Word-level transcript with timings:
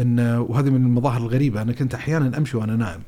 ان 0.00 0.20
وهذه 0.20 0.70
من 0.70 0.86
المظاهر 0.86 1.20
الغريبة. 1.20 1.62
أنا 1.62 1.72
كنت 1.72 1.94
أحيانا 1.94 2.38
أمشي 2.38 2.56
وأنا 2.56 2.76
نائم. 2.76 3.00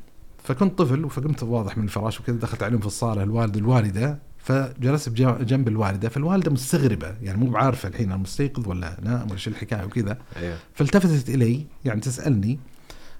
فكنت 0.43 0.77
طفل 0.77 1.09
فقمت 1.09 1.43
واضح 1.43 1.77
من 1.77 1.83
الفراش 1.83 2.19
وكذا 2.19 2.35
دخلت 2.35 2.63
عليهم 2.63 2.79
في 2.79 2.85
الصالة 2.85 3.23
الوالد 3.23 3.57
الوالدة 3.57 4.19
فجلست 4.37 5.09
جنب 5.09 5.67
الوالدة 5.67 6.09
فالوالدة 6.09 6.51
مستغربة. 6.51 7.15
يعني 7.21 7.37
مو 7.37 7.49
بعارفة 7.49 7.89
الحين 7.89 8.11
أنا 8.11 8.21
مستيقظ 8.21 8.67
ولا 8.67 8.97
نائم 9.01 9.29
ولا 9.29 9.37
شو 9.37 9.49
الحكاية 9.49 9.85
وكذا. 9.85 10.17
أيوه. 10.37 10.57
فالتفتت 10.73 11.29
إلي 11.29 11.65
يعني 11.85 12.01
تسألني 12.01 12.59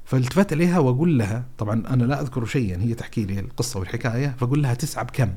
فالتفت 0.06 0.54
إليها 0.54 0.80
وأقول 0.80 1.18
لها 1.18 1.46
طبعا 1.58 1.84
أنا 1.90 2.04
لا 2.04 2.22
أذكر 2.22 2.46
شيئا 2.46 2.82
هي 2.82 2.94
تحكي 2.94 3.26
لي 3.26 3.40
القصة 3.40 3.80
والحكاية 3.80 4.36
فأقول 4.40 4.64
لها 4.64 4.74
تسعه 4.74 5.04
بكم؟ 5.04 5.30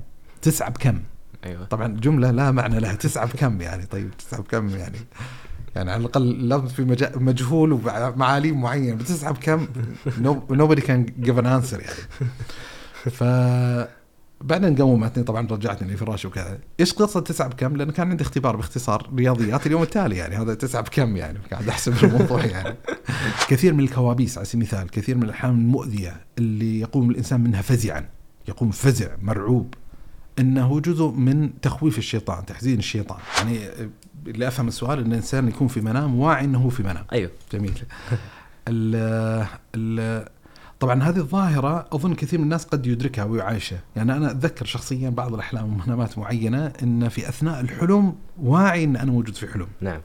تسعه 0.42 0.70
بكم؟ 0.70 0.98
أيوه. 1.44 1.64
طبعا 1.64 1.88
جملة 1.88 2.30
لا 2.30 2.50
معنى 2.50 2.80
لها 2.80 2.94
تسعه 2.94 3.26
بكم 3.26 3.60
يعني؟ 3.60 3.86
طيب 3.86 4.10
تسعه 4.18 4.42
بكم 4.42 4.68
يعني؟ 4.68 4.98
يعني 5.76 5.90
على 5.90 6.00
الأقل 6.00 6.48
لازم 6.48 6.66
في 6.66 7.10
مجهول 7.16 7.72
ومعاليم 7.72 8.60
معينه 8.60 8.94
بتسعه 8.94 9.32
بكم؟ 9.32 9.66
nobody 10.50 10.80
can 10.80 11.24
give 11.26 11.38
an 11.38 11.46
answer 11.46 11.80
يعني. 11.80 12.06
ف 13.10 13.24
بعدين 14.40 14.76
قومتني 14.76 15.24
طبعا 15.24 15.46
رجعتني 15.46 15.94
لفراشي 15.94 16.28
وكذا. 16.28 16.58
إيش 16.80 16.92
قصة 16.92 17.20
تسعه 17.20 17.48
بكم؟ 17.48 17.76
لأن 17.76 17.90
كان 17.90 18.10
عندي 18.10 18.22
اختبار 18.22 18.56
باختصار 18.56 19.10
رياضيات 19.16 19.66
اليوم 19.66 19.82
التالي 19.82 20.16
يعني 20.16 20.36
هذا 20.36 20.54
تسعه 20.54 20.82
بكم 20.82 21.16
يعني؟ 21.16 21.38
قاعد 21.50 21.68
أحسب 21.68 22.04
الموضوع 22.04 22.44
يعني. 22.44 22.76
كثير 23.48 23.74
من 23.74 23.80
الكوابيس 23.80 24.38
على 24.38 24.44
سبيل 24.46 24.62
المثال 24.62 24.90
كثير 24.90 25.16
من 25.16 25.22
الاحلام 25.22 25.54
المؤذية 25.54 26.16
اللي 26.38 26.80
يقوم 26.80 27.10
الإنسان 27.10 27.40
منها 27.40 27.62
فزعا 27.62 28.08
يقوم 28.48 28.70
فزع 28.70 29.08
مرعوب 29.22 29.74
إنه 30.38 30.80
جزء 30.80 31.08
من 31.10 31.60
تخويف 31.60 31.98
الشيطان 31.98 32.46
تحزين 32.46 32.78
الشيطان. 32.78 33.18
يعني 33.38 33.60
اللي 34.28 34.48
أفهم 34.48 34.68
السؤال 34.68 34.98
إن 34.98 35.06
الإنسان 35.06 35.48
يكون 35.48 35.68
في 35.68 35.80
منام 35.80 36.20
واعي 36.20 36.44
إنه 36.44 36.58
هو 36.58 36.68
في 36.68 36.82
منام. 36.82 37.04
أيوه. 37.12 37.30
جميل. 37.52 37.82
ال 38.68 39.46
ال 39.74 40.28
طبعا 40.80 41.02
هذه 41.02 41.16
الظاهرة 41.16 41.88
أظن 41.92 42.14
كثير 42.14 42.38
من 42.38 42.44
الناس 42.44 42.64
قد 42.64 42.86
يدركها 42.86 43.24
ويعايشها. 43.24 43.80
يعني 43.96 44.16
أنا 44.16 44.30
أتذكر 44.30 44.64
شخصيا 44.64 45.10
بعض 45.10 45.34
الأحلام 45.34 45.64
ومنامات 45.72 46.18
معينة 46.18 46.72
أن 46.82 47.08
في 47.08 47.28
أثناء 47.28 47.60
الحلم 47.60 48.14
واعي 48.42 48.84
أن 48.84 48.96
أنا 48.96 49.10
موجود 49.10 49.34
في 49.34 49.46
حلم. 49.46 49.68
نعم. 49.80 50.00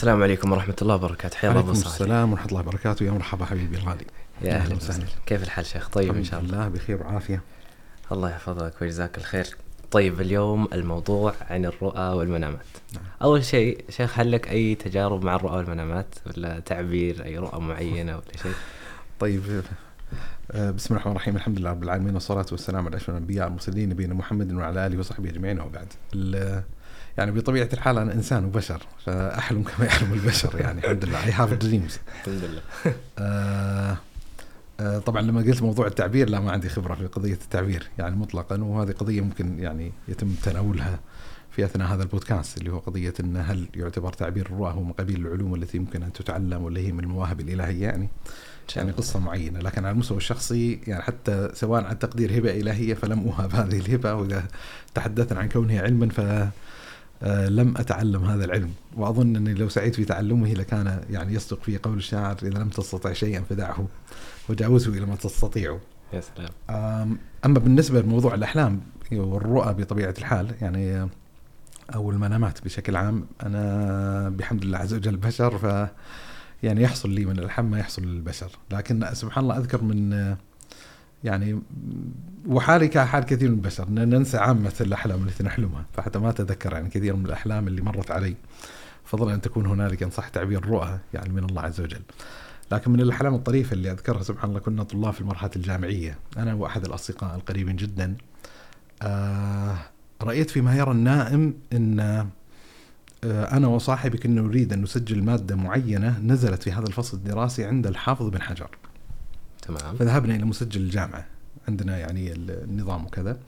السلام 0.00 0.22
عليكم 0.22 0.52
ورحمة 0.52 0.76
الله 0.82 0.94
وبركاته. 0.94 1.36
حيا 1.36 1.50
الله 1.50 1.72
صالح. 1.74 1.86
السلام 1.86 2.32
ورحمة 2.32 2.48
الله 2.48 2.60
وبركاته. 2.60 3.04
يا 3.04 3.10
مرحبا 3.10 3.44
حبيبي 3.44 3.76
الغالي. 3.76 4.04
يا 4.42 4.54
أهلا 4.54 4.64
أهلا 4.64 4.76
وسهلا. 4.76 5.04
وسهلا. 5.04 5.20
كيف 5.26 5.42
الحال 5.42 5.66
شيخ؟ 5.66 5.88
طيب 5.88 6.16
إن 6.16 6.24
شاء 6.24 6.40
الله. 6.40 6.54
الله 6.54 6.68
بخير 6.68 7.02
وعافية. 7.02 7.42
الله 8.12 8.30
يحفظك 8.30 8.72
ويجزاك 8.80 9.18
الخير. 9.18 9.56
طيب 9.90 10.20
اليوم 10.20 10.68
الموضوع 10.72 11.34
عن 11.50 11.64
الرؤى 11.64 12.16
والمنامات. 12.16 12.66
نعم. 12.94 13.04
أول 13.22 13.44
شيء 13.44 13.84
شيخ 13.88 14.18
هل 14.18 14.32
لك 14.32 14.48
أي 14.50 14.74
تجارب 14.74 15.24
مع 15.24 15.36
الرؤى 15.36 15.56
والمنامات؟ 15.56 16.14
ولا 16.26 16.60
تعبير 16.60 17.24
أي 17.24 17.38
رؤى 17.38 17.60
معينة 17.60 18.12
ولا 18.12 18.36
شيء؟ 18.42 18.54
طيب 19.20 19.42
آه، 20.50 20.70
بسم 20.70 20.94
الله 20.94 21.00
الرحمن 21.00 21.12
الرحيم. 21.12 21.36
الحمد 21.36 21.58
لله 21.58 21.70
رب 21.70 21.82
العالمين 21.82 22.14
والصلاة 22.14 22.46
والسلام 22.52 22.86
على 22.86 22.96
أشرف 22.96 23.10
الأنبياء 23.10 23.44
والمرسلين 23.44 23.88
نبينا 23.88 24.14
محمد 24.14 24.52
وعلى 24.52 24.86
آله 24.86 24.98
وصحبه 24.98 25.30
أجمعين 25.30 25.60
وبعد. 25.60 25.92
يعني 27.20 27.32
بطبيعة 27.32 27.68
الحال 27.72 27.98
أنا 27.98 28.14
إنسان 28.14 28.44
وبشر 28.44 28.82
فأحلم 29.06 29.62
كما 29.62 29.86
يحلم 29.86 30.12
البشر 30.12 30.60
يعني 30.60 30.78
الحمد 30.78 31.04
لله. 31.04 31.20
I 31.20 31.34
have 31.34 31.62
dreams. 31.64 31.98
الحمد 32.08 32.44
لله. 32.44 32.62
آه 33.18 33.96
آه 34.80 34.98
طبعا 34.98 35.22
لما 35.22 35.40
قلت 35.40 35.62
موضوع 35.62 35.86
التعبير 35.86 36.30
لا 36.30 36.40
ما 36.40 36.52
عندي 36.52 36.68
خبرة 36.68 36.94
في 36.94 37.06
قضية 37.06 37.32
التعبير 37.32 37.88
يعني 37.98 38.16
مطلقا 38.16 38.64
وهذه 38.64 38.92
قضية 38.92 39.20
ممكن 39.20 39.58
يعني 39.58 39.92
يتم 40.08 40.34
تناولها 40.42 41.00
في 41.50 41.64
أثناء 41.64 41.88
هذا 41.88 42.02
البودكاست 42.02 42.58
اللي 42.58 42.72
هو 42.72 42.78
قضية 42.78 43.14
إن 43.20 43.36
هل 43.36 43.68
يعتبر 43.74 44.12
تعبير 44.12 44.46
الرؤى 44.46 44.72
هو 44.72 44.82
من 44.82 44.92
قبيل 44.92 45.26
العلوم 45.26 45.54
التي 45.54 45.76
يمكن 45.76 46.02
أن 46.02 46.12
تتعلم 46.12 46.62
واللي 46.62 46.86
هي 46.88 46.92
من 46.92 47.04
المواهب 47.04 47.40
الإلهية 47.40 47.82
يعني؟ 47.82 48.08
يعني 48.76 48.90
قصة 48.90 49.20
معينة. 49.20 49.58
لكن 49.58 49.84
على 49.84 49.92
المستوى 49.92 50.16
الشخصي 50.16 50.80
يعني 50.86 51.02
حتى 51.02 51.50
سواء 51.54 51.84
عن 51.84 51.98
تقدير 51.98 52.38
هبة 52.38 52.50
إلهية 52.50 52.94
فلم 52.94 53.20
اوهب 53.20 53.54
هذه 53.54 53.78
الهبة 53.78 54.14
وإذا 54.14 54.44
تحدثنا 54.94 55.40
عن 55.40 55.48
كونها 55.48 55.82
علما 55.82 56.08
ف 56.08 56.20
لم 57.48 57.74
أتعلم 57.76 58.24
هذا 58.24 58.44
العلم. 58.44 58.70
وأظن 58.96 59.36
أني 59.36 59.54
لو 59.54 59.68
سعيت 59.68 59.94
في 59.94 60.04
تعلمه 60.04 60.52
لكان 60.52 61.00
يعني 61.10 61.34
يصدق 61.34 61.62
في 61.62 61.78
قول 61.78 61.96
الشاعر 61.98 62.36
إذا 62.42 62.58
لم 62.58 62.68
تستطع 62.68 63.12
شيئا 63.12 63.40
فدعه 63.40 63.86
وجاوزه 64.48 64.92
إلى 64.92 65.06
ما 65.06 65.16
تستطيع 65.16 65.78
يا 66.12 66.20
سلام. 66.20 66.48
أم- 66.48 67.16
أما 67.44 67.58
بالنسبة 67.58 68.00
لموضوع 68.00 68.34
الأحلام 68.34 68.80
والرؤى 69.12 69.74
بطبيعة 69.74 70.14
الحال 70.18 70.54
يعني 70.60 71.08
أو 71.94 72.10
المنامات 72.10 72.64
بشكل 72.64 72.96
عام 72.96 73.26
أنا 73.42 74.28
بحمد 74.28 74.62
الله 74.62 74.78
عز 74.78 74.94
وجل 74.94 75.16
بشر 75.16 75.58
ف 75.58 75.88
يعني 76.62 76.82
يحصل 76.82 77.10
لي 77.10 77.24
من 77.24 77.38
الالحام 77.38 77.70
ما 77.70 77.78
يحصل 77.78 78.02
للبشر. 78.02 78.50
لكن 78.72 79.06
سبحان 79.12 79.44
الله 79.44 79.56
أذكر 79.58 79.82
من 79.82 80.10
يعني 81.24 81.60
وحالي 82.46 82.88
كحال 82.88 83.24
كثير 83.24 83.48
من 83.48 83.54
البشر. 83.54 83.90
ننسى 83.90 84.38
عامه 84.38 84.72
الأحلام 84.80 85.22
التي 85.28 85.44
نحلمها. 85.44 85.84
فحتى 85.92 86.18
ما 86.18 86.30
أتذكر 86.30 86.72
يعني 86.72 86.88
كثير 86.88 87.16
من 87.16 87.26
الأحلام 87.26 87.68
اللي 87.68 87.82
مرت 87.82 88.10
علي. 88.10 88.34
فضلا 89.04 89.34
أن 89.34 89.40
تكون 89.40 89.66
هنالك 89.66 90.02
إن 90.02 90.10
صح 90.10 90.28
تعبير 90.28 90.58
الرؤى 90.58 90.98
يعني 91.14 91.32
من 91.32 91.44
الله 91.44 91.62
عز 91.62 91.80
وجل. 91.80 92.02
لكن 92.72 92.90
من 92.90 93.00
الأحلام 93.00 93.34
الطريفة 93.34 93.72
اللي 93.74 93.90
أذكرها 93.90 94.22
سبحان 94.22 94.50
الله 94.50 94.60
كنا 94.60 94.82
طلاب 94.82 95.12
في 95.12 95.20
المرحلة 95.20 95.50
الجامعية. 95.56 96.18
أنا 96.36 96.54
وأحد 96.54 96.84
الأصدقاء 96.84 97.34
القريبين 97.34 97.76
جدا. 97.76 98.16
آه 99.02 99.76
رأيت 100.22 100.50
فيما 100.50 100.76
يرى 100.76 100.90
النائم 100.90 101.54
إن 101.72 102.00
آه 102.00 102.26
أنا 103.56 103.66
وصاحبي 103.66 104.18
كنا 104.18 104.40
نريد 104.40 104.72
أن 104.72 104.82
نسجل 104.82 105.22
مادة 105.22 105.56
معينة 105.56 106.18
نزلت 106.18 106.62
في 106.62 106.72
هذا 106.72 106.86
الفصل 106.86 107.16
الدراسي 107.16 107.64
عند 107.64 107.86
الحافظ 107.86 108.28
بن 108.28 108.42
حجر. 108.42 108.70
تمام. 109.78 109.96
فذهبنا 109.96 110.34
إلى 110.36 110.44
مسجل 110.44 110.80
الجامعة. 110.80 111.26
عندنا 111.68 111.98
يعني 111.98 112.32
النظام 112.32 113.04
وكذا. 113.04 113.38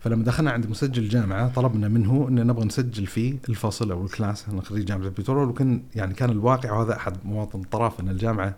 فلما 0.00 0.24
دخلنا 0.24 0.50
عند 0.50 0.66
مسجل 0.66 1.02
الجامعة 1.02 1.48
طلبنا 1.48 1.88
منه 1.88 2.26
إن 2.28 2.46
نبغى 2.46 2.64
نسجل 2.64 3.06
في 3.06 3.36
الفصل 3.48 3.90
أو 3.90 4.04
الكلاس 4.04 4.48
أنا 4.48 4.62
خريج 4.62 4.84
جامعة 4.84 5.04
البترول 5.06 5.48
وكان 5.48 5.82
يعني 5.94 6.14
كان 6.14 6.30
الواقع 6.30 6.72
وهذا 6.72 6.96
أحد 6.96 7.16
مواطن 7.24 7.60
الطرف 7.60 8.00
إن 8.00 8.08
الجامعة 8.08 8.54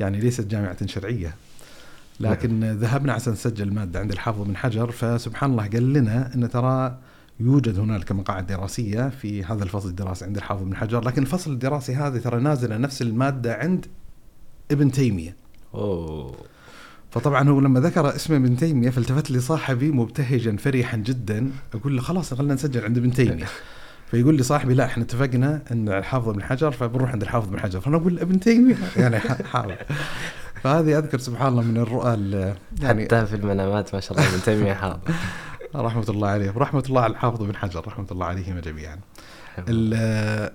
يعني 0.00 0.20
ليست 0.20 0.46
جامعة 0.46 0.86
شرعية. 0.86 1.34
لكن 2.20 2.64
ذهبنا 2.64 3.12
عشان 3.12 3.32
نسجل 3.32 3.68
الماده 3.68 4.00
عند 4.00 4.12
الحافظ 4.12 4.42
بن 4.42 4.56
حجر. 4.56 4.90
فسبحان 4.90 5.50
الله 5.50 5.68
قال 5.68 5.92
لنا 5.92 6.34
إن 6.34 6.50
ترى 6.50 6.98
يوجد 7.40 7.78
هنالك 7.78 8.12
مقاعد 8.12 8.46
دراسية 8.46 9.08
في 9.08 9.44
هذا 9.44 9.64
الفصل 9.64 9.88
الدراسي 9.88 10.24
عند 10.24 10.36
الحافظ 10.36 10.62
بن 10.62 10.76
حجر. 10.76 11.04
لكن 11.04 11.22
الفصل 11.22 11.52
الدراسي 11.52 11.94
هذا 11.94 12.18
ترى 12.18 12.40
نازله 12.40 12.76
نفس 12.76 13.02
المادة 13.02 13.54
عند 13.54 13.86
ابن 14.70 14.92
تيمية. 14.92 15.47
أوه. 15.74 16.34
فطبعا 17.10 17.48
هو 17.48 17.60
لما 17.60 17.80
ذكر 17.80 18.16
اسم 18.16 18.34
ابن 18.34 18.56
تيمية 18.56 18.90
فالتفت 18.90 19.30
لي 19.30 19.40
صاحبي 19.40 19.90
مبتهجا 19.90 20.56
فرحا 20.56 20.96
جدا. 20.96 21.50
أقول 21.74 21.96
له 21.96 22.02
خلاص 22.02 22.34
خلينا 22.34 22.54
نسجل 22.54 22.84
عند 22.84 22.98
ابن 22.98 23.12
تيمية. 23.12 23.44
فيقول 24.10 24.34
لي 24.36 24.42
صاحبي 24.42 24.74
لا 24.74 24.84
إحنا 24.84 25.02
اتفقنا 25.04 25.62
إن 25.72 25.88
الحافظ 25.88 26.28
ابن 26.28 26.42
حجر 26.42 26.70
فبنروح 26.70 27.10
عند 27.12 27.22
الحافظ 27.22 27.48
ابن 27.48 27.60
حجر. 27.60 27.80
فأنا 27.80 27.96
أقول 27.96 28.18
ابن 28.18 28.40
تيمية. 28.40 28.76
يعني 28.96 29.18
ح- 29.18 29.42
حاول 29.42 29.74
فهذه 30.62 30.98
أذكر 30.98 31.18
سبحان 31.18 31.48
الله 31.48 31.62
من 31.62 31.76
الرؤى 31.76 32.14
ال- 32.14 32.54
يعني 32.82 33.04
حتى 33.04 33.26
في 33.26 33.36
المنامات 33.36 33.94
ما 33.94 34.00
شاء 34.00 34.18
الله 34.18 34.30
ابن 34.34 34.42
تيمية 34.42 34.72
حاضر. 34.72 34.98
رحمة 35.74 36.04
الله 36.08 36.28
عليه. 36.28 36.52
ورحمه 36.56 36.84
الله 36.88 37.00
على 37.02 37.10
الحافظ 37.10 37.42
بن 37.42 37.56
حجر. 37.56 37.86
رحمة 37.86 38.06
الله 38.10 38.26
عليهما 38.26 38.60
جميعا. 38.60 38.96
ال 39.68 39.94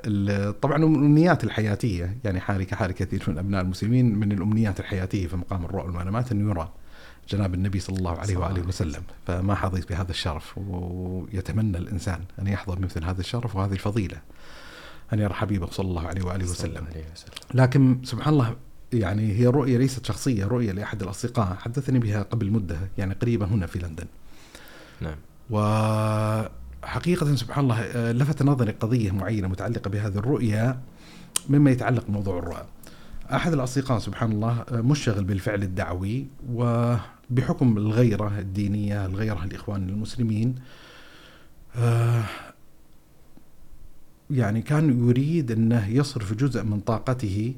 ال 0.05 0.59
طبعا 0.59 0.77
الأمنيات 0.77 1.43
الحياتية 1.43 2.17
يعني 2.23 2.39
حالي 2.39 2.65
كحال 2.65 2.91
كثير 2.91 3.23
من 3.27 3.37
أبناء 3.37 3.61
المسلمين 3.61 4.15
من 4.15 4.31
الأمنيات 4.31 4.79
الحياتية 4.79 5.27
في 5.27 5.35
مقام 5.35 5.65
الرؤى 5.65 5.85
والمنامات 5.85 6.31
إنه 6.31 6.49
يرى 6.49 6.69
جناب 7.29 7.53
النبي 7.53 7.79
صلى 7.79 7.97
الله 7.97 8.11
عليه 8.11 8.33
صلى 8.33 8.37
واله 8.37 8.67
وسلم. 8.67 9.03
فما 9.27 9.55
حظيت 9.55 9.89
بهذا 9.89 10.11
الشرف 10.11 10.57
ويتمنى 10.57 11.77
الإنسان 11.77 12.19
أن 12.39 12.47
يحظى 12.47 12.75
بمثل 12.75 13.03
هذا 13.03 13.19
الشرف 13.19 13.55
وهذه 13.55 13.73
الفضيلة. 13.73 14.17
أن 15.13 15.19
يرى 15.19 15.33
حبيبه 15.33 15.67
صلى 15.71 15.87
الله 15.87 16.07
عليه 16.07 16.25
وآله 16.25 16.43
وسلم. 16.43 16.85
لكن 17.53 17.97
سبحان 18.03 18.33
الله 18.33 18.55
يعني 18.93 19.31
هي 19.39 19.47
رؤية 19.47 19.77
ليست 19.77 20.05
شخصية 20.05 20.45
رؤية 20.45 20.71
لأحد 20.71 21.03
الأصدقاء. 21.03 21.55
حدثني 21.55 21.99
بها 21.99 22.21
قبل 22.23 22.51
مدة 22.51 22.77
يعني 22.97 23.13
قريبة 23.13 23.45
هنا 23.45 23.65
في 23.65 23.79
لندن. 23.79 24.05
نعم. 25.01 25.15
وحقيقة 26.83 27.35
سبحان 27.35 27.63
الله 27.63 27.81
آه، 27.81 28.11
لفت 28.11 28.43
نظري 28.43 28.71
قضية 28.71 29.11
معينة 29.11 29.47
متعلقة 29.47 29.89
بهذه 29.89 30.17
الرؤية 30.17 30.79
مما 31.49 31.71
يتعلق 31.71 32.05
بموضوع 32.07 32.39
الرؤى. 32.39 32.65
أحد 33.33 33.53
الأصدقاء 33.53 33.99
سبحان 33.99 34.31
الله 34.31 34.65
آه، 34.71 34.81
مشتغل 34.81 35.23
بالفعل 35.23 35.63
الدعوي 35.63 36.27
وبحكم 36.49 37.77
الغيرة 37.77 38.39
الدينية 38.39 39.05
الغيرة 39.05 39.43
الإخوان 39.43 39.89
المسلمين 39.89 40.55
آه، 41.75 42.23
يعني 44.29 44.61
كان 44.61 45.09
يريد 45.09 45.51
أنه 45.51 45.87
يصرف 45.89 46.33
جزء 46.33 46.63
من 46.63 46.79
طاقته 46.79 47.53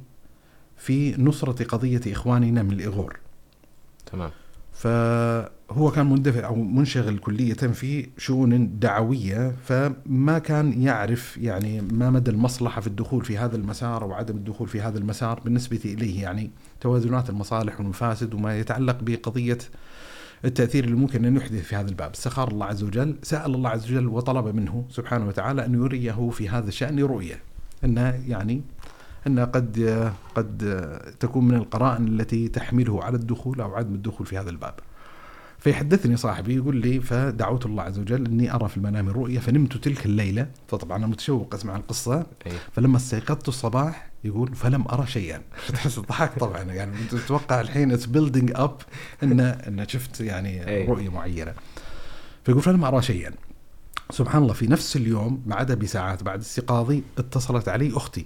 في 0.78 1.21
نصرة 1.21 1.63
قضية 1.63 2.01
إخواننا 2.07 2.63
من 2.63 2.71
الإغور. 2.71 3.19
تمام. 4.12 4.31
فهو 5.70 5.92
كان 5.92 6.06
مندفع 6.06 6.48
أو 6.48 6.56
منشغل 6.56 7.18
كلية 7.18 7.54
في 7.54 8.10
شؤون 8.18 8.80
دعوية 8.80 9.56
فما 9.64 10.40
كان 10.40 10.82
يعرف 10.82 11.38
يعني 11.38 11.82
ما 11.82 12.10
مدى 12.10 12.32
المصلحة 12.32 12.82
في 12.82 12.88
الدخول 12.88 13.26
في 13.26 13.38
هذا 13.38 13.56
المسار 13.56 14.04
أو 14.04 14.14
عدم 14.14 14.36
الدخول 14.36 14.68
في 14.68 14.82
هذا 14.82 14.98
المسار 14.98 15.40
بالنسبة 15.40 15.80
إليه. 15.86 16.22
يعني 16.24 16.52
توازنات 16.82 17.30
المصالح 17.30 17.80
والمفاسد 17.80 18.34
وما 18.34 18.60
يتعلق 18.60 18.98
بقضية 19.02 19.58
التأثير 20.46 20.84
اللي 20.84 20.96
ممكن 20.96 21.26
أن 21.26 21.38
يحدث 21.38 21.64
في 21.64 21.76
هذا 21.76 21.90
الباب. 21.90 22.12
استخار 22.12 22.48
الله 22.48 22.66
عز 22.66 22.84
وجل 22.84 23.16
سأل 23.24 23.56
الله 23.56 23.70
عز 23.70 23.92
وجل 23.92 24.08
وطلب 24.08 24.56
منه 24.56 24.86
سبحانه 24.90 25.28
وتعالى 25.28 25.66
أن 25.66 25.74
يريه 25.74 26.30
في 26.30 26.50
هذا 26.50 26.68
الشأن 26.68 27.00
رؤية 27.00 27.40
أنه 27.84 28.22
يعني 28.28 28.62
أن 29.28 29.40
قد 29.40 29.80
قد 30.36 30.90
تكون 31.20 31.48
من 31.48 31.56
القرائن 31.56 32.08
التي 32.08 32.48
تحمله 32.48 33.04
على 33.04 33.16
الدخول 33.16 33.62
أو 33.62 33.76
عدم 33.76 33.96
الدخول 33.96 34.28
في 34.28 34.38
هذا 34.38 34.50
الباب. 34.50 34.74
فيحدثني 35.66 36.18
صاحبي 36.18 36.56
يقول 36.56 36.76
لي 36.76 37.00
فدعوت 37.00 37.66
الله 37.66 37.84
عز 37.84 38.00
وجل 38.00 38.26
إني 38.26 38.54
أرى 38.54 38.68
في 38.68 38.78
المنام 38.78 39.10
رؤيا 39.10 39.40
فنمت 39.40 39.78
تلك 39.78 40.06
الليلة. 40.06 40.48
فطبعا 40.68 40.98
أنا 40.98 41.08
متشوق 41.08 41.56
أسمع 41.56 41.76
القصة. 41.76 42.26
أي. 42.48 42.52
فلما 42.72 42.98
استيقظت 42.98 43.48
الصباح 43.48 44.12
يقول 44.24 44.56
فلم 44.56 44.86
أرى 44.88 45.08
شيئا. 45.08 45.42
تحس 45.74 45.98
الضحك 45.98 46.40
طبعا. 46.40 46.62
يعني 46.62 46.92
تتوقع 47.12 47.62
الحين 47.62 47.92
it's 47.92 48.06
building 48.06 48.52
up 48.56 48.81
ان 49.24 49.40
إن 49.40 49.88
شفت 49.88 50.22
يعني 50.22 50.68
أي. 50.68 50.86
رؤية 50.86 51.10
معينة. 51.10 51.54
فيقول 52.44 52.62
فلم 52.62 52.84
أرى 52.84 53.02
شيئا. 53.02 53.32
سبحان 54.12 54.42
الله 54.42 54.54
في 54.54 54.68
نفس 54.68 54.96
اليوم 54.96 55.44
بعدها 55.46 55.76
بساعات 55.76 56.24
بعد 56.24 56.40
استيقاظي 56.40 57.04
اتصلت 57.18 57.70
علي 57.70 57.98
أختي. 57.98 58.26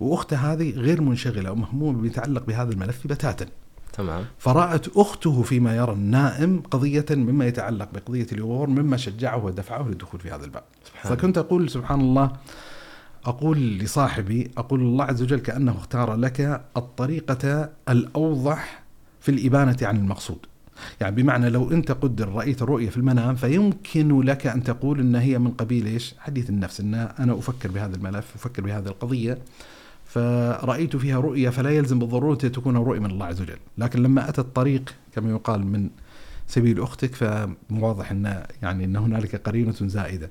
وأختها 0.00 0.52
هذه 0.52 0.70
غير 0.70 1.00
منشغلة 1.00 1.50
ومهمومة 1.52 1.98
بما 1.98 2.06
يتعلق 2.06 2.44
بهذا 2.44 2.72
الملف 2.72 3.06
بتاتا. 3.06 3.46
تمام. 3.96 4.24
فرأت 4.38 4.96
أخته 4.96 5.42
فيما 5.42 5.76
يرى 5.76 5.92
النائم 5.92 6.62
قضية 6.70 7.06
مما 7.10 7.46
يتعلق 7.46 7.88
بقضية 7.94 8.26
اليغور 8.32 8.68
مما 8.68 8.96
شجعه 8.96 9.44
ودفعه 9.44 9.88
للدخول 9.88 10.20
في 10.20 10.30
هذا 10.30 10.44
الباب. 10.44 10.62
سبحان 10.84 11.16
فكنت 11.16 11.38
أقول 11.38 11.70
سبحان 11.70 12.00
الله 12.00 12.32
أقول 13.24 13.58
لصاحبي 13.58 14.50
أقول 14.56 14.80
الله 14.80 15.04
عز 15.04 15.22
وجل 15.22 15.40
كأنه 15.40 15.72
اختار 15.72 16.14
لك 16.14 16.64
الطريقة 16.76 17.70
الأوضح 17.88 18.82
في 19.20 19.28
الإبانة 19.28 19.76
عن 19.82 19.96
المقصود. 19.96 20.38
يعني 21.00 21.22
بمعنى 21.22 21.50
لو 21.50 21.70
أنت 21.70 21.92
قدر 21.92 22.28
رأيت 22.28 22.62
الرؤية 22.62 22.90
في 22.90 22.96
المنام 22.96 23.34
فيمكن 23.34 24.20
لك 24.20 24.46
أن 24.46 24.62
تقول 24.62 25.00
أن 25.00 25.14
هي 25.14 25.38
من 25.38 25.50
قبيل 25.50 25.86
إيش؟ 25.86 26.14
حديث 26.18 26.50
النفس. 26.50 26.80
أن 26.80 26.94
أنا 26.94 27.32
أفكر 27.38 27.70
بهذا 27.70 27.96
الملف 27.96 28.34
أفكر 28.34 28.62
بهذه 28.62 28.86
القضية. 28.86 29.38
فرأيت 30.14 30.96
فيها 30.96 31.20
رؤية 31.20 31.50
فلا 31.50 31.70
يلزم 31.70 31.98
بالضرورة 31.98 32.34
تكون 32.34 32.76
رؤية 32.76 32.98
من 33.00 33.10
الله 33.10 33.26
عز 33.26 33.40
وجل. 33.40 33.58
لكن 33.78 34.02
لما 34.02 34.28
أتى 34.28 34.40
الطريق 34.40 34.94
كما 35.14 35.30
يقال 35.30 35.66
من 35.66 35.90
سبيل 36.46 36.82
أختك 36.82 37.14
فواضح 37.14 38.10
أن 38.10 38.46
يعني 38.62 38.84
أن 38.84 38.96
هنالك 38.96 39.36
قرينة 39.36 39.74
زائدة 39.80 40.30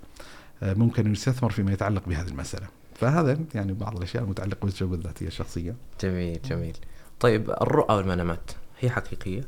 آه، 0.63 0.74
ممكن 0.74 1.06
أن 1.06 1.12
يستثمر 1.12 1.50
فيما 1.50 1.74
يتعلق 1.74 2.09
بهذه 2.09 2.27
المسألة. 2.27 2.68
فهذا 2.95 3.39
يعني 3.56 3.74
بعض 3.74 3.97
الأشياء 3.97 4.24
المتعلقة 4.24 4.65
بالتجربة 4.65 4.95
الذاتية 4.95 5.27
الشخصية. 5.27 5.75
جميل 6.01 6.39
جميل. 6.50 6.77
طيب 7.19 7.50
الرؤى 7.50 7.95
والمنامات 7.95 8.51
هي 8.80 8.89
حقيقية؟ 8.89 9.41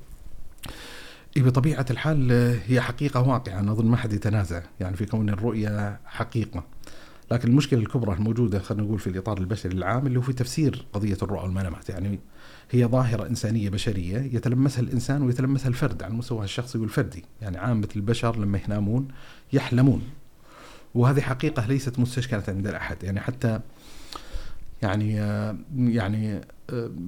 إيه 1.37 1.43
بطبيعة 1.43 1.85
الحال 1.89 2.31
آه، 2.31 2.55
هي 2.67 2.81
حقيقة 2.81 3.21
واقعة. 3.21 3.59
أنا 3.59 3.71
أظن 3.71 3.85
ما 3.85 3.97
حد 3.97 4.13
يتنازع 4.13 4.61
يعني 4.79 4.95
في 4.95 5.05
كون 5.05 5.29
الرؤية 5.29 5.99
حقيقة. 6.05 6.63
لكن 7.31 7.47
المشكلة 7.47 7.79
الكبرى 7.79 8.13
الموجودة 8.13 8.59
خلينا 8.59 8.83
نقول 8.83 8.99
في 8.99 9.07
الإطار 9.07 9.37
البشري 9.37 9.73
العام 9.73 10.07
اللي 10.07 10.19
هو 10.19 10.23
في 10.23 10.33
تفسير 10.33 10.85
قضية 10.93 11.17
الرؤى 11.21 11.43
والمنامات 11.43 11.89
يعني 11.89 12.19
هي 12.71 12.85
ظاهرة 12.85 13.27
إنسانية 13.27 13.69
بشرية 13.69 14.17
يتلمسها 14.17 14.81
الإنسان 14.81 15.21
ويتلمسها 15.21 15.67
الفرد 15.67 16.03
على 16.03 16.11
المستوى 16.11 16.43
الشخصي 16.43 16.77
والفردي. 16.77 17.25
يعني 17.41 17.57
عامة 17.57 17.89
البشر 17.95 18.39
لما 18.39 18.59
ينامون 18.67 19.07
يحلمون. 19.53 20.01
وهذه 20.95 21.21
حقيقة 21.21 21.67
ليست 21.67 21.99
مستشكلة 21.99 22.43
عند 22.47 22.67
الأحد 22.67 23.03
يعني 23.03 23.19
حتى 23.19 23.59
يعني 24.81 25.13
يعني 25.77 26.41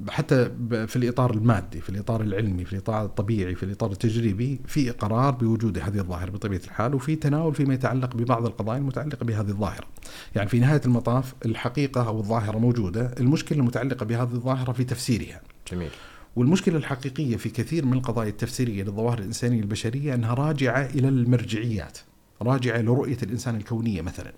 حتى 0.10 0.52
في 0.70 0.96
الإطار 0.96 1.34
المادي 1.34 1.82
في 1.82 1.90
الإطار 1.90 2.22
العلمي 2.22 2.66
في 2.66 2.74
الإطار 2.74 3.06
الطبيعي 3.06 3.56
في 3.56 3.64
الإطار 3.64 3.92
التجريبي 3.92 4.60
في 4.66 4.90
إقرار 4.90 5.32
بوجود 5.32 5.80
هذه 5.80 6.00
الظاهرة 6.00 6.32
بطبيعة 6.32 6.62
الحال 6.64 6.96
وفي 6.96 7.16
تناول 7.16 7.56
فيما 7.56 7.74
يتعلق 7.74 8.16
ببعض 8.16 8.46
القضايا 8.46 8.78
المتعلقة 8.78 9.26
بهذه 9.26 9.50
الظاهرة. 9.50 9.88
يعني 10.36 10.50
في 10.50 10.60
نهاية 10.60 10.82
المطاف 10.86 11.34
الحقيقة 11.46 12.08
أو 12.08 12.20
الظاهرة 12.20 12.58
موجودة 12.58 13.14
المشكلة 13.20 13.60
المتعلقة 13.60 14.06
بهذه 14.06 14.34
الظاهرة 14.34 14.72
في 14.72 14.84
تفسيرها. 14.84 15.42
جميل. 15.72 15.90
والمشكلة 16.36 16.78
الحقيقية 16.78 17.38
في 17.38 17.50
كثير 17.50 17.86
من 17.86 17.94
القضايا 17.94 18.30
التفسيرية 18.30 18.84
للظواهر 18.84 19.20
الإنسانية 19.20 19.60
البشرية 19.60 20.14
أنها 20.14 20.34
راجعة 20.34 20.86
إلى 20.86 21.10
المرجعيات 21.10 21.98
راجعة 22.42 22.82
لرؤية 22.82 23.18
الإنسان 23.24 23.56
الكونية 23.56 24.02
مثلا. 24.02 24.34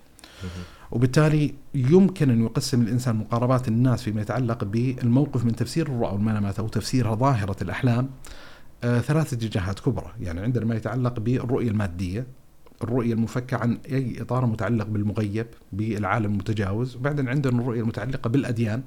وبالتالي 0.92 1.54
يمكن 1.74 2.30
أن 2.30 2.44
يقسم 2.44 2.80
الإنسان 2.82 3.16
مقاربات 3.16 3.68
الناس 3.68 4.02
فيما 4.02 4.20
يتعلق 4.22 4.64
بالموقف 4.64 5.44
من 5.44 5.56
تفسير 5.56 5.86
الرؤى 5.86 6.12
والمنامات 6.12 6.58
أو 6.58 6.68
تفسير 6.68 7.16
ظاهرة 7.16 7.56
الأحلام 7.62 8.10
آه 8.84 9.00
ثلاث 9.00 9.32
اتجاهات 9.32 9.80
كبرى. 9.80 10.12
يعني 10.20 10.40
عندنا 10.40 10.64
ما 10.64 10.74
يتعلق 10.74 11.20
بالرؤية 11.20 11.68
المادية 11.68 12.26
الرؤية 12.82 13.12
المفكة 13.12 13.56
عن 13.56 13.78
أي 13.92 14.16
إطار 14.22 14.46
متعلق 14.46 14.86
بالمغيب 14.86 15.46
بالعالم 15.72 16.32
المتجاوز 16.32 16.96
وبعدين 16.96 17.28
عندنا 17.28 17.60
الرؤية 17.62 17.80
المتعلقة 17.80 18.28
بالأديان. 18.28 18.82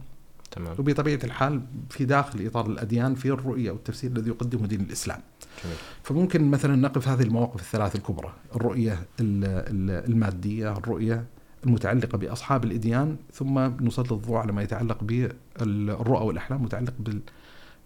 تمام. 0.51 0.75
وبطبيعة 0.79 1.19
الحال 1.23 1.61
في 1.89 2.05
داخل 2.05 2.45
إطار 2.47 2.65
الأديان 2.65 3.15
في 3.15 3.27
الرؤية 3.29 3.71
والتفسير 3.71 4.11
الذي 4.11 4.29
يقدمه 4.29 4.67
دين 4.67 4.81
الإسلام. 4.81 5.19
جميل. 5.63 5.75
فممكن 6.03 6.51
مثلا 6.51 6.75
نقف 6.75 7.07
هذه 7.07 7.21
المواقف 7.23 7.61
الثلاث 7.61 7.95
الكبرى 7.95 8.33
الرؤية 8.55 8.93
ال- 8.93 9.45
ال- 9.45 10.09
المادية 10.11 10.77
الرؤية 10.77 11.25
المتعلقة 11.65 12.17
بأصحاب 12.17 12.63
الإديان 12.63 13.15
ثم 13.33 13.59
نسلط 13.59 14.13
الضوء 14.13 14.35
على 14.37 14.51
ما 14.51 14.61
يتعلق 14.63 15.03
بالرؤى 15.03 16.25
والأحلام 16.25 16.63
متعلق 16.63 16.93
بال- 16.99 17.21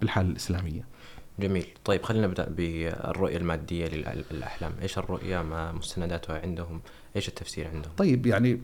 بالحالة 0.01 0.29
الإسلامية. 0.29 0.85
جميل. 1.39 1.65
طيب 1.85 2.03
خلينا 2.03 2.27
نبدأ 2.27 2.49
بالرؤية 2.49 3.37
المادية 3.37 3.87
للأ- 3.87 4.33
للأحلام. 4.33 4.71
إيش 4.81 4.97
الرؤية؟ 4.97 5.41
ما 5.41 5.71
مستنداتها 5.71 6.41
عندهم؟ 6.41 6.79
إيش 7.15 7.27
التفسير 7.27 7.67
عندهم؟ 7.67 7.91
طيب 7.97 8.25
يعني 8.25 8.61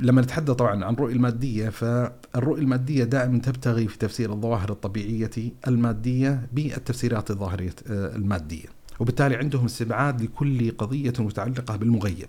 لما 0.00 0.22
نتحدث 0.22 0.50
طبعا 0.50 0.84
عن 0.84 0.94
الرؤية 0.94 1.14
المادية 1.14 1.68
فالرؤية 1.68 2.60
المادية 2.62 3.04
دائما 3.04 3.38
تبتغي 3.38 3.88
في 3.88 3.98
تفسير 3.98 4.32
الظواهر 4.32 4.70
الطبيعية 4.70 5.30
المادية 5.68 6.46
بالتفسيرات 6.52 7.30
الظاهرية 7.30 7.74
آه، 7.90 8.16
المادية. 8.16 8.66
وبالتالي 9.00 9.36
عندهم 9.36 9.64
استبعاد 9.64 10.22
لكل 10.22 10.70
قضية 10.70 11.12
متعلقة 11.18 11.76
بالمغيب. 11.76 12.28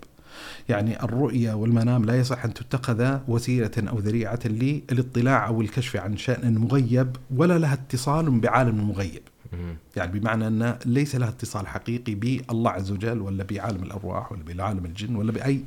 يعني 0.70 1.04
الرؤية 1.04 1.54
والمنام 1.54 2.06
لا 2.06 2.16
يصح 2.16 2.46
أن 2.46 2.54
تتخذ 2.54 3.18
وسيلة 3.28 3.72
أو 3.78 4.00
ذريعة 4.00 4.40
للاطلاع 4.46 5.48
أو 5.48 5.62
الكشف 5.62 5.96
عن 5.96 6.18
شأن 6.18 6.58
مغيب 6.58 7.16
ولا 7.36 7.58
لها 7.58 7.74
اتصال 7.74 8.40
بعالم 8.40 8.80
المغيب 8.80 9.22
مهم. 9.54 9.78
يعني 9.96 10.20
بمعنى 10.20 10.48
أن 10.48 10.78
ليس 10.86 11.16
لها 11.16 11.30
اتصال 11.30 11.68
حقيقي 11.68 12.16
بالله 12.16 12.72
عز 12.72 12.92
وجل 12.92 13.22
ولا 13.22 13.44
بعالم 13.44 13.84
الأرواح 13.84 14.32
ولا 14.32 14.44
بعالم 14.44 14.86
الجن 14.86 15.16
ولا 15.16 15.32
بأي 15.32 15.62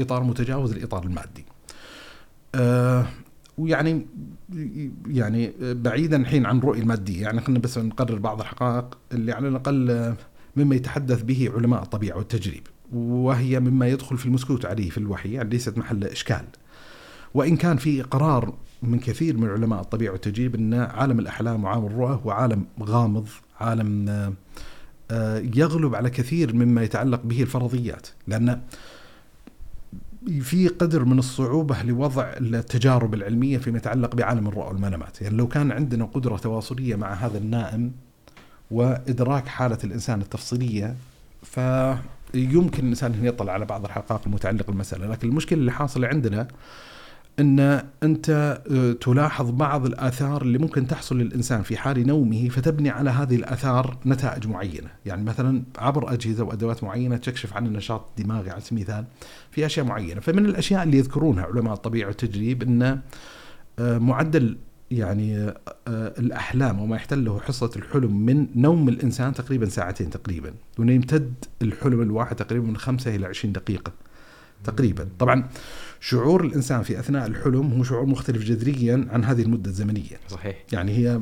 إطار 0.00 0.22
متجاوز 0.22 0.72
الإطار 0.72 1.04
المادي. 1.04 1.44
آه 2.54 3.06
ويعني 3.58 4.06
يعني 5.06 5.52
بعيدا 5.60 6.16
الحين 6.16 6.46
عن 6.46 6.58
الرؤية 6.58 6.80
المادية 6.80 7.22
يعني 7.22 7.40
خلينا 7.40 7.60
بس 7.60 7.78
نقرر 7.78 8.18
بعض 8.18 8.40
الحقائق 8.40 8.98
اللي 9.12 9.32
على 9.32 9.48
الأقل 9.48 9.90
آه، 9.90 10.16
مما 10.56 10.74
يتحدث 10.74 11.22
به 11.22 11.50
علماء 11.56 11.82
الطبيعة 11.82 12.16
والتجريب. 12.16 12.62
وهي 12.94 13.60
مما 13.60 13.88
يدخل 13.88 14.18
في 14.18 14.26
المسكوت 14.26 14.66
عليه 14.66 14.90
في 14.90 14.98
الوحي 14.98 15.32
يعني 15.32 15.50
ليست 15.50 15.78
محل 15.78 16.04
إشكال. 16.04 16.44
وإن 17.34 17.56
كان 17.56 17.76
في 17.76 18.00
إقرار 18.00 18.54
من 18.82 18.98
كثير 18.98 19.36
من 19.36 19.48
علماء 19.48 19.80
الطبيعة 19.80 20.12
والتجريب 20.12 20.54
أن 20.54 20.74
عالم 20.74 21.18
الأحلام 21.18 21.64
وعالم 21.64 21.86
الرؤى 21.86 22.20
هو 22.24 22.30
عالم 22.30 22.64
غامض 22.82 23.28
عالم 23.60 24.08
آه، 25.10 25.38
يغلب 25.54 25.94
على 25.94 26.10
كثير 26.10 26.54
مما 26.54 26.82
يتعلق 26.82 27.22
به 27.24 27.42
الفرضيات. 27.42 28.08
لأن 28.26 28.60
في 30.40 30.68
قدر 30.68 31.04
من 31.04 31.18
الصعوبة 31.18 31.82
لوضع 31.82 32.22
التجارب 32.22 33.14
العلمية 33.14 33.58
فيما 33.58 33.78
يتعلق 33.78 34.14
بعالم 34.14 34.48
الرؤى 34.48 34.68
والمنامات. 34.68 35.22
يعني 35.22 35.36
لو 35.36 35.48
كان 35.48 35.72
عندنا 35.72 36.04
قدرة 36.04 36.36
تواصلية 36.36 36.96
مع 36.96 37.12
هذا 37.12 37.38
النائم 37.38 37.92
وإدراك 38.70 39.48
حالة 39.48 39.78
الإنسان 39.84 40.20
التفصيلية 40.20 40.96
فيمكن 42.34 42.82
الإنسان 42.82 43.12
أن 43.12 43.26
يطلع 43.26 43.52
على 43.52 43.64
بعض 43.64 43.84
الحقائق 43.84 44.20
المتعلقة 44.26 44.66
بالمسألة 44.66 45.06
لكن 45.06 45.28
المشكلة 45.28 45.58
اللي 45.58 45.72
حاصلة 45.72 46.08
عندنا 46.08 46.48
إن 47.40 47.82
أنت 48.02 48.60
آه، 48.70 48.92
تلاحظ 48.92 49.50
بعض 49.50 49.86
الآثار 49.86 50.42
اللي 50.42 50.58
ممكن 50.58 50.86
تحصل 50.86 51.18
للإنسان 51.18 51.62
في 51.62 51.76
حال 51.76 52.06
نومه 52.06 52.48
فتبني 52.48 52.90
على 52.90 53.10
هذه 53.10 53.36
الآثار 53.36 53.96
نتائج 54.06 54.46
معينة، 54.46 54.88
يعني 55.06 55.24
مثلا 55.24 55.62
عبر 55.78 56.12
أجهزة 56.12 56.44
وأدوات 56.44 56.84
معينة 56.84 57.16
تكشف 57.16 57.56
عن 57.56 57.66
النشاط 57.66 58.06
الدماغي 58.18 58.50
على 58.50 58.60
سبيل 58.60 58.78
المثال 58.78 59.04
في 59.50 59.66
أشياء 59.66 59.86
معينة، 59.86 60.20
فمن 60.20 60.46
الأشياء 60.46 60.82
اللي 60.82 60.98
يذكرونها 60.98 61.44
علماء 61.44 61.74
الطبيعة 61.74 62.06
والتجريب 62.06 62.62
إن 62.62 63.00
آه، 63.78 63.98
معدل 63.98 64.56
يعني 64.98 65.48
آه، 65.48 65.54
الأحلام 66.18 66.80
وما 66.80 66.96
يحتل 66.96 67.24
له 67.24 67.40
حصة 67.40 67.70
الحلم 67.76 68.26
من 68.26 68.46
نوم 68.54 68.88
الإنسان 68.88 69.34
تقريبا 69.34 69.68
ساعتين 69.68 70.10
تقريبا 70.10 70.54
وانه 70.78 70.92
يمتد 70.92 71.34
الحلم 71.62 72.02
الواحد 72.02 72.36
تقريبا 72.36 72.66
من 72.66 72.76
خمسة 72.76 73.14
إلى 73.14 73.26
20 73.26 73.52
دقيقة 73.52 73.92
تقريبا. 74.64 75.08
طبعا 75.18 75.48
شعور 76.00 76.44
الإنسان 76.44 76.82
في 76.82 76.98
أثناء 76.98 77.26
الحلم 77.26 77.72
هو 77.72 77.82
شعور 77.82 78.06
مختلف 78.06 78.42
جذريا 78.44 79.08
عن 79.10 79.24
هذه 79.24 79.42
المدة 79.42 79.70
الزمنية. 79.70 80.20
صحيح. 80.28 80.56
يعني 80.72 80.92
هي 80.98 81.20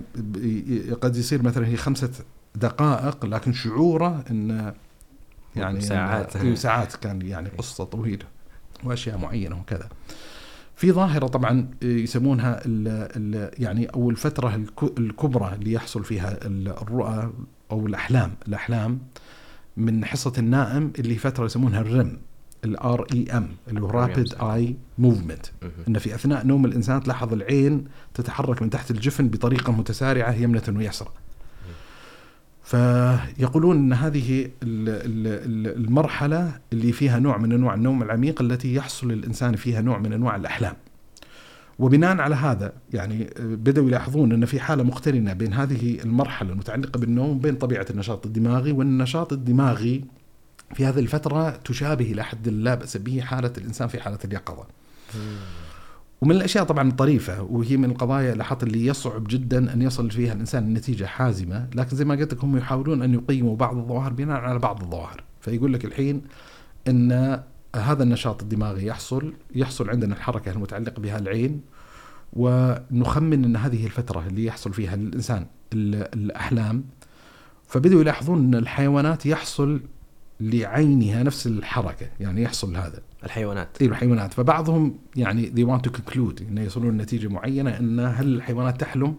قد 0.95 1.17
يصير 1.17 1.43
مثلا 1.43 1.67
هي 1.67 1.77
خمسة 1.77 2.11
دقائق 2.55 3.27
لكن 3.27 3.53
شعوره 3.53 4.25
إن 4.31 4.73
يعني 5.57 5.81
ساعات. 5.81 6.57
ساعات 6.57 6.97
كان 6.97 7.23
يعني 7.23 7.49
قصة 7.49 7.85
طويلة 7.85 8.25
وأشياء 8.85 9.19
معينة 9.19 9.61
وكذا. 9.61 9.89
في 10.83 10.93
ظاهرة 10.93 11.27
طبعا 11.27 11.69
يسمونها 11.83 12.61
ال 12.67 12.89
ال 13.17 13.51
يعني 13.63 13.87
أو 13.87 14.11
الفترة 14.11 14.55
الك- 14.55 14.99
الكبرى 14.99 15.55
اللي 15.55 15.73
يحصل 15.73 16.05
فيها 16.05 16.47
ال- 16.47 16.69
الرؤى 16.69 17.33
أو 17.71 17.87
الأحلام 17.87 18.31
الأحلام 18.49 18.99
من 19.77 20.05
حصة 20.05 20.33
النائم 20.39 20.93
اللي 20.99 21.15
فترة 21.15 21.45
يسمونها 21.45 21.81
ال 21.81 21.90
REM 21.90 22.19
ال 22.65 22.86
R 22.86 23.07
E 23.15 23.31
M 23.37 23.49
اللي 23.69 23.81
هو 23.81 23.87
rapid 23.91 24.35
eye 24.55 24.77
movement 24.99 25.47
مهم. 25.63 25.71
ان 25.89 25.99
في 25.99 26.15
أثناء 26.15 26.47
نوم 26.47 26.65
الإنسان 26.65 27.01
تلاحظ 27.03 27.33
العين 27.33 27.85
تتحرك 28.15 28.63
من 28.63 28.71
تحت 28.71 28.91
الجفن 28.91 29.29
بطريقة 29.29 29.73
متسارعة 29.73 30.33
يمنة 30.33 30.63
ويسرة. 30.77 31.09
فيقولون 32.65 33.77
إن 33.77 33.93
هذه 33.93 34.45
ال- 34.45 34.49
ال- 34.63 35.67
ال- 35.67 35.85
المرحلة 35.85 36.53
اللي 36.73 36.93
فيها 36.93 37.19
نوع 37.19 37.39
من 37.39 37.53
أنواع 37.53 37.75
النوم 37.75 38.03
العميق 38.03 38.43
التي 38.43 38.75
يحصل 38.75 39.13
للانسان 39.13 39.57
فيها 39.57 39.81
نوع 39.81 39.99
من 39.99 40.13
أنواع 40.13 40.37
الأحلام. 40.37 40.75
وبناء 41.79 42.21
على 42.21 42.35
هذا 42.35 42.73
يعني 42.95 43.31
بدأوا 43.41 43.89
يلاحظون 43.89 44.33
أن 44.33 44.45
في 44.45 44.61
حالة 44.61 44.83
مقترنة 44.83 45.33
بين 45.33 45.53
هذه 45.53 45.99
المرحلة 46.05 46.53
المتعلقة 46.53 46.99
بالنوم 47.01 47.39
بين 47.39 47.55
طبيعة 47.55 47.87
النشاط 47.91 48.27
الدماغي 48.27 48.73
والنشاط 48.73 49.33
الدماغي 49.33 50.05
في 50.75 50.87
هذه 50.87 50.99
الفترة 50.99 51.51
تشابه 51.51 52.13
إلى 52.13 52.25
حد 52.25 52.49
لا 52.49 52.75
بأس 52.75 52.97
به 52.97 53.21
حالة 53.21 53.53
الإنسان 53.59 53.89
في 53.89 54.01
حالة 54.01 54.19
اليقظة 54.25 54.67
ومن 56.23 56.37
الأشياء 56.37 56.65
طبعا 56.65 56.89
الطريفة 56.89 57.43
وهي 57.43 57.77
من 57.77 57.91
القضايا 57.91 58.35
لاحظت 58.35 58.63
اللي 58.63 58.87
يصعب 58.87 59.25
جدا 59.29 59.73
أن 59.73 59.83
يصل 59.83 60.11
فيها 60.11 60.33
الإنسان 60.33 60.69
لنتيجه 60.69 61.05
حازمة، 61.05 61.69
لكن 61.75 61.97
زي 61.97 62.05
ما 62.05 62.15
قلت 62.15 62.35
لك 62.35 62.45
هم 62.45 62.57
يحاولون 62.57 63.03
أن 63.03 63.15
يقيموا 63.15 63.57
بعض 63.57 63.77
الظواهر 63.77 64.13
بناء 64.13 64.41
على 64.41 64.59
بعض 64.59 64.83
الظواهر، 64.83 65.25
فيقول 65.41 65.73
لك 65.73 65.85
الحين 65.85 66.23
إن 66.89 67.43
هذا 67.77 68.03
النشاط 68.03 68.43
الدماغي 68.43 68.87
يحصل 68.87 69.33
يحصل 69.55 69.91
عندنا 69.91 70.15
الحركة 70.15 70.53
المتعلقة 70.53 71.01
بها 71.01 71.19
العين 71.19 71.61
ونخمن 72.33 73.45
إن 73.45 73.57
هذه 73.57 73.85
الفترة 73.87 74.27
اللي 74.27 74.45
يحصل 74.45 74.73
فيها 74.73 74.97
للانسان 74.97 75.47
ال- 75.73 76.15
الأحلام 76.15 76.85
فبدأوا 77.67 78.01
يلاحظون 78.01 78.39
إن 78.39 78.55
الحيوانات 78.55 79.27
يحصل 79.27 79.81
لعينها 80.41 81.23
نفس 81.23 81.47
الحركة، 81.47 82.07
يعني 82.21 82.43
يحصل 82.43 82.77
هذا. 82.77 83.01
الحيوانات. 83.25 83.69
اي 83.81 83.87
الحيوانات. 83.87 84.35
فبعضهم 84.35 84.95
يعني 85.17 85.51
they 85.57 85.69
want 85.69 85.83
to 85.89 85.93
conclude 85.93 86.43
انه 86.43 86.61
يصلون 86.61 86.95
لنتيجه 86.99 87.29
معينة 87.29 87.79
إن 87.79 88.01
هل 88.01 88.35
الحيوانات 88.35 88.81
تحلم؟ 88.81 89.15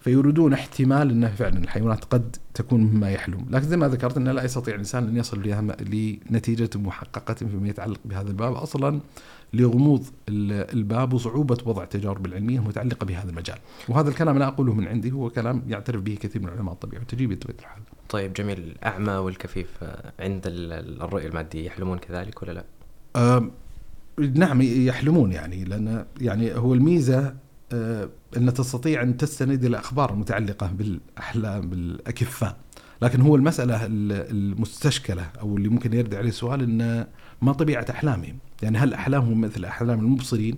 فيريدون 0.00 0.52
احتمال 0.52 1.10
ان 1.10 1.28
فعلا 1.28 1.58
الحيوانات 1.58 2.04
قد 2.04 2.36
تكون 2.54 2.80
مما 2.80 3.10
يحلم، 3.10 3.46
لكن 3.50 3.68
زي 3.68 3.76
ما 3.76 3.88
ذكرت 3.88 4.16
إنه 4.16 4.32
لا 4.32 4.44
يستطيع 4.44 4.74
الإنسان 4.74 5.08
أن 5.08 5.16
يصل 5.16 5.42
لنتيجة 5.80 6.70
محققة 6.74 7.34
فيما 7.34 7.68
يتعلق 7.68 7.98
بهذا 8.04 8.28
الباب 8.28 8.52
أصلا 8.54 9.00
لغموض 9.54 10.04
ال- 10.28 10.74
الباب 10.78 11.12
وصعوبة 11.12 11.58
وضع 11.64 11.82
التجارب 11.82 12.26
العلمية 12.26 12.58
المتعلقة 12.58 13.04
بهذا 13.04 13.30
المجال، 13.30 13.58
وهذا 13.88 14.08
الكلام 14.08 14.38
لا 14.38 14.46
أقوله 14.46 14.74
من 14.74 14.88
عندي 14.88 15.12
هو 15.12 15.30
كلام 15.30 15.62
يعترف 15.68 16.00
به 16.00 16.14
كثير 16.20 16.42
من 16.42 16.48
علماء 16.48 16.74
الطبيعة 16.74 17.02
بطبيعه 17.12 17.58
الحال. 17.58 17.82
طيب 18.08 18.32
جميل. 18.32 18.58
الأعمى 18.58 19.12
والكفيف 19.12 19.68
آه، 19.82 20.12
عند 20.20 20.46
ال- 20.46 20.72
ال- 20.72 21.02
الرؤية 21.02 21.26
المادية 21.26 21.66
يحلمون 21.66 21.98
كذلك 21.98 22.42
ولا 22.42 22.52
لا؟ 22.52 22.64
آم، 23.16 23.50
نعم 24.34 24.62
يحلمون 24.62 25.32
يعني 25.32 25.64
لأن 25.64 26.04
يعني 26.20 26.54
هو 26.54 26.74
الميزة 26.74 27.34
آه، 27.72 28.08
أن 28.36 28.54
تستطيع 28.54 29.02
أن 29.02 29.16
تستند 29.16 29.64
إلى 29.64 29.78
أخبار 29.78 30.14
متعلقة 30.14 30.66
بالأحلام 30.66 31.70
بالاكفاء 31.70 32.56
لكن 33.02 33.20
هو 33.20 33.36
المسألة 33.36 33.86
ال- 33.86 34.30
المستشكلة 34.30 35.22
أو 35.40 35.56
اللي 35.56 35.68
ممكن 35.68 35.92
يرد 35.92 36.14
عليه 36.14 36.28
السؤال 36.28 36.62
إن 36.62 37.06
ما 37.42 37.52
طبيعة 37.52 37.86
أحلامهم؟ 37.90 38.36
يعني 38.62 38.78
هل 38.78 38.94
أحلامهم 38.94 39.40
مثل 39.40 39.64
أحلام 39.64 39.98
المبصرين؟ 40.00 40.56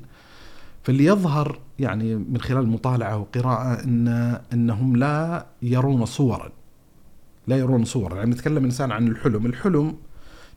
فاللي 0.82 1.04
يظهر 1.04 1.58
يعني 1.78 2.14
من 2.16 2.40
خلال 2.40 2.58
المطالعه 2.58 3.16
وقراءة 3.16 3.84
ان 3.84 4.08
إنهم 4.52 4.96
لا 4.96 5.46
يرون 5.62 6.04
صورا 6.04 6.52
لا 7.46 7.56
يرون 7.56 7.84
صورا 7.84 8.16
يعني 8.16 8.30
نتكلم 8.30 8.56
الانسان 8.58 8.92
عن 8.92 9.08
الحلم، 9.08 9.46
الحلم 9.46 9.96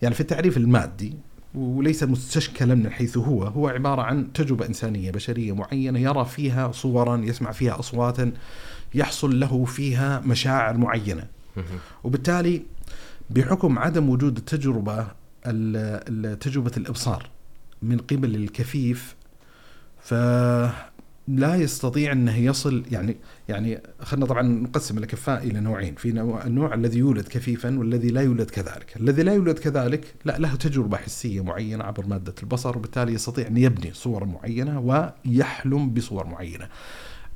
يعني 0.02 0.16
في 0.16 0.22
التعريف 0.22 0.58
المادي 0.58 1.14
وليس 1.58 2.04
مستشكلا 2.04 2.76
من 2.76 2.90
حيث 2.92 3.18
هو 3.18 3.44
هو 3.44 3.68
عبارة 3.68 4.02
عن 4.02 4.34
تجربة 4.34 4.66
إنسانية 4.66 5.12
بشرية 5.12 5.56
معينة 5.56 6.00
يرى 6.00 6.26
فيها 6.26 6.72
صورا 6.72 7.18
يسمع 7.18 7.52
فيها 7.52 7.80
أصواتا 7.80 8.32
يحصل 8.94 9.40
له 9.40 9.66
فيها 9.66 10.20
مشاعر 10.26 10.78
معينة. 10.78 11.28
وبالتالي 12.04 12.62
بحكم 13.30 13.80
عدم 13.80 14.10
وجود 14.10 14.38
التجربة 14.38 15.00
ال- 15.02 15.08
ال- 16.26 16.40
تجربة 16.40 16.72
الإبصار 16.78 17.30
من 17.82 17.98
قبل 17.98 18.36
الكفيف 18.36 19.16
فلا 21.27 21.55
يستطيع 21.55 22.12
انه 22.12 22.38
يصل 22.38 22.84
يعني 22.91 23.17
يعني 23.50 23.82
خلينا 24.00 24.25
طبعا 24.25 24.41
نقسم 24.41 24.98
الاكفاء 24.98 25.44
إلى 25.44 25.60
نوعين، 25.60 25.96
في 25.96 26.12
نوع 26.12 26.46
النوع 26.46 26.74
الذي 26.74 27.00
يولد 27.00 27.27
كفيفا 27.27 27.79
والذي 27.79 28.08
لا 28.08 28.22
يولد 28.22 28.50
كذلك، 28.50 28.98
الذي 28.98 29.24
لا 29.24 29.34
يولد 29.34 29.60
كذلك 29.60 30.13
لا 30.25 30.38
له 30.38 30.55
تجربة 30.55 30.98
حسية 30.98 31.44
معينة 31.44 31.84
عبر 31.84 32.08
مادة 32.08 32.36
البصر 32.44 32.77
وبالتالي 32.77 33.13
يستطيع 33.13 33.48
أن 33.48 33.58
يبني 33.58 33.94
صور 33.94 34.25
معينة 34.25 34.79
ويحلم 34.79 35.89
بصور 35.89 36.27
معينة. 36.27 36.67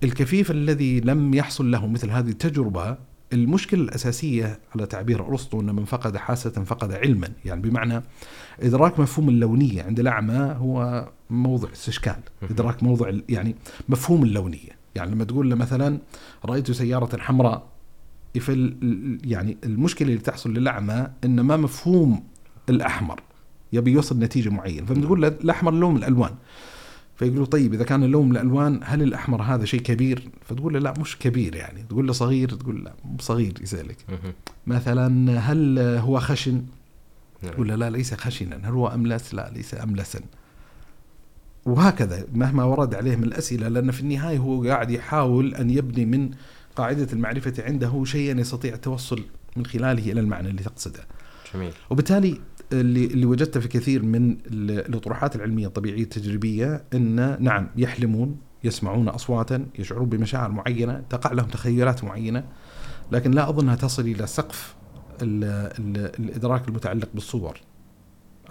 الكفيف 0.04 0.52
الذي 0.52 1.00
لم 1.00 1.34
يحصل 1.34 1.72
له 1.72 1.88
مثل 1.88 2.10
هذه 2.10 2.30
التجربة 2.30 2.98
المشكلة 3.34 3.82
الأساسية 3.82 4.60
على 4.76 4.86
تعبير 4.86 5.28
أرسطو 5.28 5.62
أن 5.62 5.76
من 5.76 5.86
فقد 5.86 6.18
حاسة 6.18 6.50
فقد 6.50 6.94
علما. 6.94 7.30
يعني 7.46 7.62
بمعنى 7.62 8.02
إدراك 8.60 9.00
مفهوم 9.00 9.30
اللونية 9.30 9.84
عند 9.84 10.00
الأعمى 10.00 10.56
هو 10.60 11.10
موضع 11.30 11.72
استشكال 11.72 12.20
إدراك 12.44 12.84
موضع 12.84 13.12
يعني 13.30 13.56
مفهوم 13.90 14.24
اللونية 14.24 14.80
يعني 14.96 15.12
لما 15.12 15.24
تقول 15.24 15.50
له 15.50 15.56
مثلا 15.56 15.98
رأيت 16.46 16.72
سيارة 16.72 17.18
حمراء 17.18 17.68
فال 18.40 19.20
يعني 19.24 19.58
المشكلة 19.64 20.08
اللي 20.08 20.22
تحصل 20.22 20.54
للأعمى 20.54 21.08
أن 21.26 21.40
ما 21.40 21.58
مفهوم 21.58 22.24
الأحمر 22.70 23.22
يبي 23.74 23.92
يوصل 23.92 24.20
نتيجة 24.20 24.50
معينة 24.50 24.86
فبتقول 24.86 25.22
له 25.22 25.28
الأحمر 25.28 25.74
لون 25.74 25.94
من 25.94 25.98
الألوان 25.98 26.36
فيقولوا 27.16 27.46
طيب 27.46 27.74
إذا 27.74 27.84
كان 27.84 28.04
اللون 28.04 28.30
من 28.30 28.38
الألوان 28.38 28.80
هل 28.84 29.02
الأحمر 29.02 29.42
هذا 29.42 29.66
شيء 29.66 29.80
كبير؟ 29.82 30.30
فتقول 30.46 30.74
له 30.74 30.80
لا 30.80 30.94
مش 31.00 31.18
كبير 31.18 31.56
يعني، 31.56 31.84
تقول 31.84 32.08
له 32.08 32.14
صغير 32.14 32.50
تقول 32.50 32.84
لا 32.84 32.94
مو 33.06 33.18
صغير 33.20 33.54
يسألك. 33.62 33.98
مثلا 34.68 35.40
هل 35.40 35.80
هو 35.80 36.20
خشن؟ 36.20 36.64
نعم. 37.44 37.54
تقول 37.54 37.68
له 37.68 37.76
لا 37.76 37.90
ليس 37.90 38.14
خشنا، 38.14 38.56
هل 38.64 38.72
هو 38.72 38.88
أملس؟ 38.88 39.34
لا 39.34 39.52
ليس 39.56 39.76
املسا. 39.76 40.20
وهكذا 41.66 42.24
مهما 42.34 42.64
ورد 42.64 42.96
عليه 42.96 43.16
من 43.16 43.24
الأسئلة 43.24 43.68
لأن 43.68 43.92
في 43.92 44.02
النهاية 44.02 44.38
هو 44.38 44.64
قاعد 44.64 44.92
يحاول 44.92 45.56
أن 45.56 45.70
يبني 45.70 46.06
من 46.06 46.30
قاعدة 46.76 47.08
المعرفة 47.14 47.54
عنده 47.60 48.04
شيئا 48.06 48.40
يستطيع 48.40 48.74
التوصل 48.74 49.24
من 49.56 49.66
خلاله 49.66 50.12
إلى 50.12 50.20
المعنى 50.20 50.50
اللي 50.50 50.64
تقصده. 50.64 51.00
جميل 51.54 51.72
وبالتالي 51.90 52.40
اللي 52.74 53.06
اللي 53.06 53.26
وجدته 53.26 53.60
في 53.60 53.68
كثير 53.68 54.04
من 54.04 54.32
ال- 54.32 54.86
الأطروحات 54.90 55.36
العلمية 55.36 55.68
الطبيعية 55.68 56.04
التجريبية 56.04 56.84
إن 56.94 57.38
نعم 57.44 57.68
يحلمون 57.78 58.38
يسمعون 58.64 59.10
اصواتا 59.10 59.66
يشعرون 59.80 60.10
بمشاعر 60.10 60.52
معينة 60.52 61.04
تقع 61.10 61.32
لهم 61.34 61.48
تخيلات 61.48 62.04
معينة 62.04 62.44
لكن 63.12 63.32
لا 63.32 63.50
أظنها 63.50 63.76
تصل 63.76 64.02
إلى 64.02 64.28
سقف 64.28 64.76
ال 65.22 65.44
ال 65.80 66.12
الإدراك 66.20 66.68
المتعلق 66.68 67.10
بالصور 67.14 67.58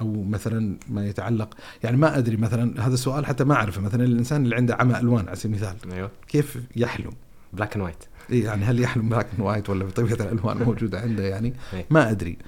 أو 0.00 0.22
مثلا 0.22 0.76
ما 0.88 1.06
يتعلق. 1.06 1.54
يعني 1.82 1.96
ما 1.96 2.18
أدري 2.18 2.36
مثلا 2.36 2.86
هذا 2.86 2.94
السؤال 2.94 3.26
حتى 3.26 3.44
ما 3.44 3.54
أعرفه. 3.54 3.80
مثلا 3.80 4.04
الإنسان 4.04 4.44
اللي 4.44 4.56
عنده 4.56 4.74
عمى 4.74 4.98
ألوان 4.98 5.28
على 5.28 5.36
سبيل 5.36 5.56
المثال 5.56 5.92
أيوه. 5.92 6.10
كيف 6.28 6.58
يحلم؟ 6.76 7.10
black 7.52 7.74
and 7.74 7.84
white 7.84 8.04
إيه 8.30 8.44
يعني 8.44 8.64
هل 8.64 8.80
يحلم 8.80 9.08
black 9.08 9.26
and 9.32 9.40
white 9.40 9.70
ولا 9.70 9.84
بطبيعة 9.84 10.14
الألوان 10.14 10.56
موجودة 10.56 11.00
عنده 11.00 11.24
يعني؟ 11.24 11.54
إيه. 11.72 11.86
ما 11.90 12.10
أدري. 12.10 12.38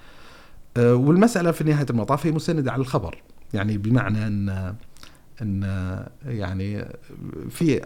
أه، 0.77 0.95
والمسألة 0.95 1.51
في 1.51 1.65
نهاية 1.65 1.87
المطاف 1.91 2.27
هي 2.27 2.33
مستنده 2.33 2.73
على 2.73 2.81
الخبر. 2.81 3.23
يعني 3.55 3.79
بمعنى 3.79 4.27
أن 4.27 4.75
أن 5.43 5.63
يعني 6.27 6.85
في 7.51 7.81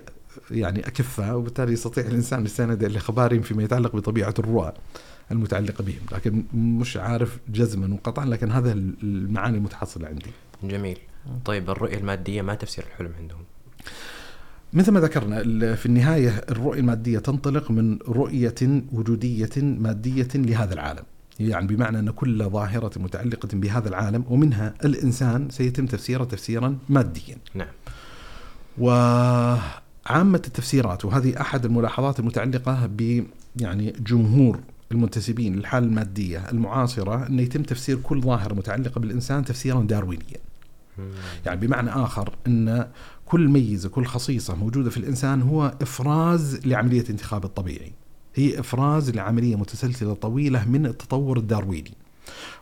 يعني 0.51 0.87
أكفاء 0.87 1.37
وبالتالي 1.37 1.73
يستطيع 1.73 2.05
الإنسان 2.07 2.45
يستند 2.45 2.85
إلى 2.85 2.99
اخبارهم 2.99 3.41
فيما 3.41 3.63
يتعلق 3.63 3.97
بطبيعة 3.97 4.35
الرؤى 4.39 4.73
المتعلقة 5.31 5.85
بهم 5.85 6.01
لكن 6.13 6.45
مش 6.55 6.97
عارف 6.97 7.39
جزما 7.49 7.95
وقطعا 7.95 8.27
لكن 8.27 8.51
هذا 8.51 8.73
المعاني 8.73 9.57
المتحصله 9.57 10.07
عندي 10.07 10.31
جميل 10.63 10.99
طيب 11.45 11.71
الرؤية 11.71 11.99
المادية 11.99 12.43
ما 12.43 12.55
تفسير 12.55 12.85
الحلم 12.85 13.13
عندهم 13.21 13.41
مثل 14.73 14.93
ما 14.93 15.01
ذكرنا 15.01 15.43
في 15.75 15.87
النهاية 15.87 16.45
الرؤية 16.51 16.81
المادية 16.81 17.19
تنطلق 17.19 17.71
من 17.71 17.99
رؤية 18.09 18.55
وجودية 18.93 19.51
مادية 19.57 20.29
لهذا 20.35 20.75
العالم. 20.75 21.03
يعني 21.41 21.67
بمعنى 21.67 21.99
أن 21.99 22.11
كل 22.11 22.45
ظاهرة 22.45 22.99
متعلقة 22.99 23.49
بهذا 23.53 23.89
العالم 23.89 24.25
ومنها 24.29 24.75
الإنسان 24.85 25.51
سيتم 25.51 25.87
تفسيره 25.87 26.25
تفسيرا 26.25 26.79
ماديا. 26.89 27.37
نعم 27.55 27.69
وعامة 28.79 30.43
التفسيرات 30.47 31.05
وهذه 31.05 31.41
أحد 31.41 31.65
الملاحظات 31.65 32.21
المتعلقة 32.21 32.87
ب 32.87 33.25
يعني 33.57 33.93
جمهور 34.01 34.61
المنتسبين 34.93 35.57
للحالة 35.57 35.87
المادية 35.87 36.51
المعاصرة 36.51 37.27
أن 37.27 37.41
يتم 37.41 37.63
تفسير 37.63 37.97
كل 37.97 38.21
ظاهرة 38.23 38.55
متعلقة 38.55 38.99
بالإنسان 39.01 39.45
تفسيرا 39.45 39.83
داروينيا. 39.83 40.39
يعني 41.47 41.67
بمعنى 41.67 41.91
آخر 41.91 42.35
أن 42.47 42.89
كل 43.27 43.49
ميزة 43.49 43.89
كل 43.89 44.05
خصيصة 44.05 44.55
موجودة 44.55 44.91
في 44.91 44.97
الإنسان 44.97 45.43
هو 45.43 45.75
إفراز 45.83 46.67
لعملية 46.67 47.05
انتخاب 47.11 47.45
الطبيعي. 47.45 47.93
هي 48.35 48.61
إفراز 48.61 49.11
لعملية 49.11 49.57
متسلسلة 49.57 50.15
طويلة 50.15 50.69
من 50.69 50.87
التطور 50.87 51.39
الدارويني. 51.39 51.93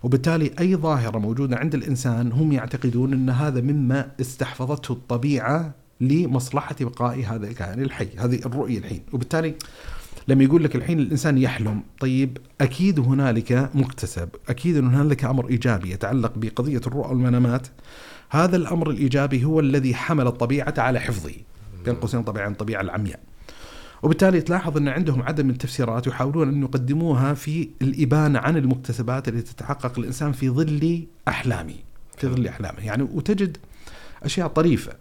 وبالتالي 0.03 0.51
أي 0.61 0.77
ظاهرة 0.77 1.19
موجودة 1.19 1.57
عند 1.57 1.75
الإنسان 1.75 2.33
هم 2.33 2.53
يعتقدون 2.53 3.13
أن 3.13 3.31
هذا 3.31 3.61
مما 3.61 4.11
استحفظته 4.21 4.93
الطبيعة 4.93 5.75
لمصلحة 6.01 6.77
بقاء 6.81 7.25
هذا 7.25 7.47
الكائن 7.47 7.83
الحي 7.83 8.09
هذه 8.19 8.41
الرؤية 8.47 8.79
الحين. 8.79 9.03
وبالتالي 9.13 9.55
لما 10.29 10.45
يقول 10.45 10.65
لك 10.65 10.77
الحين 10.77 10.99
الإنسان 11.01 11.39
يحلم 11.39 11.83
طيب 12.01 12.39
أكيد 12.61 13.01
هنالك 13.01 13.71
مكتسب 13.75 14.29
أكيد 14.49 14.77
أن 14.77 14.95
هنالك 14.95 15.25
أمر 15.25 15.49
إيجابي 15.49 15.91
يتعلق 15.91 16.33
بقضية 16.37 16.81
الرؤى 16.87 17.09
والمنامات. 17.09 17.67
هذا 18.31 18.57
الأمر 18.57 18.91
الإيجابي 18.91 19.45
هو 19.45 19.61
الذي 19.61 19.95
حمل 19.95 20.27
الطبيعة 20.27 20.75
على 20.79 21.01
حفظه 21.01 21.33
بين 21.85 21.95
قوسين 21.95 22.23
طبعا 22.23 22.49
الطبيعة 22.49 22.81
العمياء. 22.81 23.21
وبالتالي 24.03 24.41
تلاحظ 24.41 24.77
أن 24.77 24.89
عندهم 24.89 25.23
عدد 25.23 25.45
من 25.45 25.51
التفسيرات 25.51 26.07
يحاولون 26.07 26.49
أن 26.49 26.63
يقدموها 26.63 27.35
في 27.35 27.69
الإبانة 27.83 28.39
عن 28.39 28.57
المكتسبات 28.57 29.29
التي 29.29 29.55
تتحقق 29.55 29.99
الإنسان 29.99 30.33
في 30.33 30.51
ظل 30.51 31.07
أحلامه 31.29 31.75
في 32.17 32.27
ظل 32.27 32.47
أحلامه. 32.47 32.85
يعني 32.85 33.03
وتجد 33.03 33.57
أشياء 34.23 34.49
طريفة. 34.49 34.93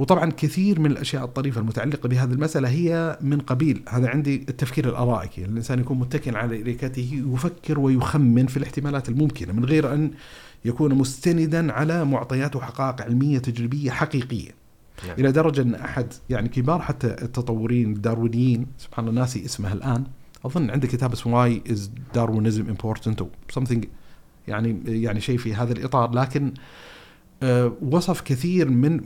وطبعا 0.00 0.30
كثير 0.30 0.80
من 0.80 0.90
الأشياء 0.90 1.24
الطريفة 1.24 1.60
المتعلقة 1.60 2.08
بهذه 2.08 2.32
المسألة 2.32 2.68
هي 2.68 3.18
من 3.20 3.40
قبيل 3.40 3.82
هذا 3.88 4.08
عندي 4.08 4.46
التفكير 4.48 4.88
الأرائكي، 4.88 5.44
الإنسان 5.44 5.78
يكون 5.78 5.98
متكئا 5.98 6.38
على 6.38 6.60
اريكته 6.60 7.24
يفكر 7.34 7.80
ويخمن 7.80 8.46
في 8.46 8.56
الاحتمالات 8.56 9.08
الممكنة 9.08 9.52
من 9.52 9.64
غير 9.64 9.94
أن 9.94 10.10
يكون 10.64 10.94
مستندا 10.94 11.72
على 11.72 12.04
معطيات 12.04 12.56
وحقائق 12.56 13.02
علمية 13.02 13.38
تجريبية 13.38 13.90
حقيقية. 13.90 14.50
نعم. 15.06 15.16
إلى 15.18 15.32
درجة 15.32 15.62
أن 15.62 15.74
أحد 15.74 16.06
يعني 16.30 16.48
كبار 16.48 16.82
حتى 16.82 17.06
التطوريين 17.06 17.92
الداروينيين 17.92 18.66
سبحان 18.78 19.08
الله 19.08 19.20
ناسي 19.20 19.44
اسمه 19.44 19.72
الآن 19.72 20.04
أظن 20.44 20.70
عنده 20.70 20.88
كتاب 20.88 21.12
اسمه 21.12 21.40
Why 21.40 21.62
is 21.70 21.90
Darwinism 22.14 22.68
important 22.68 23.20
أو 23.20 23.28
something 23.58 23.86
يعني 24.48 24.80
يعني 24.86 25.20
شيء 25.20 25.38
في 25.38 25.54
هذا 25.54 25.72
الإطار 25.72 26.14
لكن 26.14 26.46
آه، 26.46 26.89
وصف 27.82 28.20
كثير 28.20 28.70
من. 28.70 29.00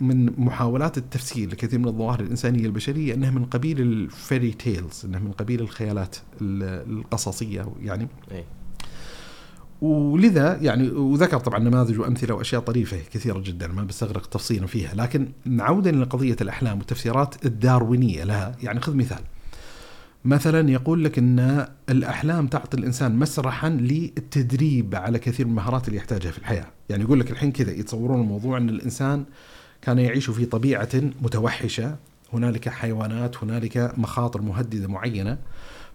من 0.00 0.30
محاولات 0.38 0.98
التفسير 0.98 1.48
لكثير 1.50 1.78
من 1.78 1.88
الظواهر 1.88 2.20
الإنسانية 2.20 2.66
البشرية 2.66 3.14
إنها 3.14 3.30
من 3.30 3.44
قبيل 3.44 3.80
ال 3.80 3.92
fairy 3.92 4.50
tales 4.52 5.02
إنها 5.04 5.20
من 5.20 5.32
قبيل 5.32 5.60
الخيالات 5.60 6.16
ال- 6.40 6.98
القصصية 6.98 7.66
يعني. 7.82 8.08
إي. 8.32 8.44
ولذا 9.82 10.58
يعني 10.62 10.90
وذكر 10.90 11.38
طبعا 11.38 11.58
نماذج 11.58 11.98
وأمثلة 11.98 12.34
وأشياء 12.34 12.60
طريفة 12.60 12.96
كثيرة 13.12 13.38
جدا 13.38 13.66
ما 13.68 13.84
بستغرق 13.84 14.26
تفصيلا 14.26 14.66
فيها 14.66 14.94
لكن 14.94 15.28
عودا 15.58 15.92
لقضية 15.92 16.36
الأحلام 16.40 16.78
والتفسيرات 16.78 17.46
الداروينية 17.46 18.24
لها. 18.24 18.56
يعني 18.62 18.80
خذ 18.80 18.94
مثال. 18.96 19.20
مثلا 20.24 20.70
يقول 20.70 21.04
لك 21.04 21.18
إن 21.18 21.66
الأحلام 21.90 22.46
تعطي 22.46 22.76
الإنسان 22.76 23.16
مسرحا 23.16 23.68
للتدريب 23.68 24.94
على 24.94 25.18
كثير 25.18 25.46
من 25.46 25.52
المهارات 25.52 25.88
اللي 25.88 25.98
يحتاجها 25.98 26.30
في 26.30 26.38
الحياة، 26.38 26.66
يعني 26.90 27.02
يقول 27.02 27.20
لك 27.20 27.30
الحين 27.30 27.52
كذا 27.52 27.72
يتصورون 27.72 28.20
الموضوع 28.20 28.58
إن 28.58 28.68
الإنسان 28.68 29.24
كان 29.82 29.98
يعيش 29.98 30.30
في 30.30 30.46
طبيعة 30.46 30.88
متوحشة، 31.22 31.96
هنالك 32.32 32.68
حيوانات، 32.68 33.36
هنالك 33.36 33.92
مخاطر 33.98 34.42
مهددة 34.42 34.88
معينة، 34.88 35.38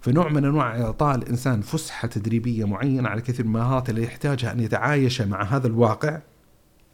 فنوع 0.01 0.29
من 0.29 0.45
أنواع 0.45 0.81
إعطاء 0.81 1.15
الإنسان 1.15 1.61
فسحة 1.61 2.07
تدريبية 2.07 2.65
معينة 2.65 3.09
على 3.09 3.21
كثير 3.21 3.45
من 3.45 3.55
المهارات 3.55 3.89
اللي 3.89 4.03
يحتاجها 4.03 4.51
أن 4.51 4.59
يتعايش 4.59 5.21
مع 5.21 5.43
هذا 5.43 5.67
الواقع 5.67 6.19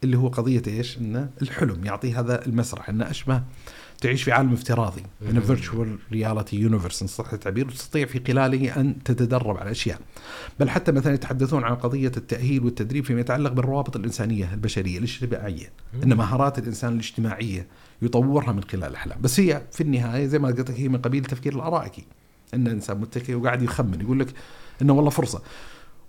اللي 0.04 0.18
هو 0.18 0.28
قضية 0.28 0.62
إيش؟ 0.68 0.98
إنه 0.98 1.30
الحلم 1.42 1.86
يعطيه 1.86 2.20
هذا 2.20 2.46
المسرح 2.46 2.90
إنه 2.90 3.10
اشبه 3.10 3.44
تعيش 4.02 4.24
في 4.24 4.32
عالم 4.32 4.54
افتراضي. 4.54 5.04
من 5.22 5.34
مم. 5.34 5.42
virtual 5.42 5.98
reality 6.12 6.56
universe 6.56 7.02
إن 7.02 7.08
صح 7.08 7.34
التعبير 7.34 7.68
وتستطيع 7.68 8.06
في 8.06 8.22
خلاله 8.28 8.80
أن 8.82 9.04
تتدرب 9.04 9.58
على 9.58 9.72
أشياء. 9.72 10.00
بل 10.60 10.70
حتى 10.70 10.92
مثلا 10.92 11.14
يتحدثون 11.14 11.64
عن 11.64 11.76
قضية 11.76 12.12
التأهيل 12.18 12.64
والتدريب 12.64 13.06
فيما 13.06 13.20
يتعلق 13.20 13.52
بالروابط 13.52 13.96
الإنسانية 13.96 14.54
البشرية 14.54 14.98
الاجتماعية. 14.98 15.72
إن 16.04 16.14
مهارات 16.14 16.60
الإنسان 16.60 16.94
الاجتماعية 16.94 17.68
يطورها 18.02 18.52
من 18.52 18.64
خلال 18.64 18.84
الأحلام. 18.84 19.22
بس 19.22 19.40
هي 19.40 19.62
في 19.72 19.82
النهاية 19.82 20.26
زي 20.26 20.40
ما 20.40 20.48
قلت 20.48 20.72
لك 20.72 20.80
هي 20.80 20.88
من 20.88 20.98
قبيل 20.98 21.24
التفكير 21.24 21.56
الأرائكي. 21.56 22.04
إن 22.54 22.68
الانسان 22.68 23.02
متكئ 23.02 23.34
وقاعد 23.34 23.62
يخمن 23.62 24.02
يقول 24.02 24.20
لك 24.20 24.28
إنه 24.82 24.94
والله 24.94 25.10
فرصة. 25.10 25.42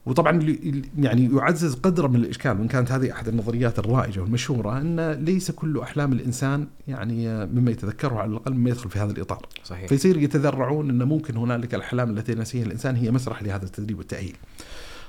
وطبعا 0.07 0.57
يعني 0.99 1.31
يعزز 1.37 1.75
قدر 1.75 2.09
من 2.09 2.17
الإشكال 2.17 2.59
وإن 2.61 2.69
كانت 2.69 2.93
هذه 2.93 3.13
أحد 3.13 3.29
النظريات 3.29 3.79
الرائجة 3.79 4.21
والمشهورة 4.21 4.79
أن 4.79 5.11
ليس 5.11 5.51
كل 5.51 5.79
أحلام 5.79 6.13
الإنسان 6.13 6.67
يعني 6.89 7.47
مما 7.47 7.71
يتذكره 7.71 8.15
على 8.15 8.31
الأقل 8.31 8.55
مما 8.55 8.71
يدخل 8.71 8.91
في 8.91 8.99
هذا 8.99 9.13
الإطار. 9.13 9.47
صحيح. 9.65 9.89
فيصير 9.89 10.17
يتذرعون 10.17 10.91
أن 10.91 11.03
ممكن 11.03 11.37
هنالك 11.37 11.75
الأحلام 11.75 12.11
التي 12.11 12.35
نسيها 12.35 12.67
الإنسان 12.67 12.97
هي 12.97 13.11
مسرح 13.11 13.43
لهذا 13.43 13.65
التدريب 13.65 13.99
والتأهيل. 13.99 14.37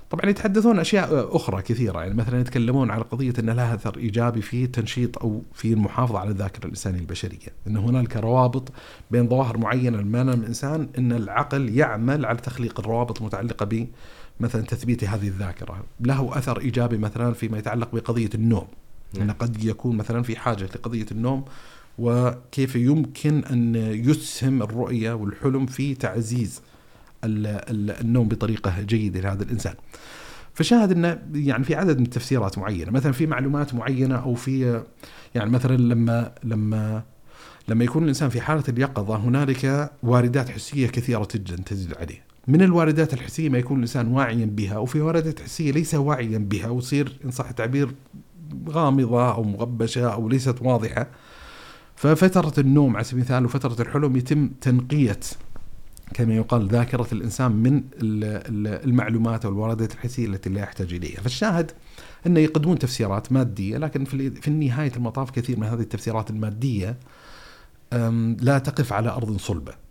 طبعا 0.10 0.30
يتحدثون 0.30 0.80
أشياء 0.80 1.36
أخرى 1.36 1.62
كثيرة 1.62 2.00
يعني 2.00 2.14
مثلا 2.14 2.40
يتكلمون 2.40 2.92
على 2.92 3.04
قضية 3.04 3.34
أن 3.40 3.50
لها 3.50 3.76
أثر 3.76 3.98
إيجابي 3.98 4.42
في 4.42 4.68
تنشيط 4.68 5.18
أو 5.18 5.42
في 5.54 5.74
المحافظة 5.74 6.20
على 6.20 6.30
الذاكرة 6.30 6.66
الإنسانية 6.66 7.00
البشرية، 7.00 7.54
أن 7.68 7.78
هنالك 7.78 8.18
روابط 8.18 8.72
بين 9.12 9.30
ظواهر 9.30 9.58
معينة 9.58 10.00
ينام 10.00 10.30
الإنسان 10.30 10.90
أن 10.98 11.12
العقل 11.12 11.70
يعمل 11.70 12.26
على 12.26 12.38
تخليق 12.38 12.80
الروابط 12.80 13.20
المتعلقة 13.20 13.66
ب 13.66 13.88
مثلا 14.40 14.62
تثبيت 14.62 15.04
هذه 15.04 15.28
الذاكرة، 15.28 15.84
له 16.00 16.38
أثر 16.38 16.60
إيجابي 16.60 16.98
مثلا 16.98 17.34
فيما 17.34 17.58
يتعلق 17.58 17.96
بقضية 17.96 18.30
النوم. 18.36 18.68
نعم. 19.14 19.24
أنه 19.24 19.34
قد 19.34 19.64
يكون 19.64 19.98
مثلا 19.98 20.24
في 20.24 20.36
حاجة 20.36 20.64
لقضية 20.64 21.06
النوم 21.12 21.46
وكيف 22.00 22.76
يمكن 22.76 23.44
أن 23.46 23.76
يسهم 23.76 24.62
الرؤية 24.62 25.14
والحلم 25.14 25.66
في 25.66 25.96
تعزيز 25.96 26.62
ال- 27.24 27.48
ال- 27.48 27.92
النوم 28.02 28.28
بطريقة 28.28 28.82
جيدة 28.82 29.20
لهذا 29.20 29.44
الإنسان 29.44 29.74
فشاهد 30.54 30.92
أنه 30.92 31.20
يعني 31.34 31.64
في 31.64 31.76
عدد 31.76 31.98
من 31.98 32.06
التفسيرات 32.06 32.58
معينة 32.58 32.92
مثلا 32.92 33.12
في 33.12 33.26
معلومات 33.26 33.74
معينة 33.76 34.16
أو 34.16 34.36
في 34.36 34.84
يعني 35.36 35.50
مثلا 35.50 35.78
لما 35.78 36.32
لما 36.44 37.04
لما 37.68 37.84
يكون 37.84 38.04
الإنسان 38.04 38.30
في 38.30 38.42
حالة 38.42 38.64
اليقظة 38.70 39.16
هنالك 39.16 39.92
واردات 40.04 40.50
حسية 40.50 40.88
كثيرة 40.88 41.28
جدا 41.36 41.56
تزيد 41.56 41.94
عليه 41.94 42.27
من 42.48 42.62
الواردات 42.62 43.14
الحسية 43.14 43.50
ما 43.50 43.58
يكون 43.58 43.78
الإنسان 43.78 44.08
واعيا 44.08 44.46
بها 44.46 44.78
وفي 44.78 45.02
واردات 45.02 45.40
حسية 45.40 45.72
ليس 45.72 45.96
واعيا 45.96 46.38
بها 46.38 46.70
وتصير 46.70 47.18
إن 47.26 47.32
صح 47.32 47.50
التعبير 47.50 47.96
غامضة 48.70 49.32
أو 49.34 49.44
مغبشة 49.44 50.14
أو 50.14 50.30
ليست 50.30 50.62
واضحة. 50.62 51.08
ففترة 51.96 52.54
النوم 52.58 52.96
على 52.96 53.04
سبيل 53.04 53.20
المثال 53.20 53.46
وفترة 53.46 53.82
الحلم 53.82 54.16
يتم 54.16 54.50
تنقية 54.62 55.20
كما 56.14 56.36
يقال 56.36 56.68
ذاكرة 56.68 57.08
الإنسان 57.12 57.52
من 57.52 57.76
ال- 57.78 57.84
ال- 58.24 58.84
المعلومات 58.90 59.46
أو 59.46 59.52
الواردات 59.52 59.94
الحسية 59.94 60.26
التي 60.28 60.50
لا 60.50 60.62
يحتاج 60.62 60.94
إليها. 60.94 61.22
فالشاهد 61.22 61.72
أنه 62.28 62.40
يقدمون 62.40 62.80
تفسيرات 62.80 63.32
مادية 63.32 63.78
لكن 63.78 64.06
في 64.42 64.50
نهاية 64.50 64.92
المطاف 64.96 65.32
كثير 65.32 65.60
من 65.60 65.68
هذه 65.68 65.80
التفسيرات 65.80 66.30
المادية 66.30 66.98
لا 68.42 68.58
تقف 68.60 68.94
على 68.94 69.10
أرض 69.10 69.38
صلبة. 69.38 69.87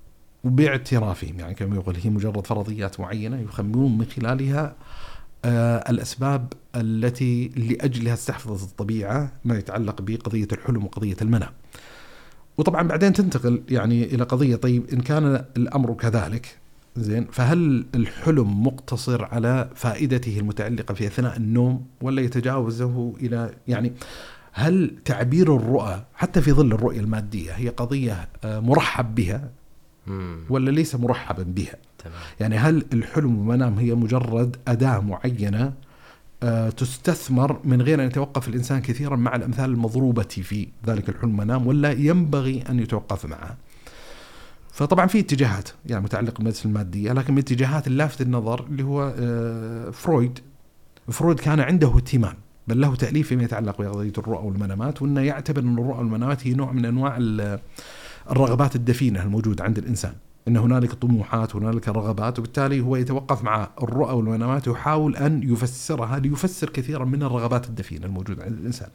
وباعترافهم 0.47 1.39
يعني 1.39 1.55
كما 1.55 1.77
يقول 1.77 1.97
هي 1.97 2.11
مجرد 2.11 2.47
فرضيات 2.47 3.01
معينة 3.01 3.41
يخمنون 3.41 3.99
من 3.99 4.05
خلالها 4.05 4.75
آه، 5.45 5.91
الأسباب 5.91 6.53
التي 6.77 7.49
لأجلها 7.57 8.15
استحفظت 8.15 8.71
الطبيعة 8.71 9.33
ما 9.45 9.59
يتعلق 9.59 10.03
بقضية 10.03 10.49
الحلم 10.53 10.85
وقضية 10.85 11.17
المنام 11.23 11.53
وطبعا 12.59 12.89
بعدين 12.89 13.13
تنتقل 13.13 13.63
يعني 13.69 14.05
إلى 14.05 14.25
قضية 14.25 14.57
طيب 14.57 14.85
إن 14.93 15.01
كان 15.01 15.45
الأمر 15.57 15.95
كذلك 15.95 16.59
زين 16.97 17.27
فهل 17.33 17.87
الحلم 17.95 18.67
مقتصر 18.67 19.25
على 19.25 19.71
فائدته 19.75 20.39
المتعلقة 20.39 20.95
في 20.95 21.07
أثناء 21.07 21.37
النوم 21.37 21.87
ولا 22.01 22.23
يتجاوزه 22.23 23.15
إلى 23.21 23.51
يعني 23.69 23.93
هل 24.53 24.97
تعبير 25.05 25.57
الرؤى 25.57 26.05
حتى 26.15 26.43
في 26.43 26.53
ظل 26.53 26.73
الرؤية 26.73 27.01
المادية 27.01 27.53
هي 27.53 27.69
قضية 27.69 28.29
آه، 28.45 28.61
مرحب 28.61 29.15
بها. 29.15 29.51
ولا 30.51 30.71
ليس 30.71 30.95
مرحبا 30.95 31.43
بها. 31.43 31.77
تمام. 31.99 32.17
يعني 32.41 32.57
هل 32.57 32.85
الحلم 32.93 33.39
والمنام 33.39 33.79
هي 33.79 33.95
مجرد 33.95 34.57
أداة 34.69 35.01
معينة؟ 35.01 35.73
آه، 36.43 36.71
تستثمر 36.71 37.61
من 37.65 37.83
غير 37.83 38.03
أن 38.03 38.07
يتوقف 38.07 38.49
الإنسان 38.49 38.81
كثيرا 38.81 39.17
مع 39.17 39.37
الأمثال 39.37 39.71
المضروبة 39.71 40.23
في 40.23 40.69
ذلك 40.87 41.09
الحلم 41.09 41.37
منام 41.37 41.67
ولا 41.67 41.93
ينبغي 41.93 42.65
أن 42.69 42.81
يتوقف 42.81 43.27
معها. 43.27 43.57
فطبعا 44.73 45.07
في 45.07 45.21
اتجاهات 45.21 45.69
يعني 45.87 46.05
متعلقه 46.05 46.35
بالمدرسة 46.35 46.67
المادية 46.67 47.13
لكن 47.13 47.33
من 47.33 47.39
الاتجاهات 47.39 47.87
اللافت 47.87 48.21
النظر 48.21 48.67
اللي 48.67 48.83
هو 48.83 49.15
آه، 49.19 49.91
فرويد. 49.91 50.39
فرويد 51.09 51.41
كان 51.41 51.61
عنده 51.61 51.89
اهتمام 51.89 52.35
بل 52.69 52.81
له 52.81 52.95
تأليف 52.95 53.29
فيما 53.29 53.43
يتعلق 53.43 53.83
بقضية 53.83 54.13
الرؤى 54.19 54.47
والمنامات 54.47 55.03
وأنه 55.03 55.21
يعتبر 55.21 55.63
أن 55.63 55.79
الرؤى 55.79 55.99
والمنامات 55.99 56.47
هي 56.47 56.55
نوع 56.55 56.73
من 56.73 56.85
أنواع 56.85 57.17
الرغبات 58.31 58.77
الدفينة 58.77 59.23
الموجودة 59.23 59.65
عند 59.65 59.79
الإنسان. 59.79 60.13
إن 60.49 60.57
هنالك 60.57 60.93
طموحات 60.93 61.57
هنالك 61.57 61.89
رغبات 61.89 62.39
وبالتالي 62.39 62.81
هو 62.81 62.97
يتوقف 62.97 63.43
مع 63.43 63.71
الرؤى 63.83 64.15
والمنامات 64.15 64.69
ويحاول 64.69 65.17
أن 65.17 65.43
يفسرها 65.53 66.19
ليفسر 66.19 66.71
كثيرا 66.71 67.05
من 67.05 67.23
الرغبات 67.23 67.67
الدفينة 67.67 68.07
الموجودة 68.07 68.45
عند 68.45 68.59
الإنسان. 68.59 68.89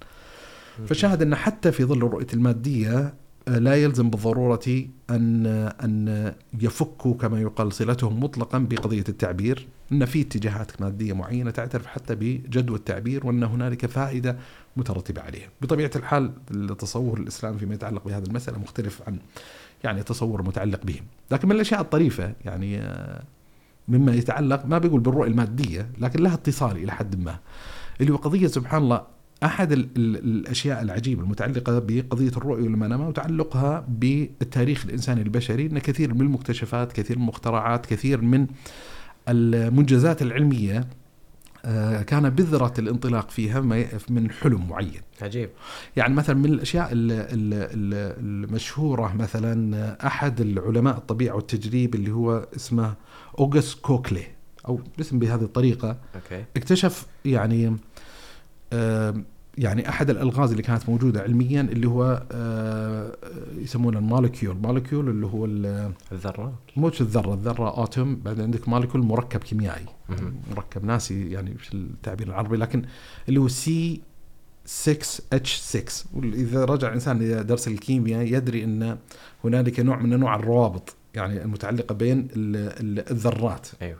فشاهد 0.87 1.21
أن 1.21 1.35
حتى 1.35 1.71
في 1.71 1.85
ظل 1.85 1.97
الرؤيه 1.97 2.27
المادية 2.33 3.13
لا 3.47 3.75
يلزم 3.75 4.09
بالضرورة 4.09 4.85
أن 5.09 5.45
أن 5.83 6.33
يفكوا 6.61 7.13
كما 7.13 7.41
يقال 7.41 7.73
صلتهم 7.73 8.23
مطلقا 8.23 8.59
بقضية 8.59 9.03
التعبير، 9.09 9.67
إن 9.91 10.05
في 10.05 10.21
اتجاهات 10.21 10.81
مادية 10.81 11.13
معينة 11.13 11.51
تعترف 11.51 11.85
حتى 11.85 12.15
بجدوى 12.15 12.77
التعبير 12.77 13.27
وأن 13.27 13.43
هنالك 13.43 13.85
فائدة 13.85 14.37
مترتبة 14.77 15.21
عليها. 15.21 15.49
بطبيعة 15.61 15.91
الحال 15.95 16.31
التصور 16.51 17.19
الاسلامي 17.19 17.59
فيما 17.59 17.73
يتعلق 17.73 18.05
بهذه 18.05 18.23
المسألة 18.23 18.59
مختلف 18.59 19.01
عن 19.07 19.17
يعني 19.83 20.03
تصور 20.03 20.41
متعلق 20.41 20.85
بهم، 20.85 21.03
لكن 21.31 21.47
من 21.47 21.55
الأشياء 21.55 21.81
الطريفة 21.81 22.33
يعني 22.45 22.79
آه، 22.79 23.23
مما 23.87 24.13
يتعلق 24.13 24.65
ما 24.65 24.77
بيقول 24.77 24.99
بالرؤيه 24.99 25.29
المادية 25.29 25.89
لكن 25.99 26.23
لها 26.23 26.33
اتصال 26.33 26.77
إلى 26.77 26.91
حد 26.91 27.23
ما. 27.23 27.39
اللي 28.01 28.11
هو 28.13 28.17
قضية 28.17 28.47
سبحان 28.47 28.83
الله 28.83 29.01
أحد 29.43 29.71
ال 29.71 29.89
ال 29.97 30.15
الأشياء 30.17 30.81
العجيبة 30.81 31.21
المتعلقة 31.23 31.79
بقضية 31.79 32.29
الرؤية 32.29 32.63
والمنامة 32.63 33.07
وتعلقها 33.07 33.85
بالتاريخ 33.89 34.85
الإنساني 34.85 35.21
البشري 35.21 35.65
إن 35.65 35.79
كثير 35.79 36.13
من 36.13 36.21
المكتشفات، 36.21 36.91
كثير 36.93 37.17
من 37.17 37.23
المخترعات، 37.23 37.85
كثير 37.85 38.21
من 38.21 38.47
المنجزات 39.29 40.21
العلمية 40.21 40.87
آه، 41.65 42.01
كان 42.01 42.29
بذرة 42.29 42.73
الانطلاق 42.79 43.29
فيها 43.29 43.59
من 44.09 44.31
حلم 44.31 44.69
معين. 44.69 45.01
عجيب 45.21 45.49
يعني 45.95 46.13
مثلا 46.13 46.35
من 46.35 46.45
الأشياء 46.45 46.91
ال- 46.91 47.11
ال- 47.11 47.53
ال- 47.53 48.45
المشهورة 48.45 49.13
مثلا 49.15 50.07
أحد 50.07 50.41
العلماء 50.41 50.97
الطبيعة 50.97 51.35
والتجريب 51.35 51.95
اللي 51.95 52.11
هو 52.11 52.47
اسمه 52.55 52.93
اوغست 53.39 53.79
كيكولي 53.79 54.23
أو 54.67 54.79
اسم 54.99 55.19
بهذه 55.19 55.41
الطريقة 55.41 55.97
okay 56.15 56.45
اكتشف 56.57 57.05
يعني 57.25 57.75
يعني 59.57 59.89
أحد 59.89 60.09
الألغاز 60.09 60.51
اللي 60.51 60.63
كانت 60.63 60.89
موجودة 60.89 61.21
علميا 61.21 61.61
اللي 61.61 61.87
هو 61.87 62.23
يسمونه 63.57 63.99
ال 63.99 64.06
molecule 64.06 64.57
molecule 64.57 65.09
اللي 65.09 65.25
هو 65.27 65.45
ال- 65.45 65.91
الذرة. 66.11 66.53
مش 66.77 67.01
الذرة. 67.01 67.33
الذرة 67.33 67.83
atom 67.83 68.15
بعدين 68.15 68.43
عندك 68.43 68.69
molecule 68.69 69.03
مركب 69.05 69.39
كيميائي. 69.39 69.85
مركب 70.55 70.85
ناسي 70.85 71.29
يعني 71.31 71.53
في 71.57 71.73
التعبير 71.73 72.27
العربي 72.27 72.57
لكن 72.57 72.81
اللي 73.29 73.39
هو 73.39 73.47
C 73.47 74.01
6 74.65 75.23
H 75.33 75.55
6 75.55 76.05
وإذا 76.13 76.65
رجع 76.65 76.87
الإنسان 76.87 77.17
إلى 77.17 77.43
درس 77.43 77.67
الكيمياء 77.67 78.21
يدري 78.21 78.63
أن 78.63 78.97
هنالك 79.43 79.79
نوع 79.79 79.97
من 79.99 80.13
أنواع 80.13 80.35
الروابط 80.35 80.95
يعني 81.15 81.41
المتعلقة 81.43 81.95
بين 81.95 82.19
ال- 82.19 82.29
ال- 82.99 83.11
الذرات. 83.11 83.67
أيوه. 83.81 83.97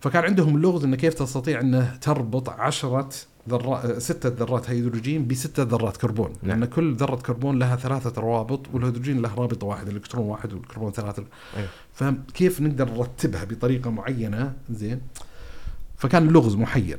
فكان 0.00 0.24
عندهم 0.24 0.56
اللغز 0.56 0.84
إنه 0.84 0.96
كيف 0.96 1.14
تستطيع 1.14 1.60
أنه 1.60 1.96
تربط 1.96 2.48
عشرة 2.48 3.08
ذرات 3.48 3.98
ستة 3.98 4.28
ذرات 4.28 4.70
هيدروجين 4.70 5.26
بستة 5.26 5.62
ذرات 5.62 5.96
كربون. 5.96 6.32
نعم. 6.42 6.60
لأن 6.60 6.64
كل 6.70 6.94
ذرة 6.94 7.16
كربون 7.16 7.58
لها 7.58 7.76
ثلاثة 7.76 8.20
روابط 8.20 8.60
والهيدروجين 8.72 9.22
له 9.22 9.34
رابطة 9.34 9.66
واحد 9.66 9.88
الكترون 9.88 10.26
واحد 10.26 10.52
والكربون 10.52 10.92
ثلاثة. 10.92 11.24
أيوه. 11.56 11.68
فكيف 11.94 12.60
نقدر 12.60 12.90
نرتبها 12.90 13.44
بطريقة 13.44 13.90
معينة؟ 13.90 14.52
زين. 14.70 15.00
فكان 15.96 16.28
اللغز 16.28 16.54
محير. 16.54 16.98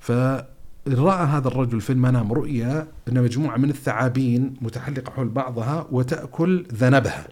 فرأى 0.00 1.26
هذا 1.26 1.48
الرجل 1.48 1.80
في 1.80 1.90
المنام 1.90 2.32
رؤيا 2.32 2.86
ان 3.08 3.22
مجموعة 3.22 3.56
من 3.56 3.70
الثعابين 3.70 4.54
متحلقة 4.60 5.10
حول 5.12 5.28
بعضها 5.28 5.86
وتأكل 5.90 6.66
ذنبها. 6.74 7.28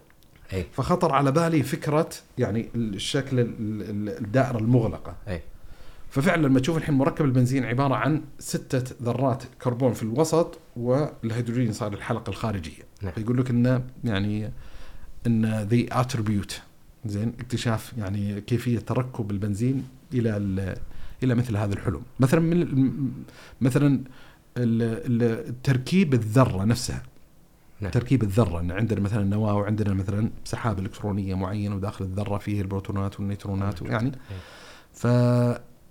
أي. 0.52 0.66
فخطر 0.72 1.12
على 1.12 1.32
بالي 1.32 1.62
فكرة 1.62 2.08
يعني 2.38 2.68
الشكل 2.74 3.40
ال- 3.40 3.54
ال- 3.60 4.24
الدائرة 4.24 4.58
المغلقة. 4.58 5.14
أي. 5.28 5.40
ففعلا 6.10 6.46
لما 6.46 6.60
تشوف 6.60 6.76
الحين 6.76 6.94
مركب 6.94 7.24
البنزين 7.24 7.64
عبارة 7.64 7.94
عن 7.94 8.22
ستة 8.38 8.94
ذرات 9.02 9.42
كربون 9.62 9.92
في 9.92 10.02
الوسط 10.02 10.58
والهيدروجين 10.76 11.72
صار 11.72 11.92
الحلقة 11.92 12.30
الخارجية. 12.30 12.82
نعم. 13.02 13.12
فيقول 13.12 13.38
لك 13.38 13.50
إنه 13.50 13.84
يعني 14.04 14.50
إن 15.26 15.60
ذي 15.62 15.88
اتربيوت 15.92 16.60
زين 17.06 17.32
اكتشاف 17.40 17.92
يعني 17.98 18.40
كيفية 18.40 18.78
تركب 18.78 19.30
البنزين 19.30 19.84
إلى 20.14 20.36
ال- 20.36 20.76
إلى 21.22 21.34
مثل 21.34 21.56
هذا 21.56 21.74
الحلم. 21.74 22.02
مثلا 22.20 22.40
من 22.40 23.10
مثلا 23.60 24.00
تركيب 25.62 26.14
الذرة 26.14 26.64
نفسها. 26.64 27.02
نعم. 27.80 27.90
تركيب 27.90 28.22
الذرة 28.22 28.60
إن 28.60 28.70
عندنا 28.70 29.00
مثلا 29.00 29.24
نواة 29.24 29.54
وعندنا 29.54 29.94
مثلا 29.94 30.30
سحابة 30.44 30.82
إلكترونية 30.82 31.34
معينة 31.34 31.74
وداخل 31.76 32.04
الذرة 32.04 32.38
فيه 32.38 32.60
البروتونات 32.62 33.20
والنيوترونات 33.20 33.82
يعني. 33.82 34.12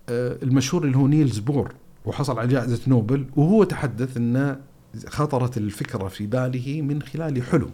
فالمشهور 0.10 0.84
اللي 0.84 0.98
هو 0.98 1.08
نيلز 1.08 1.39
بور 1.39 1.74
وحصل 2.06 2.39
على 2.39 2.48
جائزة 2.48 2.80
نوبل 2.88 3.26
وهو 3.36 3.63
تحدث 3.63 4.17
أن 4.17 4.60
خطرت 5.08 5.58
الفكرة 5.58 6.08
في 6.08 6.28
باله 6.28 6.82
من 6.82 7.02
خلال 7.02 7.43
حلم. 7.43 7.69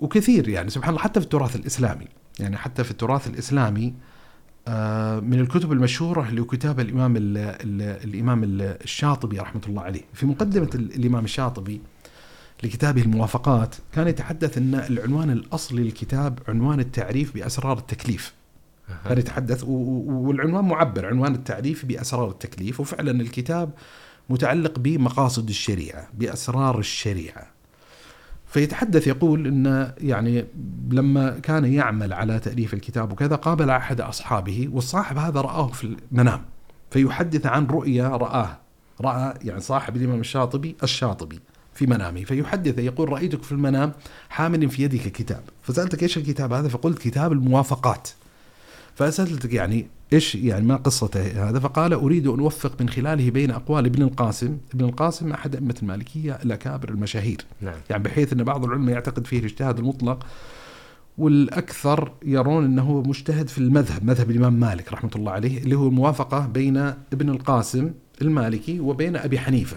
وكثير 0.00 0.48
يعني 0.48 0.70
سبحان 0.70 0.90
الله 0.90 1.02
حتى 1.02 1.20
في 1.20 1.24
التراث 1.26 1.56
الإسلامي. 1.56 2.04
يعني 2.40 2.56
حتى 2.56 2.84
في 2.84 2.90
التراث 2.90 3.26
الإسلامي 3.26 3.94
آه، 4.68 5.20
من 5.20 5.40
الكتب 5.40 5.72
المشهورة 5.72 6.28
اللي 6.28 6.44
كتاب 6.44 6.80
الإمام 6.80 7.16
ال 7.16 7.36
ال 7.38 7.82
الإمام 8.04 8.44
ال- 8.44 8.62
الشاطبي 8.84 9.38
رحمة 9.38 9.60
الله 9.68 9.82
عليه. 9.82 10.02
في 10.14 10.26
مقدمة 10.26 10.70
ال- 10.74 10.94
الإمام 10.94 11.24
الشاطبي 11.24 11.80
لكتابه 12.62 13.02
الموافقات 13.02 13.74
كان 13.92 14.08
يتحدث 14.08 14.58
أن 14.58 14.74
العنوان 14.74 15.30
الأصلي 15.30 15.82
للكتاب 15.82 16.38
عنوان 16.48 16.80
التعريف 16.80 17.34
بأسرار 17.34 17.78
التكليف. 17.78 18.32
و- 19.64 20.26
والعنوان 20.26 20.64
معبر 20.64 21.06
عنوان 21.06 21.34
التعريف 21.34 21.84
بأسرار 21.86 22.30
التكليف 22.30 22.80
وفعلا 22.80 23.10
الكتاب 23.10 23.70
متعلق 24.30 24.78
بمقاصد 24.78 25.48
الشريعة 25.48 26.08
بأسرار 26.14 26.78
الشريعة. 26.78 27.46
فيتحدث 28.46 29.06
يقول 29.06 29.46
إن 29.46 29.92
يعني 30.00 30.44
لما 30.90 31.38
كان 31.38 31.64
يعمل 31.64 32.12
على 32.12 32.38
تأليف 32.38 32.74
الكتاب 32.74 33.12
وكذا 33.12 33.36
قابل 33.36 33.70
أحد 33.70 34.00
أصحابه 34.00 34.68
والصاحب 34.72 35.18
هذا 35.18 35.40
رآه 35.40 35.66
في 35.66 35.96
المنام 36.12 36.40
فيحدث 36.90 37.46
عن 37.46 37.66
رؤيا 37.66 38.08
رآه. 38.08 38.58
رأى 39.00 39.34
يعني 39.44 39.60
صاحب 39.60 39.96
الإمام 39.96 40.20
الشاطبي 40.20 40.76
الشاطبي 40.82 41.40
في 41.74 41.86
منامه 41.86 42.24
فيحدث 42.24 42.78
يقول 42.78 43.08
رأيتك 43.12 43.42
في 43.42 43.52
المنام 43.52 43.92
حامل 44.28 44.70
في 44.70 44.82
يدك 44.82 45.00
كتاب. 45.12 45.42
فسألتك 45.62 46.02
إيش 46.02 46.18
الكتاب 46.18 46.52
هذا؟ 46.52 46.68
فقلت 46.68 46.98
كتاب 46.98 47.32
الموافقات. 47.32 48.08
فسألتك 48.98 49.54
يعني 49.54 49.86
إيش 50.12 50.34
يعني 50.34 50.66
ما 50.66 50.76
قصته 50.76 51.48
هذا؟ 51.48 51.58
فقال 51.58 51.92
أريد 51.92 52.26
أن 52.26 52.40
أوفق 52.40 52.72
من 52.80 52.88
خلاله 52.88 53.30
بين 53.30 53.50
أقوال 53.50 53.86
ابن 53.86 54.02
القاسم 54.02 54.58
ابن 54.74 54.84
القاسم 54.84 55.32
أحد 55.32 55.54
أئمة 55.54 55.74
المالكية 55.82 56.38
الأكابر 56.44 56.88
المشاهير. 56.88 57.40
نعم. 57.60 57.74
يعني 57.90 58.02
بحيث 58.02 58.32
أن 58.32 58.44
بعض 58.44 58.64
العلماء 58.64 58.94
يعتقد 58.94 59.26
فيه 59.26 59.38
الاجتهاد 59.38 59.78
المطلق 59.78 60.26
والأكثر 61.18 62.12
يرون 62.24 62.64
أنه 62.64 63.02
مجتهد 63.06 63.48
في 63.48 63.58
المذهب 63.58 64.04
مذهب 64.04 64.30
الإمام 64.30 64.52
مالك 64.52 64.92
رحمة 64.92 65.10
الله 65.16 65.32
عليه 65.32 65.58
اللي 65.58 65.74
هو 65.74 65.88
الموافقة 65.88 66.46
بين 66.46 66.76
ابن 67.12 67.28
القاسم 67.28 67.90
المالكي 68.22 68.80
وبين 68.80 69.16
أبي 69.16 69.38
حنيفة. 69.38 69.76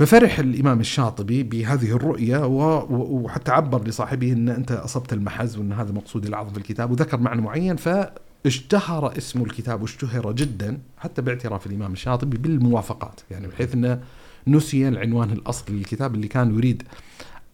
ففرح 0.00 0.38
الإمام 0.38 0.80
الشاطبي 0.80 1.42
بهذه 1.42 1.90
الرؤية 1.90 2.46
وحتى 2.46 3.52
عبر 3.52 3.88
لصاحبه 3.88 4.32
إن 4.32 4.48
أنت 4.48 4.72
أصبت 4.72 5.12
المحز 5.12 5.56
وإن 5.56 5.72
هذا 5.72 5.92
مقصودي 5.92 6.28
الاعظم 6.28 6.52
في 6.52 6.58
الكتاب 6.58 6.90
وذكر 6.90 7.20
معنى 7.20 7.40
معين 7.40 7.76
فاشتهر 7.76 9.16
اسم 9.18 9.42
الكتاب 9.42 9.82
واشتهر 9.82 10.32
جدا 10.32 10.78
حتى 10.98 11.22
باعتراف 11.22 11.66
الإمام 11.66 11.92
الشاطبي 11.92 12.38
بالموافقات. 12.38 13.20
يعني 13.30 13.46
بحيث 13.46 13.74
إنه 13.74 14.00
نسي 14.46 14.88
العنوان 14.88 15.30
الأصلي 15.30 15.76
للكتاب 15.76 16.14
اللي 16.14 16.28
كان 16.28 16.54
يريد 16.54 16.82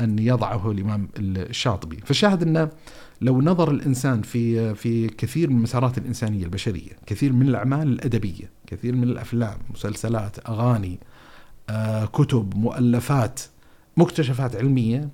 أن 0.01 0.19
يضعه 0.19 0.71
الإمام 0.71 1.09
الشاطبي. 1.19 1.97
فالشاهد 1.97 2.43
إنه 2.43 2.69
لو 3.21 3.43
نظر 3.43 3.71
الإنسان 3.71 4.23
في 4.23 4.75
في 4.75 5.09
كثير 5.09 5.51
من 5.51 5.57
المسارات 5.57 5.99
الإنسانية 5.99 6.45
البشرية 6.45 6.93
كثير 7.07 7.33
من 7.33 7.49
الأعمال 7.49 7.89
الأدبية 7.89 8.51
كثير 8.67 8.97
من 8.97 9.05
الأفلام 9.05 9.59
مسلسلات 9.75 10.49
أغاني 10.49 10.99
كتب 12.13 12.57
مؤلفات 12.57 13.41
مكتشفات 13.97 14.57
علمية 14.57 15.09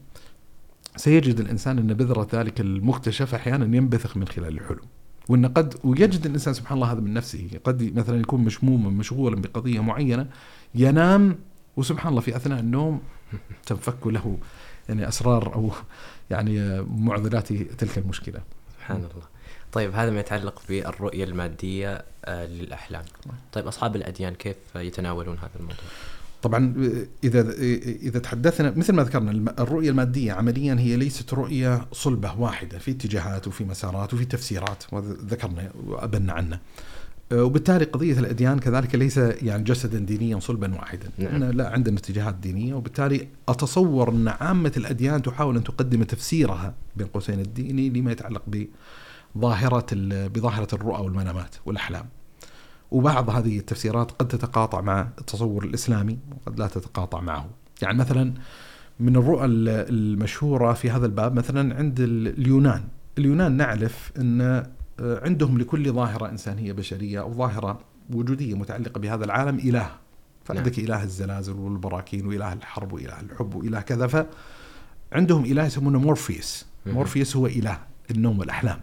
سيجد 0.96 1.40
الإنسان 1.40 1.78
أن 1.78 1.94
بذرة 1.94 2.28
ذلك 2.34 2.60
المكتشف 2.60 3.34
أحيانا 3.34 3.76
ينبثق 3.76 4.16
من 4.16 4.28
خلال 4.28 4.58
الحلم 4.58 4.80
وأن 5.28 5.46
قد 5.46 5.74
ويجد 5.84 6.26
الإنسان 6.26 6.54
سبحان 6.54 6.74
الله 6.74 6.92
هذا 6.92 7.00
من 7.00 7.14
نفسه 7.14 7.48
قد 7.64 7.96
مثلا 7.96 8.20
يكون 8.20 8.44
مشموما 8.44 8.90
مشغولا 8.90 9.36
بقضية 9.36 9.80
معينة 9.80 10.26
ينام 10.74 11.38
وسبحان 11.76 12.10
الله 12.10 12.20
في 12.20 12.36
أثناء 12.36 12.60
النوم 12.60 13.00
تنفك 13.66 14.06
له 14.06 14.38
يعني 14.88 15.08
أسرار 15.08 15.54
أو 15.54 15.70
يعني 16.30 16.82
معضلات 16.82 17.52
تلك 17.52 17.98
المشكلة. 17.98 18.40
سبحان 18.76 18.96
الله. 18.96 19.26
طيب 19.72 19.94
هذا 19.94 20.10
ما 20.10 20.20
يتعلق 20.20 20.62
بالرؤية 20.68 21.24
المادية 21.24 22.04
آه، 22.24 22.46
للأحلام. 22.46 23.04
طيب 23.52 23.66
أصحاب 23.66 23.96
الأديان 23.96 24.34
كيف 24.34 24.56
يتناولون 24.76 25.38
هذا 25.38 25.50
الموضوع؟ 25.56 25.84
طبعا 26.42 26.74
إذا 27.24 27.52
إذا 28.02 28.18
تحدثنا 28.18 28.72
مثل 28.76 28.92
ما 28.92 29.02
ذكرنا 29.02 29.54
الرؤية 29.58 29.90
المادية 29.90 30.32
عمليا 30.32 30.76
هي 30.78 30.96
ليست 30.96 31.34
رؤية 31.34 31.86
صلبة 31.92 32.40
واحدة 32.40 32.78
في 32.78 32.90
اتجاهات 32.90 33.48
وفي 33.48 33.64
مسارات 33.64 34.14
وفي 34.14 34.24
تفسيرات 34.24 34.84
وذكرنا 34.92 35.70
وأبنا 35.86 36.32
عنه. 36.32 36.58
وبالتالي 37.32 37.84
قضية 37.84 38.18
الأديان 38.18 38.58
كذلك 38.58 38.94
ليس 38.94 39.16
يعني 39.16 39.62
جسدا 39.62 39.98
دينيا 39.98 40.38
صلبا 40.38 40.74
واحدا، 40.74 41.10
نعم. 41.18 41.44
لا 41.44 41.68
عندنا 41.68 41.98
اتجاهات 41.98 42.34
دينية 42.34 42.74
وبالتالي 42.74 43.28
أتصور 43.48 44.10
أن 44.10 44.28
عامة 44.28 44.72
الأديان 44.76 45.22
تحاول 45.22 45.56
أن 45.56 45.64
تقدم 45.64 46.02
تفسيرها 46.02 46.74
بين 46.96 47.06
قوسين 47.06 47.40
الديني 47.40 47.88
لما 47.90 48.12
يتعلق 48.12 48.42
بظاهرة 49.34 49.86
بظاهرة 50.28 50.68
الرؤى 50.74 51.02
والمنامات 51.02 51.54
والأحلام. 51.66 52.04
وبعض 52.92 53.30
هذه 53.30 53.58
التفسيرات 53.58 54.10
قد 54.10 54.28
تتقاطع 54.28 54.80
مع 54.80 55.08
التصور 55.18 55.64
الإسلامي 55.64 56.18
وقد 56.30 56.58
لا 56.58 56.66
تتقاطع 56.66 57.20
معه. 57.20 57.50
يعني 57.82 57.98
مثلا 57.98 58.34
من 59.00 59.16
الرؤى 59.16 59.44
المشهورة 59.46 60.72
في 60.72 60.90
هذا 60.90 61.06
الباب 61.06 61.34
مثلا 61.34 61.76
عند 61.76 62.00
اليونان، 62.00 62.84
اليونان 63.18 63.56
نعرف 63.56 64.12
إن 64.18 64.66
عندهم 65.00 65.58
لكل 65.58 65.92
ظاهرة 65.92 66.28
إنسانية 66.28 66.72
بشرية 66.72 67.20
أو 67.20 67.32
ظاهرة 67.32 67.78
وجودية 68.10 68.54
متعلقة 68.54 68.98
بهذا 68.98 69.24
العالم 69.24 69.58
إله. 69.58 69.90
فعندك 70.44 70.78
نعم. 70.78 70.86
إله 70.88 71.02
الزلازل 71.02 71.52
والبراكين 71.52 72.26
وإله 72.26 72.52
الحرب 72.52 72.92
وإله 72.92 73.20
الحب 73.20 73.54
وإله 73.54 73.80
كذا 73.80 74.26
فعندهم 75.12 75.44
إله 75.44 75.64
يسمونه 75.64 75.98
مورفيس. 75.98 76.66
مورفيس 76.86 77.36
هو 77.36 77.46
إله 77.46 77.78
النوم 78.10 78.38
والأحلام. 78.38 78.80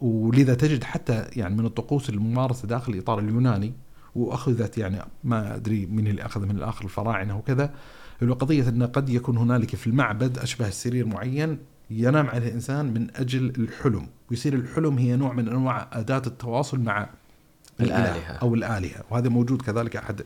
ولذا 0.00 0.54
تجد 0.54 0.84
حتى 0.84 1.26
يعني 1.36 1.54
من 1.54 1.66
الطقوس 1.66 2.10
الممارسة 2.10 2.68
داخل 2.68 2.92
الاطار 2.92 3.18
اليوناني 3.18 3.72
وأخذت 4.14 4.78
يعني 4.78 4.98
ما 5.24 5.54
أدري 5.54 5.86
من 5.86 6.06
اللي 6.06 6.22
أخذ 6.22 6.46
من 6.46 6.56
الآخر 6.56 6.84
الفراعنة 6.84 7.38
وكذا 7.38 7.74
اللي 8.22 8.34
قضية 8.34 8.68
أن 8.68 8.82
قد 8.82 9.08
يكون 9.08 9.36
هنالك 9.36 9.76
في 9.76 9.86
المعبد 9.86 10.38
أشبه 10.38 10.68
السرير 10.68 11.06
معين 11.06 11.58
ينام 11.90 12.26
عليه 12.26 12.48
الانسان 12.48 12.94
من 12.94 13.06
أجل 13.16 13.52
الحلم 13.58 14.06
ويصير 14.30 14.54
الحلم 14.54 14.98
هي 14.98 15.16
نوع 15.16 15.32
من 15.32 15.48
أنواع 15.48 15.88
أداة 15.92 16.22
التواصل 16.26 16.80
مع 16.80 17.08
الآلهة. 17.80 18.32
أو 18.32 18.54
الآلهة. 18.54 19.04
وهذا 19.10 19.28
موجود 19.28 19.62
كذلك 19.62 19.96
أحد 19.96 20.22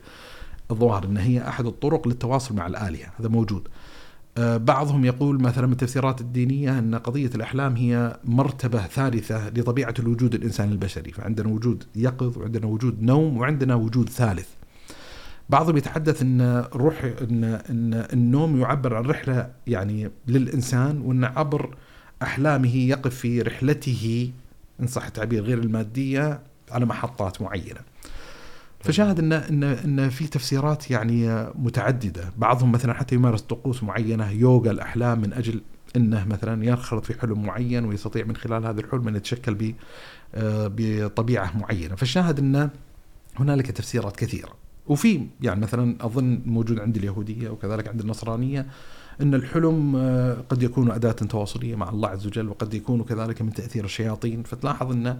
الظواهر 0.71 1.05
إن 1.05 1.17
هي 1.17 1.47
أحد 1.47 1.65
الطرق 1.65 2.07
للتواصل 2.07 2.55
مع 2.55 2.67
الآلهة. 2.67 3.11
هذا 3.19 3.29
موجود. 3.29 3.67
بعضهم 4.37 5.05
يقول 5.05 5.41
مثلا 5.41 5.67
من 5.67 5.71
التفسيرات 5.71 6.21
الدينية 6.21 6.79
أن 6.79 6.95
قضية 6.95 7.29
الأحلام 7.35 7.75
هي 7.75 8.19
مرتبة 8.23 8.79
ثالثة 8.87 9.49
لطبيعة 9.49 9.93
الوجود 9.99 10.35
الإنساني 10.35 10.71
البشري 10.71 11.11
فعندنا 11.11 11.47
وجود 11.49 11.83
يقظ 11.95 12.37
وعندنا 12.37 12.65
وجود 12.65 13.03
نوم 13.03 13.37
وعندنا 13.37 13.75
وجود 13.75 14.09
ثالث 14.09 14.47
بعضهم 15.49 15.77
يتحدث 15.77 16.21
أن 16.21 16.65
روح 16.73 17.03
ان 17.21 17.43
أن 17.43 18.05
النوم 18.13 18.61
يعبر 18.61 18.95
عن 18.95 19.03
رحلة 19.03 19.49
يعني 19.67 20.11
للإنسان 20.27 21.01
وأن 21.01 21.23
عبر 21.23 21.75
أحلامه 22.21 22.75
يقف 22.75 23.15
في 23.15 23.41
رحلته 23.41 24.31
إن 24.79 24.87
صح 24.87 25.05
التعبير 25.05 25.43
غير 25.43 25.57
المادية 25.57 26.39
على 26.71 26.85
محطات 26.85 27.41
معينة. 27.41 27.79
فشاهد 28.83 29.19
ان 29.19 29.33
ان 29.33 29.63
إن 29.63 30.09
في 30.09 30.27
تفسيرات 30.27 30.91
يعني 30.91 31.51
متعددة، 31.55 32.31
بعضهم 32.37 32.71
مثلا 32.71 32.93
حتى 32.93 33.15
يمارس 33.15 33.41
طقوس 33.41 33.83
معينة 33.83 34.31
يوغا 34.31 34.71
الأحلام 34.71 35.21
من 35.21 35.33
أجل 35.33 35.61
إنه 35.95 36.25
مثلا 36.25 36.65
ينخرط 36.65 37.05
في 37.05 37.21
حلم 37.21 37.43
معين 37.43 37.85
ويستطيع 37.85 38.25
من 38.25 38.35
خلال 38.35 38.65
هذا 38.65 38.81
الحلم 38.81 39.07
أن 39.07 39.15
يتشكل 39.15 39.53
ب 39.53 39.73
آه، 40.35 40.71
بطبيعة 40.75 41.57
معينة، 41.57 41.95
فالشاهد 41.95 42.39
إن 42.39 42.69
هنالك 43.35 43.71
تفسيرات 43.71 44.15
كثيرة. 44.15 44.53
وفي 44.87 45.27
يعني 45.41 45.59
مثلا 45.59 45.95
أظن 46.01 46.41
موجود 46.45 46.79
عند 46.79 46.97
اليهودية 46.97 47.49
وكذلك 47.49 47.87
عند 47.87 48.01
النصرانية 48.01 48.65
إن 49.21 49.33
الحلم 49.33 49.95
آه، 49.95 50.37
قد 50.49 50.63
يكون 50.63 50.91
أداة 50.91 51.11
تواصلية 51.11 51.75
مع 51.75 51.89
الله 51.89 52.09
عز 52.09 52.27
وجل 52.27 52.49
وقد 52.49 52.73
يكون 52.73 53.03
كذلك 53.03 53.41
من 53.41 53.53
تأثير 53.53 53.85
الشياطين. 53.85 54.43
فتلاحظ 54.43 54.91
إن 54.91 55.07
آه، 55.07 55.17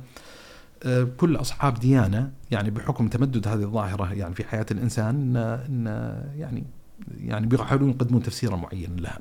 كل 1.17 1.35
أصحاب 1.35 1.73
ديانة 1.73 2.31
يعني 2.51 2.69
بحكم 2.69 3.07
تمدد 3.07 3.47
هذه 3.47 3.63
الظاهرة 3.63 4.13
يعني 4.13 4.35
في 4.35 4.43
حياة 4.43 4.65
الإنسان 4.71 5.37
ان 5.37 5.85
يعني 6.37 6.63
يعني 7.17 7.47
بيحاولون 7.47 7.89
يقدمون 7.89 8.23
تفسيرا 8.23 8.55
معينا 8.55 9.01
لها. 9.01 9.19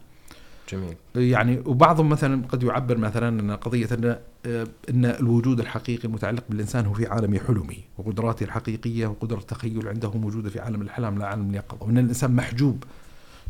جميل. 0.73 0.97
يعني 1.15 1.59
وبعضهم 1.67 2.09
مثلا 2.09 2.47
قد 2.47 2.63
يعبر 2.63 2.99
مثلا 2.99 3.41
إن 3.41 3.51
قضية 3.51 3.89
إن 3.93 4.17
إن 4.91 5.05
الوجود 5.05 5.61
الحقيقي 5.61 6.05
المتعلق 6.05 6.45
بالإنسان 6.49 6.87
هو 6.87 6.95
في 6.95 7.07
عالم 7.07 7.39
حلمه 7.39 7.77
وقدراته 7.99 8.45
الحقيقية 8.45 9.07
وقدرة 9.07 9.39
التخيل 9.39 9.89
عنده 9.89 10.11
موجودة 10.11 10.51
في 10.51 10.61
عالم 10.61 10.83
الأحلام 10.83 11.19
لا 11.19 11.27
عالم 11.27 11.51
اليقظة 11.51 11.87
وإن 11.87 11.99
الإنسان 11.99 12.37
محجوب 12.37 12.85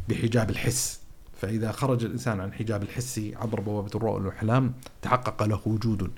بحجاب 0.08 0.50
الحس 0.50 1.00
فإذا 1.40 1.72
خرج 1.72 2.04
الإنسان 2.04 2.40
عن 2.40 2.52
حجاب 2.52 2.82
الحسي 2.82 3.34
عبر 3.36 3.60
بوابة 3.60 3.90
الرؤى 3.94 4.20
والأحلام 4.20 4.72
تحقق 5.02 5.42
له 5.42 5.60
وجود 5.66 6.10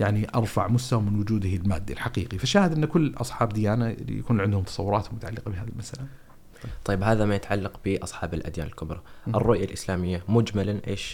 يعني 0.00 0.26
أرفع 0.34 0.68
مستوى 0.68 1.02
من 1.02 1.20
وجوده 1.20 1.48
المادي 1.48 1.92
الحقيقي. 1.92 2.38
فشاهد 2.38 2.72
أن 2.72 2.84
كل 2.84 3.14
أصحاب 3.16 3.48
ديانه 3.48 3.96
يكون 4.08 4.40
عندهم 4.40 4.62
تصورات 4.62 5.14
متعلقة 5.14 5.50
بهذه 5.50 5.68
المسألة. 5.68 6.06
طيب 6.84 7.02
هذا 7.02 7.24
ما 7.24 7.34
يتعلق 7.34 7.80
بأصحاب 7.84 8.34
الأديان 8.34 8.66
الكبرى، 8.66 9.00
الرؤية 9.28 9.64
الإسلامية 9.64 10.22
مجملا 10.28 10.80
إيش 10.88 11.12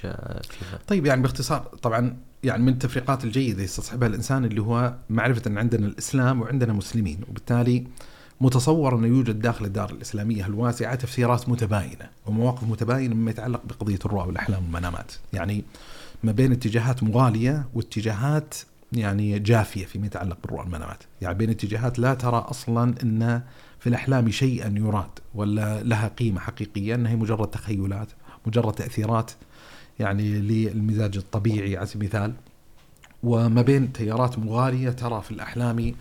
فيها؟ 0.50 0.78
طيب 0.86 1.06
يعني 1.06 1.22
باختصار 1.22 1.60
طبعا 1.60 2.16
يعني 2.44 2.62
من 2.62 2.72
التفريقات 2.72 3.24
الجيدة 3.24 3.62
يستصحبها 3.62 4.08
الإنسان 4.08 4.44
اللي 4.44 4.62
هو 4.62 4.94
معرفة 5.10 5.42
أن 5.46 5.58
عندنا 5.58 5.86
الإسلام 5.86 6.40
وعندنا 6.40 6.72
مسلمين 6.72 7.20
وبالتالي 7.30 7.86
متصور 8.40 8.98
أنه 8.98 9.06
يوجد 9.06 9.38
داخل 9.38 9.64
الدار 9.64 9.90
الإسلامية 9.90 10.46
الواسعة 10.46 10.94
تفسيرات 10.94 11.48
متباينة 11.48 12.08
ومواقف 12.26 12.64
متباينة 12.64 13.14
مما 13.14 13.30
يتعلق 13.30 13.62
بقضية 13.64 13.98
الرؤى 14.04 14.26
والأحلام 14.26 14.62
والمنامات، 14.62 15.12
يعني 15.32 15.64
ما 16.24 16.32
بين 16.32 16.52
اتجاهات 16.52 17.02
مغالية 17.02 17.64
واتجاهات 17.74 18.54
يعني 18.92 19.38
جافية 19.38 19.84
فيما 19.84 20.06
يتعلق 20.06 20.38
بالرؤى 20.42 20.60
والمنامات، 20.60 21.02
يعني 21.20 21.34
بين 21.34 21.50
اتجاهات 21.50 21.98
لا 21.98 22.14
ترى 22.14 22.36
أصلا 22.36 22.94
إن 23.02 23.42
في 23.78 23.86
الأحلام 23.86 24.30
شيئا 24.30 24.74
يراد 24.76 25.10
ولا 25.34 25.82
لها 25.82 26.08
قيمة 26.08 26.40
حقيقية 26.40 26.94
أنها 26.94 27.12
هي 27.12 27.16
مجرد 27.16 27.48
تخيلات 27.48 28.08
مجرد 28.46 28.72
تأثيرات 28.72 29.30
يعني 29.98 30.38
للمزاج 30.38 31.16
الطبيعي 31.16 31.76
على 31.76 31.86
سبيل 31.86 32.10
المثال. 32.10 32.34
وما 33.22 33.62
بين 33.62 33.92
تيارات 33.92 34.38
مغالية 34.38 34.90
ترى 34.90 35.22
في 35.22 35.30
الأحلام 35.30 35.94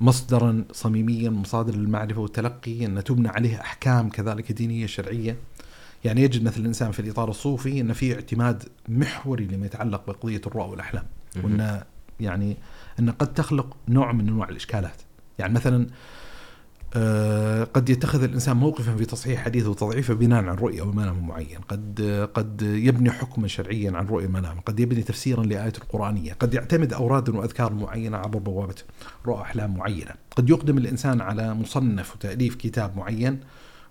مصدرا 0.00 0.64
صميميا 0.72 1.30
مصادر 1.30 1.74
المعرفة 1.74 2.20
والتلقي 2.20 2.86
أن 2.86 3.04
تبنى 3.04 3.28
عليه 3.28 3.60
أحكام 3.60 4.08
كذلك 4.08 4.52
دينية 4.52 4.86
شرعية. 4.86 5.36
يعني 6.04 6.22
يجد 6.22 6.42
مثل 6.42 6.60
الإنسان 6.60 6.92
في 6.92 7.00
الإطار 7.00 7.30
الصوفي 7.30 7.80
أن 7.80 7.92
في 7.92 8.14
اعتماد 8.14 8.62
محوري 8.88 9.44
لما 9.44 9.66
يتعلق 9.66 10.06
بقضية 10.06 10.40
الرؤى 10.46 10.70
والأحلام 10.70 11.04
وأن 11.44 11.82
يعني 12.20 12.56
أن 12.98 13.10
قد 13.10 13.34
تخلق 13.34 13.76
نوع 13.88 14.12
من 14.12 14.28
أنواع 14.28 14.48
الإشكالات. 14.48 15.02
يعني 15.38 15.54
مثلا 15.54 15.86
آه، 16.94 17.64
قد 17.64 17.90
يتخذ 17.90 18.22
الإنسان 18.22 18.56
موقفا 18.56 18.96
في 18.96 19.04
تصحيح 19.04 19.44
حديثه 19.44 19.70
وتضعيفه 19.70 20.14
بناء 20.14 20.44
عن 20.44 20.54
رؤية 20.56 20.80
أو 20.80 20.92
منام 20.92 21.26
معين، 21.26 21.58
قد 21.68 22.28
قد 22.34 22.62
يبني 22.62 23.10
حكما 23.10 23.48
شرعيا 23.48 23.96
عن 23.96 24.06
رؤية 24.06 24.26
منام، 24.26 24.60
قد 24.60 24.80
يبني 24.80 25.02
تفسيرا 25.02 25.42
لآية 25.42 25.72
القرانيه، 25.78 26.32
قد 26.32 26.54
يعتمد 26.54 26.92
اوراد 26.92 27.28
وأذكار 27.28 27.72
معينة 27.72 28.16
عبر 28.16 28.38
بوابة 28.38 28.74
رؤى 29.26 29.42
أحلام 29.42 29.76
معينة، 29.76 30.12
قد 30.36 30.50
يقدم 30.50 30.78
الإنسان 30.78 31.20
على 31.20 31.54
مصنف 31.54 32.14
وتأليف 32.14 32.54
كتاب 32.54 32.96
معين 32.96 33.40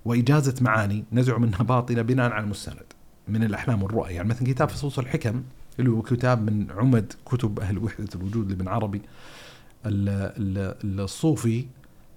وإجازة 0.05 0.55
معاني 0.61 1.03
نزع 1.11 1.37
منها 1.37 1.63
باطلة 1.63 2.01
بناء 2.01 2.31
على 2.31 2.43
المستند 2.43 2.85
من 3.27 3.43
الأحلام 3.43 3.83
والرؤى، 3.83 4.13
يعني 4.13 4.27
مثلا 4.27 4.47
كتاب 4.47 4.69
فصوص 4.69 4.99
الحكم 4.99 5.43
اللي 5.79 5.91
هو 5.91 6.01
كتاب 6.01 6.51
من 6.51 6.71
عمد 6.71 7.13
كتب 7.25 7.59
أهل 7.59 7.77
وحدة 7.77 8.09
الوجود 8.15 8.49
لابن 8.49 8.67
عربي. 8.67 9.01
الصوفي 9.85 11.65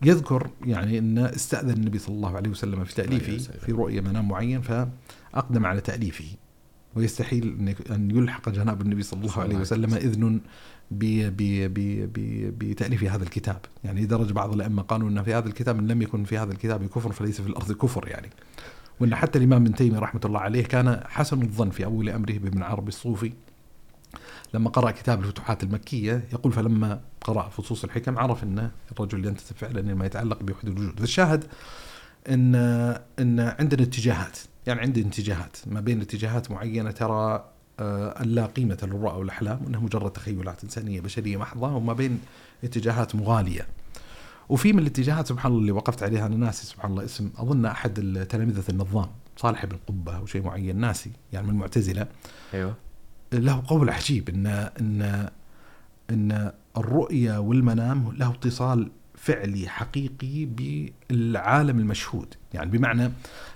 يذكر 0.03 0.51
يعني 0.65 0.99
أن 0.99 1.19
استأذن 1.19 1.71
النبي 1.71 1.99
صلى 1.99 2.15
الله 2.15 2.37
عليه 2.37 2.51
وسلم 2.51 2.85
في 2.85 2.95
تأليفه 2.95 3.53
في 3.67 3.73
رؤية 3.73 4.01
منام 4.01 4.29
معين 4.29 4.61
فأقدم 4.61 5.67
على 5.67 5.81
تأليفه. 5.81 6.25
ويستحيل 6.97 7.75
أن 7.91 8.11
يلحق 8.11 8.49
جناب 8.49 8.83
النبي 8.83 9.03
صلى 9.03 9.21
الله 9.21 9.39
عليه 9.39 9.57
وسلم 9.57 9.95
إذن 9.95 10.41
بتأليف 12.59 13.05
هذا 13.05 13.23
الكتاب. 13.23 13.61
يعني 13.85 14.07
درج 14.07 14.33
بعض 14.33 14.55
الأئمة 14.55 14.83
قالوا 14.83 15.09
أن 15.09 15.23
في 15.23 15.35
هذا 15.35 15.49
الكتاب 15.49 15.79
إن 15.79 15.87
لم 15.87 16.03
يكن 16.03 16.25
في 16.25 16.39
هذا 16.39 16.53
الكتاب 16.53 16.87
كفر 16.87 17.13
فليس 17.13 17.41
في 17.41 17.47
الأرض 17.47 17.73
كفر 17.73 18.09
يعني. 18.09 18.31
وأن 19.01 19.15
حتى 19.15 19.39
الإمام 19.39 19.63
ابن 19.63 19.75
تيمية 19.75 19.99
رحمة 19.99 20.21
الله 20.25 20.41
عليه 20.41 20.65
كان 20.65 21.01
حسن 21.07 21.43
الظن 21.43 21.71
في 21.71 21.85
أول 21.85 22.09
أمره 22.09 22.39
بابن 22.39 22.63
عربي 22.63 22.89
الصوفي. 22.89 23.33
لما 24.55 24.71
قرأ 24.71 24.91
كتاب 24.91 25.21
الفتوحات 25.21 25.63
المكية 25.63 26.25
يقول 26.33 26.53
فلما 26.53 27.01
قرأ 27.21 27.49
فصوص 27.49 27.85
الحكم 27.85 28.19
عرف 28.19 28.43
أن 28.43 28.71
الرجل 28.93 29.27
ينتسب 29.27 29.57
فعلا 29.57 29.81
لما 29.81 30.07
يتعلق 30.07 30.43
بوحدة 30.43 30.73
الوجود. 30.73 31.01
فالشاهد 31.01 31.45
أن 32.29 32.55
أن 33.19 33.41
عندنا 33.41 33.83
اتجاهات 33.83 34.39
يعني 34.67 34.81
عندي 34.81 35.01
اتجاهات 35.01 35.57
ما 35.67 35.81
بين 35.81 36.01
اتجاهات 36.01 36.51
معينة 36.51 36.91
ترى 36.91 37.45
آه، 37.81 38.23
أن 38.23 38.29
لا 38.29 38.47
قيمة 38.47 38.79
للرؤى 38.83 39.19
والأحلام 39.19 39.61
وأنها 39.65 39.81
مجرد 39.81 40.11
تخيلات 40.11 40.65
إنسانية 40.65 41.01
بشرية 41.01 41.37
محضة 41.37 41.75
وما 41.75 41.93
بين 41.93 42.21
اتجاهات 42.65 43.15
مغالية. 43.15 43.67
وفي 44.49 44.73
من 44.73 44.79
الاتجاهات 44.79 45.27
سبحان 45.27 45.53
الله 45.53 45.61
اللي 45.61 45.73
وقفت 45.73 46.03
عليها 46.03 46.27
أنا 46.27 46.37
ناسي 46.37 46.67
سبحان 46.67 46.91
الله 46.91 47.05
اسم 47.05 47.31
أظن 47.37 47.67
أحد 47.67 48.27
تلامذة 48.31 48.65
النظام 48.69 49.09
صالح 49.37 49.67
بن 49.67 49.77
قبة 49.89 50.17
أو 50.17 50.27
شيء 50.27 50.43
معين 50.43 50.77
ناسي 50.77 51.11
يعني 51.33 51.47
من 51.47 51.53
المعتزلة. 51.53 52.07
أيوه. 52.55 52.75
له 53.33 53.63
قول 53.67 53.91
عجيب 53.91 54.29
إن 54.29 54.47
إن 54.81 55.29
إن 56.11 56.53
الرؤيا 56.77 57.39
والمنام 57.39 58.13
له 58.17 58.31
اتصال 58.31 58.91
فعلي 59.15 59.69
حقيقي 59.69 60.45
بالعالم 60.45 61.79
المشهود. 61.79 62.35
يعني 62.55 62.71
بمعنى 62.71 63.13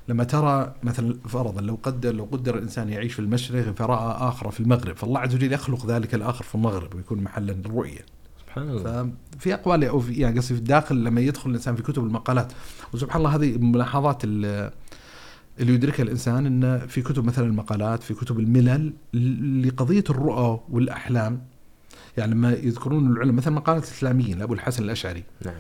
لما 0.08 0.24
ترى 0.24 0.74
مثلا 0.82 1.18
فرضا 1.28 1.60
لو 1.60 1.78
قدر 1.82 2.14
لو 2.14 2.24
قدر 2.24 2.54
الإنسان 2.54 2.88
يعيش 2.88 3.12
في 3.12 3.18
المشرق 3.18 3.74
فراى 3.76 4.28
آخر 4.28 4.50
في 4.50 4.60
المغرب 4.60 4.96
فالله 4.96 5.20
عز 5.20 5.34
وجل 5.34 5.52
يخلق 5.52 5.86
ذلك 5.86 6.14
الآخر 6.14 6.44
في 6.44 6.54
المغرب 6.54 6.94
ويكون 6.94 7.20
محلا 7.20 7.52
للرؤية. 7.52 8.06
سبحان 8.40 8.68
الله. 8.70 9.10
ففي 9.38 9.54
أقوال 9.54 9.84
أو 9.84 10.00
في 10.00 10.12
يعني 10.12 10.38
قصدي 10.38 10.54
في 10.54 10.60
الداخل 10.60 11.04
لما 11.04 11.20
يدخل 11.20 11.50
الإنسان 11.50 11.76
في 11.76 11.82
كتب 11.82 12.04
المقالات. 12.04 12.52
وسبحان 12.94 13.20
الله 13.20 13.34
هذه 13.36 13.58
ملاحظات 13.58 14.22
اللي 15.60 15.74
يدركها 15.74 16.02
الإنسان 16.02 16.46
ان 16.46 16.86
في 16.86 17.02
كتب 17.02 17.24
مثلا 17.24 17.46
المقالات 17.46 18.02
في 18.02 18.14
كتب 18.14 18.38
الملل 18.40 18.92
لقضية 19.66 20.04
الرؤى 20.10 20.60
والأحلام. 20.70 21.42
يعني 22.16 22.32
لما 22.34 22.52
يذكرون 22.52 23.12
العلماء 23.12 23.36
مثلا 23.36 23.54
مقالات 23.54 23.84
الإسلاميين 23.84 24.38
لأبو 24.38 24.54
الحسن 24.54 24.84
الأشعري. 24.84 25.24
نعم. 25.44 25.54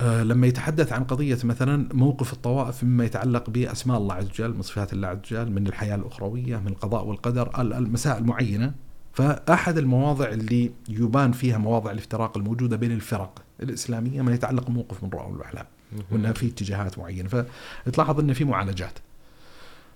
آه 0.00 0.22
لما 0.22 0.46
يتحدث 0.46 0.92
عن 0.92 1.04
قضية 1.04 1.38
مثلا 1.44 1.88
موقف 1.92 2.32
الطوائف 2.32 2.84
مما 2.84 3.04
يتعلق 3.04 3.50
بأسماء 3.50 3.98
الله 3.98 4.14
عز 4.14 4.24
وجل 4.30 4.54
من 4.54 4.62
صفات 4.62 4.92
الله 4.92 5.08
عز 5.08 5.18
وجل 5.18 5.50
من 5.52 5.66
الحياة 5.66 5.94
الأخروية 5.94 6.56
من 6.56 6.68
القضاء 6.68 7.04
والقدر 7.06 7.60
المسائل 7.60 8.24
معينة. 8.24 8.74
فأحد 9.12 9.78
المواضع 9.78 10.28
اللي 10.28 10.70
يبان 10.88 11.32
فيها 11.32 11.58
مواضع 11.58 11.90
الافتراق 11.90 12.38
الموجودة 12.38 12.76
بين 12.76 12.92
الفرق 12.92 13.42
الإسلامية 13.62 14.22
ما 14.22 14.34
يتعلق 14.34 14.70
موقف 14.70 15.04
من 15.04 15.10
رؤى 15.10 15.32
والأحلام 15.32 15.66
وإنها 16.10 16.32
في 16.32 16.46
اتجاهات 16.46 16.98
معينة. 16.98 17.28
فتلاحظ 17.84 18.20
إن 18.20 18.32
في 18.32 18.44
معالجات. 18.44 18.98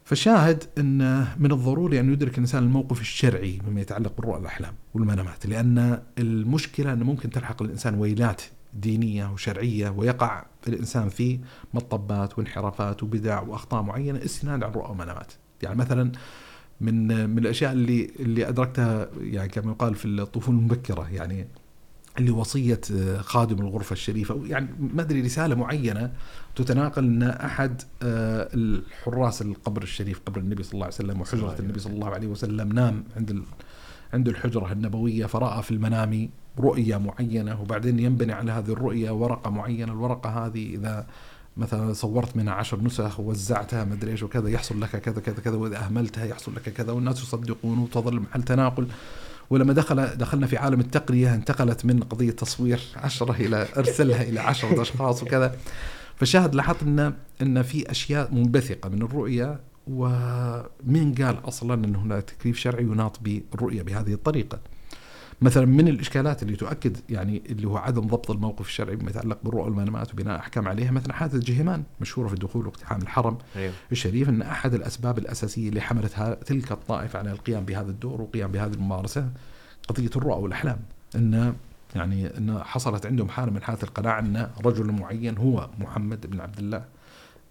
فالشاهد 0.05 0.64
إن 0.79 1.26
من 1.38 1.53
الضروري 1.53 2.00
أن 2.00 2.12
يدرك 2.12 2.35
الإنسان 2.35 2.62
الموقف 2.62 3.00
الشرعي 3.00 3.59
مما 3.68 3.81
يتعلق 3.81 4.16
بالرؤى 4.16 4.37
والأحلام 4.37 4.74
والمنامات 4.94 5.46
لأن 5.46 6.03
المشكلة 6.18 6.92
انه 6.92 7.05
ممكن 7.05 7.31
تلحق 7.31 7.62
الإنسان 7.62 7.94
ويلات 7.94 8.42
دينية 8.74 9.33
وشرعية 9.33 9.88
ويقع 9.88 10.44
الإنسان 10.68 11.09
في 11.09 11.38
مطبات 11.74 12.38
وانحرافات 12.38 13.03
وبدع 13.03 13.40
وأخطاء 13.40 13.83
معينة 13.83 14.24
استناد 14.24 14.62
على 14.62 14.70
الرؤى 14.70 14.88
والمنامات 14.88 15.33
يعني 15.62 15.76
مثلا 15.76 16.12
من 16.81 17.31
من 17.31 17.38
الأشياء 17.38 17.72
اللي 17.72 18.11
اللي 18.20 18.48
أدركتها 18.48 19.09
يعني 19.20 19.48
كما 19.48 19.72
يقال 19.72 19.94
في 19.94 20.05
الطفولة 20.05 20.59
المبكرة. 20.59 21.09
يعني 21.12 21.46
اللي 22.18 22.30
وصية 22.30 22.80
آه، 22.94 23.20
خادم 23.20 23.60
الغرفة 23.60 23.92
الشريفة. 23.92 24.42
يعني 24.46 24.68
ما 24.78 25.02
أدري 25.02 25.20
رسالة 25.20 25.54
معينة 25.54 26.12
تتناقل 26.56 27.04
أن 27.04 27.22
أحد 27.22 27.82
آه، 28.02 28.48
الحراس 28.54 29.42
القبر 29.42 29.82
الشريف 29.82 30.20
قبر 30.26 30.40
النبي 30.40 30.62
صلى 30.62 30.72
الله 30.72 30.84
عليه 30.84 30.94
وسلم 30.94 31.20
وحجرة 31.20 31.56
النبي 31.60 31.80
صلى 31.80 31.92
الله 31.92 32.08
عليه 32.08 32.26
وسلم 32.26 32.72
نام 32.72 33.04
عند 33.16 33.42
عند 34.14 34.28
الحجرة 34.28 34.72
النبوية 34.72 35.26
فرأى 35.26 35.62
في 35.62 35.70
المنام 35.70 36.28
رؤية 36.58 36.96
معينة 36.96 37.60
وبعدين 37.60 37.98
ينبني 37.98 38.32
على 38.32 38.52
هذه 38.52 38.70
الرؤية 38.70 39.10
ورقة 39.10 39.50
معينة. 39.50 39.92
الورقة 39.92 40.46
هذه 40.46 40.74
إذا 40.74 41.06
مثلا 41.56 41.92
صورت 41.92 42.36
منها 42.36 42.54
عشر 42.54 42.80
نسخ 42.82 43.20
ووزعتها 43.20 43.84
ما 43.84 43.94
أدري 43.94 44.10
إيش 44.10 44.22
وكذا 44.22 44.48
يحصل 44.48 44.80
لك 44.80 44.88
كذا 44.88 45.20
كذا 45.20 45.40
كذا 45.40 45.56
وإذا 45.56 45.84
أهملتها 45.84 46.24
يحصل 46.24 46.54
لك 46.54 46.62
كذا 46.62 46.92
والناس 46.92 47.22
يصدقون 47.22 47.78
وتظل 47.78 48.20
محل 48.20 48.42
تناقل. 48.42 48.86
ولما 49.50 49.72
دخل 49.72 50.06
دخلنا 50.16 50.46
في 50.46 50.56
عالم 50.56 50.80
التقنية 50.80 51.34
انتقلت 51.34 51.84
من 51.84 52.02
قضية 52.02 52.30
تصوير 52.30 52.80
عشرة 52.96 53.32
إلى 53.32 53.66
أرسلها 53.76 54.22
إلى 54.22 54.40
عشرة 54.40 54.82
أشخاص 54.82 55.22
وكذا. 55.22 55.56
فشاهد 56.16 56.54
لاحظت 56.54 56.82
أن 56.82 57.14
أن 57.42 57.62
في 57.62 57.90
أشياء 57.90 58.34
منبثقة 58.34 58.88
من 58.88 59.02
الرؤية 59.02 59.60
ومن 59.86 61.14
قال 61.18 61.48
أصلا 61.48 61.74
أن 61.84 61.96
هناك 61.96 62.22
تكليف 62.22 62.58
شرعي 62.58 62.82
يناط 62.82 63.20
بالرؤية 63.20 63.82
بهذه 63.82 64.12
الطريقة؟ 64.12 64.58
مثلا 65.42 65.66
من 65.66 65.88
الإشكالات 65.88 66.42
اللي 66.42 66.57
تؤكد 66.57 66.96
يعني 67.11 67.42
اللي 67.48 67.68
هو 67.68 67.76
عدم 67.76 68.00
ضبط 68.00 68.31
الموقف 68.31 68.66
الشرعي 68.66 68.96
بما 68.96 69.11
يتعلق 69.11 69.38
بالرؤى 69.44 69.64
والمنامات 69.64 70.12
وبناء 70.12 70.38
أحكام 70.38 70.68
عليها 70.68 70.90
مثلا 70.90 71.12
حادثه 71.12 71.38
جهيمان 71.38 71.83
مشهورة 72.00 72.29
في 72.29 72.35
الدخول 72.35 72.66
واقتحام 72.66 73.03
الحرم. 73.03 73.38
أيوه. 73.57 73.72
الشريف 73.92 74.29
أن 74.29 74.42
أحد 74.42 74.74
الأسباب 74.74 75.18
الأساسية 75.18 75.68
اللي 75.68 75.81
حملتها 75.81 76.35
تلك 76.35 76.72
الطائفة 76.72 77.18
على 77.18 77.33
القيام 77.33 77.64
بهذا 77.64 77.90
الدور 77.90 78.20
والقيام 78.20 78.53
بهذه 78.53 78.72
الممارسة 78.72 79.31
قضية 79.88 80.11
الرؤى 80.16 80.42
والأحلام. 80.42 80.79
أن 81.16 81.55
يعني 81.96 82.38
أن 82.38 82.59
حصلت 82.64 83.07
عندهم 83.07 83.29
حالة 83.29 83.53
من 83.53 83.62
حالات 83.62 83.85
القناعة 83.85 84.20
أن 84.20 84.50
رجل 84.64 84.92
معين 84.92 85.38
هو 85.38 85.70
محمد 85.79 86.26
بن 86.26 86.40
عبد 86.40 86.59
الله 86.59 86.85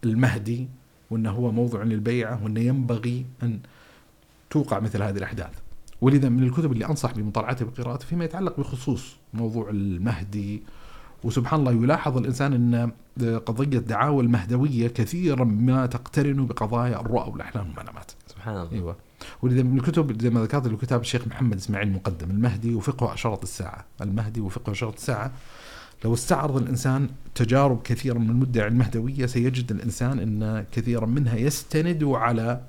المهدي 0.04 0.68
وأنه 1.12 1.32
هو 1.32 1.52
موضع 1.52 1.84
للبيعة 1.84 2.44
وأنه 2.44 2.60
ينبغي 2.60 3.26
أن 3.44 3.60
توقع 4.50 4.80
مثل 4.80 5.04
هذه 5.04 5.18
الأحداث. 5.18 5.54
ولذا 6.02 6.30
من 6.30 6.44
الكتب 6.44 6.72
اللي 6.72 6.86
أنصح 6.86 7.12
بمطالعتها 7.12 7.66
وقراءتها 7.66 8.06
فيما 8.06 8.26
يتعلق 8.26 8.60
بخصوص 8.60 9.16
موضوع 9.34 9.70
المهدي 9.70 10.64
وسبحان 11.24 11.60
الله 11.60 11.72
يلاحظ 11.72 12.18
الإنسان 12.18 12.54
أن 12.54 12.92
قضيه 13.38 13.80
دعاوى 13.80 14.24
المهدوية 14.24 14.88
كثيرا 14.88 15.44
ما 15.44 15.86
تقترن 15.86 16.46
بقضايا 16.46 17.02
الرؤى 17.02 17.32
والأحلام 17.32 17.68
والمنامات. 17.68 18.12
سبحان 18.28 18.56
الله. 18.56 18.72
أيوه. 18.72 18.96
ولذا 19.42 19.64
من 19.64 19.78
الكتب 19.78 20.22
زي 20.22 20.30
ما 20.30 20.42
ذكرت 20.42 20.66
اللي 20.66 20.78
كتاب 20.78 21.02
الشيخ 21.02 21.28
محمد 21.28 21.58
إسماعيل 21.58 21.92
مقدم 21.94 22.32
المهدي 22.32 22.76
وفقه 22.76 23.14
أشرط 23.14 23.42
الساعة، 23.44 23.86
المهدي 24.02 24.42
وفقه 24.42 24.72
أشرط 24.72 24.94
الساعة 24.94 25.32
لو 26.06 26.14
استعرض 26.14 26.58
الإنسان 26.58 27.10
تجارب 27.36 27.82
كثيره 27.82 28.18
من 28.18 28.30
المدعي 28.30 28.68
المهدوية 28.68 29.26
سيجد 29.26 29.72
الإنسان 29.72 30.20
أن 30.20 30.66
كثيرا 30.72 31.06
منها 31.06 31.36
يستند 31.36 32.04
على 32.04 32.62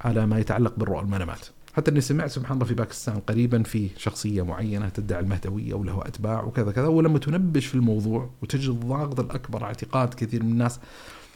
على 0.00 0.26
ما 0.26 0.38
يتعلق 0.38 0.74
بالرؤى 0.76 0.98
والمنامات. 0.98 1.46
حتى 1.78 1.90
إني 1.90 2.00
سمعت 2.00 2.30
سبحان 2.30 2.54
الله 2.54 2.66
في 2.66 2.74
باكستان 2.74 3.20
قريبا 3.20 3.62
في 3.62 3.90
شخصية 3.96 4.42
معينة 4.42 4.88
تدعي 4.88 5.20
المهدوية 5.20 5.74
وله 5.74 6.02
أتباع 6.06 6.44
وكذا 6.44 6.72
كذا 6.72 6.86
ولما 6.86 7.18
تنبش 7.18 7.66
في 7.66 7.74
الموضوع 7.74 8.30
وتجد 8.42 8.70
الضغط 8.70 9.20
الأكبر 9.20 9.64
اعتقاد 9.64 10.14
كثير 10.14 10.42
من 10.42 10.50
الناس 10.50 10.80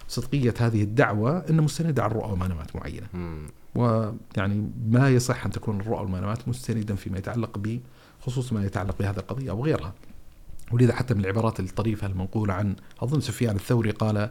صدقية 0.08 0.54
هذه 0.58 0.82
الدعوة 0.82 1.38
إنه 1.50 1.62
مستنده 1.62 2.02
على 2.02 2.10
الرؤى 2.10 2.30
والمنامات 2.30 2.76
معينة. 2.76 3.06
ويعني 3.74 4.70
ما 4.90 5.08
يصح 5.08 5.44
أن 5.44 5.50
تكون 5.50 5.80
الرؤى 5.80 6.00
والمنامات 6.02 6.48
مستندا 6.48 6.94
فيما 6.94 7.18
يتعلق 7.18 7.80
بخصوص 8.20 8.52
ما 8.52 8.64
يتعلق 8.64 8.98
بهذه 8.98 9.16
القضية 9.16 9.50
أو 9.50 9.64
غيرها. 9.64 9.94
ولذا 10.72 10.94
حتى 10.94 11.14
من 11.14 11.20
العبارات 11.20 11.60
الطريفة 11.60 12.06
المنقولة 12.06 12.54
عن 12.54 12.76
أظن 13.00 13.20
سفيان 13.20 13.56
الثوري 13.56 13.90
قال 13.90 14.30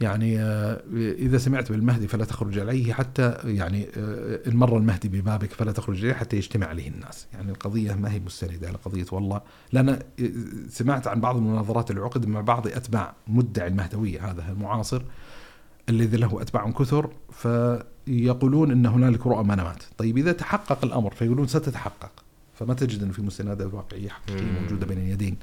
يعني 0.00 0.40
آه، 0.40 0.80
إذا 1.18 1.38
سمعت 1.38 1.72
بالمهدي 1.72 2.08
فلا 2.08 2.24
تخرج 2.24 2.58
عليه 2.58 2.92
حتى 2.92 3.36
يعني 3.44 3.88
آه، 3.96 4.40
إن 4.46 4.56
مر 4.56 4.76
المهدي 4.76 5.08
ببابك 5.08 5.52
فلا 5.52 5.72
تخرج 5.72 6.04
عليه 6.04 6.14
حتى 6.14 6.36
يجتمع 6.36 6.66
عليه 6.66 6.88
الناس. 6.88 7.26
يعني 7.32 7.50
القضية 7.50 7.94
ما 7.94 8.12
هي 8.12 8.20
مستندة 8.20 8.68
على 8.68 8.76
قضية 8.76 9.06
والله. 9.12 9.40
لأن 9.72 9.88
آه، 9.88 9.98
سمعت 10.68 11.06
عن 11.06 11.20
بعض 11.20 11.36
المناظرات 11.36 11.90
اللي 11.90 12.02
عقد 12.02 12.26
مع 12.26 12.40
بعض 12.40 12.66
أتباع 12.66 13.14
مدعي 13.28 13.68
المهدوية 13.68 14.30
هذا 14.30 14.44
المعاصر 14.48 15.02
الذي 15.88 16.16
له 16.16 16.42
أتباع 16.42 16.70
كثر 16.70 17.10
فيقولون 17.32 18.70
أن 18.70 18.86
هنالك 18.86 19.26
رؤى 19.26 19.44
منامات 19.44 19.82
طيب 19.98 20.18
إذا 20.18 20.32
تحقق 20.32 20.84
الأمر 20.84 21.14
فيقولون 21.14 21.46
ستتحقق 21.46 22.10
فما 22.54 22.74
تجد 22.74 23.02
أن 23.02 23.10
في 23.10 23.22
مستندات 23.22 23.74
واقعية 23.74 24.08
حقيقية 24.08 24.60
موجودة 24.60 24.86
بين 24.86 24.98
اليدين 24.98 25.36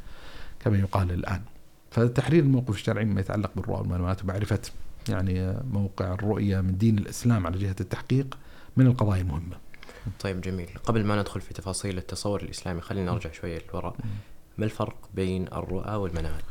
كما 0.59 0.77
يقال 0.77 1.11
الآن. 1.11 1.41
فتحرير 1.91 2.43
الموقف 2.43 2.75
الشرعي 2.75 3.05
مما 3.05 3.21
يتعلق 3.21 3.51
بالرؤى 3.55 3.79
والمعلومات 3.79 4.23
ومعرفة 4.23 4.61
يعني 5.09 5.57
موقع 5.71 6.13
الرؤية 6.13 6.61
من 6.61 6.77
دين 6.77 6.97
الإسلام 6.97 7.47
على 7.47 7.57
جهة 7.57 7.75
التحقيق 7.81 8.37
من 8.77 8.87
القضايا 8.87 9.21
المهمة. 9.21 9.55
طيب 10.19 10.41
جميل. 10.41 10.69
قبل 10.83 11.05
ما 11.05 11.21
ندخل 11.21 11.41
في 11.41 11.53
تفاصيل 11.53 11.97
التصور 11.97 12.41
الإسلامي 12.41 12.81
خلينا 12.81 13.11
نرجع 13.11 13.31
شوية 13.31 13.61
للوراء. 13.69 13.95
ما 14.57 14.65
الفرق 14.65 15.09
بين 15.15 15.47
الرؤى 15.47 15.95
والمنامات؟ 15.95 16.43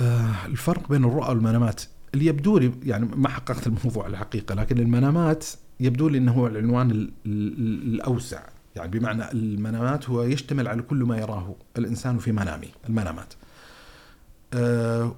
آه 0.00 0.46
الفرق 0.46 0.88
بين 0.88 1.04
الرؤى 1.04 1.28
والمنامات 1.28 1.82
اللي 2.14 2.26
يبدو 2.26 2.58
لي 2.58 2.72
يعني 2.84 3.06
ما 3.06 3.28
حققت 3.28 3.66
الموضوع 3.66 4.06
الحقيقة 4.06 4.54
لكن 4.54 4.78
المنامات 4.78 5.46
يبدو 5.80 6.08
لي 6.08 6.18
أنه 6.18 6.32
هو 6.32 6.46
العنوان 6.46 7.10
الأوسع. 7.26 8.42
يعني 8.76 8.90
بمعنى 8.90 9.32
المنامات 9.32 10.10
هو 10.10 10.22
يشتمل 10.22 10.68
على 10.68 10.82
كل 10.82 10.96
ما 10.96 11.18
يراه 11.18 11.54
الإنسان 11.78 12.18
في 12.18 12.32
منامه 12.32 12.68
المنامات. 12.88 13.34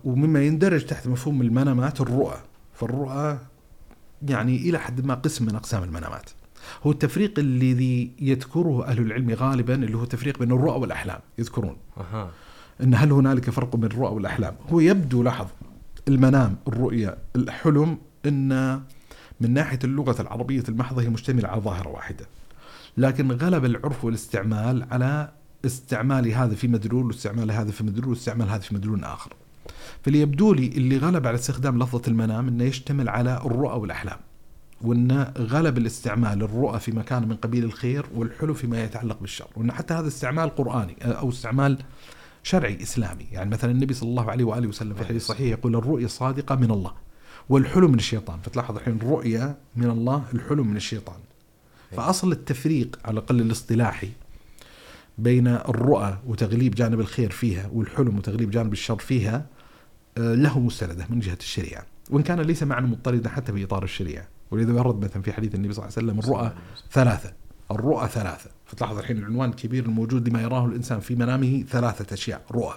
ومما 0.04 0.42
يندرج 0.42 0.84
تحت 0.84 1.06
مفهوم 1.06 1.42
المنامات 1.42 2.00
الرؤى. 2.00 2.36
فالرؤى 2.74 3.38
يعني 4.28 4.56
إلى 4.56 4.78
حد 4.78 5.06
ما 5.06 5.14
قسم 5.14 5.46
من 5.46 5.54
أقسام 5.54 5.82
المنامات. 5.82 6.30
هو 6.82 6.90
التفريق 6.90 7.38
الذي 7.38 8.12
يذكره 8.20 8.84
أهل 8.86 8.98
العلم 8.98 9.30
غالبا 9.30 9.74
اللي 9.74 9.96
هو 9.96 10.02
التفريق 10.02 10.38
بين 10.38 10.52
الرؤى 10.52 10.80
والأحلام 10.80 11.20
يذكرون. 11.38 11.76
إن 12.82 12.94
هل 12.94 13.12
هنالك 13.12 13.50
فرق 13.50 13.76
بين 13.76 13.90
الرؤى 13.90 14.14
والأحلام؟ 14.14 14.54
هو 14.70 14.80
يبدو 14.80 15.22
لاحظ 15.22 15.46
المنام 16.08 16.56
الرؤيا 16.68 17.16
الحلم 17.36 17.98
إن 18.26 18.80
من 19.40 19.54
ناحية 19.54 19.78
اللغة 19.84 20.22
العربية 20.22 20.62
المحضة 20.68 21.02
هي 21.02 21.08
مشتملة 21.08 21.48
على 21.48 21.60
ظاهرة 21.60 21.88
واحدة. 21.88 22.26
لكن 22.96 23.32
غلب 23.32 23.64
العرف 23.64 24.04
والاستعمال 24.04 24.86
على 24.90 25.32
استعمال 25.64 26.32
هذا 26.32 26.54
في 26.54 26.68
مدلول 26.68 27.06
واستعمال 27.06 27.50
هذا 27.50 27.70
في 27.70 27.84
مدلول 27.84 28.09
واستعمال 28.09 28.48
هذا 28.48 28.61
في 28.61 28.74
مدلول 28.74 29.04
آخر. 29.04 29.32
فاللي 30.02 30.20
يبدو 30.20 30.52
لي 30.52 30.66
اللي 30.66 30.98
غلب 30.98 31.26
على 31.26 31.34
استخدام 31.34 31.82
لفظة 31.82 32.02
المنام 32.09 32.48
إنه 32.48 32.64
يشتمل 32.64 33.09
على 33.09 33.36
الرؤى 33.44 33.80
والأحلام 33.80 34.18
وإن 34.80 35.32
غلب 35.38 35.78
الاستعمال 35.78 36.42
الرؤى 36.42 36.80
في 36.80 36.92
مكان 36.92 37.28
من 37.28 37.36
قبيل 37.36 37.64
الخير 37.64 38.06
والحلم 38.14 38.54
فيما 38.54 38.84
يتعلق 38.84 39.20
بالشر 39.20 39.46
وإن 39.56 39.72
حتى 39.72 39.94
هذا 39.94 40.09
استعمال 40.09 40.54
قرآني 40.54 40.96
أو 41.02 41.28
استعمال 41.28 41.78
شرعي 42.42 42.82
إسلامي. 42.82 43.26
يعني 43.32 43.50
مثلا 43.50 43.70
النبي 43.70 43.94
صلى 43.94 44.09
الله 44.09 44.30
عليه 44.30 44.44
وآله 44.44 44.68
وسلم 44.68 44.94
في 44.94 45.04
حديث 45.04 45.26
صحيح 45.26 45.50
يقول 45.59 45.76
الرؤيا 45.76 46.04
الصادقه 46.04 46.54
من 46.54 46.70
الله 46.70 46.92
والحلم 47.48 47.90
من 47.90 47.98
الشيطان. 47.98 48.38
فتلاحظ 48.40 48.76
الحين 48.76 48.96
الرؤيا 48.96 49.56
من 49.76 49.90
الله 49.90 50.24
الحلم 50.34 50.66
من 50.66 50.76
الشيطان. 50.76 51.16
فأصل 51.96 52.32
التفريق 52.32 52.98
على 53.04 53.12
الأقل 53.12 53.40
الاصطلاحي 53.40 54.09
بين 55.18 55.46
الرؤى 55.46 56.18
وتغليب 56.26 56.74
جانب 56.74 57.00
الخير 57.00 57.30
فيها 57.30 57.70
والحلم 57.72 58.18
وتغليب 58.18 58.50
جانب 58.50 58.72
الشر 58.72 58.98
فيها 58.98 59.46
آه، 60.18 60.34
له 60.34 60.58
مستندة 60.58 61.06
من 61.10 61.20
جهة 61.20 61.38
الشريعة. 61.40 61.86
وإن 62.10 62.22
كان 62.22 62.40
ليس 62.40 62.62
معنى 62.62 62.86
مضطردا 62.86 63.28
حتى 63.28 63.52
في 63.52 63.64
إطار 63.64 63.84
الشريعة. 63.84 64.28
ولذا 64.50 64.72
ورد 64.72 65.04
مثلا 65.04 65.22
في 65.22 65.32
حديث 65.32 65.54
النبي 65.54 65.72
صلى 65.72 65.84
الله 65.84 65.94
عليه 65.96 66.06
وسلم 66.06 66.18
الرؤى 66.18 66.52
ثلاثة. 66.92 67.32
الرؤى 67.70 68.08
ثلاثة. 68.08 68.50
فتلاحظ 68.66 68.98
الحين 68.98 69.18
العنوان 69.18 69.50
الكبير 69.50 69.84
الموجود 69.84 70.28
لما 70.28 70.42
يراه 70.42 70.66
الإنسان 70.66 71.00
في 71.00 71.14
منامه 71.14 71.64
ثلاثة 71.68 72.14
أشياء. 72.14 72.42
رؤى. 72.52 72.74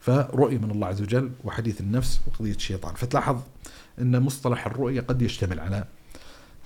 فرؤية 0.00 0.58
من 0.58 0.70
الله 0.70 0.86
عز 0.86 1.02
وجل 1.02 1.30
وحديث 1.44 1.80
النفس 1.80 2.20
وقضية 2.26 2.54
الشيطان. 2.54 2.94
فتلاحظ 2.94 3.40
أن 3.98 4.22
مصطلح 4.22 4.66
الرؤية 4.66 5.00
قد 5.00 5.22
يشتمل 5.22 5.60
على 5.60 5.84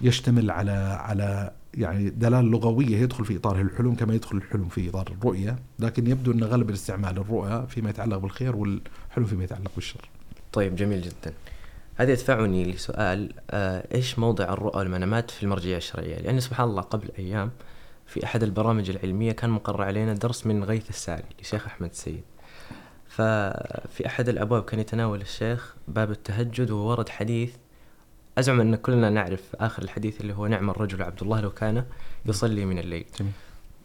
يشتمل 0.01 0.51
على 0.51 0.99
على 1.01 1.53
يعني 1.75 2.11
دلالة 2.11 2.41
لغوية 2.41 2.97
يدخل 2.97 3.25
في 3.25 3.37
إطار 3.37 3.61
الحلم 3.61 3.95
كما 3.95 4.15
يدخل 4.15 4.37
الحلم 4.37 4.69
في 4.69 4.89
إطار 4.89 5.07
الرؤية 5.19 5.59
لكن 5.79 6.07
يبدو 6.07 6.33
أن 6.33 6.45
غالب 6.45 6.69
الاستعمال 6.69 7.19
الرؤية 7.19 7.67
فيما 7.67 7.91
يتعلق 7.91 8.17
بالخير 8.17 8.57
والحلم 8.57 9.25
فيما 9.25 9.45
يتعلق 9.45 9.71
بالشر 9.75 10.09
طيب 10.53 10.77
جميل 10.77 11.03
جدا 11.03 11.35
هذا 11.97 12.13
يدفعني 12.13 12.65
لسؤال 12.65 13.33
آه 13.51 13.95
إيش 13.95 14.19
موضع 14.19 14.45
الرؤى 14.45 14.79
والمنامات 14.79 15.31
في 15.31 15.43
المرجعية 15.43 15.77
الشرعية؟ 15.77 16.17
لأن 16.17 16.41
سبحان 16.41 16.69
الله 16.69 16.83
قبل 16.83 17.09
أيام 17.19 17.51
في 18.07 18.25
أحد 18.25 18.43
البرامج 18.43 18.91
العلمية 18.91 19.33
كان 19.33 19.51
مقرر 19.51 19.83
علينا 19.83 20.13
درس 20.13 20.47
من 20.47 20.65
غيث 20.65 20.91
الساري 20.91 21.25
لشيخ 21.41 21.67
أحمد 21.67 21.91
السيد. 21.91 22.23
ففي 23.09 24.07
أحد 24.07 24.29
الأبواب 24.29 24.65
كان 24.65 24.81
يتناول 24.81 25.21
الشيخ 25.21 25.77
باب 25.89 26.11
التهجد 26.11 26.71
وورد 26.71 27.09
حديث 27.09 27.55
أزعم 28.39 28.61
أن 28.61 28.77
كلنا 28.77 29.11
نعرف 29.11 29.57
آخر 29.57 29.83
الحديث 29.83 30.21
اللي 30.21 30.35
هو 30.35 30.47
نعم 30.47 30.71
الرجل 30.71 31.03
عبد 31.03 31.23
الله 31.23 31.41
لو 31.41 31.51
كان 31.51 31.85
يصلي 32.27 32.65
من 32.65 32.79
الليل. 32.79 33.07
جميل. 33.19 33.33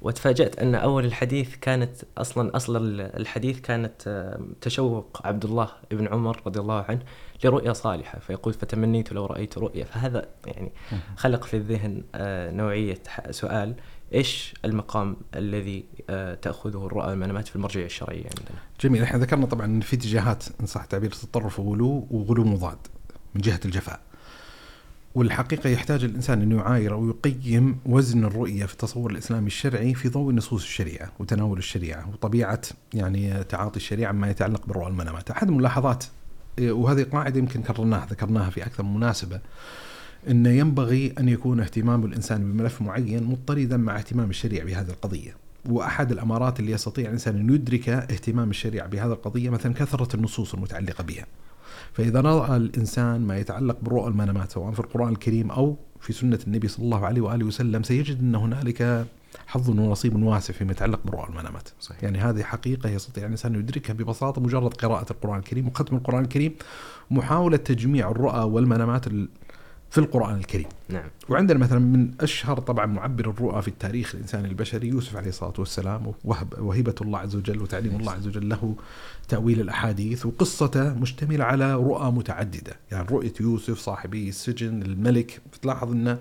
وتفاجأت 0.02 0.60
أن 0.60 0.76
أول 0.76 1.06
الحديث 1.06 1.56
كانت 1.56 1.96
أصلا 2.18 2.56
أصل 2.56 3.00
الحديث 3.00 3.60
كانت 3.60 4.30
تشوق 4.62 5.22
عبد 5.28 5.46
الله 5.46 5.70
بن 5.92 6.08
عمر 6.08 6.42
رضي 6.46 6.60
الله 6.60 6.86
عنه 6.90 7.00
لرؤيا 7.44 7.74
صالحة 7.74 8.20
فيقول 8.20 8.54
فتمنيت 8.54 9.12
لو 9.14 9.26
رأيت 9.26 9.58
رؤيا 9.58 9.86
فهذا 9.86 10.28
يعني 10.46 10.72
خلق 11.18 11.44
في 11.44 11.58
الذهن 11.58 12.04
آه، 12.16 12.52
نوعية 12.52 12.98
سؤال 13.32 13.76
إيش 14.14 14.54
المقام 14.66 15.18
الذي 15.36 15.86
آه، 16.10 16.34
تأخذه 16.34 16.86
الرؤى 16.86 17.08
والمنامات 17.10 17.48
في 17.48 17.56
المرجعية 17.56 17.86
الشرعية 17.86 18.24
عندنا 18.24 18.60
جميل 18.82 19.04
إحنا 19.04 19.20
ذكرنا 19.20 19.46
طبعا 19.46 19.66
إن 19.66 19.82
في 19.82 19.96
اتجاهات 19.96 20.44
إن 20.62 20.66
صح 20.66 20.82
التعبير 20.82 21.12
تطرف 21.12 21.60
وغلو 21.60 22.08
وغلو 22.12 22.44
مضاد 22.44 22.78
من 23.36 23.42
جهة 23.42 23.60
الجفاء. 23.66 24.00
والحقيقة 25.20 25.70
يحتاج 25.70 26.04
الإنسان 26.04 26.42
انه 26.42 26.58
يعاير 26.58 26.94
أو 26.94 27.10
يقيم 27.10 27.78
وزن 27.86 28.26
الرؤية 28.26 28.66
في 28.66 28.74
التصور 28.74 29.12
الإسلامي 29.12 29.48
الشرعي 29.48 29.94
في 29.94 30.10
ضوء 30.10 30.34
نصوص 30.34 30.64
الشريعة 30.64 31.12
وتناول 31.20 31.58
الشريعة 31.58 32.10
وطبيعة 32.10 32.62
يعني 32.94 33.44
تعاطي 33.44 33.78
الشريعة 33.78 34.12
ما 34.12 34.30
يتعلق 34.30 34.66
بالرؤى 34.66 34.86
والمنامات. 34.86 35.32
أحد 35.32 35.48
الملاحظات 35.48 36.04
وهذه 36.62 37.04
قاعدة 37.04 37.40
يمكن 37.40 37.62
كررناها 37.62 38.06
ذكرناها 38.06 38.50
في 38.50 38.66
أكثر 38.66 38.84
من 38.84 38.94
مناسبة 38.94 39.40
أن 40.30 40.46
ينبغي 40.46 41.14
أن 41.20 41.30
يكون 41.30 41.60
اهتمام 41.60 42.06
الإنسان 42.06 42.52
بملف 42.52 42.82
معين 42.82 43.24
مضطردا 43.24 43.78
مع 43.78 43.98
اهتمام 43.98 44.30
الشريعة 44.30 44.66
بهذه 44.66 44.90
القضية 44.90 45.36
وأحد 45.66 46.12
الأمارات 46.12 46.60
اللي 46.60 46.72
يستطيع 46.72 47.06
الإنسان 47.06 47.36
أن 47.36 47.54
يدرك 47.54 47.90
اهتمام 47.90 48.50
الشريعة 48.50 48.88
بهذه 48.88 49.12
القضية 49.12 49.50
مثلا 49.50 49.74
كثرة 49.74 50.16
النصوص 50.16 50.54
المتعلقة 50.54 51.04
بها 51.04 51.26
فإذا 51.94 52.22
رأى 52.22 52.58
الإنسان 52.58 53.22
ما 53.22 53.38
يتعلق 53.38 53.78
بالرؤى 53.82 54.04
والمنامات 54.06 54.52
سواء 54.52 54.72
في 54.72 54.80
القرآن 54.80 55.10
الكريم 55.10 55.52
أو 55.52 55.78
في 56.00 56.14
سنة 56.14 56.40
النبي 56.48 56.68
صلى 56.68 56.86
الله 56.86 57.06
عليه 57.06 57.22
وآله 57.22 57.46
وسلم 57.46 57.84
سيجد 57.84 58.20
أن 58.20 58.36
هنالك 58.36 59.06
حظ 59.48 59.70
ونصيب 59.70 60.24
واسع 60.24 60.54
فيما 60.54 60.72
يتعلق 60.72 61.00
بالرؤى 61.06 61.24
والمنامات 61.24 61.70
صحيح. 61.80 62.04
يعني 62.04 62.18
هذه 62.18 62.44
حقيقة 62.44 62.90
يستطيع 62.90 63.26
الإنسان 63.26 63.54
أن 63.54 63.60
يدركها 63.60 63.94
ببساطة 63.94 64.42
مجرد 64.42 64.74
قراءة 64.74 65.12
القرآن 65.12 65.40
الكريم 65.40 65.68
وختم 65.68 65.96
القرآن 65.96 66.24
الكريم 66.24 66.54
محاولة 67.12 67.58
تجميع 67.58 68.12
الرؤى 68.12 68.40
والمنامات 68.44 69.08
ال- 69.08 69.30
في 69.90 69.98
القرآن 69.98 70.36
الكريم. 70.36 70.68
نعم. 70.90 71.10
وعندنا 71.30 71.60
مثلا 71.60 71.80
من 71.80 72.12
أشهر 72.22 72.60
طبعا 72.60 72.86
معبر 72.86 73.30
الرؤى 73.30 73.62
في 73.62 73.68
التاريخ 73.68 74.16
الانساني 74.16 74.48
البشري 74.48 74.88
يوسف 74.88 75.16
عليه 75.16 75.30
الصلاة 75.30 75.54
والسلام 75.58 76.14
وهب 76.24 76.54
وهبه 76.60 76.96
الله 77.02 77.20
عز 77.20 77.36
وجل 77.36 77.62
وتعليم 77.62 77.96
الله 77.96 78.12
عز 78.12 78.28
وجل 78.28 78.50
له 78.50 78.76
تأويل 79.28 79.62
الأحاديث 79.62 80.26
وقصته 80.26 80.94
مشتملة 80.94 81.44
على 81.46 81.76
رؤى 81.76 82.12
متعددة، 82.12 82.74
يعني 82.92 83.08
رؤية 83.08 83.34
يوسف 83.40 83.80
صاحبي 83.80 84.30
السجن 84.30 84.82
الملك. 84.82 85.42
تلاحظ 85.62 85.92
إن 85.92 86.18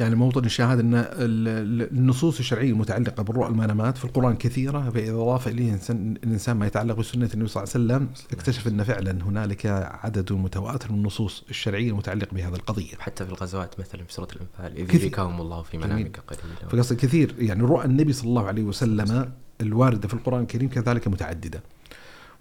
يعني 0.00 0.14
موطن 0.14 0.44
الشاهد 0.44 0.78
إن 0.78 0.94
ال- 0.94 1.04
ال- 1.48 1.90
النصوص 1.98 2.38
الشرعية 2.38 2.70
المتعلقة 2.70 3.22
بالرؤى 3.22 3.48
المنامات 3.48 3.98
في 3.98 4.04
القرآن 4.04 4.36
كثيرة 4.36 4.90
فاذا 4.90 5.12
اضاف 5.12 5.48
اليه 5.48 5.78
الإنسان 5.90 6.56
ما 6.56 6.66
يتعلق 6.66 6.94
بسنة 6.96 7.30
النبي 7.34 7.48
صلى 7.48 7.62
الله 7.62 7.72
عليه 7.74 7.84
وسلم 8.04 8.08
اكتشف 8.32 8.68
إن 8.68 8.84
فعلا 8.84 9.24
هنالك 9.24 9.66
عدد 10.02 10.32
متواتر 10.32 10.92
من 10.92 10.98
النصوص 10.98 11.44
الشرعية 11.50 11.90
المتعلقة 11.90 12.34
بهذه 12.34 12.54
القضية. 12.54 12.94
حتى 12.98 13.24
في 13.26 13.30
الغزوات 13.32 13.80
مثلا 13.80 14.04
في 14.04 14.12
سورة 14.12 14.28
الأنفال 14.36 14.78
إذ 14.80 14.86
كثير. 14.86 15.00
يريكهم 15.00 15.40
الله 15.40 15.62
في. 15.62 15.78
منامك 15.78 16.20
قليلا 16.26 16.68
فقصد 16.70 16.96
كثير 16.96 17.34
يعني 17.38 17.62
رؤى 17.62 17.84
النبي 17.84 18.12
صلى 18.12 18.28
الله 18.28 18.46
عليه 18.46 18.62
وسلم 18.62 19.30
الواردة 19.60 20.08
في 20.08 20.14
القرآن 20.14 20.40
الكريم 20.42 20.68
كذلك 20.68 21.08
متعددة. 21.08 21.60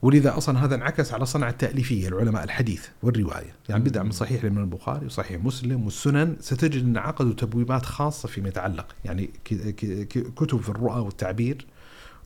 ولذا 0.01 0.37
أصلا 0.37 0.65
هذا 0.65 0.75
انعكس 0.75 1.13
على 1.13 1.25
صنعة 1.25 1.49
التاليفيه 1.49 2.07
العلماء 2.07 2.43
الحديث 2.43 2.85
والرواية، 3.03 3.55
يعني 3.69 3.83
بدءا 3.83 4.03
من 4.03 4.11
صحيح 4.11 4.43
الإمام 4.43 4.63
البخاري 4.63 5.05
وصحيح 5.05 5.43
مسلم 5.43 5.85
والسنن 5.85 6.35
ستجد 6.39 6.83
أن 6.83 6.97
عقدوا 6.97 7.33
تبويبات 7.33 7.85
خاصة 7.85 8.27
فيما 8.27 8.47
يتعلق، 8.47 8.87
يعني 9.05 9.29
كتب 10.35 10.61
في 10.61 10.69
الرؤى 10.69 10.99
والتعبير 10.99 11.65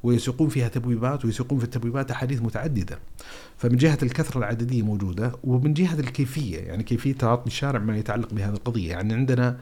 ويسوقون 0.03 0.49
فيها 0.49 0.67
تبويبات 0.67 1.26
ويسوقون 1.26 1.59
في 1.59 1.65
التبويبات 1.65 2.11
أحاديث 2.11 2.41
متعددة. 2.41 2.99
فمن 3.57 3.76
جهة 3.76 3.97
الكثرة 4.03 4.38
العددية 4.38 4.82
موجودة 4.82 5.32
ومن 5.43 5.74
جهة 5.74 5.99
الكيفية. 5.99 6.57
يعني 6.57 6.84
كيفية 6.84 7.13
تعاطي 7.13 7.47
الشارع 7.47 7.80
ما 7.80 7.97
يتعلق 7.97 8.34
بهذه 8.34 8.53
القضية، 8.53 8.89
يعني 8.89 9.13
عندنا 9.13 9.57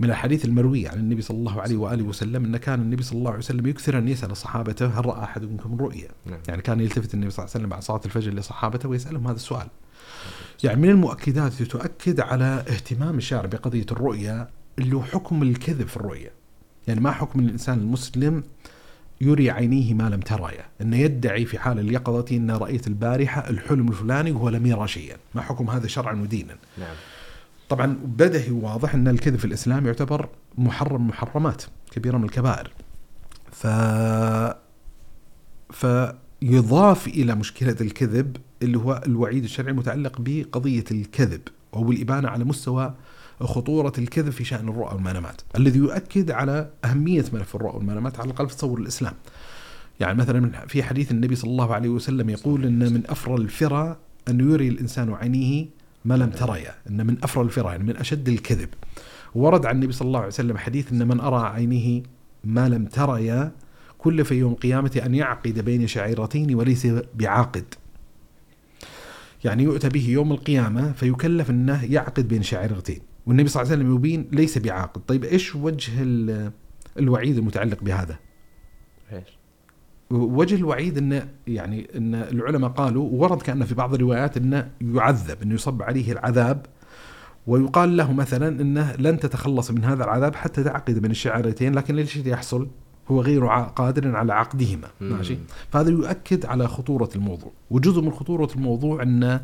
من 0.00 0.10
الحديث 0.10 0.44
المروي 0.44 0.88
عن 0.88 0.98
النبي 0.98 1.22
صلى 1.22 1.36
الله 1.36 1.60
عليه 1.60 1.76
وآله 1.76 2.04
وسلم 2.04 2.44
أن 2.44 2.56
كان 2.56 2.80
النبي 2.80 3.02
صلى 3.02 3.18
الله 3.18 3.30
عليه 3.30 3.38
وسلم 3.38 3.66
يكثر 3.66 3.98
ان 3.98 4.08
يسال 4.08 4.36
صحابته 4.36 4.86
هل 4.86 5.06
رأى 5.06 5.24
احد 5.24 5.42
منكم 5.42 5.78
رؤيا؟ 5.80 6.08
نعم. 6.26 6.38
يعني 6.48 6.62
كان 6.62 6.80
يلتفت 6.80 7.14
النبي 7.14 7.30
صلى 7.30 7.44
الله 7.44 7.54
عليه 7.54 7.60
وسلم 7.60 7.68
بعد 7.68 7.82
صلاة 7.82 8.00
الفجر 8.04 8.32
لصحابته 8.32 8.88
ويسألهم 8.88 9.26
هذا 9.26 9.36
السؤال. 9.36 9.66
يعني 10.64 10.80
من 10.80 10.88
المؤكدات 10.88 11.52
التي 11.52 11.64
تؤكد 11.64 12.20
على 12.20 12.64
اهتمام 12.68 13.18
الشارع 13.18 13.46
بقضية 13.46 13.86
الرؤيا 13.92 14.48
اللي 14.78 14.96
هو 14.96 15.02
حكم 15.02 15.42
الكذب 15.42 15.86
في 15.86 15.96
الرؤيا. 15.96 16.30
يعني 16.88 17.00
ما 17.00 17.10
حكم 17.10 17.40
الإنسان 17.40 17.78
المسلم 17.78 18.42
يري 19.20 19.50
عينيه 19.50 19.94
ما 19.94 20.08
لم 20.08 20.20
تريا، 20.20 20.64
إنه 20.80 20.96
يدعي 20.96 21.44
في 21.44 21.58
حال 21.58 21.78
اليقظة 21.78 22.36
إن 22.36 22.50
رايت 22.50 22.86
البارحة 22.86 23.50
الحلم 23.50 23.88
الفلاني 23.88 24.30
وهو 24.30 24.48
لم 24.48 24.66
يرى 24.66 24.88
شيئا، 24.88 25.16
ما 25.34 25.42
حكم 25.42 25.70
هذا 25.70 25.86
شرعا 25.86 26.14
ودينا؟ 26.14 26.56
نعم 26.78 26.96
طبعا 27.68 27.96
بدهي 28.04 28.50
واضح 28.50 28.94
إن 28.94 29.08
الكذب 29.08 29.36
في 29.36 29.44
الإسلام 29.44 29.86
يعتبر 29.86 30.28
محرم 30.58 31.08
محرمات 31.08 31.62
كبيرة 31.90 32.16
من 32.18 32.24
الكبائر. 32.24 32.70
ف 33.52 33.66
فيضاف 35.70 37.06
إلى 37.06 37.34
مشكلة 37.34 37.76
الكذب 37.80 38.36
اللي 38.62 38.78
هو 38.78 39.02
الوعيد 39.06 39.44
الشرعي 39.44 39.70
المتعلق 39.70 40.16
بقضية 40.20 40.84
الكذب 40.90 41.40
أو 41.74 41.90
الإبانة 41.92 42.28
على 42.28 42.44
مستوى 42.44 42.94
خطورة 43.40 43.92
الكذب 43.98 44.30
في 44.30 44.44
شأن 44.44 44.68
الرؤى 44.68 44.94
والمنامات 44.94 45.42
الذي 45.56 45.78
يؤكد 45.78 46.30
على 46.30 46.70
أهمية 46.84 47.24
ملف 47.32 47.56
الرؤى 47.56 47.76
والمنامات 47.76 48.20
على 48.20 48.30
الاقل 48.30 48.48
في 48.48 48.56
تصور 48.56 48.78
الإسلام. 48.80 49.14
يعني 50.00 50.18
مثلا 50.18 50.66
في 50.66 50.82
حديث 50.82 51.10
النبي 51.10 51.36
صلى 51.36 51.50
الله 51.50 51.74
عليه 51.74 51.88
وسلم 51.88 52.30
يقول 52.30 52.64
إن 52.64 52.92
من 52.92 53.02
أفرى 53.08 53.34
الفرى 53.34 53.96
أن 54.28 54.40
يري 54.50 54.68
الإنسان 54.68 55.14
عينيه 55.14 55.66
ما 56.08 56.14
لم 56.14 56.30
تريا 56.30 56.74
إن 56.90 57.06
من 57.06 57.16
افرى 57.22 57.42
الفرى 57.42 57.68
يعني 57.68 57.84
من 57.84 57.96
أشد 57.96 58.28
الكذب 58.28 58.68
ورد 59.34 59.66
عن 59.66 59.74
النبي 59.74 59.92
صلى 59.92 60.06
الله 60.06 60.18
عليه 60.18 60.28
وسلم 60.28 60.58
حديث 60.58 60.92
إن 60.92 61.08
من 61.08 61.20
أرى 61.20 61.46
عينه 61.48 62.02
ما 62.44 62.68
لم 62.68 62.86
تريا 62.86 63.52
كل 63.98 64.24
في 64.24 64.34
يوم 64.34 64.52
القيامة 64.52 65.02
أن 65.06 65.14
يعقد 65.14 65.58
بين 65.58 65.86
شعيرتين 65.86 66.54
وليس 66.54 66.86
بعاقد. 67.14 67.74
يعني 69.44 69.62
يؤتى 69.62 69.88
به 69.88 70.08
يوم 70.08 70.32
القيامة 70.32 70.92
فيكلف 70.92 71.50
إنه 71.50 71.84
يعقد 71.84 72.28
بين 72.28 72.42
شعيرتين، 72.42 73.00
والنبي 73.26 73.48
صلى 73.48 73.62
الله 73.62 73.72
عليه 73.72 73.82
وسلم 73.84 73.96
يبين 73.96 74.28
ليس 74.32 74.58
بعاقد، 74.58 75.00
طيب 75.06 75.24
إيش 75.24 75.54
وجه 75.56 75.92
ال- 76.02 76.52
الوعيد 76.98 77.38
المتعلق 77.38 77.82
بهذا؟ 77.82 78.18
إيش؟ 79.12 79.37
وجه 80.10 80.54
الوعيد 80.54 80.98
انه 80.98 81.28
يعني 81.46 81.88
إن 81.96 82.14
العلماء 82.14 82.70
قالوا 82.70 83.08
ورد 83.12 83.42
كأن 83.42 83.64
في 83.64 83.74
بعض 83.74 83.94
الروايات 83.94 84.36
انه 84.36 84.70
يعذب 84.80 85.42
انه 85.42 85.54
يصب 85.54 85.82
عليه 85.82 86.12
العذاب. 86.12 86.66
ويقال 87.46 87.96
له 87.96 88.12
مثلا 88.12 88.60
انه 88.60 88.92
لن 88.98 89.20
تتخلص 89.20 89.70
من 89.70 89.84
هذا 89.84 90.04
العذاب 90.04 90.34
حتى 90.34 90.62
تعقد 90.62 90.98
بين 90.98 91.10
الشعرتين 91.10 91.74
لكن 91.74 91.94
ليش 91.94 92.16
يحصل؟ 92.16 92.68
هو 93.10 93.20
غير 93.20 93.46
قادر 93.46 94.16
على 94.16 94.32
عقدهما. 94.32 94.88
ماشي؟ 95.00 95.36
فهذا 95.70 95.90
يؤكد 95.90 96.46
على 96.46 96.68
خطورة 96.68 97.10
الموضوع. 97.16 97.52
وجزء 97.70 98.00
من 98.02 98.10
خطورة 98.10 98.48
الموضوع 98.56 99.02
إن 99.02 99.40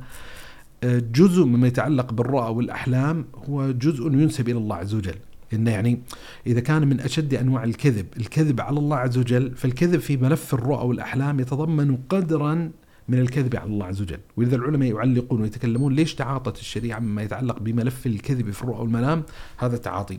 آه، 0.85 0.99
جزء 1.13 1.45
مما 1.45 1.67
يتعلق 1.67 2.13
بالرؤى 2.13 2.55
والأحلام 2.55 3.25
هو 3.49 3.71
جزء 3.71 4.07
ينسب 4.07 4.49
إلى 4.49 4.59
الله 4.59 4.77
عز 4.77 4.95
وجل. 4.95 5.15
إنه 5.55 5.71
يعني 5.71 6.03
إذا 6.47 6.61
كان 6.61 6.89
من 6.89 7.01
أشد 7.01 7.35
أنواع 7.35 7.65
الكذب 7.65 8.07
الكذب 8.17 8.61
على 8.61 8.79
الله 8.79 8.97
عز 8.97 9.19
وجل 9.19 9.57
فالكذب 9.57 10.01
في 10.01 10.17
ملف 10.17 10.55
الرؤى 10.55 10.87
والأحلام 10.87 11.41
يتضمن 11.41 11.97
قدرا 12.09 12.71
من 13.09 13.19
الكذب 13.19 13.57
على 13.57 13.71
الله 13.71 13.87
عز 13.87 14.03
وجل. 14.03 14.19
ولذا 14.37 14.57
العلماء 14.57 14.89
يعلقون 14.89 15.41
ويتكلمون 15.41 15.95
ليش 15.95 16.15
تعاطت 16.15 16.59
الشريعة 16.59 16.99
مما 16.99 17.23
يتعلق 17.23 17.59
بملف 17.59 18.07
الكذب 18.07 18.51
في 18.51 18.63
الرؤى 18.63 18.81
والمنام 18.81 19.23
هذا 19.57 19.77
التعاطي 19.77 20.19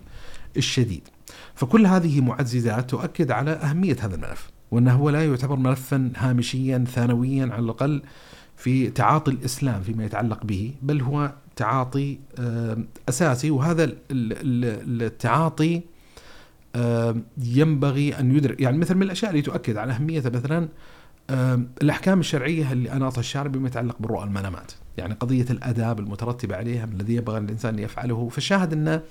الشديد. 0.58 1.08
فكل 1.56 1.86
هذه 1.86 2.22
معززات 2.22 2.90
تؤكد 2.90 3.32
على 3.32 3.52
أهمية 3.52 3.98
هذا 4.02 4.16
الملف 4.16 4.50
وأنه 4.72 4.94
هو 4.94 5.10
لا 5.10 5.26
يعتبر 5.26 5.56
ملفا 5.56 6.12
هامشيا 6.16 6.86
ثانويا 6.88 7.44
على 7.44 7.60
الأقل 7.60 8.02
في 8.66 8.89
تعاطي 8.89 9.32
الإسلام 9.32 9.82
فيما 9.82 10.05
يتعلق 10.05 10.45
به 10.45 10.74
بل 10.82 11.01
هو 11.01 11.32
تعاطي 11.55 12.18
أساسي 13.09 13.51
وهذا 13.51 13.84
ال- 13.84 13.97
ال- 14.11 15.03
التعاطي 15.03 15.82
ينبغي 17.38 18.20
أن 18.20 18.36
يدرك 18.36 18.61
يعني 18.61 18.78
مثل 18.78 18.95
من 18.95 19.03
الأشياء 19.03 19.32
اللي 19.32 19.41
تؤكد 19.41 19.78
على 19.78 19.93
اهميته 19.93 20.30
مثلا 20.30 20.68
الأحكام 21.82 22.20
الشرعية 22.20 22.72
اللي 22.72 22.91
اناطها 22.91 23.20
الشارع 23.20 23.47
بما 23.47 23.68
يتعلق 23.68 23.95
بالرؤى 23.99 24.24
المنامات، 24.24 24.72
يعني 24.97 25.13
قضية 25.13 25.45
الآداب 25.49 25.99
المترتبة 25.99 26.55
عليها 26.55 26.86
الذي 26.86 27.16
ينبغي 27.16 27.38
الإنسان 27.38 27.74
أن 27.74 27.80
يفعله، 27.80 28.30
فالشاهد 28.30 28.74
أن 28.74 29.01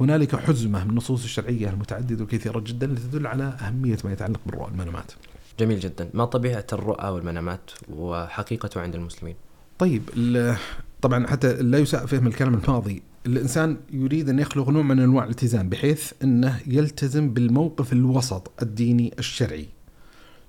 هنالك 0.00 0.36
حزمة 0.36 0.84
من 0.84 0.90
النصوص 0.90 1.24
الشرعية 1.24 1.70
المتعددة 1.70 2.24
وكثيرة 2.24 2.60
جدا 2.60 2.86
اللي 2.86 3.00
تدل 3.00 3.26
على 3.26 3.44
أهمية 3.44 3.96
ما 4.04 4.12
يتعلق 4.12 4.40
بالرؤى 4.46 4.68
المنامات. 4.70 5.12
جميل 5.60 5.80
جدا. 5.80 6.10
ما 6.14 6.24
طبيعة 6.24 6.66
الرؤى 6.72 7.08
والمنامات 7.08 7.70
وحقيقته 7.88 8.80
عند 8.80 8.94
المسلمين؟ 8.94 9.34
طيب 9.78 10.02
ال- 10.16 10.56
طبعا 11.02 11.26
حتى 11.26 11.52
لا 11.62 11.78
يساء 11.78 12.06
فهم 12.06 12.26
الكلام 12.26 12.54
الماضي. 12.54 13.02
الإنسان 13.26 13.76
يريد 13.92 14.28
أن 14.28 14.38
يخلق 14.38 14.68
نوع 14.68 14.82
من 14.82 15.00
أنواع 15.00 15.24
الالتزام 15.24 15.68
بحيث 15.68 16.12
أنه 16.24 16.60
يلتزم 16.66 17.34
بالموقف 17.34 17.92
الوسط 17.92 18.50
الديني 18.62 19.12
الشرعي. 19.18 19.66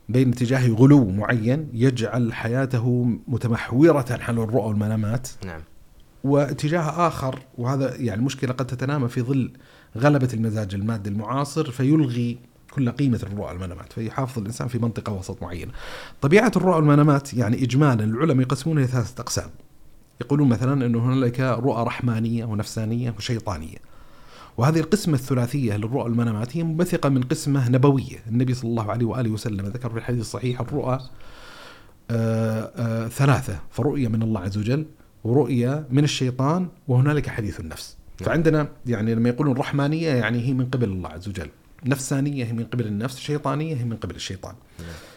بين 0.10 0.30
اتجاه 0.30 0.68
غلو 0.70 1.10
معين 1.10 1.70
يجعل 1.74 2.34
حياته 2.34 3.18
متمحورة 3.28 4.18
حول 4.20 4.40
الرؤى 4.40 4.68
والمنامات. 4.68 5.28
نعم. 5.46 5.62
واتجاه 6.24 7.08
آخر 7.08 7.40
وهذا 7.58 7.96
يعني 7.96 8.22
مشكلة 8.22 8.54
قد 8.54 8.68
تتنامى 8.68 9.08
في 9.08 9.22
ظل 9.22 9.52
غلبة 9.98 10.30
المزاج 10.34 10.76
المادي 10.76 11.10
المعاصر 11.10 11.72
فيلغي 11.72 12.38
كل 12.72 12.92
قيمة 12.92 13.20
الرؤى 13.24 13.48
والمنامات 13.48 13.94
فيحافظ 13.94 14.40
الإنسان 14.40 14.68
في 14.68 14.80
منطقة 14.80 15.14
وسط 15.14 15.44
معينة. 15.44 15.72
طبيعة 16.22 16.52
الرؤى 16.56 16.76
والمنامات 16.76 17.34
يعني 17.34 17.64
اجمالا 17.64 18.04
العلماء 18.04 18.42
يقسمونها 18.42 18.84
إلى 18.84 18.92
ثلاثة 18.92 19.22
أقسام. 19.22 19.50
يقولون 20.22 20.50
مثلا 20.50 20.86
انه 20.86 21.00
هنالك 21.00 21.40
رؤى 21.40 21.86
رحمانية 21.86 22.46
ونفسانية 22.46 23.14
وشيطانية. 23.18 23.78
وهذه 24.58 24.80
القسمة 24.80 25.14
الثلاثية 25.14 25.78
للرؤى 25.78 26.04
والمنامات 26.04 26.58
هي 26.58 26.64
منبثقة 26.64 27.10
من 27.10 27.22
قسمة 27.22 27.70
نبوية، 27.70 28.18
النبي 28.28 28.54
صلى 28.54 28.70
الله 28.70 28.92
عليه 28.92 29.06
وآله 29.06 29.30
وسلم 29.30 29.66
ذكر 29.66 29.90
في 29.90 29.98
الحديث 29.98 30.22
الصحيح 30.22 30.62
الرؤى 30.62 31.00
آه، 32.12 32.72
آه، 32.76 33.08
ثلاثة، 33.08 33.60
فرؤية 33.72 34.08
من 34.08 34.22
الله 34.22 34.42
عز 34.42 34.58
وجل، 34.58 34.86
ورؤية 35.24 35.88
من 35.90 36.04
الشيطان، 36.04 36.68
وهنالك 36.88 37.30
حديث 37.30 37.60
النفس. 37.60 37.98
نعم. 38.22 38.30
فعندنا 38.30 38.68
يعني 38.86 39.16
لما 39.16 39.30
يقولون 39.30 39.58
رحمانية 39.58 40.10
يعني 40.10 40.42
هي 40.42 40.54
من 40.54 40.66
قبل 40.66 40.90
الله 40.90 41.10
عز 41.10 41.28
وجل، 41.28 41.50
نفسانية 41.86 42.46
هي 42.46 42.54
من 42.54 42.64
قبل 42.64 42.88
النفس، 42.88 43.18
شيطانية 43.18 43.76
هي 43.76 43.84
من 43.84 43.96
قبل 43.96 44.16
الشيطان. 44.16 44.56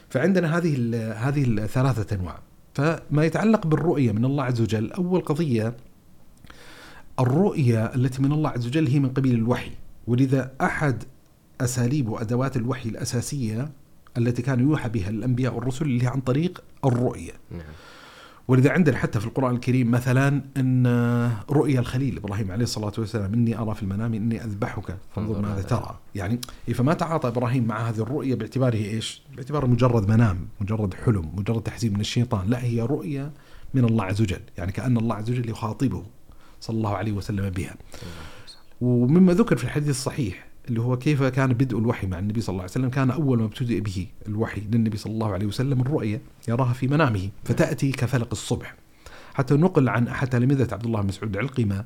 فعندنا 0.08 0.58
هذه 0.58 0.74
هذه 1.12 1.44
الثلاثة 1.44 2.16
أنواع. 2.16 2.38
فما 2.74 3.24
يتعلق 3.24 3.66
بالرؤية 3.66 4.12
من 4.12 4.24
الله 4.24 4.44
عز 4.44 4.60
وجل، 4.60 4.92
أول 4.92 5.20
قضية 5.20 5.76
الرؤية 7.20 7.84
التي 7.84 8.22
من 8.22 8.32
الله 8.32 8.50
عز 8.50 8.66
وجل 8.66 8.86
هي 8.86 8.98
من 8.98 9.08
قبيل 9.08 9.34
الوحي، 9.34 9.70
ولذا 10.06 10.52
أحد 10.60 11.04
أساليب 11.60 12.08
وأدوات 12.08 12.56
الوحي 12.56 12.88
الأساسية 12.88 13.70
التي 14.18 14.42
كان 14.42 14.60
يوحى 14.60 14.88
بها 14.88 15.08
الأنبياء 15.08 15.54
والرسل 15.54 15.84
اللي 15.84 16.06
عن 16.06 16.20
طريق 16.20 16.62
الرؤية. 16.84 17.32
نعم 17.50 17.60
ولذا 18.50 18.70
عندنا 18.70 18.96
حتى 18.96 19.20
في 19.20 19.26
القرآن 19.26 19.54
الكريم 19.54 19.90
مثلا 19.90 20.42
أن 20.56 20.86
رؤيا 21.50 21.80
الخليل 21.80 22.16
إبراهيم 22.16 22.52
عليه 22.52 22.64
الصلاة 22.64 22.92
والسلام 22.98 23.34
إني 23.34 23.58
أرى 23.58 23.74
في 23.74 23.82
المنام 23.82 24.14
إني 24.14 24.44
أذبحك 24.44 24.96
فانظر 25.14 25.40
ماذا 25.40 25.62
ترى. 25.62 25.98
يعني 26.14 26.40
فما 26.74 26.94
تعاطى 26.94 27.28
إبراهيم 27.28 27.64
مع 27.64 27.88
هذه 27.88 27.98
الرؤية 27.98 28.34
باعتباره 28.34 28.76
إيش؟ 28.76 29.22
باعتباره 29.36 29.66
مجرد 29.66 30.08
منام 30.08 30.48
مجرد 30.60 30.94
حلم 30.94 31.32
مجرد 31.34 31.62
تحزين 31.62 31.92
من 31.92 32.00
الشيطان. 32.00 32.50
لا 32.50 32.64
هي 32.64 32.80
رؤية 32.80 33.32
من 33.74 33.84
الله 33.84 34.04
عز 34.04 34.20
وجل 34.20 34.40
يعني 34.58 34.72
كأن 34.72 34.96
الله 34.96 35.14
عز 35.14 35.30
وجل 35.30 35.50
يخاطبه 35.50 36.02
صلى 36.60 36.76
الله 36.76 36.96
عليه 36.96 37.12
وسلم 37.12 37.50
بها. 37.50 37.74
ومما 38.80 39.32
ذكر 39.32 39.56
في 39.56 39.64
الحديث 39.64 39.88
الصحيح 39.90 40.49
اللي 40.68 40.80
هو 40.80 40.98
كيف 40.98 41.22
كان 41.22 41.52
بدء 41.52 41.78
الوحي 41.78 42.06
مع 42.06 42.18
النبي 42.18 42.40
صلى 42.40 42.52
الله 42.52 42.62
عليه 42.62 42.72
وسلم 42.72 42.88
كان 42.88 43.10
أول 43.10 43.38
ما 43.38 43.44
ابتدأ 43.44 43.78
به 43.78 44.06
الوحي 44.28 44.60
للنبي 44.72 44.96
صلى 44.96 45.12
الله 45.12 45.32
عليه 45.32 45.46
وسلم 45.46 45.80
الرؤية 45.80 46.22
يراها 46.48 46.72
في 46.72 46.88
منامه 46.88 47.28
فتأتي 47.44 47.92
كفلق 47.92 48.28
الصبح 48.32 48.74
حتى 49.34 49.54
نقل 49.54 49.88
عن 49.88 50.08
أحد 50.08 50.28
تلامذة 50.28 50.74
عبد 50.74 50.84
الله 50.84 51.00
بن 51.00 51.06
مسعود 51.06 51.34
العلقمة 51.34 51.84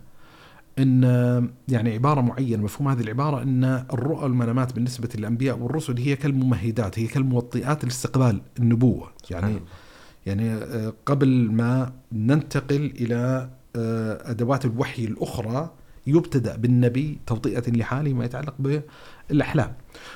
إن 0.78 1.02
يعني 1.68 1.92
عبارة 1.92 2.20
معينة 2.20 2.62
مفهوم 2.62 2.88
هذه 2.88 3.00
العبارة 3.00 3.42
إن 3.42 3.64
الرؤى 3.64 4.22
والمنامات 4.22 4.72
بالنسبة 4.72 5.08
للأنبياء 5.14 5.58
والرسل 5.58 5.98
هي 5.98 6.16
كالممهدات 6.16 6.98
هي 6.98 7.06
كالموطئات 7.06 7.84
لاستقبال 7.84 8.40
النبوة 8.58 9.12
يعني 9.30 9.46
الله. 9.46 9.60
يعني 10.26 10.54
آه، 10.54 10.94
قبل 11.06 11.52
ما 11.52 11.92
ننتقل 12.12 12.92
إلى 13.00 13.50
آه، 13.76 14.30
أدوات 14.30 14.64
الوحي 14.64 15.04
الأخرى 15.04 15.70
يبتدأ 16.06 16.56
بالنبي 16.56 17.18
توطئه 17.26 17.70
لحاله 17.70 18.12
ما 18.12 18.24
يتعلق 18.24 18.54
بالأحلام. 19.30 19.72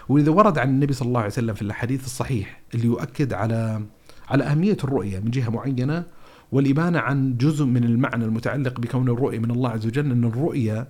ولذا 0.08 0.30
ورد 0.30 0.58
عن 0.58 0.68
النبي 0.68 0.92
صلى 0.92 1.08
الله 1.08 1.20
عليه 1.20 1.30
وسلم 1.30 1.54
في 1.54 1.62
الحديث 1.62 2.04
الصحيح 2.04 2.60
اللي 2.74 2.86
يؤكد 2.86 3.32
على 3.32 3.82
على 4.28 4.44
أهمية 4.44 4.76
الرؤية 4.84 5.18
من 5.18 5.30
جهة 5.30 5.48
معينة 5.48 6.04
والابانه 6.52 6.98
عن 6.98 7.36
جزء 7.36 7.64
من 7.64 7.84
المعنى 7.84 8.24
المتعلق 8.24 8.80
بكون 8.80 9.08
الرؤية 9.08 9.38
من 9.38 9.50
الله 9.50 9.70
عز 9.70 9.86
وجل 9.86 10.10
أن 10.10 10.24
الرؤية 10.24 10.88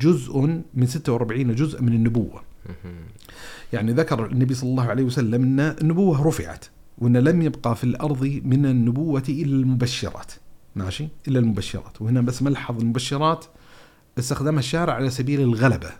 جزء 0.00 0.38
من 0.74 0.86
46 0.86 1.54
جزء 1.54 1.82
من 1.82 1.92
النبوة. 1.92 2.42
مهم. 2.66 2.94
يعني 3.72 3.92
ذكر 3.92 4.26
النبي 4.26 4.54
صلى 4.54 4.70
الله 4.70 4.84
عليه 4.84 5.04
وسلم 5.04 5.42
أن 5.42 5.60
النبوة 5.60 6.26
رفعت 6.26 6.64
وأن 6.98 7.16
لم 7.16 7.42
يبقى 7.42 7.76
في 7.76 7.84
الأرض 7.84 8.40
من 8.44 8.66
النبوة 8.66 9.22
إلا 9.28 9.56
المبشرات. 9.56 10.32
ماشي؟ 10.76 11.08
إلا 11.28 11.38
المبشرات. 11.38 12.02
وهنا 12.02 12.20
بس 12.20 12.42
ملحظ 12.42 12.80
المبشرات 12.80 13.44
استخدمها 14.18 14.58
الشارع 14.58 14.94
على 14.94 15.10
سبيل 15.10 15.40
الغلبة. 15.40 15.90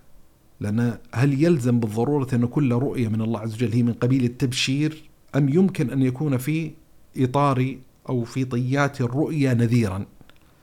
لأن 0.60 0.98
هل 1.14 1.44
يلزم 1.44 1.80
بالضرورة 1.80 2.28
أن 2.32 2.46
كل 2.46 2.72
رؤية 2.72 3.08
من 3.08 3.20
الله 3.20 3.40
عز 3.40 3.54
وجل 3.54 3.72
هي 3.72 3.82
من 3.82 3.92
قبيل 3.92 4.24
التبشير؟ 4.24 5.02
أم 5.36 5.48
يمكن 5.48 5.90
أن 5.90 6.02
يكون 6.02 6.36
في 6.38 6.70
إطار 7.16 7.76
أو 8.08 8.24
في 8.24 8.44
طيات 8.44 9.00
الرؤيا 9.00 9.54
نذيرا؟ 9.54 10.06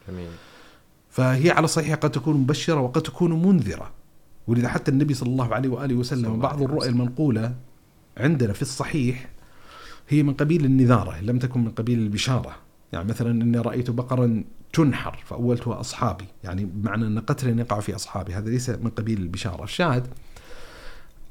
جميل 0.07 0.29
فهي 1.09 1.51
على 1.51 1.67
صحيح 1.67 1.95
قد 1.95 2.11
تكون 2.11 2.37
مبشرة 2.37 2.79
وقد 2.79 3.01
تكون 3.01 3.47
منذرة. 3.47 3.91
ولذا 4.47 4.67
حتى 4.67 4.91
النبي 4.91 5.13
صلى 5.13 5.29
الله 5.29 5.53
عليه 5.53 5.69
وآله 5.69 5.95
وسلم 5.95 6.39
بعض 6.39 6.61
وسلم. 6.61 6.93
المنقولة 6.93 7.55
عندنا 8.17 8.53
في 8.53 8.61
الصحيح 8.61 9.29
هي 10.09 10.23
من 10.23 10.33
قبيل 10.33 10.65
النذارة 10.65 11.21
لم 11.21 11.39
تكن 11.39 11.63
من 11.63 11.71
قبيل 11.71 11.99
البشارة. 11.99 12.64
يعني 12.93 13.09
مثلا 13.09 13.31
إني 13.31 13.57
رأيت 13.59 13.89
بقرا 13.89 14.43
تنحر 14.73 15.19
فأولتها 15.25 15.79
أصحابي. 15.79 16.25
يعني 16.43 16.65
بمعنى 16.65 17.07
أن 17.07 17.19
قتل 17.19 17.59
يقع 17.59 17.79
في 17.79 17.95
أصحابي. 17.95 18.33
هذا 18.33 18.49
ليس 18.49 18.69
من 18.69 18.89
قبيل 18.89 19.17
البشارة. 19.21 19.63
الشاهد 19.63 20.07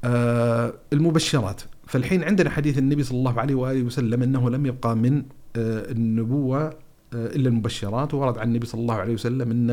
آه 0.03 0.73
المبشرات. 0.93 1.61
فالحين 1.87 2.23
عندنا 2.23 2.49
حديث 2.49 2.77
النبي 2.77 3.03
صلى 3.03 3.17
الله 3.17 3.39
عليه 3.39 3.55
وآله 3.55 3.81
وسلم 3.83 4.23
أنه 4.23 4.49
لم 4.49 4.65
يبقى 4.65 4.95
من 4.95 5.17
آه 5.55 5.91
النبوة 5.91 6.63
آه 6.67 6.73
إلا 7.13 7.49
المبشرات. 7.49 8.13
وورد 8.13 8.37
عن 8.37 8.47
النبي 8.47 8.65
صلى 8.65 8.81
الله 8.81 8.95
عليه 8.95 9.13
وسلم 9.13 9.51
أن 9.51 9.69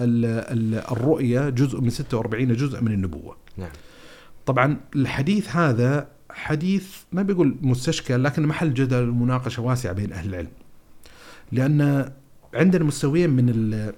ال- 0.00 0.24
ال- 0.24 0.92
الرؤية 0.92 1.48
جزء 1.48 1.80
من 1.80 1.90
46 1.90 2.52
جزء 2.56 2.80
من 2.82 2.92
النبوة. 2.92 3.36
نعم. 3.56 3.70
طبعا 4.46 4.76
الحديث 4.96 5.56
هذا 5.56 6.08
حديث 6.30 6.96
ما 7.12 7.22
بيقول 7.22 7.56
مستشكل 7.62 8.24
لكن 8.24 8.42
محل 8.46 8.74
جدل 8.74 9.08
ومناقشة 9.08 9.62
واسعة 9.62 9.92
بين 9.92 10.12
أهل 10.12 10.28
العلم. 10.28 10.48
لأن 11.52 12.10
عندنا 12.54 12.84
مستويين 12.84 13.30
من 13.30 13.46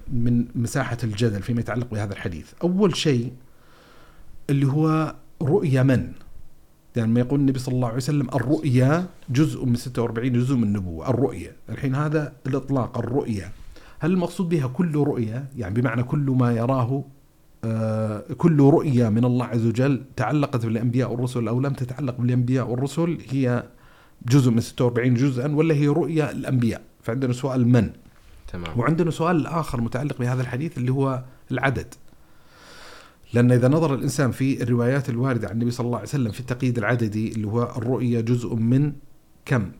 من 0.07 0.45
مساحة 0.55 0.97
الجدل 1.03 1.41
فيما 1.41 1.59
يتعلق 1.59 1.87
بهذا 1.91 2.13
الحديث. 2.13 2.53
أول 2.63 2.95
شيء 2.95 3.31
اللي 4.49 4.67
هو 4.67 5.15
رؤيا 5.41 5.83
من؟ 5.83 6.11
يعني 6.95 7.11
ما 7.11 7.19
يقول 7.19 7.39
النبي 7.39 7.59
صلى 7.59 7.75
الله 7.75 7.87
عليه 7.87 7.97
وسلم 7.97 8.27
الرؤيا 8.29 9.05
جزء 9.29 9.65
من 9.65 9.75
46 9.75 10.33
جزء 10.33 10.55
من 10.55 10.63
النبوة 10.63 11.09
الرؤيا 11.09 11.51
الحين 11.69 11.95
هذا 11.95 12.33
الإطلاق 12.47 12.97
الرؤيا 12.97 13.51
هل 13.99 14.11
المقصود 14.11 14.49
بها 14.49 14.67
كل 14.67 14.95
رؤيا 14.95 15.45
يعني 15.57 15.73
بمعنى 15.73 16.03
كل 16.03 16.35
ما 16.39 16.53
يراه 16.53 17.03
آه، 17.63 18.23
كل 18.37 18.59
رؤيا 18.59 19.09
من 19.09 19.25
الله 19.25 19.45
عز 19.45 19.65
وجل 19.65 20.01
تعلقت 20.15 20.65
بالأنبياء 20.65 21.11
والرسل 21.11 21.47
أو 21.47 21.59
لم 21.59 21.73
تتعلق 21.73 22.21
بالأنبياء 22.21 22.69
والرسل 22.69 23.17
هي 23.29 23.63
جزء 24.27 24.51
من 24.51 24.59
46 24.61 25.13
جزءا 25.13 25.55
ولا 25.55 25.75
هي 25.75 25.87
رؤيا 25.87 26.31
الأنبياء؟ 26.31 26.81
فعندنا 27.07 27.33
سؤال 27.33 27.67
من؟ 27.67 27.89
تمام. 28.47 28.79
وعندنا 28.79 29.11
سؤال 29.11 29.47
آخر 29.47 29.81
متعلق 29.81 30.19
بهذا 30.19 30.41
الحديث 30.41 30.77
اللي 30.77 30.91
هو 30.91 31.23
العدد. 31.51 31.93
لأن 33.33 33.51
إذا 33.51 33.67
نظر 33.67 33.93
الإنسان 33.93 34.31
في 34.31 34.63
الروايات 34.63 35.09
الواردة 35.09 35.47
عن 35.47 35.53
النبي 35.53 35.71
صلى 35.71 35.85
الله 35.85 35.97
عليه 35.97 36.07
وسلم 36.07 36.31
في 36.31 36.39
التقييد 36.39 36.77
العددي 36.77 37.31
اللي 37.31 37.47
هو 37.47 37.63
الرؤية 37.77 38.21
جزء 38.21 38.55
من 38.55 38.93
كم؟ 39.45 39.71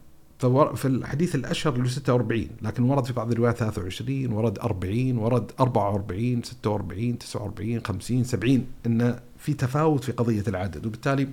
في 0.75 0.85
الحديث 0.85 1.35
الأشهر 1.35 1.73
اللي 1.73 1.83
هو 1.83 1.89
46 1.89 2.47
لكن 2.61 2.83
ورد 2.83 3.05
في 3.05 3.13
بعض 3.13 3.31
الروايات 3.31 3.57
23 3.57 4.33
ورد 4.33 4.59
40 4.59 5.17
ورد 5.17 5.51
44 5.59 6.43
46 6.43 7.17
49 7.17 7.81
50 7.85 8.23
70 8.23 8.65
إن 8.85 9.19
في 9.37 9.53
تفاوت 9.53 10.03
في 10.03 10.11
قضية 10.11 10.43
العدد. 10.47 10.85
وبالتالي 10.85 11.27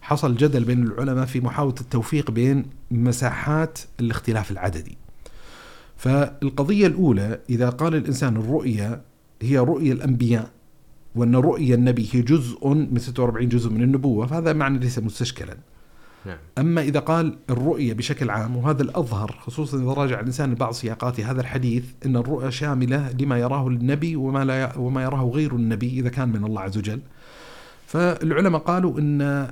حصل 0.00 0.36
جدل 0.36 0.64
بين 0.64 0.82
العلماء 0.82 1.26
في 1.26 1.40
محاولة 1.40 1.74
التوفيق 1.80 2.30
بين 2.30 2.64
مساحات 2.90 3.78
الاختلاف 4.00 4.50
العددي. 4.50 4.98
فالقضية 5.98 6.86
الأولى 6.86 7.40
إذا 7.50 7.70
قال 7.70 7.94
الإنسان 7.94 8.36
الرؤيا 8.36 9.02
هي 9.42 9.58
رؤيا 9.58 9.92
الأنبياء 9.92 10.50
وأن 11.14 11.36
رؤيا 11.36 11.74
النبي 11.74 12.08
هي 12.12 12.22
جزء 12.22 12.68
من 12.68 12.98
46 12.98 13.48
جزء 13.48 13.70
من 13.70 13.82
النبوة 13.82 14.26
فهذا 14.26 14.52
معنى 14.52 14.78
ليس 14.78 14.98
مستشكلا. 14.98 15.56
نعم. 16.26 16.38
أما 16.58 16.80
إذا 16.80 17.00
قال 17.00 17.38
الرؤية 17.50 17.92
بشكل 17.92 18.30
عام 18.30 18.56
وهذا 18.56 18.82
الأظهر 18.82 19.36
خصوصا 19.40 19.78
إذا 19.78 19.92
راجع 19.92 20.20
الإنسان 20.20 20.52
لبعض 20.52 20.72
سياقات 20.72 21.20
هذا 21.20 21.40
الحديث 21.40 21.84
أن 22.06 22.16
الرؤيا 22.16 22.50
شاملة 22.50 23.12
لما 23.20 23.38
يراه 23.38 23.68
النبي 23.68 24.16
وما, 24.16 24.44
لا. 24.44 24.78
وما 24.78 25.02
يراه 25.02 25.24
غير 25.24 25.56
النبي 25.56 26.00
إذا 26.00 26.08
كان 26.08 26.28
من 26.28 26.44
الله 26.44 26.60
عز 26.60 26.78
وجل. 26.78 27.00
فالعلماء 27.86 28.60
قالوا 28.60 28.98
أن 29.00 29.48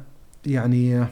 يعني 0.47 1.07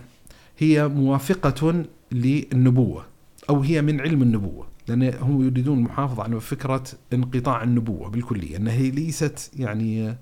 هي 0.58 0.88
موافقة 0.88 1.84
للنبوة 2.12 3.04
أو 3.50 3.60
هي 3.60 3.82
من 3.82 4.00
علم 4.00 4.22
النبوة. 4.22 4.73
لأن 4.88 5.14
هم 5.20 5.42
يريدون 5.42 5.78
المحافظة 5.78 6.22
على 6.22 6.40
فكرة 6.40 6.84
انقطاع 7.12 7.62
النبوة 7.62 8.08
بالكلية 8.08 8.56
أنها 8.56 8.72
هي 8.72 8.90
ليست 8.90 9.50
يعني 9.56 10.16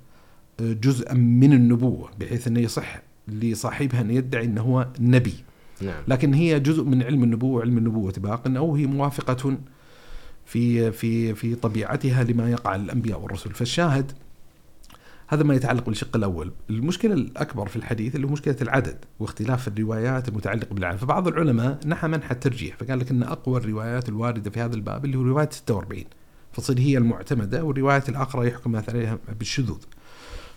جزءا 0.61 1.15
من 1.15 1.53
النبوة 1.53 2.11
بحيث 2.21 2.47
أنه 2.47 2.61
يصح 2.61 3.03
لصاحبها 3.29 4.01
أن 4.01 4.11
يدعي 4.11 4.45
أنه 4.45 4.61
هو 4.61 4.89
نبي. 5.01 5.35
نعم. 5.81 6.03
لكن 6.09 6.35
هي 6.35 6.61
جزء 6.61 6.85
من 6.85 7.03
علم 7.03 7.25
النبوة 7.25 7.57
وعلم 7.59 7.79
النبوة 7.79 8.13
باق 8.17 8.57
أو 8.57 8.75
هي 8.75 8.87
موافقة 8.87 9.59
في 10.47 10.93
في 10.93 11.35
في 11.35 11.55
طبيعتها 11.55 12.25
لما 12.25 12.51
يقع 12.51 12.77
للأنبياء 12.77 13.21
والرسل. 13.21 13.51
فالشاهد 13.51 14.13
هذا 15.33 15.43
ما 15.43 15.55
يتعلق 15.55 15.87
بالشق 15.87 16.17
الأول. 16.17 16.53
المشكلة 16.71 17.15
الأكبر 17.15 17.69
في 17.69 17.77
الحديث 17.77 18.17
اللي 18.17 18.27
هو 18.27 18.31
مشكلة 18.31 18.57
العدد 18.63 18.97
واختلاف 19.21 19.69
الروايات 19.69 20.29
المتعلقة 20.29 20.75
بالعدد. 20.75 20.99
فبعض 20.99 21.29
العلماء 21.29 21.79
نحى 21.87 22.09
منحى 22.09 22.35
الترجيح 22.35 22.77
فقال 22.77 22.99
لك 22.99 23.11
أن 23.11 23.23
أقوى 23.23 23.61
الروايات 23.61 24.09
الواردة 24.09 24.51
في 24.51 24.61
هذا 24.61 24.75
الباب 24.75 25.05
اللي 25.05 25.19
هو 25.19 25.23
رواية 25.23 25.49
46 25.51 26.05
فتصير 26.53 26.79
هي 26.79 26.99
المعتمدة 26.99 27.65
والروايات 27.65 28.09
الأخرى 28.09 28.49
يحكم 28.49 28.73
مثلا 28.73 28.97
عليها 28.97 29.19
بالشذوذ. 29.39 29.79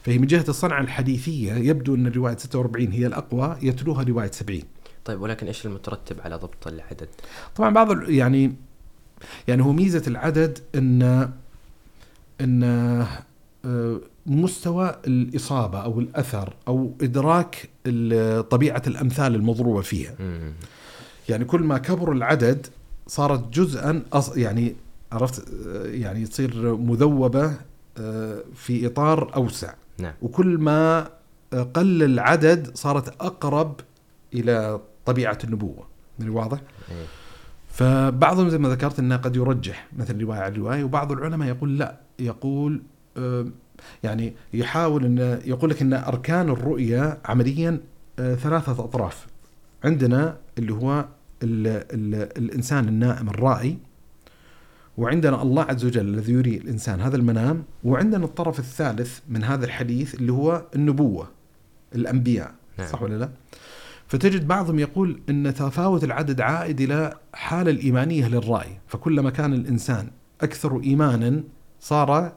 فهي 0.03 0.17
من 0.17 0.27
جهة 0.27 0.45
الصنعة 0.49 0.81
الحديثية 0.81 1.53
يبدو 1.53 1.95
أن 1.95 2.07
الرواية 2.07 2.37
46 2.37 2.87
هي 2.91 3.07
الأقوى 3.07 3.57
يتلوها 3.61 4.03
رواية 4.03 4.31
70 4.31 4.61
طيب 5.05 5.21
ولكن 5.21 5.47
إيش 5.47 5.65
المترتب 5.65 6.21
على 6.21 6.35
ضبط 6.35 6.67
العدد؟ 6.67 7.09
طبعا 7.55 7.69
بعض 7.69 8.09
يعني 8.09 8.55
يعني 9.47 9.63
هو 9.63 9.73
ميزة 9.73 10.03
العدد 10.07 10.59
ان 10.75 11.29
إن 12.41 12.63
آه، 13.65 13.99
مستوى 14.25 14.95
الإصابة 15.07 15.79
أو 15.79 15.99
الأثر 15.99 16.53
أو 16.67 16.91
إدراك 17.01 17.69
طبيعة 18.49 18.81
الأمثال 18.87 19.35
المضروبة 19.35 19.81
فيها 19.81 20.15
مم. 20.19 20.53
يعني 21.29 21.45
كل 21.45 21.61
ما 21.61 21.77
كبر 21.77 22.11
العدد 22.11 22.67
صارت 23.07 23.53
جزءا 23.53 24.03
أص- 24.15 24.37
يعني 24.37 24.75
عرفت 25.11 25.45
آه، 25.67 25.85
يعني 25.85 26.25
تصير 26.25 26.75
مذوبة 26.75 27.53
آه، 27.97 28.39
في 28.55 28.87
إطار 28.87 29.35
أوسع 29.35 29.73
نعم 29.97 30.13
وكل 30.21 30.57
ما 30.57 31.09
قل 31.73 32.03
العدد 32.03 32.71
صارت 32.77 33.07
أقرب 33.21 33.79
إلى 34.33 34.79
طبيعة 35.05 35.37
النبوة 35.43 35.83
من 36.19 36.29
واضح؟ 36.29 36.59
إيه. 36.91 37.05
فبعضهم 37.69 38.49
زي 38.49 38.57
ما 38.57 38.69
ذكرت 38.69 38.99
إنه 38.99 39.15
قد 39.15 39.35
يرجح 39.35 39.87
مثل 39.97 40.21
رواية 40.21 40.39
عن 40.39 40.53
رواية 40.53 40.83
وبعض 40.83 41.11
العلماء 41.11 41.47
يقول 41.49 41.77
لا 41.77 41.97
يقول 42.19 42.81
آه، 43.17 43.45
يعني 44.03 44.33
يحاول 44.53 45.05
إن 45.05 45.39
يقول 45.45 45.69
لك 45.69 45.81
إن 45.81 45.93
أركان 45.93 46.49
الرؤيه 46.49 47.17
عمليا 47.25 47.79
آه، 48.19 48.35
ثلاثة 48.35 48.71
أطراف 48.71 49.27
عندنا 49.83 50.37
اللي 50.57 50.73
هو 50.73 51.05
ال 51.43 51.67
ال 51.67 52.15
الإنسان 52.37 52.87
النائم 52.87 53.29
الرائي 53.29 53.77
وعندنا 54.97 55.41
الله 55.41 55.63
عز 55.63 55.85
وجل 55.85 56.07
الذي 56.07 56.33
يري 56.33 56.57
الإنسان 56.57 57.01
هذا 57.01 57.15
المنام 57.15 57.63
وعندنا 57.83 58.25
الطرف 58.25 58.59
الثالث 58.59 59.19
من 59.29 59.43
هذا 59.43 59.65
الحديث 59.65 60.15
اللي 60.15 60.31
هو 60.31 60.63
النبوة 60.75 61.27
الأنبياء 61.95 62.51
نعم. 62.77 62.87
صح 62.87 63.01
ولا 63.01 63.15
لا؟ 63.17 63.29
فتجد 64.07 64.47
بعضهم 64.47 64.79
يقول 64.79 65.21
إن 65.29 65.53
تفاوت 65.53 66.03
العدد 66.03 66.41
عائد 66.41 66.81
إلى 66.81 67.13
حالة 67.33 67.71
الإيمانية 67.71 68.27
للرأي، 68.27 68.79
فكلما 68.87 69.29
كان 69.29 69.53
الإنسان 69.53 70.07
أكثر 70.41 70.79
ايمانا 70.79 71.43
صار 71.79 72.33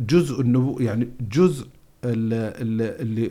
جزء 0.00 0.40
النبوة 0.40 0.82
يعني 0.82 1.08
جزء 1.32 1.66
ال- 2.04 2.32
ال- 2.34 3.00
اللي 3.00 3.30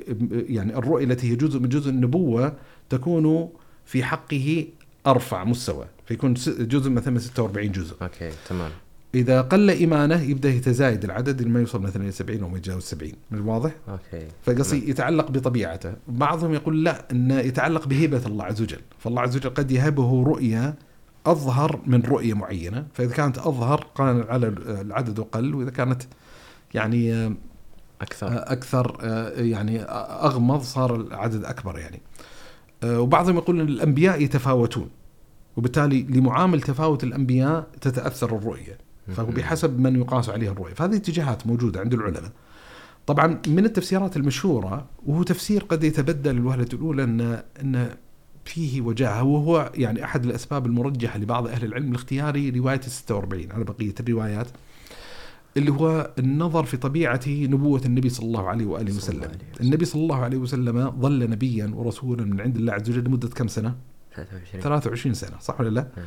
يعني 0.55 0.77
الرؤية 0.77 1.05
التي 1.05 1.31
هي 1.31 1.35
جزء 1.35 1.59
من 1.59 1.69
جزء 1.69 1.89
النبوة 1.89 2.53
تكون 2.89 3.49
في 3.85 4.03
حقه 4.03 4.65
أرفع 5.07 5.43
مستوى، 5.43 5.85
فيكون 6.05 6.33
جزء 6.59 6.89
مثلا 6.89 7.13
من 7.13 7.19
46 7.19 7.71
جزء. 7.71 7.95
okay 8.01 8.29
تمام 8.49 8.71
إذا 9.15 9.41
قل 9.41 9.69
إيمانه 9.69 10.21
يبدأ 10.21 10.49
يتزايد 10.49 11.03
العدد 11.03 11.41
لما 11.41 11.59
يوصل 11.59 11.81
مثلا 11.81 12.03
إلى 12.03 12.11
70 12.11 12.41
أو 12.43 12.49
ما 12.49 12.57
يتجاوز 12.57 12.83
70 12.83 13.11
من 13.31 13.39
واضح؟ 13.39 13.71
okay 13.89 14.27
فقصدي 14.45 14.89
يتعلق 14.89 15.31
بطبيعته 15.31 15.93
بعضهم 16.07 16.53
يقول 16.53 16.83
لا 16.83 17.11
إنه 17.11 17.39
يتعلق 17.39 17.87
بهبه 17.87 18.25
الله 18.25 18.43
عز 18.45 18.61
وجل 18.61 18.79
فالله 18.99 19.21
عز 19.21 19.35
وجل 19.37 19.49
قد 19.49 19.71
يهبه 19.71 20.23
رؤيه 20.23 20.75
أظهر 21.25 21.79
من 21.85 22.01
رؤية 22.01 22.33
معينة 22.33 22.87
فإذا 22.93 23.13
كانت 23.13 23.37
أظهر 23.37 23.87
كان 23.97 24.21
على 24.29 24.47
العدد 24.81 25.19
قل 25.19 25.55
وإذا 25.55 25.69
كانت 25.69 26.03
يعني 26.73 27.13
آه، 27.13 27.33
أكثر. 28.01 28.27
أكثر 28.31 28.97
آه، 29.01 29.29
يعني 29.29 29.81
أغمض 30.23 30.61
صار 30.61 30.95
العدد 30.95 31.45
أكبر 31.45 31.79
يعني. 31.79 32.01
آه، 32.83 32.99
وبعضهم 32.99 33.35
يقول 33.35 33.59
إن 33.61 33.67
الأنبياء 33.67 34.21
يتفاوتون. 34.21 34.89
وبالتالي 35.57 36.01
لمعامل 36.03 36.61
تفاوت 36.61 37.03
الأنبياء 37.03 37.67
تتأثر 37.81 38.35
الرؤية 38.37 38.77
فهو 39.15 39.27
مم. 39.27 39.33
بحسب 39.33 39.79
من 39.79 39.95
يقاس 39.95 40.29
عليه 40.29 40.51
الرؤية. 40.51 40.73
فهذه 40.73 40.95
اتجاهات 40.95 41.47
موجودة 41.47 41.79
عند 41.79 41.93
العلماء. 41.93 42.31
طبعا 43.07 43.41
من 43.47 43.65
التفسيرات 43.65 44.17
المشهورة 44.17 44.85
وهو 45.05 45.23
تفسير 45.23 45.63
قد 45.63 45.83
يتبدل 45.83 46.31
الوهلة 46.31 46.67
الأولى 46.73 47.03
إن 47.03 47.41
إن 47.61 47.89
فيه 48.45 48.81
وجاهة. 48.81 49.23
وهو 49.23 49.71
يعني 49.75 50.03
أحد 50.03 50.25
الأسباب 50.25 50.65
المرجحة 50.65 51.19
لبعض 51.19 51.47
أهل 51.47 51.65
العلم 51.65 51.89
الاختياري 51.89 52.49
رواية 52.49 52.81
46 52.81 53.51
على 53.51 53.63
بقية 53.63 53.95
الروايات 53.99 54.47
اللي 55.57 55.71
هو 55.71 56.11
النظر 56.19 56.63
في 56.63 56.77
طبيعه 56.77 57.21
نبوة 57.27 57.81
النبي 57.85 58.09
صلى 58.09 58.25
الله 58.25 58.49
عليه 58.49 58.65
صلى 58.65 58.89
وسلم. 58.97 59.23
عليه 59.23 59.27
وسلم. 59.53 59.67
النبي 59.67 59.85
صلى 59.85 60.01
الله 60.01 60.15
عليه 60.15 60.37
وسلم 60.37 60.91
ظل 61.01 61.29
نبيا 61.29 61.71
ورسولا 61.75 62.25
من 62.25 62.41
عند 62.41 62.55
الله 62.57 62.73
عز 62.73 62.89
وجل 62.89 63.03
لمدة 63.03 63.27
كم 63.27 63.47
سنة؟ 63.47 63.75
23 64.15 64.61
23 64.63 65.13
سنة 65.13 65.39
صح 65.39 65.59
ولا 65.61 65.69
لا؟ 65.69 65.87
نعم. 65.97 66.05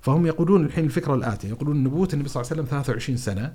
فهم 0.00 0.26
يقولون 0.26 0.64
الحين 0.66 0.84
الفكرة 0.84 1.14
الآتية 1.14 1.48
يقولون 1.48 1.84
نبوة 1.84 2.08
النبي 2.12 2.28
صلى 2.28 2.40
الله 2.40 2.52
عليه 2.52 2.62
وسلم 2.62 2.70
23 2.70 3.16
سنة 3.16 3.54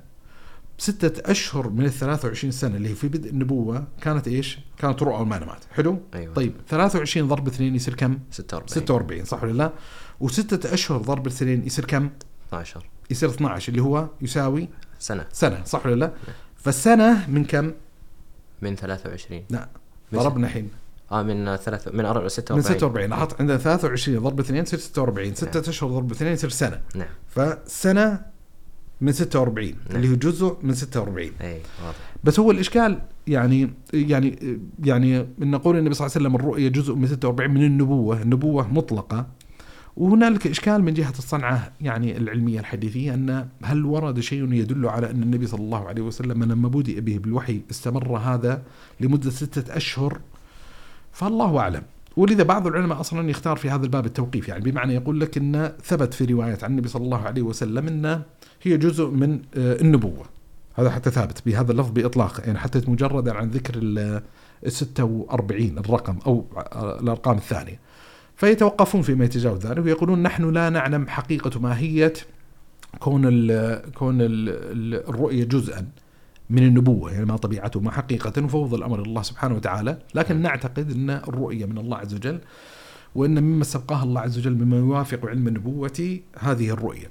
ستة 0.78 1.32
أشهر 1.32 1.70
من 1.70 1.86
ال 1.86 1.92
23 1.92 2.52
سنة 2.52 2.76
اللي 2.78 2.90
هي 2.90 2.94
في 2.96 3.08
بدء 3.08 3.30
النبوة 3.30 3.88
كانت 4.02 4.28
إيش؟ 4.28 4.60
كانت 4.78 5.04
رؤى 5.04 5.22
ومنامات، 5.22 5.64
حلو؟ 5.72 6.00
أيوه 6.14 6.34
طيب 6.34 6.54
23 6.70 7.28
ضرب 7.28 7.48
اثنين 7.48 7.76
يصير 7.76 7.94
كم؟ 7.94 8.20
46 8.32 8.68
46 8.86 9.26
صح 9.26 9.44
ولا 9.44 9.52
لا؟ 9.54 9.74
وستة 10.20 10.74
أشهر 10.74 11.02
ضرب 11.02 11.28
اثنين 11.28 11.66
يصير 11.66 11.86
كم؟ 11.86 12.10
12 12.48 12.86
يصير 13.10 13.30
12 13.30 13.70
اللي 13.72 13.82
هو 13.82 14.10
يساوي 14.22 14.70
سنة. 15.00 15.26
سنة 15.34 15.64
صح 15.66 15.86
ولا 15.86 15.95
لا؟ 15.95 16.12
فالسنة 16.56 17.30
من 17.30 17.45
كم؟ 17.45 17.72
من 18.62 18.76
23 18.76 19.43
لا 19.50 19.68
ضربنا 20.14 20.48
الحين. 20.48 20.70
آه 21.12 21.24
من 21.24 21.56
ثلاثة 21.56 21.91
من 21.91 22.04
أر- 22.14 22.28
46 22.28 22.58
من 22.58 22.62
46 22.64 23.10
لاحظت 23.10 23.39
عندنا 23.41 23.58
23 23.58 24.20
ضرب 24.20 24.39
2 24.39 24.64
يصير 24.64 24.80
46 24.80 25.36
ستة 25.36 25.70
أشهر 25.70 25.89
ضرب 25.89 26.12
2 26.12 26.34
يصير 26.34 26.50
سنة. 26.50 26.82
نعم. 26.95 27.08
فسنه 27.28 28.22
من 29.02 29.12
46 29.12 29.66
نعم. 29.68 29.95
اللي 29.95 30.10
هو 30.12 30.16
جزء 30.16 30.58
من 30.62 30.74
46 30.74 31.32
إي 31.41 31.62
واضح. 31.86 31.95
بس 32.24 32.39
هو 32.39 32.52
الإشكال 32.52 33.00
يعني 33.28 33.74
يعني 33.93 34.39
يعني 34.84 35.20
إن 35.41 35.52
نقول 35.52 35.78
النبي 35.78 35.93
صلى 35.95 36.06
الله 36.06 36.16
عليه 36.18 36.26
وسلم 36.28 36.36
الرؤية 36.36 36.68
جزء 36.70 36.93
من 36.95 37.08
46 37.08 37.50
من 37.52 37.64
النبوة، 37.66 38.22
النبوة 38.22 38.68
مطلقة. 38.74 39.28
وهنالك 39.98 40.48
إشكال 40.48 40.84
من 40.84 40.93
جهة 40.93 41.14
الصنعة 41.18 41.72
يعني 41.82 42.18
العلمية 42.18 42.60
الحديثية 42.60 43.14
أن 43.14 43.48
هل 43.64 43.86
ورد 43.86 44.20
شيء 44.20 44.54
يدل 44.54 44.88
على 44.88 45.12
أن 45.12 45.24
النبي 45.24 45.48
صلى 45.48 45.60
الله 45.60 45.88
عليه 45.88 46.02
وسلم 46.02 46.43
لما 46.43 46.68
بدأ 46.70 47.00
به 47.00 47.18
بالوحي 47.18 47.62
استمر 47.72 48.18
هذا 48.18 48.62
لمدة 49.00 49.30
ستة 49.30 49.78
أشهر 49.78 50.20
فالله 51.12 51.60
أعلم. 51.60 51.84
ولذا 52.18 52.43
بعض 52.43 52.68
العلماء 52.68 53.00
أصلا 53.00 53.30
يختار 53.30 53.58
في 53.58 53.70
هذا 53.70 53.84
الباب 53.84 54.06
التوقيف 54.06 54.48
يعني 54.48 54.72
بمعنى 54.72 54.93
يقول 54.93 55.20
لك 55.20 55.38
إن 55.38 55.72
ثبت 55.84 56.14
في 56.14 56.26
روايات 56.26 56.64
عن 56.64 56.72
النبي 56.72 56.88
صلى 56.88 57.04
الله 57.04 57.22
عليه 57.22 57.41
وسلم 57.41 57.88
إن 57.88 58.22
هي 58.64 58.78
جزء 58.78 59.10
من 59.10 59.39
آه، 59.56 59.82
النبوة. 59.82 60.26
هذا 60.76 60.89
حتى 60.89 61.12
ثابت 61.12 61.41
بهذا 61.45 61.72
اللفظ 61.72 61.91
بإطلاق 61.91 62.41
يعني 62.45 62.60
حتى 62.60 62.82
مجردا 62.88 63.34
عن 63.34 63.50
ذكر 63.50 63.74
ال 63.78 64.22
ال 64.66 64.72
46 64.72 65.78
الرقم 65.78 66.18
أو 66.26 66.45
الأرقام 67.02 67.38
الثانية. 67.38 67.87
فيتوقفون 68.38 69.02
فيما 69.02 69.26
يتجاوز 69.26 69.66
ذلك 69.66 69.86
ويقولون 69.86 70.24
نحن 70.24 70.50
لا 70.54 70.70
نعلم 70.70 71.08
حقيقة 71.08 71.60
ماهيه 71.60 72.14
كون 73.00 73.22
ال 73.26 73.92
كون 73.92 74.22
ال 74.22 74.50
ال 74.50 75.10
الرؤية 75.10 75.44
جزءا 75.44 75.88
من 76.50 76.64
النبوة 76.64 77.12
يعني 77.12 77.26
ما 77.26 77.38
طبيعته 77.38 77.80
ما 77.80 77.92
حقيقة 77.92 78.44
وفوض 78.44 78.74
الأمر 78.74 79.00
إلى 79.00 79.08
الله 79.10 79.22
سبحانه 79.22 79.56
وتعالى، 79.56 79.98
لكن 80.16 80.42
نعتقد 80.42 80.92
إن 80.92 81.10
الرؤية 81.10 81.66
من 81.66 81.78
الله 81.78 81.98
عز 81.98 82.14
وجل 82.14 82.40
وإن 83.16 83.44
مما 83.44 83.64
سبقها 83.64 84.04
الله 84.04 84.22
عز 84.22 84.38
وجل 84.38 84.54
مما 84.54 84.78
يوافق 84.78 85.26
علم 85.26 85.48
النبوة 85.48 86.20
هذه 86.40 86.70
الرؤية. 86.70 87.10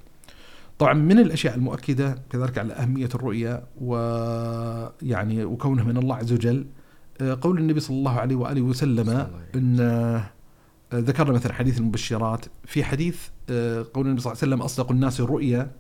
طبعا 0.79 0.95
من 0.95 1.19
الأشياء 1.19 1.55
المؤكدة 1.55 2.19
كذلك 2.31 2.59
على 2.59 2.73
أهمية 2.73 3.09
الرؤيا 3.15 3.65
ويعني 3.81 5.45
وكونها 5.45 5.85
من 5.85 5.97
الله 5.97 6.17
عز 6.17 6.33
وجل 6.33 6.67
آه، 7.21 7.39
قول 7.41 7.59
النبي 7.59 7.81
صلى 7.81 7.97
الله 7.97 8.21
عليه 8.21 8.37
وآله 8.37 8.61
وسلم. 8.63 9.27
إن 9.55 9.81
ذكرنا 10.95 11.33
مثلا 11.33 11.53
حديث 11.53 11.79
المبشرات. 11.79 12.45
في 12.65 12.85
حديث 12.85 13.19
آه، 13.51 13.87
قول 13.95 14.07
النبي 14.07 14.21
صلى 14.21 14.33
الله 14.33 14.43
عليه 14.43 14.53
وسلم 14.53 14.63
أصدق 14.63 14.91
الناس 14.91 15.21
رؤيا 15.21 15.71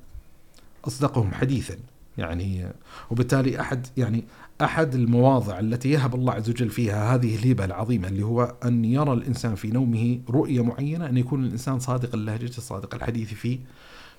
أصدقهم 0.85 1.35
حديثا. 1.35 1.77
يعني 2.19 2.65
آه، 2.65 2.75
وبالتالي 3.11 3.61
أحد 3.61 3.87
يعني 3.97 4.25
أحد 4.61 4.95
المواضع 4.95 5.59
التي 5.59 5.91
يهب 5.91 6.15
الله 6.15 6.33
عز 6.33 6.51
وجل 6.51 6.71
فيها 6.71 7.15
هذه 7.15 7.37
الهبة 7.37 7.65
العظيمة 7.65 8.09
اللي 8.09 8.23
هو 8.23 8.55
أن 8.65 8.85
يرى 8.85 9.13
الإنسان 9.13 9.55
في 9.55 9.71
نومه 9.71 10.21
رؤية 10.31 10.65
معينة 10.65 11.07
أن 11.07 11.17
يكون 11.17 11.45
الإنسان 11.45 11.79
صادق 11.79 12.15
اللهجة 12.15 12.51
صادق 12.51 12.95
الحديث 12.95 13.35
في 13.35 13.59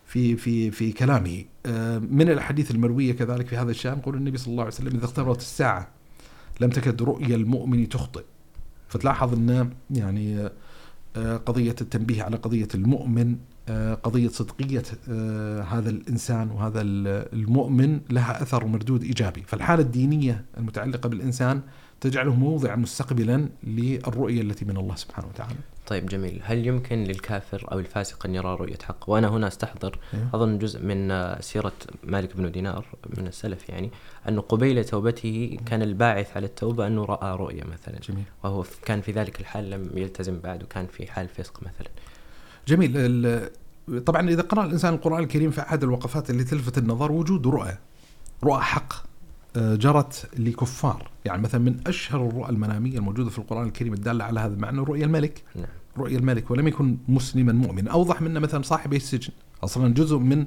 في 0.06 0.36
في 0.36 0.72
في 0.72 0.92
كلامه. 0.92 1.44
آه، 1.66 1.98
من 1.98 2.30
الأحاديث 2.30 2.72
المروية 2.72 3.14
كذلك 3.14 3.48
في 3.48 3.58
هذا 3.58 3.72
الشأن 3.72 3.96
قول 3.96 4.16
النبي 4.16 4.38
صلى 4.38 4.52
الله 4.52 4.64
عليه 4.64 4.74
وسلم 4.74 4.96
إذا 4.96 5.06
اقتربت 5.06 5.40
الساعة 5.40 5.88
لم 6.62 6.70
تكد 6.70 7.02
رؤيا 7.02 7.36
المؤمن 7.36 7.90
تخطئ. 7.90 8.24
فتلاحظ 8.88 9.34
أن 9.34 9.70
يعني 9.92 10.50
آه، 11.18 11.38
قضية 11.38 11.76
التنبيه 11.82 12.24
على 12.24 12.38
قضية 12.38 12.68
المؤمن 12.76 13.36
آه، 13.70 13.93
قضية 13.93 14.28
صدقية 14.28 14.84
آه، 15.09 15.61
هذا 15.61 15.89
الإنسان 15.89 16.51
وهذا 16.51 16.82
ال- 16.82 17.28
المؤمن 17.34 17.99
لها 18.09 18.41
أثر 18.41 18.63
ومردود 18.63 19.03
إيجابي. 19.03 19.43
فالحالة 19.47 19.82
الدينية 19.82 20.45
المتعلقة 20.57 21.09
بالإنسان 21.09 21.61
تجعله 22.01 22.36
موضعا 22.36 22.76
مستقبلا 22.76 23.49
للرؤية 23.63 24.41
التي 24.41 24.65
من 24.65 24.78
الله 24.78 24.95
سبحانه 24.95 25.28
وتعالى. 25.28 25.55
طيب 25.88 26.06
جميل. 26.06 26.42
هل 26.44 26.68
يمكن 26.68 27.04
للكافر 27.04 27.68
أو 27.72 27.80
الفاسق 27.80 28.26
أن 28.26 28.36
يرى 28.36 28.56
رؤية 28.56 28.78
حق؟ 28.84 29.10
وأنا 29.10 29.28
هنا 29.28 29.48
أستحضر. 29.48 30.00
أظن 30.34 30.58
جزء 30.58 30.84
من 30.84 31.36
سيرة 31.42 31.74
مالك 32.04 32.36
بن 32.36 32.52
دينار 32.52 32.86
من 33.18 33.28
السلف 33.28 33.70
يعني 33.70 33.92
أنه 34.30 34.42
قبيل 34.42 34.86
توبته 34.86 35.58
كان 35.66 35.82
الباعث 35.82 36.38
على 36.38 36.46
التوبة 36.46 36.88
أنه 36.88 37.06
رأى 37.06 37.38
رؤية 37.38 37.64
مثلا. 37.64 38.00
جميل. 38.10 38.24
وهو 38.44 38.64
كان 38.86 39.02
في 39.02 39.12
ذلك 39.12 39.40
الحال 39.40 39.70
لم 39.70 39.90
يلتزم 39.96 40.40
بعد 40.40 40.64
وكان 40.64 40.88
في 40.88 41.12
حال 41.12 41.28
فسق 41.28 41.60
مثلا. 41.62 41.90
جميل. 42.68 43.50
طبعا 44.06 44.30
إذا 44.30 44.42
قرأ 44.42 44.66
الإنسان 44.66 44.94
القرآن 44.94 45.24
الكريم 45.24 45.52
فاحد 45.52 45.84
الوقفات 45.84 46.30
اللي 46.30 46.44
تلفت 46.44 46.78
النظر 46.78 47.12
وجود 47.12 47.48
رؤى 47.48 47.78
رؤى 48.44 48.62
حق. 48.62 49.07
جرت 49.58 50.30
لكفار. 50.39 51.10
يعني 51.26 51.41
مثلا 51.41 51.62
من 51.62 51.80
أشهر 51.88 52.28
الرؤى 52.28 52.49
المنامية 52.49 52.97
الموجودة 52.97 53.30
في 53.30 53.39
القرآن 53.39 53.68
الكريم 53.68 53.93
الدالة 53.93 54.24
على 54.24 54.39
هذا 54.39 54.53
المعنى 54.53 54.80
رؤيا 54.80 55.05
الملك. 55.05 55.43
نعم. 55.55 55.66
رؤيا 55.97 56.18
الملك 56.18 56.51
ولم 56.51 56.68
يكن 56.68 56.97
مسلما 57.08 57.53
مؤمنا 57.53 57.91
أوضح 57.91 58.22
منه 58.22 58.39
مثلا 58.39 58.62
صاحبي 58.62 58.95
السجن. 58.95 59.34
أصلا 59.64 59.93
جزء 59.93 60.18
من 60.18 60.45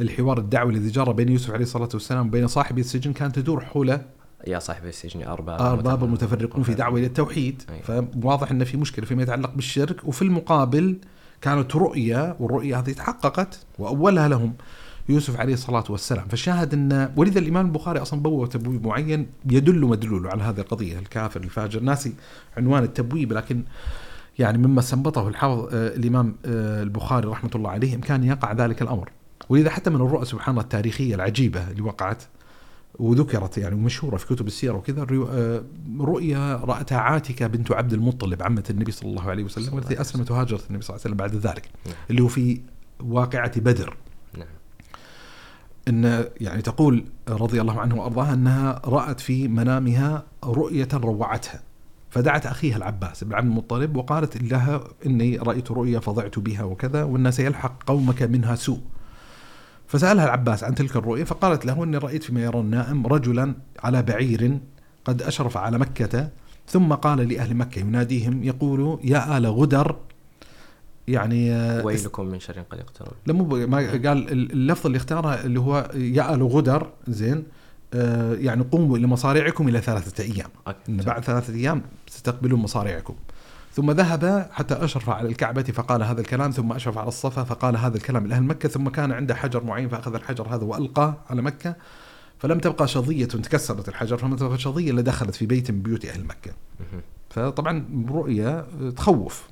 الحوار 0.00 0.38
الدعوي 0.38 0.74
الذي 0.74 0.90
جرى 0.90 1.12
بين 1.12 1.28
يوسف 1.28 1.50
عليه 1.50 1.62
الصلاة 1.62 1.88
والسلام 1.94 2.26
وبين 2.26 2.46
صاحبي 2.46 2.80
السجن 2.80 3.12
كانت 3.12 3.36
تدور 3.36 3.60
حول 3.64 3.98
يا 4.46 4.58
صاحب 4.58 4.86
السجن 4.86 5.22
أرباب. 5.22 5.60
أرباب 5.60 6.04
متفرقون 6.04 6.62
في 6.62 6.74
دعوة 6.74 6.98
إلى 6.98 7.06
التوحيد. 7.06 7.62
أي. 7.70 8.02
فواضح 8.22 8.50
إن 8.50 8.64
في 8.64 8.76
مشكلة 8.76 9.06
فيما 9.06 9.22
يتعلق 9.22 9.54
بالشرك. 9.54 10.04
وفي 10.04 10.22
المقابل 10.22 10.98
كانت 11.40 11.76
رؤيه 11.76 12.36
والرؤيه 12.40 12.78
هذه 12.78 12.92
تحققت 12.92 13.66
وأولها 13.78 14.28
لهم. 14.28 14.54
يوسف 15.08 15.40
عليه 15.40 15.54
الصلاة 15.54 15.84
والسلام. 15.88 16.28
فالشاهد 16.28 16.74
إن 16.74 17.12
ولذا 17.16 17.38
الإمام 17.38 17.66
البخاري 17.66 18.02
أصلا 18.02 18.22
بوب 18.22 18.48
تبويب 18.48 18.86
معين 18.86 19.26
يدل 19.50 19.80
مدلول 19.80 20.26
على 20.26 20.42
هذه 20.42 20.60
القضية 20.60 20.98
الكافر 20.98 21.40
الفاجر. 21.40 21.80
ناسي 21.80 22.14
عنوان 22.56 22.82
التبويب 22.82 23.32
لكن 23.32 23.64
يعني 24.38 24.58
مما 24.58 24.80
استنبطه 24.80 25.28
الحافظ 25.28 25.68
آه، 25.72 25.96
الإمام 25.96 26.36
آه، 26.46 26.82
البخاري 26.82 27.28
رحمة 27.28 27.50
الله 27.54 27.70
عليه 27.70 27.96
كان 27.96 28.24
يقع 28.24 28.52
ذلك 28.52 28.82
الأمر. 28.82 29.10
ولذا 29.48 29.70
حتى 29.70 29.90
من 29.90 29.96
الرؤى 29.96 30.24
سبحان 30.24 30.50
الله 30.50 30.62
التاريخية 30.62 31.14
العجيبة 31.14 31.70
اللي 31.70 31.82
وقعت 31.82 32.22
وذكرت 32.98 33.58
يعني 33.58 33.74
مشهوره 33.74 34.16
في 34.16 34.34
كتب 34.34 34.46
السيرة 34.46 34.74
وكذا 34.74 35.06
آه، 35.30 35.62
رؤيا 36.00 36.56
رأتها 36.56 36.98
عاتكة 36.98 37.46
بنت 37.46 37.72
عبد 37.72 37.92
المطلب 37.92 38.42
عمة 38.42 38.64
النبي 38.70 38.92
صلى 38.92 39.10
الله 39.10 39.30
عليه 39.30 39.44
وسلم 39.44 39.74
والتي 39.74 40.00
أسلمت 40.00 40.30
وهاجرت 40.30 40.70
النبي 40.70 40.84
صلى 40.84 40.96
الله 40.96 41.04
عليه 41.04 41.14
وسلم 41.14 41.16
بعد 41.16 41.34
ذلك 41.34 41.68
نعم. 41.86 41.94
اللي 42.10 42.22
هو 42.22 42.28
في 42.28 42.60
واقعة 43.00 43.60
بدر. 43.60 43.96
إن 45.88 46.24
يعني 46.40 46.62
تقول 46.62 47.04
رضي 47.28 47.60
الله 47.60 47.80
عنه 47.80 48.00
وارضاها 48.00 48.34
أنها 48.34 48.80
رأت 48.84 49.20
في 49.20 49.48
منامها 49.48 50.24
رؤية 50.44 50.88
روعتها. 50.94 51.62
فدعت 52.10 52.46
أخيها 52.46 52.76
العباس 52.76 53.24
بن 53.24 53.34
عبد 53.34 53.46
المطلب 53.46 53.96
وقالت 53.96 54.42
لها 54.42 54.84
إني 55.06 55.36
رأيت 55.36 55.70
رؤيا 55.70 56.00
فضعت 56.00 56.38
بها 56.38 56.62
وكذا 56.62 57.02
وأن 57.02 57.30
سيلحق 57.30 57.82
قومك 57.82 58.22
منها 58.22 58.54
سوء. 58.54 58.80
فسألها 59.86 60.24
العباس 60.24 60.64
عن 60.64 60.74
تلك 60.74 60.96
الرؤيا 60.96 61.24
فقالت 61.24 61.66
له 61.66 61.84
إني 61.84 61.96
رأيت 61.96 62.22
فيما 62.22 62.42
يرى 62.42 62.60
النائم 62.60 63.06
رجلا 63.06 63.54
على 63.78 64.02
بعير 64.02 64.58
قد 65.04 65.22
أشرف 65.22 65.56
على 65.56 65.78
مكة 65.78 66.28
ثم 66.66 66.92
قال 66.92 67.28
لأهل 67.28 67.54
مكة 67.54 67.80
يناديهم 67.80 68.44
يقول 68.44 69.00
يا 69.04 69.38
آل 69.38 69.46
غدر 69.46 69.96
يعني 71.08 71.52
آه، 71.52 71.84
ويلكم 71.84 72.26
من 72.26 72.40
شر 72.40 72.60
قد 72.70 72.78
اقترب 72.78 73.12
لا 73.26 73.32
مو 73.32 73.44
ما 73.66 73.78
قال 73.78 74.32
اللفظ 74.52 74.86
اللي 74.86 74.96
اختاره 74.96 75.34
اللي 75.34 75.60
هو 75.60 75.90
يأل 75.94 76.42
غدر 76.42 76.90
زين 77.08 77.44
آه 77.94 78.34
يعني 78.34 78.62
قوموا 78.62 78.96
إلى 78.96 79.06
مصارعكم 79.06 79.68
إلى 79.68 79.80
ثلاثة 79.80 80.24
أيام. 80.24 80.50
أوكي. 80.66 80.92
بعد 80.92 81.24
ثلاثة 81.24 81.54
أيام 81.54 81.82
ستقبلون 82.08 82.60
مصارعكم. 82.60 83.14
ثم 83.72 83.90
ذهب 83.90 84.48
حتى 84.52 84.74
أشرف 84.74 85.10
على 85.10 85.28
الكعبة 85.28 85.62
فقال 85.62 86.02
هذا 86.02 86.20
الكلام 86.20 86.50
ثم 86.50 86.72
أشرف 86.72 86.98
على 86.98 87.08
الصفا 87.08 87.44
فقال 87.44 87.76
هذا 87.76 87.96
الكلام 87.96 88.26
لأهل 88.26 88.42
مكة 88.42 88.68
ثم 88.68 88.88
كان 88.88 89.12
عنده 89.12 89.34
حجر 89.34 89.64
معين 89.64 89.88
فأخذ 89.88 90.14
الحجر 90.14 90.48
هذا 90.48 90.64
وألقاه 90.64 91.16
على 91.30 91.42
مكة. 91.42 91.76
فلم 92.38 92.58
تبقى 92.58 92.88
شظية 92.88 93.24
تكسرت 93.24 93.88
الحجر 93.88 94.16
فلم 94.16 94.36
تبقى 94.36 94.58
شظية 94.58 94.90
إلا 94.90 95.00
دخلت 95.00 95.34
في 95.34 95.46
بيت 95.46 95.70
من 95.70 95.82
بيوت 95.82 96.04
أهل 96.04 96.24
مكة. 96.24 96.52
فطبعا 97.30 97.84
رؤيا 98.08 98.66
تخوف. 98.96 99.51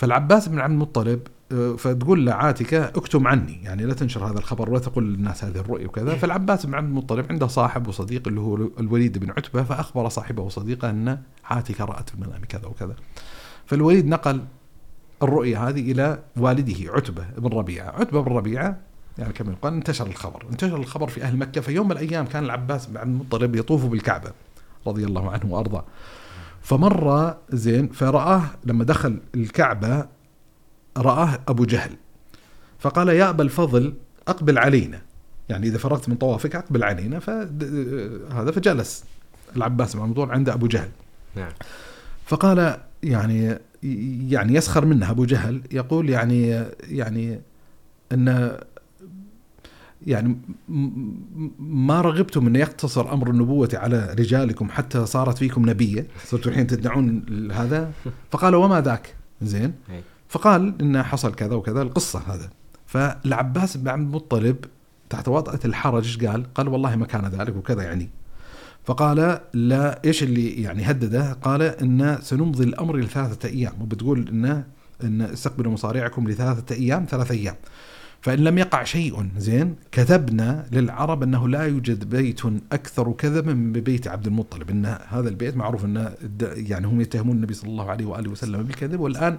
فالعباس 0.00 0.48
بن 0.48 0.58
عبد 0.58 0.72
المطلب 0.72 1.20
آه، 1.52 1.76
فتقول 1.76 2.26
لعاتكة 2.26 2.84
اكتم 2.84 3.26
عني 3.26 3.62
يعني 3.62 3.84
لا 3.84 3.94
تنشر 3.94 4.26
هذا 4.26 4.38
الخبر 4.38 4.70
ولا 4.70 4.78
تقول 4.78 5.04
للناس 5.04 5.44
هذه 5.44 5.58
الرؤيا 5.58 5.86
وكذا. 5.86 6.14
فالعباس 6.16 6.66
بن 6.66 6.74
عبد 6.74 6.88
المطلب 6.88 7.26
عنده 7.30 7.46
صاحب 7.46 7.88
وصديق 7.88 8.28
اللي 8.28 8.40
هو 8.40 8.54
الوليد 8.54 9.18
بن 9.18 9.30
عتبة 9.30 9.62
فأخبر 9.62 10.08
صاحبه 10.08 10.42
وصديقه 10.42 10.90
أن 10.90 11.18
عاتكة 11.44 11.84
رأت 11.84 12.08
في 12.08 12.14
المنام 12.14 12.44
كذا 12.48 12.66
وكذا. 12.66 12.96
فالوليد 13.66 14.06
نقل 14.06 14.44
الرؤيا 15.22 15.58
هذه 15.58 15.92
إلى 15.92 16.18
والده 16.36 16.92
عتبة 16.92 17.24
بن 17.38 17.58
ربيعة. 17.58 17.90
عتبة 17.90 18.22
بن 18.22 18.32
ربيعة 18.32 18.76
يعني 19.18 19.32
كما 19.32 19.52
يقال 19.52 19.74
انتشر 19.74 20.06
الخبر. 20.06 20.44
انتشر 20.50 20.76
الخبر 20.76 21.08
في 21.08 21.22
أهل 21.22 21.36
مكة 21.36 21.60
في 21.60 21.72
يوم 21.72 21.86
من 21.86 21.92
الأيام 21.92 22.26
كان 22.26 22.44
العباس 22.44 22.86
بن 22.86 22.96
عبد 22.96 23.10
المطلب 23.10 23.56
يطوف 23.56 23.84
بالكعبة 23.84 24.32
رضي 24.86 25.04
الله 25.04 25.30
عنه 25.30 25.46
وأرضاه. 25.46 25.84
فمر 26.70 27.36
زين 27.50 27.88
فرآه 27.88 28.42
لما 28.64 28.84
دخل 28.84 29.20
الكعبة 29.34 30.06
رآه 30.96 31.38
أبو 31.48 31.64
جهل. 31.64 31.90
فقال 32.78 33.08
يا 33.08 33.30
أبا 33.30 33.42
الفضل 33.42 33.94
أقبل 34.28 34.58
علينا. 34.58 35.02
يعني 35.48 35.66
إذا 35.66 35.78
فرغت 35.78 36.08
من 36.08 36.14
طوافك 36.14 36.56
أقبل 36.56 36.84
علينا. 36.84 37.18
فهذا 37.18 38.50
فجلس 38.50 39.04
العباس 39.56 39.96
بن 39.96 40.02
عبد 40.02 40.18
عند 40.18 40.48
أبو 40.48 40.66
جهل. 40.66 40.88
نعم. 41.36 41.52
فقال 42.26 42.76
يعني 43.02 43.58
يعني 44.28 44.54
يسخر 44.54 44.84
منه 44.84 45.10
أبو 45.10 45.24
جهل. 45.24 45.62
يقول 45.72 46.10
يعني 46.10 46.64
يعني 46.82 47.40
أن 48.12 48.58
يعني 50.06 50.36
ما 51.58 52.00
رغبتم 52.00 52.46
أن 52.46 52.56
يقتصر 52.56 53.12
أمر 53.12 53.30
النبوة 53.30 53.68
على 53.74 54.14
رجالكم 54.18 54.68
حتى 54.70 55.06
صارت 55.06 55.38
فيكم 55.38 55.70
نبية؟ 55.70 56.06
صرتوا 56.24 56.50
الحين 56.50 56.66
تدعون 56.66 57.24
هذا؟ 57.52 57.92
فقال 58.30 58.54
وما 58.54 58.80
ذاك؟ 58.80 59.14
زين. 59.42 59.72
فقال 60.28 60.74
انه 60.80 61.02
حصل 61.02 61.34
كذا 61.34 61.54
وكذا. 61.54 61.82
القصة 61.82 62.22
هذا. 62.26 62.50
فالعباس 62.86 63.76
بن 63.76 63.88
عبد 63.88 64.02
المطلب 64.02 64.56
تحت 65.10 65.28
وطأة 65.28 65.60
الحرج 65.64 66.26
قال؟ 66.26 66.54
قال 66.54 66.68
والله 66.68 66.96
ما 66.96 67.06
كان 67.06 67.26
ذلك 67.26 67.56
وكذا 67.56 67.82
يعني. 67.82 68.08
فقال 68.84 69.40
لا 69.54 70.04
إيش 70.04 70.22
اللي 70.22 70.62
يعني 70.62 70.90
هدده؟ 70.90 71.32
قال 71.32 71.62
إن 71.62 72.18
سنمضي 72.22 72.64
الأمر 72.64 72.96
لثلاثة 72.96 73.48
أيام. 73.48 73.72
وبتقول 73.80 74.28
انه 74.28 74.64
إن 75.04 75.22
استقبلوا 75.22 75.72
مصاريعكم 75.72 76.28
لثلاثة 76.28 76.74
أيام 76.74 77.06
ثلاث 77.10 77.30
أيام. 77.30 77.54
فإن 78.20 78.38
لم 78.38 78.58
يقع 78.58 78.84
شيء 78.84 79.28
زين 79.36 79.76
كتبنا 79.92 80.66
للعرب 80.72 81.22
أنه 81.22 81.48
لا 81.48 81.62
يوجد 81.62 82.10
بيت 82.10 82.40
أكثر 82.72 83.12
كذبا 83.12 83.54
من 83.54 83.72
بيت 83.72 84.08
عبد 84.08 84.26
المطلب 84.26 84.70
إن 84.70 84.86
هذا 85.08 85.28
البيت 85.28 85.56
معروف 85.56 85.84
انه 85.84 86.12
يعني 86.40 86.86
هم 86.86 87.00
يتهمون 87.00 87.36
النبي 87.36 87.54
صلى 87.54 87.70
الله 87.70 87.90
عليه 87.90 88.04
وآله 88.04 88.30
وسلم 88.30 88.62
بالكذب 88.62 89.00
والآن 89.00 89.38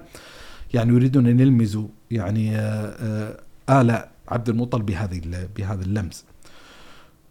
يعني 0.73 0.93
يريدون 0.93 1.27
أن 1.27 1.39
يلمزوا 1.39 1.87
يعني 2.11 2.55
آه، 2.55 3.39
آه، 3.69 3.81
آل 3.81 4.03
عبد 4.27 4.49
المطلب 4.49 4.85
بهذه 4.85 5.21
بهذا 5.57 5.81
اللمس. 5.81 6.25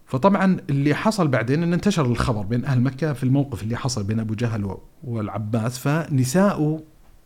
فطبعا 0.07 0.57
اللي 0.71 0.95
حصل 0.95 1.29
بعدين 1.29 1.63
إن 1.63 1.73
انتشر 1.73 2.07
الخبر 2.07 2.43
بين 2.43 2.65
أهل 2.65 2.81
مكة 2.81 3.13
في 3.13 3.25
الموقف 3.25 3.63
اللي 3.63 3.77
حصل 3.77 4.05
بين 4.05 4.21
أبو 4.21 4.35
جهل 4.35 4.77
والعباس 5.05 5.79
فنساء 5.79 6.81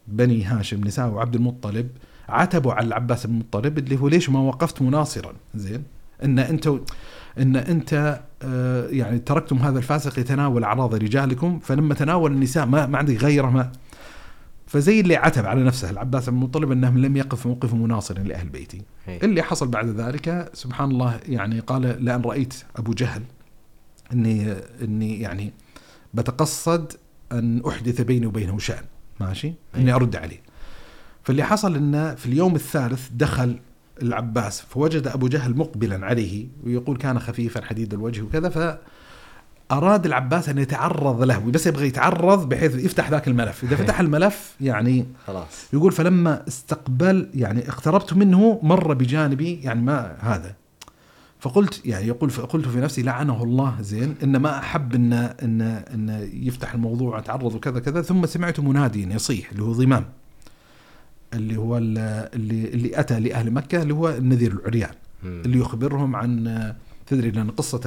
بني 0.08 0.44
هاشم 0.44 0.84
نساء 0.84 1.18
عبد 1.18 1.34
المطلب 1.34 1.88
عتبوا 2.28 2.72
على 2.72 2.86
العباس 2.86 3.26
بن 3.26 3.34
المطلب 3.34 3.78
اللي 3.78 4.00
هو 4.00 4.08
ليش 4.08 4.30
ما 4.30 4.40
وقفت 4.40 4.82
مناصرا؟ 4.82 5.32
زين. 5.54 5.82
إن 6.24 6.38
انت 6.38 6.66
إن 7.38 7.56
أنت 7.56 8.20
آه، 8.42 8.86
يعني 8.86 9.18
تركتم 9.18 9.56
هذا 9.56 9.78
الفاسق 9.78 10.18
يتناول 10.18 10.64
أعراض 10.64 10.94
رجالكم 10.94 11.58
فلما 11.58 11.94
تناول 11.94 12.32
النساء 12.32 12.66
ما 12.66 12.86
ما 12.86 12.98
عندك 12.98 13.22
غيره 13.24 13.50
ما 13.50 13.72
فزي 14.66 15.00
اللي 15.00 15.16
عتب 15.16 15.46
على 15.46 15.62
نفسه 15.64 15.90
العباس 15.90 16.28
بن 16.28 16.36
المطلب 16.36 16.72
انه 16.72 16.90
لم 16.90 17.16
يقف 17.16 17.46
موقف 17.46 17.74
مناصر 17.74 18.18
لأهل 18.18 18.48
بيتي. 18.48 18.82
هي. 19.06 19.16
اللي 19.22 19.42
حصل 19.42 19.68
بعد 19.68 19.86
ذلك 19.86 20.50
سبحان 20.54 20.90
الله 20.90 21.20
يعني 21.28 21.60
قال 21.60 21.82
لأن 21.82 22.22
رأيت 22.22 22.54
أبو 22.76 22.92
جهل 22.92 23.22
إني 24.12 24.54
إني 24.82 25.20
يعني 25.20 25.52
بتقصد 26.14 26.92
أن 27.32 27.62
أحدث 27.68 28.00
بيني 28.00 28.26
وبينه 28.26 28.58
شأن. 28.58 28.84
ماشي؟ 29.20 29.52
إني 29.76 29.92
أرد 29.92 30.16
عليه. 30.16 30.43
فاللي 31.24 31.42
حصل 31.42 31.76
إنه 31.76 32.14
في 32.14 32.26
اليوم 32.26 32.54
الثالث 32.54 33.08
دخل 33.12 33.58
العباس 34.02 34.60
فوجد 34.60 35.06
أبو 35.06 35.28
جهل 35.28 35.56
مقبلا 35.56 36.06
عليه 36.06 36.46
ويقول 36.64 36.96
كان 36.96 37.18
خفيفا 37.18 37.64
حديد 37.64 37.94
الوجه 37.94 38.22
وكذا 38.22 38.48
ف 38.48 38.78
اراد 39.72 40.06
العباس 40.06 40.48
أن 40.48 40.58
يتعرض 40.58 41.22
له 41.22 41.38
بس 41.38 41.66
يبغى 41.66 41.86
يتعرض 41.86 42.48
بحيث 42.48 42.74
يفتح 42.74 43.10
ذاك 43.10 43.28
الملف. 43.28 43.64
إذا 43.64 43.76
فتح 43.76 44.00
الملف 44.04 44.54
يعني 44.60 45.06
خلاص. 45.26 45.68
يقول 45.72 45.92
فلما 45.92 46.48
استقبل 46.48 47.28
يعني 47.34 47.68
اقتربت 47.68 48.12
منه 48.12 48.60
مر 48.62 48.94
بجانبي 48.94 49.60
يعني 49.62 49.82
ما 49.82 50.16
هذا. 50.20 50.54
فقلت 51.40 51.86
يعني 51.86 52.06
يقول 52.06 52.30
قلت 52.30 52.68
في 52.68 52.80
نفسي 52.80 53.02
لعنه 53.02 53.42
الله 53.42 53.76
زين 53.80 54.14
إن 54.22 54.36
ما 54.36 54.58
أحب 54.58 54.94
ان 54.94 55.12
ان 55.12 55.60
إن 55.62 56.28
يفتح 56.32 56.74
الموضوع 56.74 57.18
أتعرض 57.18 57.54
وكذا 57.54 57.80
كذا 57.80 58.02
ثم 58.02 58.26
سمعت 58.26 58.60
مناديا 58.60 59.14
يصيح 59.14 59.50
اللي 59.50 59.62
هو 59.62 59.72
ضمام. 59.72 60.04
اللي 61.34 61.56
هو 61.56 61.78
اللي 61.78 62.28
اللي 62.74 63.00
أتى 63.00 63.20
لأهل 63.20 63.50
مكة 63.50 63.82
اللي 63.82 63.94
هو 63.94 64.08
النذير 64.08 64.52
العريان 64.52 64.94
اللي 65.24 65.58
يخبرهم 65.58 66.16
عن 66.16 66.74
تدري 67.06 67.30
لأن 67.30 67.50
قصة 67.50 67.78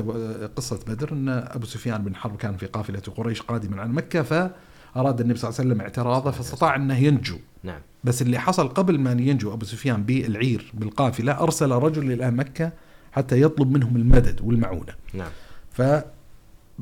قصة 0.56 0.80
بدر 0.88 1.14
إن 1.14 1.30
أبو 1.30 1.66
سفيان 1.66 2.04
بن 2.04 2.16
حرب 2.16 2.38
كان 2.38 2.58
في 2.58 2.66
قافلة 2.66 3.02
قريش 3.18 3.41
قادما 3.41 3.82
عن 3.82 3.91
مكة 3.91 4.22
فأراد 4.22 5.22
النبي 5.22 5.39
صلى 5.39 5.50
الله 5.50 5.60
عليه 5.60 5.70
وسلم 5.70 5.82
اعتراضه 5.82 6.32
فاستطاع 6.32 6.76
إنه 6.76 6.98
ينجو. 6.98 7.38
نعم. 7.64 7.80
بس 8.04 8.22
اللي 8.22 8.39
حصل 8.39 8.68
قبل 8.68 9.00
ما 9.00 9.12
ينجو 9.12 9.54
أبو 9.54 9.66
سفيان 9.66 10.04
بالعير 10.04 10.72
بالقافلة 10.74 11.32
أرسل 11.32 11.72
رجل 11.72 12.12
إلى 12.12 12.32
مكة 12.32 12.72
حتى 13.12 13.41
يطلب 13.41 13.72
منهم 13.72 13.95
المدد 13.95 14.41
والمعونة. 14.41 14.93
نعم. 15.14 15.32
ف 15.72 15.82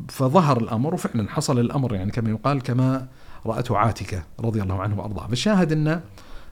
فظهر 0.10 0.58
الأمر 0.58 0.94
وفعلا 0.94 1.30
حصل 1.30 1.60
الأمر 1.60 1.96
يعني 1.96 2.12
كما 2.12 2.30
يقال 2.30 2.62
كما 2.62 3.08
رأته 3.46 3.78
عاتكة 3.78 4.24
رضي 4.40 4.62
الله 4.62 4.82
عنه 4.82 5.00
وأرضاه. 5.00 5.28
فالشاهد 5.28 5.72
انه 5.72 6.02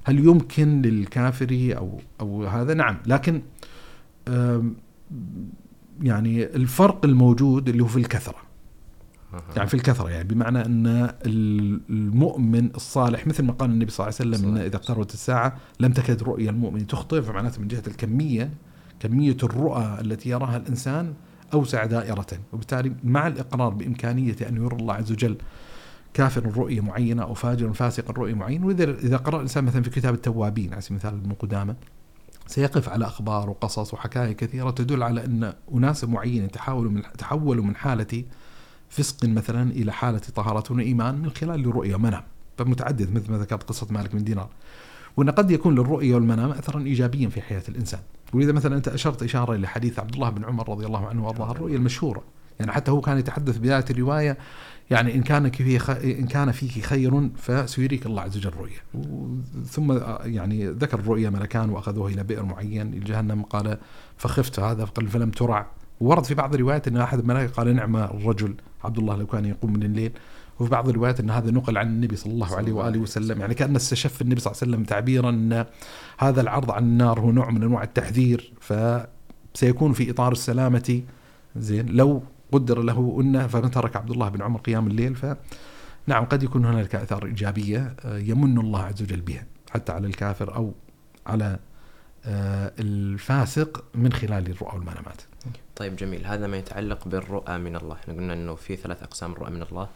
هل 0.04 0.20
يمكن 0.20 0.82
للكافر 0.82 1.74
أو 1.78 2.00
أو 2.22 2.46
هذا؟ 2.46 2.74
نعم. 2.74 2.98
لكن 3.06 3.42
يعني 6.02 6.44
الفرق 6.44 7.06
الموجود 7.06 7.70
اللي 7.70 7.84
هو 7.84 7.88
في 7.88 7.98
الكثرة. 7.98 8.38
يعني 9.56 9.70
في 9.70 9.74
الكثرة 9.74 10.10
يعني 10.10 10.28
بمعنى 10.28 10.66
أن 10.66 11.12
المؤمن 11.90 12.70
الصالح 12.76 13.28
مثل 13.28 13.44
ما 13.44 13.54
قال 13.54 13.70
النبي 13.70 13.92
صلى 13.92 14.08
الله 14.08 14.18
عليه 14.20 14.36
وسلم 14.36 14.50
إن 14.50 14.58
إذا 14.58 14.76
اقتربت 14.76 15.14
الساعة 15.14 15.58
لم 15.80 15.92
تكد 15.92 16.24
رؤيا 16.24 16.50
المؤمن. 16.50 16.88
تخطئ 16.88 17.22
فمعناته 17.22 17.62
من 17.62 17.68
جهة 17.68 17.84
الكمية 17.88 18.50
كمية 19.00 19.38
الرؤى 19.44 19.98
التي 20.02 20.30
يراها 20.30 20.58
الإنسان 20.58 21.14
أوسع 21.54 21.86
دائرة. 21.86 22.28
وبالتالي 22.54 22.94
مع 23.04 23.28
الإقرار 23.28 23.70
بإمكانية 23.70 24.36
أن 24.50 24.58
يرى 24.58 24.76
الله 24.76 24.94
عز 24.94 25.12
وجل 25.12 25.38
كافر 26.14 26.58
رؤية 26.58 26.82
معينة 26.82 27.24
أو 27.24 27.34
فاجر 27.34 27.74
فاسق 27.74 28.12
رؤية 28.12 28.34
معينة 28.34 28.66
واذا 28.68 28.84
إذا 28.84 29.18
قرأ 29.18 29.36
الإنسان 29.36 29.64
مثلا 29.64 29.84
في 29.84 29.90
كتاب 29.90 30.14
التوابين 30.14 30.74
على 30.74 30.82
سبيل 30.82 30.98
المثال 30.98 31.14
ابن 31.14 31.34
قدامه 31.34 31.76
سيقف 32.48 32.90
على 32.90 33.06
أخبار 33.06 33.50
وقصص 33.50 33.94
وحكايا 33.94 34.34
كثيرة 34.34 34.72
تدل 34.72 35.04
على 35.04 35.26
أن 35.26 35.54
أناس 35.74 36.04
معينين 36.04 36.52
تحولوا 36.52 36.92
من 36.92 37.02
تحولوا 37.18 37.64
من 37.64 37.76
حالة 37.76 38.24
فسق 38.90 39.26
مثلا 39.26 39.72
إلى 39.72 39.92
حالة 39.92 40.22
طهارة 40.36 40.74
وإيمان 40.74 41.16
من 41.16 41.30
خلال 41.30 41.60
الرؤيا 41.60 41.98
منام. 41.98 42.24
فمتعدد 42.58 43.14
مثل 43.14 43.32
ما 43.32 43.38
ذكرت 43.38 43.64
قصة 43.64 43.88
مالك 43.90 44.16
بن 44.16 44.24
دينار. 44.24 44.50
وأن 45.18 45.30
قد 45.30 45.52
يكون 45.52 45.76
للرؤيا 45.76 46.16
والمنام 46.16 46.52
اثرا 46.52 46.82
ايجابيا 46.82 47.30
في 47.30 47.42
حياة 47.42 47.64
الإنسان. 47.70 48.00
ولذا 48.34 48.52
مثلا 48.52 48.76
أنت 48.76 48.88
أشرت 48.88 49.24
إشارة 49.24 49.56
إلى 49.56 49.68
حديث 49.68 50.00
عبد 50.00 50.14
الله 50.14 50.30
بن 50.30 50.46
عمر 50.46 50.70
رضي 50.70 50.86
الله 50.86 51.08
عنه 51.08 51.26
وأرضاه 51.26 51.52
الرؤيا 51.52 51.76
المشهورة. 51.76 52.24
يعني 52.60 52.72
حتى 52.72 52.92
هو 52.92 53.02
كان 53.02 53.18
يتحدث 53.18 53.58
بدايه 53.58 53.86
الرواية 53.90 54.38
يعني 54.94 55.16
إن 55.16 55.22
كان 55.22 55.52
فيه 55.52 55.78
خ... 55.78 55.90
إن 55.90 56.28
كان 56.28 56.52
فيك 56.52 56.86
خير 56.86 57.30
فسيريك 57.36 58.06
الله 58.06 58.22
عز 58.22 58.38
وجل 58.38 58.52
رؤية 58.60 59.04
ثم 59.66 60.00
يعني 60.26 60.68
ذكر 60.68 61.00
الرؤيا 61.00 61.30
ملكان 61.30 61.70
وأخذوه 61.70 62.08
إلى 62.08 62.24
بئر 62.24 62.44
معين 62.44 62.94
الجهنم 62.94 63.42
قال 63.42 63.78
فخفت 64.18 64.60
هذا 64.60 64.84
قال 64.84 65.08
فلم 65.08 65.32
ترع. 65.32 65.68
ورد 66.00 66.24
في 66.24 66.34
بعض 66.34 66.54
الروايات 66.54 66.88
أن 66.88 66.98
أحد 66.98 67.20
الملائكة 67.20 67.52
قال 67.52 67.76
نعم 67.76 67.96
الرجل 67.96 68.56
عبد 68.84 68.98
الله 68.98 69.16
لو 69.16 69.26
كان 69.28 69.46
يقوم 69.46 69.74
من 69.74 69.84
الليل. 69.84 70.12
وفي 70.60 70.70
بعض 70.70 70.90
الروايات 70.90 71.20
إن 71.20 71.30
هذا 71.30 71.52
نقل 71.52 71.78
عن 71.78 71.88
النبي 71.88 72.16
صلى 72.16 72.34
الله 72.34 72.56
عليه 72.56 72.72
وآله 72.72 73.00
وسلم. 73.00 73.42
يعني 73.42 73.54
كأن 73.54 73.76
استشف 73.76 74.22
النبي 74.22 74.42
صلى 74.42 74.52
الله 74.52 74.62
عليه 74.62 74.72
وسلم 74.72 74.84
تعبيرا 74.84 75.30
إن 75.30 75.66
هذا 76.18 76.42
العرض 76.42 76.72
عن 76.72 76.84
النار 76.84 77.20
هو 77.20 77.32
نوع 77.32 77.50
من 77.50 77.64
أنواع 77.64 77.84
التحذير 77.84 78.54
فسيكون 78.60 79.94
في 79.94 80.12
إطار 80.12 80.32
السلامة. 80.32 81.02
زين 81.56 81.86
لو 81.86 82.24
قدر 82.54 82.82
له 82.82 83.18
أنه 83.22 83.48
فمن 83.48 83.72
ترك 83.72 83.96
عبد 83.96 84.12
الله 84.12 84.30
بن 84.30 84.42
عمر 84.42 84.60
قيام 84.60 84.88
الليل 84.88 85.16
ف 85.16 85.26
نعم 86.08 86.26
قد 86.26 86.44
يكون 86.44 86.66
هنالك 86.66 86.96
آثار 86.96 87.26
إيجابية 87.26 87.96
آه، 88.06 88.18
يمن 88.18 88.58
الله 88.58 88.84
عز 88.84 89.02
وجل 89.02 89.22
بها 89.22 89.46
حتى 89.72 89.92
على 89.92 90.08
الكافر 90.08 90.56
أو 90.56 90.74
على 91.28 91.60
آه، 92.26 92.74
الفاسق 92.80 93.84
من 93.96 94.14
خلال 94.14 94.50
الرؤى 94.50 94.76
والمنامات. 94.76 95.22
طيب 95.76 95.96
جميل 95.96 96.26
هذا 96.26 96.48
ما 96.48 96.58
يتعلق 96.58 97.08
بالرؤى 97.08 97.58
من 97.58 97.76
الله، 97.76 97.96
إحنا 97.96 98.14
قلنا 98.14 98.34
إنه 98.34 98.56
في 98.56 98.76
ثلاث 98.76 99.04
أقسام 99.04 99.32
الرؤى 99.32 99.52
من 99.52 99.62
الله 99.62 99.88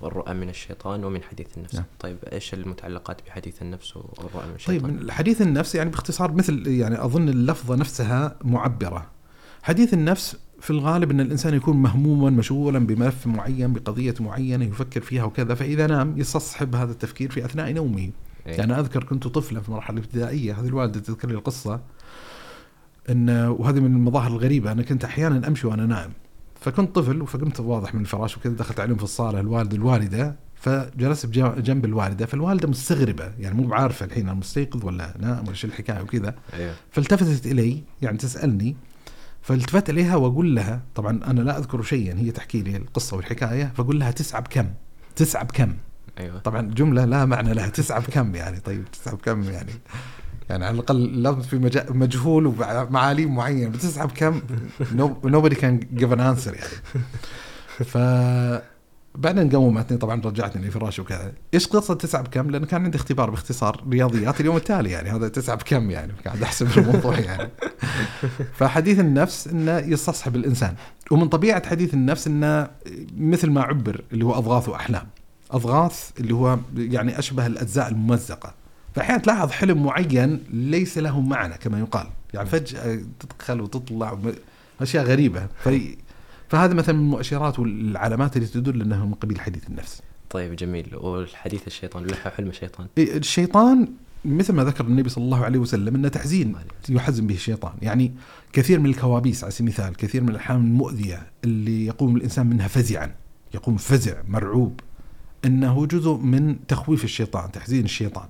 والرؤى 0.00 0.34
من 0.34 0.48
الشيطان 0.48 1.04
ومن 1.04 1.22
حديث 1.22 1.46
النفس. 1.56 1.74
نعم. 1.74 1.84
طيب 2.00 2.16
إيش 2.32 2.54
المتعلقات 2.54 3.20
بحديث 3.26 3.62
النفس 3.62 3.96
والرؤى 3.96 4.46
من 4.46 4.54
الشيطان؟ 4.54 4.98
طيب 4.98 5.10
حديث 5.10 5.42
النفس 5.42 5.74
يعني 5.74 5.90
باختصار 5.90 6.32
مثل 6.32 6.66
يعني 6.66 7.04
أظن 7.04 7.28
اللفظة 7.28 7.74
نفسها 7.74 8.36
معبرة. 8.44 9.06
حديث 9.62 9.94
النفس 9.94 10.36
في 10.64 10.70
الغالب 10.70 11.10
أن 11.10 11.20
الإنسان 11.20 11.54
يكون 11.54 11.76
مهموما 11.76 12.30
مشغولا 12.30 12.78
بملف 12.78 13.26
معين 13.26 13.72
بقضية 13.72 14.14
معينة 14.20 14.64
يفكر 14.64 15.00
فيها 15.00 15.24
وكذا 15.24 15.54
فإذا 15.54 15.86
نام 15.86 16.18
يستصحب 16.18 16.74
هذا 16.74 16.92
التفكير 16.92 17.30
في 17.30 17.44
أثناء 17.44 17.72
نومه 17.72 17.98
إيه؟ 17.98 18.12
يعني 18.46 18.80
أذكر 18.80 19.04
كنت 19.04 19.26
طفلا 19.28 19.60
في 19.60 19.68
المرحلة 19.68 19.98
الابتدائية 19.98 20.60
هذه 20.60 20.66
الوالدة 20.66 21.00
تذكر 21.00 21.28
لي 21.28 21.34
القصة 21.34 21.80
إن 23.10 23.30
وهذه 23.30 23.80
من 23.80 23.96
المظاهر 23.96 24.30
الغريبة 24.30 24.72
أنا 24.72 24.82
كنت 24.82 25.04
أحيانا 25.04 25.48
أمشي 25.48 25.66
وأنا 25.66 25.86
نائم 25.86 26.10
فكنت 26.60 26.94
طفل 26.94 27.26
فقمت 27.26 27.60
واضح 27.60 27.94
من 27.94 28.00
الفراش 28.00 28.36
وكذا 28.36 28.54
دخلت 28.54 28.80
عليهم 28.80 28.96
في 28.96 29.04
الصالة 29.04 29.40
الوالد 29.40 29.74
الوالدة 29.74 30.36
فجلست 30.54 31.26
جنب 31.58 31.84
الوالدة 31.84 32.26
فالوالدة 32.26 32.68
مستغربة 32.68 33.32
يعني 33.38 33.54
مو 33.54 33.66
بعارفة 33.66 34.06
الحين 34.06 34.28
أنا 34.28 34.38
مستيقظ 34.38 34.84
ولا 34.84 35.14
نائم 35.20 35.48
ولا 35.48 35.56
الحكاية 35.64 36.02
وكذا 36.02 36.34
أيوه. 36.54 36.74
فالتفتت 36.90 37.46
إلي 37.46 37.82
يعني 38.02 38.18
تسألني 38.18 38.76
فالتفت 39.44 39.90
إليها 39.90 40.16
وأقول 40.16 40.54
لها 40.54 40.82
طبعا 40.94 41.20
أنا 41.26 41.40
لا 41.40 41.58
أذكر 41.58 41.82
شيئا 41.82 42.18
هي 42.18 42.30
تحكي 42.30 42.62
لي 42.62 42.76
القصة 42.76 43.16
والحكاية 43.16 43.72
فأقول 43.76 44.00
لها 44.00 44.10
تسعة 44.10 44.40
بكم؟ 44.42 44.66
تسعة 45.16 45.44
بكم؟ 45.44 45.72
أيوه 46.18 46.38
طبعا 46.38 46.62
جملة 46.62 47.04
لا 47.04 47.24
معنى 47.24 47.54
لها 47.54 47.68
تسعة 47.68 48.00
بكم 48.00 48.34
يعني 48.34 48.60
طيب 48.60 48.84
تسعة 48.92 49.14
بكم 49.16 49.42
يعني 49.42 49.72
يعني 50.50 50.64
على 50.64 50.74
الأقل 50.74 51.22
لفظ 51.22 51.46
في 51.46 51.58
مجا- 51.58 51.86
مجهول 51.92 52.46
ومعاليم 52.46 53.34
معينة 53.34 53.68
بتسعة 53.70 54.06
بكم؟ 54.06 54.40
nobody 55.26 55.54
can 55.54 56.00
give 56.00 56.10
an 56.12 56.20
answer 56.20 56.54
يعني 56.54 57.04
ف 57.84 57.98
بعدين 59.14 59.50
قومتني 59.50 59.98
طبعا 59.98 60.20
رجعتني 60.24 60.68
لفراشي 60.68 61.02
وكذا. 61.02 61.32
إيش 61.54 61.66
قصة 61.66 61.94
تسعة 61.94 62.22
بكم؟ 62.22 62.50
لأنه 62.50 62.66
كان 62.66 62.84
عندي 62.84 62.96
اختبار 62.96 63.30
باختصار 63.30 63.84
رياضيات 63.90 64.40
اليوم 64.40 64.56
التالي 64.56 64.90
يعني 64.90 65.10
هذا 65.10 65.28
تسعة 65.28 65.56
بكم 65.56 65.90
يعني 65.90 66.12
قاعد 66.24 66.42
أحسب 66.42 66.78
الموضوع 66.78 67.18
يعني. 67.18 67.50
فحديث 68.54 69.00
النفس 69.00 69.48
إنه 69.48 69.78
يستصحب 69.78 70.36
الإنسان. 70.36 70.74
ومن 71.10 71.28
طبيعة 71.28 71.68
حديث 71.68 71.94
النفس 71.94 72.26
إنه 72.26 72.68
مثل 73.18 73.50
ما 73.50 73.62
عبر 73.62 74.04
اللي 74.12 74.24
هو 74.24 74.34
أضغاث 74.34 74.68
وأحلام. 74.68 75.06
أضغاث 75.50 76.10
اللي 76.20 76.34
هو 76.34 76.58
يعني 76.76 77.18
أشبه 77.18 77.46
الأجزاء 77.46 77.88
الممزقة. 77.88 78.54
فاحيانا 78.94 79.22
تلاحظ 79.22 79.50
حلم 79.50 79.84
معين 79.84 80.44
ليس 80.52 80.98
له 80.98 81.20
معنى 81.20 81.54
كما 81.54 81.78
يقال. 81.78 82.06
يعني 82.34 82.48
فجأة 82.48 83.00
تدخل 83.20 83.60
وتطلع 83.60 84.18
أشياء 84.80 85.04
غريبة. 85.04 85.46
في 85.64 85.96
فهذا 86.54 86.74
مثلا 86.74 86.94
من 86.94 87.00
المؤشرات 87.00 87.58
والعلامات 87.58 88.36
اللي 88.36 88.48
تدل 88.48 88.82
إنه 88.82 89.06
من 89.06 89.14
قبيل 89.14 89.40
حديث 89.40 89.68
النفس. 89.68 90.02
طيب 90.30 90.56
جميل. 90.56 90.96
والحديث 90.96 91.66
الشيطان 91.66 92.04
لها 92.04 92.30
حلم 92.30 92.48
الشيطان. 92.48 92.86
إيه، 92.98 93.16
الشيطان 93.16 93.88
مثل 94.24 94.52
ما 94.52 94.64
ذكر 94.64 94.84
النبي 94.84 95.08
صلى 95.08 95.24
الله 95.24 95.44
عليه 95.44 95.58
وسلم 95.58 95.94
إنه 95.94 96.08
تحزين 96.08 96.56
يحزن 96.88 97.26
به 97.26 97.34
الشيطان. 97.34 97.72
يعني 97.82 98.12
كثير 98.52 98.80
من 98.80 98.90
الكوابيس 98.90 99.44
على 99.44 99.50
سبيل 99.52 99.68
المثال 99.68 99.96
كثير 99.96 100.22
من 100.22 100.28
الاحلام 100.28 100.60
المؤذية 100.60 101.26
اللي 101.44 101.86
يقوم 101.86 102.16
الإنسان 102.16 102.46
منها 102.46 102.68
فزعا 102.68 103.14
يقوم 103.54 103.76
فزع 103.76 104.22
مرعوب 104.28 104.80
إنه 105.44 105.86
جزء 105.86 106.16
من 106.16 106.66
تخويف 106.66 107.04
الشيطان 107.04 107.52
تحزين 107.52 107.84
الشيطان. 107.84 108.28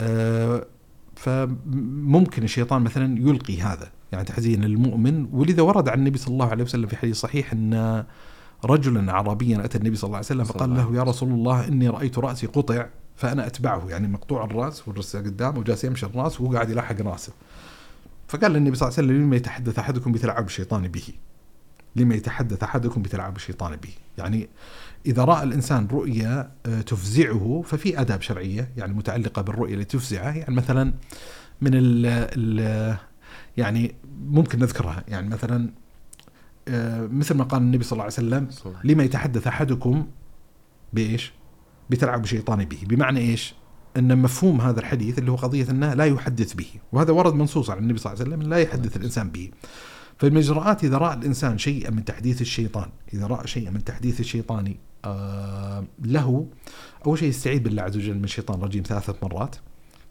آه، 0.00 0.66
فممكن 1.16 2.42
الشيطان 2.42 2.82
مثلا 2.82 3.18
يلقي 3.18 3.60
هذا. 3.60 3.90
يعني 4.12 4.24
تحزين 4.24 4.64
المؤمن. 4.64 5.28
ولذا 5.32 5.62
ورد 5.62 5.88
عن 5.88 5.98
النبي 5.98 6.18
صلى 6.18 6.32
الله 6.32 6.50
عليه 6.50 6.64
وسلم 6.64 6.86
في 6.86 6.96
حديث 6.96 7.16
صحيح 7.16 7.52
أن 7.52 8.04
رجلا 8.64 9.12
اعرابيا 9.12 9.64
أتى 9.64 9.78
النبي 9.78 9.96
صلى 9.96 10.08
الله 10.08 10.16
عليه 10.16 10.26
وسلم 10.26 10.44
فقال 10.44 10.74
له 10.74 10.96
يا 10.96 11.02
رسول 11.02 11.28
الله 11.28 11.68
إني 11.68 11.88
رأيت 11.88 12.18
رأسي 12.18 12.46
قطع 12.46 12.86
فأنا 13.16 13.46
أتبعه 13.46 13.88
يعني 13.88 14.08
مقطوع 14.08 14.44
الرأس 14.44 14.88
والراس 14.88 15.16
قدامه 15.16 15.58
وجالس 15.58 15.84
يمشي 15.84 16.06
الرأس 16.06 16.40
وهو 16.40 16.52
قاعد 16.52 16.70
يلاحق 16.70 17.00
رأسه. 17.00 17.32
فقال 18.28 18.56
النبي 18.56 18.76
صلى 18.76 18.88
الله 18.88 18.98
عليه 18.98 19.08
وسلم 19.08 19.22
لما 19.22 19.36
يتحدث 19.36 19.78
أحدكم 19.78 20.12
بتلعب 20.12 20.46
الشيطان 20.46 20.88
به؟ 20.88 21.08
لما 21.96 22.14
يتحدث 22.14 22.62
أحدكم 22.62 23.02
بتلعب 23.02 23.36
الشيطان 23.36 23.76
به؟ 23.76 23.92
يعني 24.18 24.48
إذا 25.06 25.24
رأى 25.24 25.42
الإنسان 25.42 25.88
رؤيا 25.92 26.50
آه، 26.66 26.80
تفزعه 26.80 27.62
ففي 27.66 28.00
آداب 28.00 28.22
شرعية 28.22 28.68
يعني 28.76 28.94
متعلقة 28.94 29.42
بالرؤيه 29.42 29.74
اللي 29.74 29.84
تفزعه. 29.84 30.36
يعني 30.36 30.54
مثلا 30.54 30.92
من 31.60 31.70
ال 31.74 32.06
ال 32.06 32.96
يعني 33.56 33.94
ممكن 34.20 34.58
نذكرها 34.58 35.04
يعني 35.08 35.28
مثلا 35.28 35.70
آه، 36.68 37.06
مثل 37.06 37.34
ما 37.34 37.44
قال 37.44 37.62
النبي 37.62 37.84
صلى 37.84 37.92
الله 37.92 38.04
عليه 38.04 38.12
وسلم 38.12 38.48
لما 38.84 39.04
يتحدث 39.04 39.46
أحدكم 39.46 40.06
بإيش؟ 40.92 41.32
بتلعب 41.90 42.26
شيطان 42.26 42.64
به، 42.64 42.78
بمعنى 42.82 43.20
إيش؟ 43.20 43.54
أن 43.96 44.18
مفهوم 44.18 44.60
هذا 44.60 44.80
الحديث 44.80 45.18
اللي 45.18 45.30
هو 45.30 45.36
قضية 45.36 45.70
أنه 45.70 45.94
لا 45.94 46.04
يحدث 46.04 46.54
به، 46.54 46.66
وهذا 46.92 47.12
ورد 47.12 47.34
منصوص 47.34 47.70
عن 47.70 47.78
النبي 47.78 47.98
صلى 47.98 48.12
الله 48.12 48.24
عليه 48.24 48.34
وسلم 48.34 48.50
لا 48.50 48.58
يحدث 48.58 48.96
الإنسان 48.96 49.30
به. 49.30 49.50
فالمجرآت 50.18 50.84
إذا 50.84 50.98
رأى 50.98 51.16
الإنسان 51.16 51.58
شيئا 51.58 51.90
من 51.90 52.04
تحديث 52.04 52.40
الشيطان، 52.40 52.88
إذا 53.14 53.26
رأى 53.26 53.46
شيئا 53.46 53.70
من 53.70 53.84
تحديث 53.84 54.20
الشيطان 54.20 54.74
آه 55.04 55.84
له 56.04 56.46
أول 57.06 57.18
شيء 57.18 57.28
يستعيذ 57.28 57.60
بالله 57.60 57.82
عز 57.82 57.96
وجل 57.96 58.14
من 58.14 58.24
الشيطان 58.24 58.58
الرجيم 58.58 58.82
ثلاثة 58.86 59.14
مرات، 59.22 59.56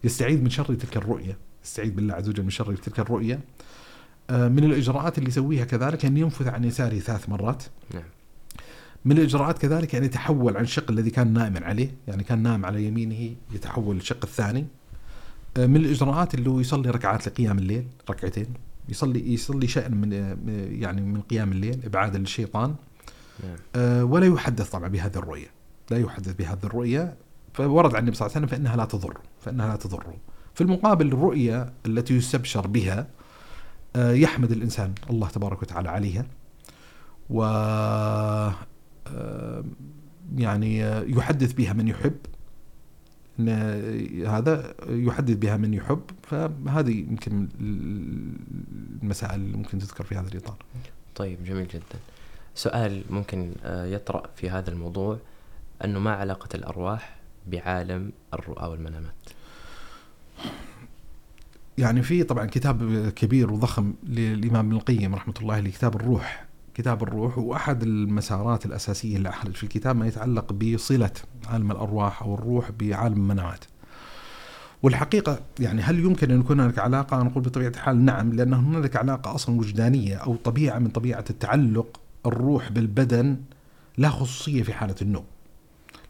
يستعيذ 0.03 0.41
من 0.41 0.49
شر 0.49 0.75
تلك 0.75 0.97
الرؤية، 0.97 1.37
يستعيذ 1.65 1.91
بالله 1.91 2.13
عز 2.13 2.29
وجل 2.29 2.43
من 2.43 2.49
شر 2.49 2.75
تلك 2.75 2.99
الرؤية. 2.99 3.39
آه 4.29 4.47
من 4.47 4.63
الإجراءات 4.63 5.17
اللي 5.17 5.29
يسويها 5.29 5.65
كذلك 5.65 6.05
أن 6.05 6.17
ينفث 6.17 6.47
عن 6.47 6.63
يساره 6.63 6.99
ثلاث 6.99 7.29
مرات. 7.29 7.63
نعم 7.93 8.03
من 9.05 9.17
الإجراءات 9.17 9.57
كذلك 9.57 9.95
أن 9.95 10.03
يتحول 10.03 10.57
عن 10.57 10.63
الشق 10.63 10.91
الذي 10.91 11.09
كان 11.09 11.33
نائما 11.33 11.65
عليه، 11.65 11.91
يعني 12.07 12.23
كان 12.23 12.43
نائم 12.43 12.65
على 12.65 12.85
يمينه 12.85 13.35
يتحول 13.51 13.95
للشق 13.95 14.19
الثاني. 14.23 14.65
آه، 15.57 15.65
من 15.65 15.75
الإجراءات 15.75 16.33
اللي 16.33 16.49
هو 16.49 16.59
يصلي 16.59 16.89
ركعات 16.89 17.27
لقيام 17.27 17.57
الليل، 17.57 17.87
ركعتين، 18.09 18.47
يصلي 18.89 19.33
يصلي 19.33 19.67
شيئا 19.67 19.89
من 19.89 20.13
آه، 20.13 20.37
يعني 20.69 21.01
من 21.01 21.21
قيام 21.21 21.51
الليل 21.51 21.79
ابعادا 21.85 22.19
للشيطان، 22.19 22.75
نعم 23.43 24.11
ولا 24.11 24.25
يحدث 24.25 24.69
طبعا 24.69 24.87
بهذه 24.87 25.15
الرؤية، 25.15 25.47
لا 25.91 25.97
يحدث 25.97 26.33
بهذه 26.33 26.63
الرؤية، 26.63 27.15
فورد 27.53 27.95
عن 27.95 28.01
النبي 28.01 28.15
صلى 28.15 28.25
الله 28.25 28.37
عليه 28.37 28.45
وسلم 28.45 28.57
فإنها 28.57 28.75
لا 28.75 28.85
تضر، 28.85 29.17
فإنها 29.41 29.67
لا 29.67 29.75
تضر. 29.75 30.13
في 30.55 30.61
المقابل 30.61 31.07
الرؤية 31.07 31.73
التي 31.85 32.13
يستبشر 32.13 32.67
بها 32.67 33.07
يحمد 33.95 34.51
الإنسان 34.51 34.93
الله 35.09 35.27
تبارك 35.27 35.61
وتعالى 35.61 35.89
عليها. 35.89 36.25
و 37.29 37.43
آه، 39.07 39.63
يعني 40.37 40.83
آه، 40.83 41.01
يحدث 41.01 41.53
بها 41.53 41.73
من 41.73 41.87
يحب. 41.87 42.17
هذا 44.27 44.75
يحدث 44.89 45.35
بها 45.35 45.57
من 45.57 45.73
يحب. 45.73 46.01
فهذه 46.23 46.91
يمكن 46.91 47.47
المسائل 49.01 49.35
اللي 49.35 49.57
ممكن 49.57 49.79
تذكر 49.79 50.03
في 50.03 50.15
هذا 50.15 50.27
الإطار. 50.27 50.57
طيب 51.15 51.43
جميل 51.43 51.67
جدا. 51.67 51.99
سؤال 52.55 53.03
ممكن 53.09 53.51
آه، 53.63 53.85
يطرأ 53.85 54.23
في 54.35 54.49
هذا 54.49 54.69
الموضوع. 54.69 55.17
أنه 55.85 55.99
ما 55.99 56.11
علاقة 56.11 56.49
الأرواح 56.55 57.19
بعالم 57.47 58.11
الرؤى 58.33 58.67
والمنامات 58.67 59.29
يعني 61.79 62.01
في 62.01 62.23
طبعا 62.23 62.45
كتاب 62.45 63.09
كبير 63.09 63.51
وضخم 63.53 63.93
للإمام 64.03 64.65
ابن 64.65 64.75
القيم 64.75 65.15
رحمة 65.15 65.33
الله 65.41 65.53
عليه 65.55 65.71
كتاب 65.71 65.95
الروح 65.95 66.45
كتاب 66.73 67.03
الروح 67.03 67.37
وأحد 67.37 67.83
المسارات 67.83 68.65
الأساسية 68.65 69.17
اللي 69.17 69.29
احرج 69.29 69.55
في 69.55 69.63
الكتاب 69.63 69.95
ما 69.95 70.07
يتعلق 70.07 70.53
بصلة 70.53 71.11
عالم 71.47 71.71
الأرواح 71.71 72.23
أو 72.23 72.33
الروح 72.33 72.71
بعالم 72.71 73.15
المنامات. 73.15 73.65
والحقيقة 74.83 75.39
يعني 75.59 75.81
هل 75.81 75.99
يمكن 75.99 76.31
أن 76.31 76.39
يكون 76.39 76.59
هناك 76.59 76.79
علاقة؟ 76.79 77.23
نقول 77.23 77.43
بطبيعة 77.43 77.69
الحال 77.69 78.05
نعم 78.05 78.33
لأن 78.33 78.53
هناك 78.53 78.95
علاقة 78.95 79.35
أصلا 79.35 79.59
وجدانية 79.59 80.15
أو 80.15 80.35
طبيعة 80.35 80.79
من 80.79 80.87
طبيعة 80.87 81.25
التعلق 81.29 81.99
الروح 82.25 82.71
بالبدن 82.71 83.37
لها 83.97 84.09
خصوصية 84.09 84.63
في 84.63 84.73
حالة 84.73 84.95
النوم. 85.01 85.25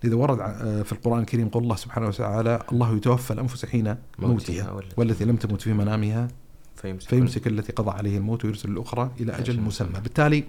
لذا 0.03 0.15
ورد 0.15 0.39
ع- 0.39 0.83
في 0.83 0.91
القرآن 0.91 1.19
الكريم 1.19 1.49
قول 1.49 1.63
الله 1.63 1.75
سبحانه 1.75 2.07
وتعالى 2.07 2.63
الله 2.71 2.95
يتوفى 2.95 3.31
الأنفس 3.33 3.65
حين 3.65 3.95
موتها 4.19 4.71
والتي- 4.97 5.25
لم 5.25 5.35
تمت 5.35 5.61
في 5.61 5.73
منامها 5.73 6.27
فيمسك, 6.75 7.09
فيمسك 7.09 7.47
التي 7.47 7.71
قضى 7.71 7.91
عليه 7.91 8.17
الموت 8.17 8.45
ويرسل 8.45 8.69
الأخرى 8.69 9.11
إلى 9.19 9.31
أجل 9.31 9.61
مسمى. 9.61 9.99
بالتالي 10.03 10.43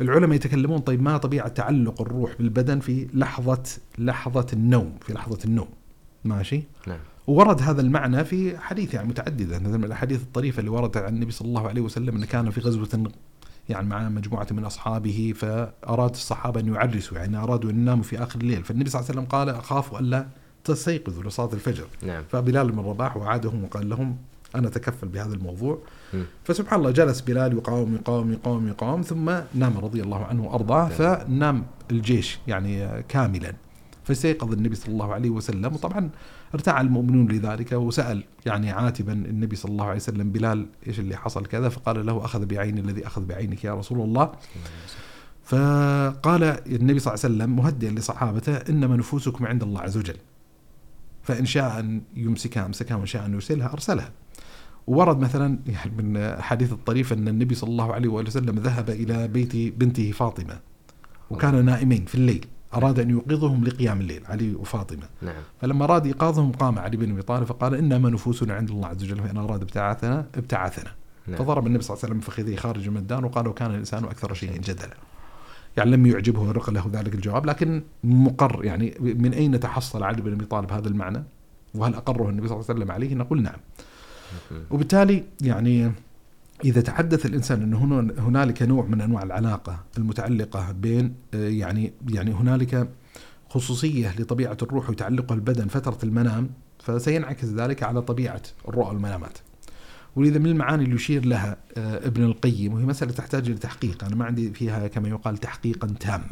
العلماء 0.00 0.32
يتكلمون 0.36 0.78
طيب 0.78 1.02
ما 1.02 1.16
طبيعة 1.18 1.48
تعلق 1.48 2.00
الروح 2.02 2.32
بالبدن 2.38 2.80
في 2.80 3.06
لحظة 3.14 3.62
لحظة 3.98 4.46
النوم 4.52 4.92
في 5.06 5.12
لحظة 5.12 5.38
النوم؟ 5.44 5.68
ماشي؟ 6.24 6.62
نعم. 6.86 6.98
وورد 7.26 7.62
هذا 7.62 7.80
المعنى 7.80 8.24
في 8.24 8.58
حديث 8.58 8.94
يعني 8.94 9.08
متعددة 9.08 9.58
مثل 9.58 9.78
من 9.78 9.84
الأحاديث 9.84 10.22
الطريفة 10.22 10.60
اللي 10.60 10.70
وردت 10.70 10.96
عن 10.96 11.14
النبي 11.14 11.32
صلى 11.32 11.48
الله 11.48 11.68
عليه 11.68 11.80
وسلم 11.80 12.16
أنه 12.16 12.26
كان 12.26 12.50
في 12.50 12.60
غزوة 12.60 12.88
يعني 13.70 13.88
مع 13.88 14.08
مجموعة 14.08 14.46
من 14.50 14.64
أصحابه 14.64 15.34
فأراد 15.36 16.10
الصحابة 16.10 16.60
أن 16.60 16.74
يعرسوا 16.74 17.18
يعني 17.18 17.36
أرادوا 17.36 17.70
أن 17.70 17.80
يناموا 17.80 18.04
في 18.04 18.22
آخر 18.22 18.40
الليل. 18.40 18.64
فالنبي 18.64 18.90
صلى 18.90 19.00
الله 19.00 19.10
عليه 19.10 19.20
وسلم 19.20 19.30
قال 19.30 19.48
أخاف 19.48 20.00
ألا 20.00 20.26
تستيقظوا 20.64 21.22
لصلاة 21.22 21.52
الفجر. 21.52 21.86
نعم. 22.02 22.22
فبلال 22.28 22.72
بن 22.72 22.78
رباح 22.78 23.16
وعادهم 23.16 23.64
وقال 23.64 23.88
لهم 23.88 24.16
أنا 24.54 24.68
أتكفل 24.68 25.08
بهذا 25.08 25.34
الموضوع. 25.34 25.78
مم. 26.14 26.24
فسبحان 26.44 26.80
الله 26.80 26.90
جلس 26.90 27.20
بلال 27.20 27.52
يقاوم 27.52 27.94
يقاوم 27.94 28.32
يقاوم 28.32 28.68
يقاوم 28.68 29.02
ثم 29.02 29.30
نام 29.54 29.78
رضي 29.78 30.02
الله 30.02 30.24
عنه 30.24 30.44
وأرضاه 30.44 30.88
فنام 30.88 31.66
الجيش 31.90 32.38
يعني 32.46 33.02
كاملا. 33.02 33.54
فاستيقظ 34.10 34.52
النبي 34.52 34.74
صلى 34.74 34.92
الله 34.92 35.14
عليه 35.14 35.30
وسلم. 35.30 35.74
وطبعا 35.74 36.10
ارتاع 36.54 36.80
المؤمنون 36.80 37.28
لذلك 37.28 37.72
وسأل 37.72 38.24
يعني 38.46 38.70
عاتبا 38.70 39.12
النبي 39.12 39.56
صلى 39.56 39.72
الله 39.72 39.84
عليه 39.84 39.96
وسلم 39.96 40.32
بلال 40.32 40.66
إيش 40.86 41.00
اللي 41.00 41.16
حصل 41.16 41.46
كذا؟ 41.46 41.68
فقال 41.68 42.06
له 42.06 42.24
أخذ 42.24 42.46
بعيني 42.46 42.80
الذي 42.80 43.06
أخذ 43.06 43.26
بعينك 43.26 43.64
يا 43.64 43.74
رسول 43.74 44.00
الله. 44.00 44.32
فقال 45.44 46.42
النبي 46.66 46.98
صلى 46.98 47.14
الله 47.14 47.24
عليه 47.24 47.34
وسلم 47.34 47.56
مهدئا 47.56 47.90
لصحابته 47.90 48.56
إنما 48.56 48.96
نفوسكم 48.96 49.46
عند 49.46 49.62
الله 49.62 49.80
عز 49.80 49.96
وجل. 49.96 50.16
فإن 51.22 51.46
شاء 51.46 51.80
أن 51.80 52.02
يمسكها 52.16 52.66
أمسكها 52.66 52.96
وإن 52.96 53.06
شاء 53.06 53.26
أن 53.26 53.32
يرسلها 53.32 53.72
أرسلها. 53.72 54.10
ورد 54.86 55.18
مثلا 55.18 55.58
يعني 55.66 55.90
من 56.02 56.16
احاديث 56.16 56.72
الطريفه 56.72 57.16
أن 57.16 57.28
النبي 57.28 57.54
صلى 57.54 57.70
الله 57.70 57.94
عليه 57.94 58.08
وسلم 58.08 58.58
ذهب 58.58 58.90
إلى 58.90 59.28
بيت 59.28 59.56
بنته 59.78 60.10
فاطمة 60.12 60.58
وكان 61.30 61.64
نائمين 61.64 62.04
في 62.04 62.14
الليل. 62.14 62.46
أراد 62.74 62.98
أن 62.98 63.10
يوقظهم 63.10 63.64
لقيام 63.64 64.00
الليل 64.00 64.22
علي 64.26 64.54
وفاطمة. 64.54 65.08
نعم. 65.22 65.42
فلما 65.60 65.84
أراد 65.84 66.06
إيقاظهم 66.06 66.52
قام 66.52 66.78
علي 66.78 66.96
بن 66.96 67.12
أبي 67.12 67.22
طالب 67.22 67.44
فقال 67.44 67.74
إنما 67.74 68.10
نفوسنا 68.10 68.54
عند 68.54 68.70
الله 68.70 68.88
عز 68.88 69.04
وجل 69.04 69.22
فإن 69.22 69.36
أراد 69.36 69.62
ابتعاثنا 69.62 70.26
ابتعثنا 70.34 70.90
نعم. 71.26 71.38
فضرب 71.38 71.66
النبي 71.66 71.82
صلى 71.82 71.94
الله 71.94 72.04
عليه 72.04 72.14
وسلم 72.14 72.20
فخذيه 72.20 72.56
خارج 72.56 72.88
من 72.88 72.96
الدار 72.96 73.24
وقال 73.24 73.48
وكان 73.48 73.70
الإنسان 73.70 74.04
أكثر 74.04 74.34
شيء 74.34 74.60
جدلا. 74.60 74.96
يعني 75.76 75.90
لم 75.90 76.06
يعجبه 76.06 76.40
ورق 76.40 76.70
له 76.70 76.90
ذلك 76.92 77.14
الجواب 77.14 77.46
لكن 77.46 77.82
مقر 78.04 78.64
يعني 78.64 78.94
من 79.00 79.32
أين 79.32 79.60
تحصل 79.60 80.02
علي 80.02 80.22
بن 80.22 80.32
أبي 80.32 80.44
طالب 80.44 80.72
هذا 80.72 80.88
المعنى؟ 80.88 81.22
وهل 81.74 81.94
أقره 81.94 82.28
النبي 82.28 82.48
صلى 82.48 82.56
الله 82.56 82.66
عليه 82.68 82.80
وسلم 82.80 82.92
عليه؟ 82.92 83.14
نقول 83.14 83.42
نعم. 83.42 83.58
وبالتالي 84.70 85.24
يعني 85.40 85.92
إذا 86.64 86.80
تحدث 86.80 87.26
الإنسان 87.26 87.62
أن 87.62 87.74
هنا 87.74 88.14
هنالك 88.18 88.62
نوع 88.62 88.86
من 88.86 89.00
أنواع 89.00 89.22
العلاقة 89.22 89.84
المتعلقة 89.98 90.72
بين 90.72 91.14
آه، 91.34 91.48
يعني 91.48 91.92
يعني 92.08 92.32
هنالك 92.32 92.88
خصوصية 93.48 94.14
لطبيعة 94.18 94.56
الروح 94.62 94.90
وتعلقها 94.90 95.34
البدن 95.34 95.68
فترة 95.68 95.98
المنام 96.04 96.50
فسينعكس 96.78 97.44
ذلك 97.44 97.82
على 97.82 98.02
طبيعة 98.02 98.42
الرؤى 98.68 98.88
والمنامات 98.88 99.38
ولذا 100.16 100.38
من 100.38 100.46
المعاني 100.46 100.84
اللي 100.84 100.94
يشير 100.94 101.26
لها 101.26 101.56
آه، 101.76 102.06
ابن 102.06 102.24
القيم 102.24 102.72
وهي 102.72 102.84
مسألة 102.84 103.12
تحتاج 103.12 103.46
إلى 103.48 103.58
تحقيق. 103.58 104.04
أنا 104.04 104.16
ما 104.16 104.24
عندي 104.24 104.50
فيها 104.50 104.86
كما 104.86 105.08
يقال 105.08 105.38
تحقيقا 105.38 105.88
تاما. 106.00 106.30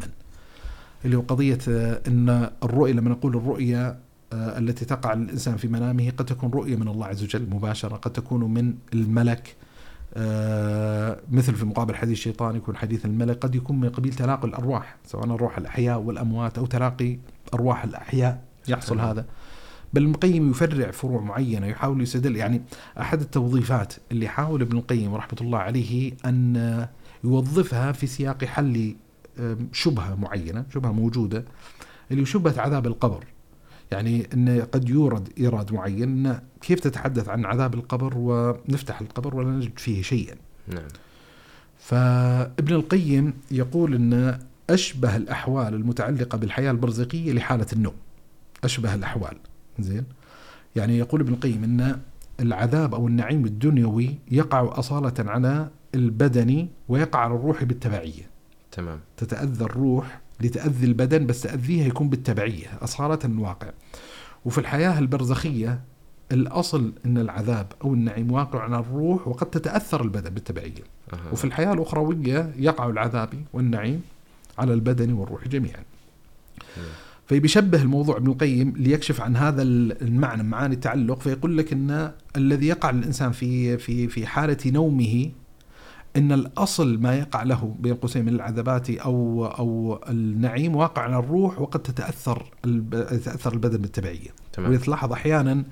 اللي 1.04 1.16
هو 1.16 1.20
قضية 1.20 1.58
آه، 1.68 2.00
أن 2.08 2.50
الرؤية 2.62 2.92
لما 2.92 3.10
نقول 3.10 3.36
الرؤية 3.36 3.98
آه، 4.32 4.58
التي 4.58 4.84
تقع 4.84 5.14
للإنسان 5.14 5.56
في 5.56 5.68
منامه 5.68 6.10
قد 6.10 6.26
تكون 6.26 6.50
رؤية 6.50 6.76
من 6.76 6.88
الله 6.88 7.06
عز 7.06 7.22
وجل 7.22 7.50
مباشرة 7.50 7.96
قد 7.96 8.12
تكون 8.12 8.54
من 8.54 8.74
الملك 8.94 9.56
مثل 11.30 11.54
في 11.54 11.64
مقابل 11.64 11.94
حديث 11.94 12.12
الشيطان 12.12 12.56
يكون 12.56 12.76
حديث 12.76 13.04
الملك 13.04 13.38
قد 13.38 13.54
يكون 13.54 13.80
من 13.80 13.88
قبيل 13.88 14.14
تلاقي 14.14 14.48
الأرواح 14.48 14.96
سواء 15.06 15.24
أرواح 15.24 15.58
الأحياء 15.58 16.00
والأموات 16.00 16.58
أو 16.58 16.66
تلاقي 16.66 17.18
أرواح 17.54 17.84
الأحياء 17.84 18.42
يحصل. 18.68 19.00
هذا 19.00 19.26
بل 19.92 20.02
ابن 20.02 20.10
القيم 20.14 20.50
يفرع 20.50 20.90
فروع 20.90 21.20
معينة 21.20 21.66
يحاول 21.66 22.02
يستدل 22.02 22.36
يعني 22.36 22.62
أحد 23.00 23.20
التوظيفات 23.20 23.94
اللي 24.12 24.28
حاول 24.28 24.62
ابن 24.62 24.76
القيم 24.76 25.14
رحمة 25.14 25.38
الله 25.40 25.58
عليه 25.58 26.12
أن 26.24 26.86
يوظفها 27.24 27.92
في 27.92 28.06
سياق 28.06 28.44
حل 28.44 28.96
شبهة 29.72 30.14
معينة 30.14 30.64
شبهة 30.74 30.92
موجودة 30.92 31.44
اللي 32.10 32.26
شبهة 32.26 32.60
عذاب 32.60 32.86
القبر 32.86 33.24
يعني 33.92 34.28
أن 34.34 34.66
قد 34.72 34.88
يورد 34.88 35.28
إيراد 35.38 35.72
معين 35.72 36.26
أن 36.26 36.40
كيف 36.60 36.80
تتحدث 36.80 37.28
عن 37.28 37.44
عذاب 37.44 37.74
القبر 37.74 38.12
ونفتح 38.16 39.00
القبر 39.00 39.36
ولا 39.36 39.50
نجد 39.50 39.78
فيه 39.78 40.02
شيئا؟ 40.02 40.34
نعم. 40.68 40.88
فابن 41.78 42.74
القيم 42.74 43.34
يقول 43.50 43.94
إن 43.94 44.38
أشبه 44.70 45.16
الأحوال 45.16 45.74
المتعلقة 45.74 46.38
بالحياة 46.38 46.70
البرزخية 46.70 47.32
لحالة 47.32 47.66
النوم. 47.72 47.94
أشبه 48.64 48.94
الأحوال. 48.94 49.36
زين؟ 49.78 50.04
يعني 50.76 50.98
يقول 50.98 51.20
ابن 51.20 51.32
القيم 51.32 51.64
إن 51.64 52.00
العذاب 52.40 52.94
أو 52.94 53.06
النعيم 53.06 53.44
الدنيوي 53.44 54.14
يقع 54.30 54.78
أصالة 54.78 55.14
على 55.18 55.68
البدن 55.94 56.68
ويقع 56.88 57.20
على 57.20 57.34
الروح 57.34 57.64
بالتبعية. 57.64 58.28
تمام. 58.72 59.00
تتأذى 59.16 59.64
الروح 59.64 60.20
لتأذي 60.40 60.86
البدن 60.86 61.26
بس 61.26 61.40
تأذيها 61.40 61.86
يكون 61.86 62.08
بالتبعية 62.08 62.66
أصالة 62.82 63.18
الواقع 63.24 63.70
وفي 64.44 64.58
الحياة 64.58 64.98
البرزخية 64.98 65.80
الأصل 66.32 66.92
إن 67.06 67.18
العذاب 67.18 67.66
أو 67.84 67.94
النعيم 67.94 68.32
واقع 68.32 68.60
على 68.60 68.78
الروح 68.78 69.28
وقد 69.28 69.50
تتأثر 69.50 70.02
البدن 70.02 70.30
بالتبعية 70.30 70.84
أها. 71.12 71.32
وفي 71.32 71.44
الحياة 71.44 71.72
الأخروية 71.72 72.52
يقع 72.56 72.88
العذاب 72.88 73.30
والنعيم 73.52 74.02
على 74.58 74.74
البدن 74.74 75.12
والروح 75.12 75.48
جميعا 75.48 75.82
نعم. 76.76 76.86
فبيشبه 77.26 77.82
الموضوع 77.82 78.16
ابن 78.16 78.30
القيم 78.30 78.74
ليكشف 78.76 79.20
عن 79.20 79.36
هذا 79.36 79.62
المعنى 79.62 80.42
معاني 80.42 80.74
التعلق 80.74 81.20
فيقول 81.20 81.58
لك 81.58 81.72
إن 81.72 82.12
الذي 82.36 82.66
يقع 82.66 82.90
للانسان 82.90 83.32
في 83.32 83.78
في 83.78 84.08
في 84.08 84.26
حالة 84.26 84.56
نومه 84.66 85.30
إن 86.16 86.32
الأصل 86.32 86.98
ما 86.98 87.14
يقع 87.14 87.42
له 87.42 87.76
بين 87.78 87.94
قوسين 87.94 88.24
من 88.24 88.34
العذابات 88.34 88.90
أو 88.90 89.46
أو 89.46 90.00
النعيم 90.08 90.76
واقع 90.76 91.02
على 91.02 91.18
الروح 91.18 91.60
وقد 91.60 91.82
تتأثر 91.82 92.52
تتأثر 92.90 93.52
البدن 93.52 93.78
بالتبعية 93.78 94.30
تمام 94.52 94.70
ويتلاحظ 94.70 95.12
أحيانا 95.12 95.64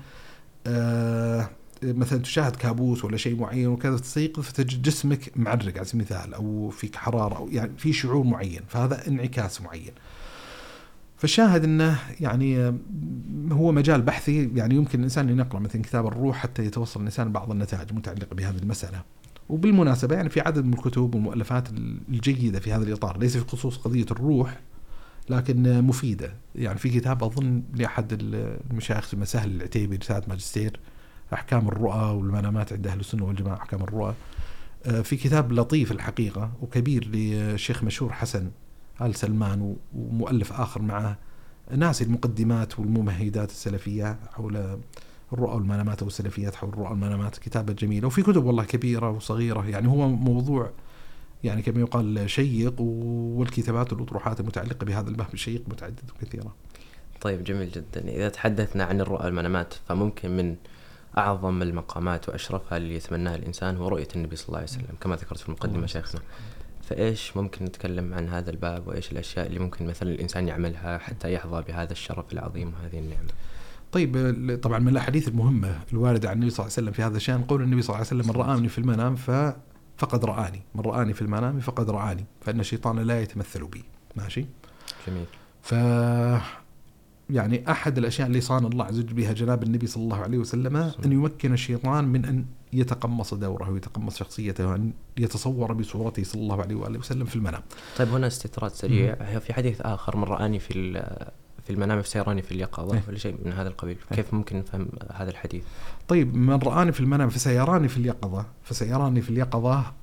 مثلا 1.83 2.19
تشاهد 2.19 2.55
كابوس 2.55 3.05
ولا 3.05 3.17
شيء 3.17 3.35
معين 3.35 3.67
وكذا 3.67 3.97
تستيقظ 3.97 4.43
فتجد 4.43 4.81
جسمك 4.81 5.31
معرق 5.35 5.77
على 5.77 5.85
سبيل 5.85 6.01
المثال 6.01 6.33
أو 6.33 6.69
فيك 6.69 6.95
حرارة 6.95 7.37
أو 7.37 7.49
يعني 7.51 7.71
في 7.77 7.93
شعور 7.93 8.23
معين 8.23 8.61
فهذا 8.67 9.07
انعكاس 9.07 9.61
معين. 9.61 9.91
فالشاهد 11.17 11.63
إنه 11.63 11.99
يعني 12.19 12.57
آه، 12.57 12.75
هو 13.51 13.71
مجال 13.71 14.01
بحثي 14.01 14.49
يعني 14.55 14.75
يمكن 14.75 14.99
الإنسان 14.99 15.29
أن 15.29 15.39
يقرأ 15.39 15.59
مثلا 15.59 15.81
كتاب 15.81 16.07
الروح 16.07 16.37
حتى 16.37 16.65
يتوصل 16.65 16.99
الإنسان 16.99 17.27
لبعض 17.27 17.51
النتائج 17.51 17.89
المتعلقة 17.89 18.35
بهذه 18.35 18.57
المسألة. 18.57 19.01
وبالمناسبة 19.49 20.15
يعني 20.15 20.29
في 20.29 20.41
عدد 20.41 20.65
من 20.65 20.73
الكتب 20.73 21.15
والمؤلفات 21.15 21.69
الجيدة 22.09 22.59
في 22.59 22.73
هذا 22.73 22.83
الإطار، 22.83 23.17
ليس 23.17 23.37
في 23.37 23.49
خصوص 23.49 23.77
قضية 23.77 24.05
الروح 24.11 24.59
لكن 25.29 25.81
مفيدة، 25.81 26.33
يعني 26.55 26.79
في 26.79 26.89
كتاب 26.89 27.23
أظن 27.23 27.63
لأحد 27.73 28.17
المشايخ 28.71 29.05
اسمه 29.05 29.25
سهل 29.25 29.55
العتيبي 29.55 29.95
رسالة 29.95 30.23
ماجستير 30.27 30.79
أحكام 31.33 31.67
الرؤى 31.67 32.15
والمنامات 32.15 32.73
عند 32.73 32.87
أهل 32.87 32.99
السنة 32.99 33.25
والجماعة 33.25 33.55
أحكام 33.55 33.83
الرؤى. 33.83 34.13
آه، 34.85 35.01
في 35.01 35.15
كتاب 35.15 35.51
لطيف 35.51 35.91
الحقيقة 35.91 36.51
وكبير 36.61 37.07
للشيخ 37.07 37.83
مشهور 37.83 38.13
حسن 38.13 38.51
آل 39.01 39.15
سلمان 39.15 39.75
ومؤلف 39.95 40.53
آخر 40.53 40.81
معه 40.81 41.17
ناسي 41.75 42.03
المقدمات 42.03 42.79
والممهدات 42.79 43.49
السلفية 43.49 44.19
حول 44.33 44.79
الرؤى 45.33 45.55
والمنامات 45.55 46.01
أو 46.01 46.07
السلفيات 46.07 46.55
حول 46.55 46.69
الرؤى 46.69 46.89
والمنامات. 46.89 47.37
كتابة 47.37 47.73
جميلة 47.73 48.07
وفي 48.07 48.21
كتب 48.21 48.45
والله 48.45 48.63
كبيرة 48.63 49.09
وصغيرة. 49.09 49.67
يعني 49.69 49.87
هو 49.87 50.09
موضوع 50.09 50.69
يعني 51.43 51.61
كما 51.61 51.79
يقال 51.79 52.29
شيق 52.29 52.81
والكتابات 52.81 53.93
والأطروحات 53.93 54.39
المتعلقة 54.39 54.85
بهذا 54.85 55.09
البحث 55.09 55.35
شيق 55.35 55.61
متعدده 55.67 56.13
وكثيرة. 56.15 56.55
طيب 57.21 57.43
جميل 57.43 57.71
جدا. 57.71 58.09
إذا 58.09 58.29
تحدثنا 58.29 58.83
عن 58.83 59.01
الرؤى 59.01 59.25
والمنامات 59.25 59.73
فممكن 59.87 60.37
من 60.37 60.55
أعظم 61.17 61.61
المقامات 61.61 62.29
وأشرفها 62.29 62.77
اللي 62.77 62.95
يتمناها 62.95 63.35
الإنسان 63.35 63.77
هو 63.77 63.87
رؤية 63.87 64.07
النبي 64.15 64.35
صلى 64.35 64.47
الله 64.47 64.57
عليه 64.57 64.69
وسلم 64.69 64.95
كما 65.01 65.15
ذكرت 65.15 65.37
في 65.37 65.49
المقدمة 65.49 65.85
شيخنا. 65.85 66.21
فإيش 66.89 67.37
ممكن 67.37 67.65
نتكلم 67.65 68.13
عن 68.13 68.29
هذا 68.29 68.49
الباب 68.49 68.87
وإيش 68.87 69.11
الأشياء 69.11 69.47
اللي 69.47 69.59
ممكن 69.59 69.85
مثلا 69.85 70.09
الإنسان 70.09 70.47
يعملها 70.47 70.97
حتى 70.97 71.33
يحظى 71.33 71.63
بهذا 71.67 71.91
الشرف 71.91 72.33
العظيم 72.33 72.73
وهذه 72.73 72.99
النعمة؟ 72.99 73.29
طيب 73.91 74.59
طبعا 74.63 74.79
من 74.79 74.87
الأحاديث 74.87 75.27
المهمة 75.27 75.79
الواردة 75.93 76.29
عن 76.29 76.35
النبي 76.35 76.49
صلى 76.49 76.65
الله 76.65 76.73
عليه 76.77 76.83
وسلم 76.83 76.93
في 76.93 77.03
هذا 77.03 77.17
الشأن 77.17 77.43
قول 77.43 77.61
النبي 77.61 77.81
صلى 77.81 77.95
الله 77.95 78.07
عليه 78.07 78.21
وسلم 78.21 78.35
من 78.35 78.41
رآني 78.41 78.69
في 78.69 78.77
المنام 78.77 79.15
ف 79.15 79.31
فقد 79.97 80.25
رآني، 80.25 80.61
من 80.75 80.81
رآني 80.81 81.13
في 81.13 81.21
المنام 81.21 81.59
فقد 81.59 81.89
رآني، 81.89 82.25
فإن 82.41 82.59
الشيطان 82.59 82.99
لا 82.99 83.21
يتمثل 83.21 83.65
بي، 83.65 83.83
ماشي؟ 84.15 84.45
جميل. 85.07 85.25
ف 85.61 85.71
يعني 87.29 87.71
أحد 87.71 87.97
الأشياء 87.97 88.27
اللي 88.27 88.41
صان 88.41 88.65
الله 88.65 88.85
عز 88.85 88.99
وجل 88.99 89.13
بها 89.13 89.33
جناب 89.33 89.63
النبي 89.63 89.87
صلى 89.87 90.03
الله 90.03 90.17
عليه 90.17 90.37
وسلم 90.37 90.77
أن 90.77 91.11
يمكن 91.11 91.53
الشيطان 91.53 92.05
من 92.05 92.25
أن 92.25 92.45
يتقمص 92.73 93.33
دوره 93.33 93.69
ويتقمص 93.69 94.17
شخصيته 94.17 94.67
وأن 94.67 94.93
يتصور 95.17 95.73
بصورته 95.73 96.23
صلى 96.23 96.41
الله 96.41 96.61
عليه 96.61 96.75
وآله 96.75 96.99
وسلم 96.99 97.25
في 97.25 97.35
المنام. 97.35 97.61
طيب 97.97 98.07
هنا 98.07 98.27
استطراد 98.27 98.71
سريع. 98.71 99.39
في 99.39 99.53
حديث 99.53 99.81
آخر 99.81 100.17
من 100.17 100.23
رآني 100.23 100.59
في 100.59 101.03
في 101.67 101.73
المنام 101.73 102.01
فسيراني 102.01 102.41
في 102.41 102.51
اليقظة 102.51 102.93
إيه. 102.93 103.03
ولا 103.07 103.17
شيء 103.17 103.35
من 103.45 103.53
هذا 103.53 103.69
القبيل. 103.69 103.97
إيه. 104.11 104.15
كيف 104.15 104.33
ممكن 104.33 104.57
نفهم 104.57 104.87
هذا 105.13 105.29
الحديث؟ 105.29 105.63
طيب 106.07 106.35
من 106.35 106.55
رآني 106.55 106.91
في 106.91 106.99
المنام 106.99 107.29
فسيراني 107.29 107.87
في 107.87 107.97
اليقظة 107.97 108.45
فسيراني 108.63 109.21
في 109.21 109.29
اليقظة 109.29 109.93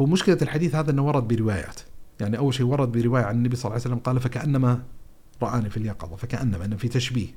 هو 0.00 0.06
مشكلة 0.06 0.38
الحديث 0.42 0.74
هذا 0.74 0.90
أنه 0.90 1.06
ورد 1.06 1.28
بروايات. 1.28 1.80
يعني 2.20 2.38
أول 2.38 2.54
شيء 2.54 2.66
ورد 2.66 2.92
برواية 2.92 3.24
عن 3.24 3.34
النبي 3.34 3.56
صلى 3.56 3.64
الله 3.64 3.74
عليه 3.74 3.84
وسلم 3.84 3.98
قال 3.98 4.20
فكأنما 4.20 4.82
رآني 5.42 5.70
في 5.70 5.76
اليقظة 5.76 6.16
فكأنما 6.16 6.64
أنه 6.64 6.76
في 6.76 6.88
تشبيه. 6.88 7.28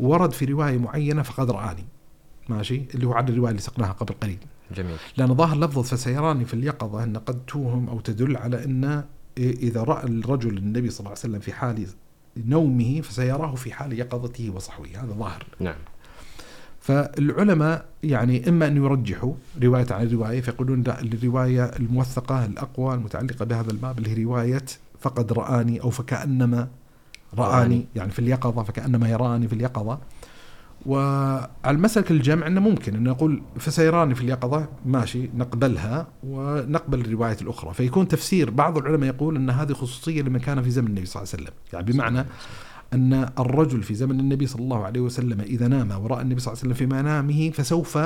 ورد 0.00 0.32
في 0.32 0.44
رواية 0.44 0.78
معينة 0.78 1.22
فقد 1.22 1.50
رآني. 1.50 1.84
ماشي؟ 2.48 2.82
اللي 2.94 3.06
هو 3.06 3.12
عن 3.12 3.28
الرواية 3.28 3.50
اللي 3.50 3.62
سقناها 3.62 3.92
قبل 3.92 4.14
قليل. 4.14 4.38
جميل. 4.76 4.96
لأن 5.16 5.34
ظاهر 5.34 5.58
لفظة 5.58 5.82
فسيراني 5.82 6.44
في 6.44 6.54
اليقظة 6.54 7.04
أن 7.04 7.16
قد 7.16 7.44
توهم 7.46 7.88
أو 7.88 8.00
تدل 8.00 8.36
على 8.36 8.64
أن 8.64 9.04
إذا 9.38 9.82
رأى 9.82 10.04
الرجل 10.04 10.58
النبي 10.58 10.90
صلى 10.90 11.00
الله 11.00 11.10
عليه 11.10 11.20
وسلم 11.20 11.40
في 11.40 11.52
حال 11.52 11.86
نومه 12.46 13.00
فسيراه 13.00 13.54
في 13.54 13.72
حال 13.72 13.98
يقظته 13.98 14.50
وصحوه. 14.50 14.86
هذا 14.86 15.12
ظاهر. 15.12 15.46
نعم. 15.60 15.78
فالعلماء 16.80 17.84
يعني 18.02 18.48
إما 18.48 18.66
أن 18.66 18.76
يرجحوا 18.76 19.32
رواية 19.62 19.86
عن 19.90 20.06
الروايه 20.06 20.40
فيقولون 20.40 20.82
لا 20.82 21.00
الرواية 21.00 21.64
الموثقة 21.64 22.44
الأقوى 22.44 22.94
المتعلقة 22.94 23.44
بهذا 23.44 23.70
الباب 23.70 23.98
اللي 23.98 24.10
هي 24.10 24.24
رواية 24.24 24.64
فقد 25.00 25.32
رآني 25.32 25.80
أو 25.80 25.90
فكأنما 25.90 26.68
رآني. 27.38 27.86
يعني 27.96 28.10
في 28.10 28.18
اليقظة 28.18 28.62
فكأنما 28.62 29.08
يراني 29.08 29.48
في 29.48 29.54
اليقظة. 29.54 29.98
وعلى 30.86 31.48
المسلك 31.66 32.10
الجمع 32.10 32.46
إنه 32.46 32.60
ممكن 32.60 32.96
إنه 32.96 33.10
نقول 33.10 33.42
فسيراني 33.58 34.14
في 34.14 34.20
اليقظة 34.20 34.68
ماشي 34.86 35.30
نقبلها 35.36 36.06
ونقبل 36.24 37.00
الرواية 37.00 37.36
الأخرى. 37.42 37.74
فيكون 37.74 38.08
تفسير 38.08 38.50
بعض 38.50 38.78
العلماء 38.78 39.08
يقول 39.08 39.36
إن 39.36 39.50
هذه 39.50 39.72
خصوصية 39.72 40.22
لمن 40.22 40.40
كان 40.40 40.62
في 40.62 40.70
زمن 40.70 40.86
النبي 40.86 41.06
صلى 41.06 41.22
الله 41.22 41.32
عليه 41.32 41.42
وسلم. 41.44 41.56
يعني 41.72 41.92
بمعنى 41.92 42.26
أن 42.92 43.28
الرجل 43.38 43.82
في 43.82 43.94
زمن 43.94 44.20
النبي 44.20 44.46
صلى 44.46 44.62
الله 44.62 44.84
عليه 44.84 45.00
وسلم 45.00 45.40
إذا 45.40 45.68
نام 45.68 46.04
ورأى 46.04 46.22
النبي 46.22 46.40
صلى 46.40 46.52
الله 46.52 46.62
عليه 46.62 46.72
وسلم 46.74 46.88
في 46.88 46.94
منامه 46.94 47.50
فسوف 47.50 47.98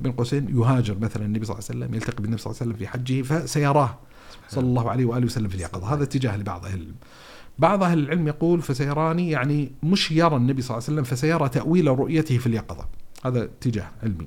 بين 0.00 0.12
قوسين 0.12 0.58
يهاجر 0.58 0.98
مثلا 0.98 1.24
النبي 1.24 1.44
صلى 1.44 1.58
الله 1.58 1.68
عليه 1.70 1.78
وسلم 1.78 1.94
يلتقي 1.94 2.22
بالنبي 2.22 2.40
صلى 2.40 2.50
الله 2.50 2.62
عليه 2.62 2.72
وسلم 2.72 2.78
في 2.78 2.92
حجه 2.92 3.22
فسيراه 3.22 3.98
صلى 4.48 4.64
الله 4.64 4.90
عليه 4.90 5.04
وآله 5.04 5.26
وسلم 5.26 5.48
في 5.48 5.54
اليقظة. 5.54 5.94
هذا 5.94 6.02
اتجاه 6.02 6.36
لبعض 6.36 6.64
أهل 6.64 6.74
العلم. 6.74 6.94
بعض 7.58 7.82
أهل 7.82 7.98
العلم 7.98 8.28
يقول 8.28 8.62
فسيراني 8.62 9.30
يعني 9.30 9.72
مش 9.82 10.12
يرى 10.12 10.36
النبي 10.36 10.62
صلى 10.62 10.76
الله 10.76 10.86
عليه 10.88 10.94
وسلم 11.00 11.04
فسيرى 11.04 11.48
تأويل 11.48 11.86
رؤيته 11.86 12.38
في 12.38 12.46
اليقظة. 12.46 12.86
هذا 13.24 13.44
اتجاه 13.44 13.90
علمي. 14.02 14.26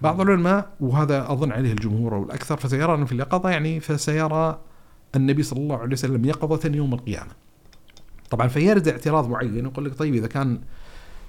بعض 0.00 0.20
العلماء 0.20 0.68
وهذا 0.80 1.32
أظن 1.32 1.52
عليه 1.52 1.72
الجمهور 1.72 2.14
والاكثر 2.14 2.56
فسيراني 2.56 3.06
في 3.06 3.12
اليقظة 3.12 3.50
يعني 3.50 3.80
فسيرى 3.80 4.60
النبي 5.16 5.42
صلى 5.42 5.58
الله 5.58 5.76
عليه 5.76 5.92
وسلم 5.92 6.24
يقظة 6.24 6.70
يوم 6.74 6.94
القيامة. 6.94 7.30
طبعا 8.30 8.48
فيرد 8.48 8.88
اعتراض 8.88 9.28
معين 9.28 9.64
يقول 9.64 9.84
لك 9.84 9.94
طيب 9.94 10.14
إذا 10.14 10.26
كان 10.26 10.60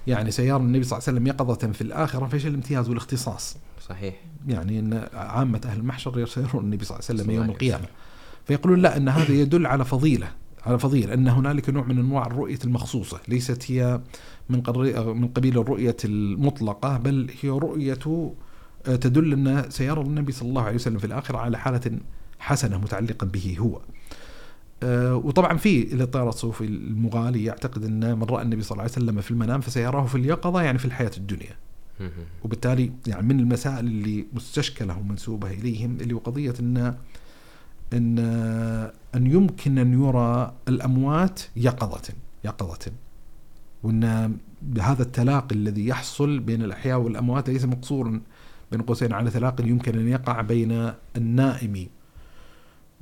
يعني 0.06 0.30
سيارة 0.30 0.62
النبي 0.62 0.84
صلى 0.84 0.98
الله 0.98 1.08
عليه 1.08 1.18
وسلم 1.18 1.26
يقظة 1.26 1.72
في 1.72 1.80
الآخرة 1.80 2.26
فإيش 2.26 2.46
الامتياز 2.46 2.88
والاختصاص؟ 2.88 3.56
صحيح. 3.88 4.14
يعني 4.48 4.78
أن 4.78 5.08
عامة 5.14 5.60
أهل 5.64 5.78
المحشر 5.78 6.20
يسيرون 6.20 6.64
النبي 6.64 6.84
صلى 6.84 6.98
الله 6.98 7.08
عليه 7.08 7.20
وسلم 7.20 7.34
يوم 7.34 7.50
القيامة. 7.50 7.86
فيقولون 8.46 8.82
لا 8.82 8.96
أن 8.96 9.08
هذا 9.08 9.32
يدل 9.32 9.66
على 9.66 9.84
فضيلة. 9.84 10.28
على 10.66 10.78
فضيلة 10.78 11.14
أن 11.14 11.28
هنالك 11.28 11.70
نوع 11.70 11.84
من 11.84 11.98
أنواع 11.98 12.26
الرؤية 12.26 12.58
المخصوصة 12.64 13.20
ليست 13.28 13.70
هي 13.70 14.00
من 14.48 14.62
من 14.96 15.28
قبيل 15.28 15.58
الرؤية 15.58 15.96
المطلقة 16.04 16.96
بل 16.96 17.30
هي 17.42 17.50
رؤية 17.50 17.98
آه، 18.86 18.96
تدل 18.96 19.32
أن 19.32 19.70
سيرى 19.70 20.00
النبي 20.00 20.32
صلى 20.32 20.48
الله 20.48 20.62
عليه 20.62 20.74
وسلم 20.74 20.98
في 20.98 21.04
الآخرة 21.04 21.38
على 21.38 21.58
حالة 21.58 21.98
حسنة 22.38 22.78
متعلقة 22.78 23.26
به 23.26 23.56
هو 23.58 23.80
آه، 24.82 25.16
وطبعا 25.16 25.56
في 25.56 25.94
الإطار 25.94 26.28
الصوفي 26.28 26.64
المغالي 26.64 27.44
يعتقد 27.44 27.84
أن 27.84 28.18
من 28.18 28.22
رأى 28.22 28.42
النبي 28.42 28.62
صلى 28.62 28.70
الله 28.72 28.82
عليه 28.82 28.92
وسلم 28.92 29.20
في 29.20 29.30
المنام 29.30 29.60
فسيراه 29.60 30.06
في 30.06 30.14
اليقظة 30.14 30.62
يعني 30.62 30.78
في 30.78 30.84
الحياة 30.84 31.10
الدنيا. 31.16 31.56
وبالتالي 32.44 32.92
يعني 33.06 33.26
من 33.26 33.40
المسائل 33.40 33.86
اللي 33.86 34.26
مستشكلة 34.32 34.98
ومنسوبة 34.98 35.50
إليهم 35.50 35.98
اللي 36.00 36.14
هو 36.14 36.18
قضية 36.18 36.54
أن 36.60 36.94
أن 37.92 38.18
أن 39.16 39.26
يمكن 39.26 39.78
أن 39.78 40.02
يرى 40.02 40.54
الأموات 40.68 41.40
يقظه 41.56 42.14
يقظة. 42.44 42.92
وأن 43.82 44.36
هذا 44.80 45.02
التلاقي 45.02 45.54
الذي 45.54 45.86
يحصل 45.86 46.38
بين 46.38 46.62
الأحياء 46.62 46.98
والأموات 46.98 47.50
ليس 47.50 47.64
مقصورا 47.64 48.20
بين 48.70 48.82
قوسين 48.82 49.12
على 49.12 49.30
تلاقي 49.30 49.68
يمكن 49.68 49.98
أن 49.98 50.08
يقع 50.08 50.40
بين 50.40 50.92
النائم 51.16 51.86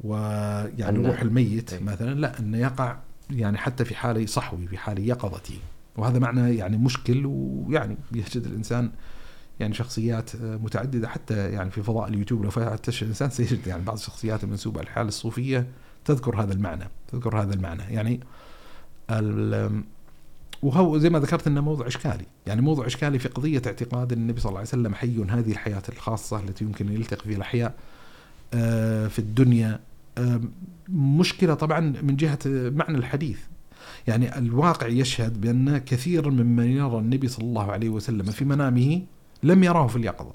ويعني 0.05 1.09
روح 1.09 1.21
الميت 1.21 1.73
إيه. 1.73 1.83
مثلا. 1.83 2.15
لا 2.15 2.39
انه 2.39 2.59
يقع 2.59 2.97
يعني 3.31 3.59
حتى 3.59 3.85
في 3.85 3.95
حال 3.95 4.29
صحوي 4.29 4.67
في 4.67 4.79
حال 4.79 5.09
يقظتي 5.09 5.59
وهذا 5.97 6.19
معنى 6.19 6.57
يعني 6.57 6.77
مشكل 6.77 7.27
ويعني 7.27 7.97
يجد 8.13 8.47
الإنسان 8.47 8.91
يعني 9.61 9.75
شخصيات 9.75 10.31
متعددة. 10.37 11.09
حتى 11.09 11.53
يعني 11.53 11.71
في 11.71 11.83
فضاء 11.83 12.09
اليوتيوب 12.09 12.45
لو 12.45 12.51
فتش 12.51 13.03
الإنسان 13.03 13.31
سيجد 13.31 13.67
يعني 13.67 13.83
بعض 13.83 13.97
الشخصيات 13.97 14.45
المنسوبة 14.45 14.81
للحالة 14.81 15.09
الصوفية. 15.09 15.67
تذكر 16.05 16.43
هذا 16.43 16.53
المعنى 16.53 16.85
تذكر 17.13 17.43
هذا 17.43 17.55
المعنى. 17.55 17.83
يعني 17.83 18.21
وهو 20.63 20.99
زي 20.99 21.11
ما 21.11 21.19
ذكرت 21.19 21.47
إنه 21.47 21.61
موضوع 21.61 21.87
إشكالي، 21.87 22.27
يعني 22.47 22.61
موضوع 22.61 22.87
إشكالي 22.87 23.19
في 23.19 23.29
قضية 23.29 23.63
اعتقاد 23.67 24.13
النبي 24.13 24.41
صلى 24.41 24.49
الله 24.49 24.59
عليه 24.59 24.69
وسلم 24.69 24.95
حي 24.95 25.25
هذه 25.29 25.53
الحياة 25.53 25.83
الخاصة 25.89 26.41
التي 26.41 26.65
يمكن 26.65 26.89
أن 26.89 26.95
يلتقي 26.95 27.25
فيها 27.25 27.37
الأحياء 27.37 27.75
آه، 28.55 29.07
في 29.07 29.19
الدنيا. 29.19 29.81
آه، 30.19 30.41
مشكلة 30.89 31.55
طبعا 31.55 31.81
من 31.81 32.17
جهة 32.17 32.39
معنى 32.47 32.99
الحديث. 32.99 33.39
يعني 34.07 34.39
الواقع 34.39 34.87
يشهد 34.87 35.41
بأن 35.41 35.79
كثير 35.79 36.31
ممن 36.31 36.67
يرى 36.67 36.99
النبي 36.99 37.29
صلى 37.29 37.45
الله 37.45 37.73
عليه 37.73 37.89
وسلم 37.89 38.25
في 38.25 38.45
منامه 38.45 39.03
لم 39.43 39.65
يراه 39.65 39.87
في 39.87 39.97
اليقظة. 39.97 40.33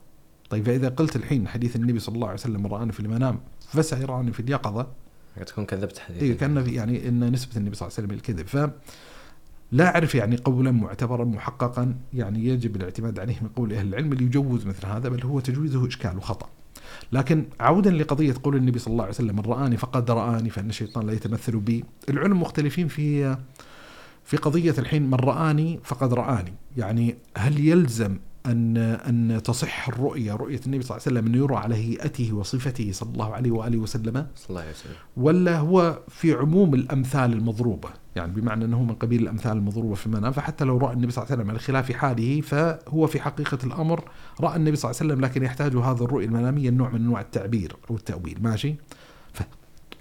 طيب 0.49 0.65
فإذا 0.65 0.89
قلت 0.89 1.15
الحين 1.15 1.47
حديث 1.47 1.75
النبي 1.75 1.99
صلى 1.99 2.15
الله 2.15 2.27
عليه 2.27 2.39
وسلم 2.39 2.67
رآني 2.67 2.91
في 2.91 2.99
المنام 2.99 3.39
فسيراني 3.67 4.31
في 4.31 4.39
اليقظة. 4.39 4.87
تكون 5.45 5.65
كذبت 5.65 5.99
حديث 5.99 6.23
إيه 6.23 6.37
كأن 6.37 6.63
في 6.63 6.73
يعني 6.73 7.07
إن 7.07 7.31
نسبة 7.31 7.57
النبي 7.57 7.75
صلى 7.75 7.87
الله 7.87 7.97
عليه 7.97 8.07
وسلم 8.07 8.17
الكذب. 8.17 8.47
ف 8.47 8.69
لا 9.71 9.95
أعرف 9.95 10.15
يعني 10.15 10.37
قولا 10.37 10.71
معتبرا 10.71 11.25
محققا 11.25 11.95
يعني 12.13 12.45
يجب 12.45 12.75
الاعتماد 12.75 13.19
عليه 13.19 13.35
من 13.41 13.47
قول 13.47 13.73
أهل 13.73 13.87
العلم 13.87 14.13
اللي 14.13 14.23
يجوز 14.23 14.65
مثل 14.65 14.85
هذا 14.85 15.09
بل 15.09 15.23
هو 15.23 15.39
تجويزه 15.39 15.87
إشكال 15.87 16.17
وخطأ. 16.17 16.49
لكن 17.11 17.45
عودا 17.59 17.91
لقضية 17.91 18.35
قول 18.43 18.55
النبي 18.55 18.79
صلى 18.79 18.91
الله 18.91 19.03
عليه 19.03 19.13
وسلم 19.13 19.35
من 19.35 19.41
رآني 19.41 19.77
فقد 19.77 20.11
رآني 20.11 20.49
فإن 20.49 20.69
الشيطان 20.69 21.07
لا 21.07 21.13
يتمثل 21.13 21.57
بي. 21.59 21.83
العلم 22.09 22.41
مختلفين 22.41 22.87
في 22.87 23.37
في 24.25 24.37
قضية 24.37 24.75
الحين 24.77 25.07
من 25.07 25.13
رآني 25.13 25.79
فقد 25.83 26.13
رآني. 26.13 26.53
يعني 26.77 27.15
هل 27.37 27.59
يلزم 27.59 28.17
أن 28.51 28.77
أن 28.77 29.43
تصح 29.43 29.87
الرؤية 29.87 30.33
رؤية 30.33 30.59
النبي 30.65 30.83
صلى 30.83 30.97
الله 30.97 31.07
عليه 31.07 31.19
وسلم 31.19 31.25
أن 31.27 31.35
يرى 31.43 31.55
على 31.55 31.75
هيئته 31.75 32.33
وصفته 32.33 32.91
صلى 32.91 33.09
الله 33.13 33.33
عليه 33.33 33.51
وآله 33.51 33.77
وسلم. 33.77 34.27
صلى 34.35 34.49
الله 34.49 34.61
عليه 34.61 34.71
وسلم. 34.71 34.93
ولا 35.17 35.57
هو 35.59 35.99
في 36.07 36.33
عموم 36.33 36.73
الأمثال 36.73 37.33
المضروبة؟ 37.33 37.89
يعني 38.15 38.31
بمعنى 38.33 38.65
أنه 38.65 38.83
من 38.83 38.95
قبيل 38.95 39.21
الأمثال 39.21 39.51
المضروبة 39.51 39.95
في 39.95 40.05
المنام 40.05 40.31
فحتى 40.31 40.65
لو 40.65 40.77
رأى 40.77 40.93
النبي 40.93 41.11
صلى 41.11 41.23
الله 41.23 41.31
عليه 41.31 41.41
وسلم 41.41 41.51
على 41.51 41.59
خلاف 41.59 41.91
حاله 41.91 42.41
فهو 42.41 43.07
في 43.07 43.19
حقيقة 43.21 43.57
الأمر 43.63 44.03
رأى 44.41 44.55
النبي 44.55 44.75
صلى 44.75 44.91
الله 44.91 45.01
عليه 45.01 45.11
وسلم 45.13 45.25
لكن 45.25 45.43
يحتاج 45.43 45.75
هذا 45.75 46.03
الرؤية 46.03 46.25
المنامية 46.25 46.69
نوع 46.69 46.89
من 46.89 47.01
أنواع 47.01 47.21
التعبير 47.21 47.75
أو 47.89 47.95
التأويل. 47.95 48.37
ماشي؟ 48.41 48.75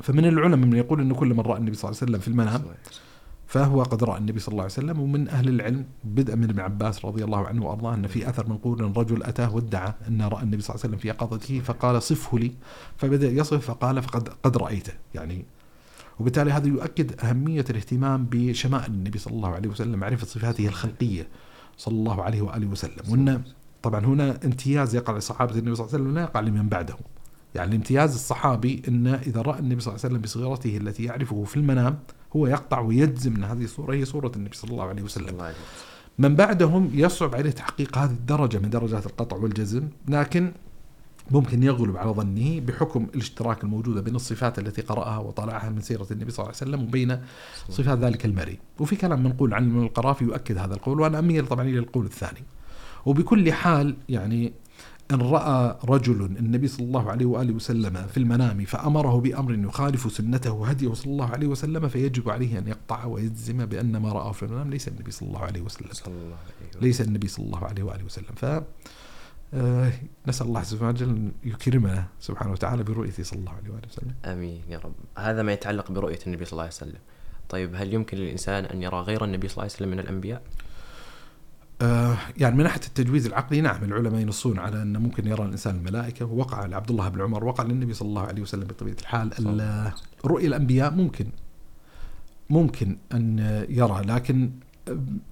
فمن 0.03 0.25
العلماء 0.25 0.59
من 0.59 0.77
يقول 0.77 1.01
أنه 1.01 1.15
كل 1.15 1.35
من 1.35 1.41
رأى 1.41 1.59
النبي 1.59 1.77
صلى 1.77 1.89
الله 1.89 2.01
عليه 2.01 2.11
وسلم 2.11 2.20
في 2.20 2.29
المنام 2.29 2.62
فهو 3.49 3.83
قد 3.83 4.05
رأى 4.05 4.19
النبي 4.19 4.41
صلى 4.41 4.53
الله 4.53 4.62
عليه 4.62 4.73
وسلم 4.73 5.01
ومن 5.01 5.29
أهل 5.29 5.49
العلم 5.49 5.85
بدءا 6.05 6.35
من 6.35 6.45
ابن 6.45 6.61
عباس 6.61 7.05
رضي 7.05 7.25
الله 7.25 7.47
عنه 7.47 7.66
وأرضاه 7.66 7.95
أن 7.95 8.07
في 8.07 8.29
أثر 8.29 8.49
منقول 8.49 8.83
إن 8.83 8.93
رجل 8.93 9.23
أتاه 9.23 9.55
وادعى 9.55 9.95
أن 10.09 10.23
رأى 10.23 10.43
النبي 10.43 10.62
صلى 10.62 10.75
الله 10.75 10.85
عليه 10.85 10.95
وسلم 10.95 10.99
في 10.99 11.09
يقظته 11.09 11.61
فقال 11.61 12.03
صفه 12.03 12.39
لي 12.39 12.53
فبدأ 12.97 13.29
يصف 13.29 13.66
فقال 13.66 14.03
فقد 14.03 14.29
قد 14.29 14.57
رأيته 14.57 14.93
يعني. 15.15 15.45
وبالتالي 16.20 16.53
هذا 16.53 16.69
يؤكد 16.69 17.20
أهمية 17.20 17.65
الاهتمام 17.70 18.27
بشمائل 18.31 18.93
النبي 18.93 19.19
صلى 19.19 19.35
الله 19.35 19.49
عليه 19.49 19.69
وسلم 19.69 19.99
معرفه 19.99 20.27
صفاته 20.27 20.66
الخلقية 20.66 21.29
صلى 21.77 21.95
الله 21.95 22.23
عليه 22.23 22.43
وآله 22.43 22.66
وسلم. 22.66 23.03
وإن 23.09 23.43
طبعا 23.83 24.05
هنا 24.05 24.39
امتياز 24.45 24.95
يقع 24.95 25.16
لصحابة 25.16 25.53
النبي 25.53 25.75
صلى 25.75 25.87
الله 25.87 25.95
عليه 25.95 26.05
وسلم 26.05 26.15
لا 26.15 26.23
يقع 26.23 26.41
لمن 26.41 26.69
بعدهم. 26.69 27.01
يعني 27.55 27.77
امتياز 27.77 28.15
الصحابي 28.15 28.83
إن 28.89 29.07
إذا 29.07 29.43
رأى 29.43 29.59
النبي 29.59 29.81
صلى 29.81 29.95
الله 29.95 30.05
عليه 30.05 30.15
وسلم 30.15 30.20
بصغيرته 30.20 30.77
التي 30.77 31.05
يعرفه 31.05 31.45
في 31.45 31.57
المنام 31.57 31.99
هو 32.36 32.46
يقطع 32.46 32.80
ويجزم 32.80 33.36
ان 33.36 33.44
هذه 33.44 33.64
الصورة 33.64 33.94
هي 33.94 34.05
صورة 34.05 34.32
النبي 34.36 34.56
صلى 34.56 34.70
الله 34.70 34.84
عليه 34.84 35.02
وسلم. 35.02 35.28
الله. 35.28 35.52
من 36.18 36.34
بعدهم 36.34 36.90
يصعب 36.94 37.34
عليه 37.34 37.50
تحقيق 37.50 37.98
هذه 37.98 38.10
الدرجة 38.10 38.59
من 38.59 38.70
درجات 38.70 39.06
القطع 39.06 39.36
والجزم، 39.36 39.88
لكن 40.09 40.52
ممكن 41.30 41.62
يغلب 41.62 41.96
على 41.96 42.10
ظنه 42.10 42.60
بحكم 42.60 43.06
الاشتراك 43.14 43.64
الموجوده 43.64 44.00
بين 44.00 44.14
الصفات 44.14 44.59
التي 44.59 44.82
قرأها 44.82 45.18
وطلعها 45.18 45.70
من 45.70 45.80
سيرة 45.80 46.06
النبي 46.10 46.30
صلى 46.30 46.44
الله 46.44 46.55
عليه 46.60 46.70
وسلم 46.70 46.82
وبين 46.82 47.20
صفات 47.68 47.98
ذلك 47.98 48.24
المري، 48.24 48.59
وفي 48.78 48.96
كلام 48.96 49.22
منقول 49.22 49.55
عن 49.55 49.82
القرافي 49.82 50.24
يؤكد 50.24 50.59
هذا 50.59 50.74
القول 50.74 51.00
وأنا 51.00 51.18
اميل 51.18 51.46
طبعا 51.46 51.64
إلى 51.64 51.78
القول 51.78 52.05
الثاني. 52.05 52.42
وبكل 53.06 53.52
حال 53.52 53.96
يعني 54.09 54.52
إن 55.10 55.20
رأى 55.20 55.76
رجل 55.85 56.22
النبي 56.22 56.68
صلى 56.68 56.86
الله 56.86 57.10
عليه 57.10 57.26
وآله 57.26 57.52
وسلم 57.52 58.06
في 58.06 58.16
المنام 58.16 58.64
فأمره 58.64 59.20
بأمر 59.20 59.55
يخالف 59.55 60.12
سنته 60.12 60.52
وهديه 60.52 60.94
صلى 60.94 61.12
الله 61.12 61.30
عليه 61.30 61.47
وسلم 61.47 61.89
فيجب 61.89 62.30
عليه 62.30 62.59
أن 62.59 62.68
يقطع 62.68 63.05
ويجزم 63.05 63.66
بأن 63.66 63.97
ما 63.97 64.12
رآه 64.12 64.32
في 64.32 64.43
المنام 64.43 64.70
ليس 64.70 64.89
النبي 64.89 65.10
صلى 65.10 65.28
الله 65.28 65.40
عليه 65.40 65.60
وسلم. 65.60 65.89
صلى 65.93 66.14
الله 66.14 66.36
عليه 66.36 66.68
وسلم. 66.70 66.82
ليس 66.82 67.01
النبي 67.01 67.28
صلى 67.28 67.47
الله 67.47 67.64
عليه 67.64 67.82
وآله 67.82 68.05
وسلم. 68.05 68.35
ف 68.36 68.44
آه، 69.55 69.93
نسأل 70.26 70.47
الله 70.47 70.62
سبحانه 70.62 70.90
وتعالى 70.90 71.12
أن 71.12 71.32
يكرمنا 71.44 72.05
سبحانه 72.20 72.52
وتعالى 72.52 72.82
برؤيته 72.82 73.22
صلى 73.22 73.39
الله 73.39 73.52
عليه 73.52 73.70
وآله 73.70 73.89
وسلم. 73.89 74.14
آمين 74.24 74.62
يا 74.68 74.78
رب. 74.78 74.93
هذا 75.18 75.43
ما 75.43 75.52
يتعلق 75.52 75.93
برؤية 75.93 76.18
النبي 76.26 76.44
صلى 76.44 76.52
الله 76.52 76.62
عليه 76.62 76.72
وسلم. 76.72 77.01
طيب 77.48 77.74
هل 77.74 77.94
يمكن 77.94 78.18
للإنسان 78.18 78.64
أن 78.64 78.82
يرى 78.82 79.01
غير 79.01 79.24
النبي 79.24 79.48
صلى 79.48 79.55
الله 79.55 79.62
عليه 79.62 79.72
وسلم 79.72 79.89
من 79.89 80.01
الأنبياء؟ 80.01 80.43
آه 81.82 82.16
يعني 82.36 82.56
من 82.56 82.64
ناحية 82.64 82.80
التجويز 82.86 83.26
العقلي 83.26 83.60
نعم 83.60 83.84
العلماء 83.84 84.20
ينصون 84.20 84.59
على 84.59 84.82
انه 84.82 84.98
ممكن 84.98 85.26
يرى 85.26 85.44
الإنسان 85.44 85.76
الملائكة. 85.76 86.26
ووقع 86.26 86.66
لعبد 86.66 86.90
الله 86.90 87.09
بن 87.09 87.20
عمر 87.20 87.44
وقع 87.44 87.64
للنبي 87.64 87.94
صلى 87.94 88.09
الله 88.09 88.22
عليه 88.22 88.42
وسلم 88.42 88.64
بطبيعة 88.64 88.96
الحال. 89.00 89.30
رؤيا 90.24 90.48
الأنبياء 90.48 90.90
ممكن 90.90 91.26
ممكن 92.50 92.96
أن 93.12 93.38
يرى. 93.68 94.02
لكن 94.06 94.50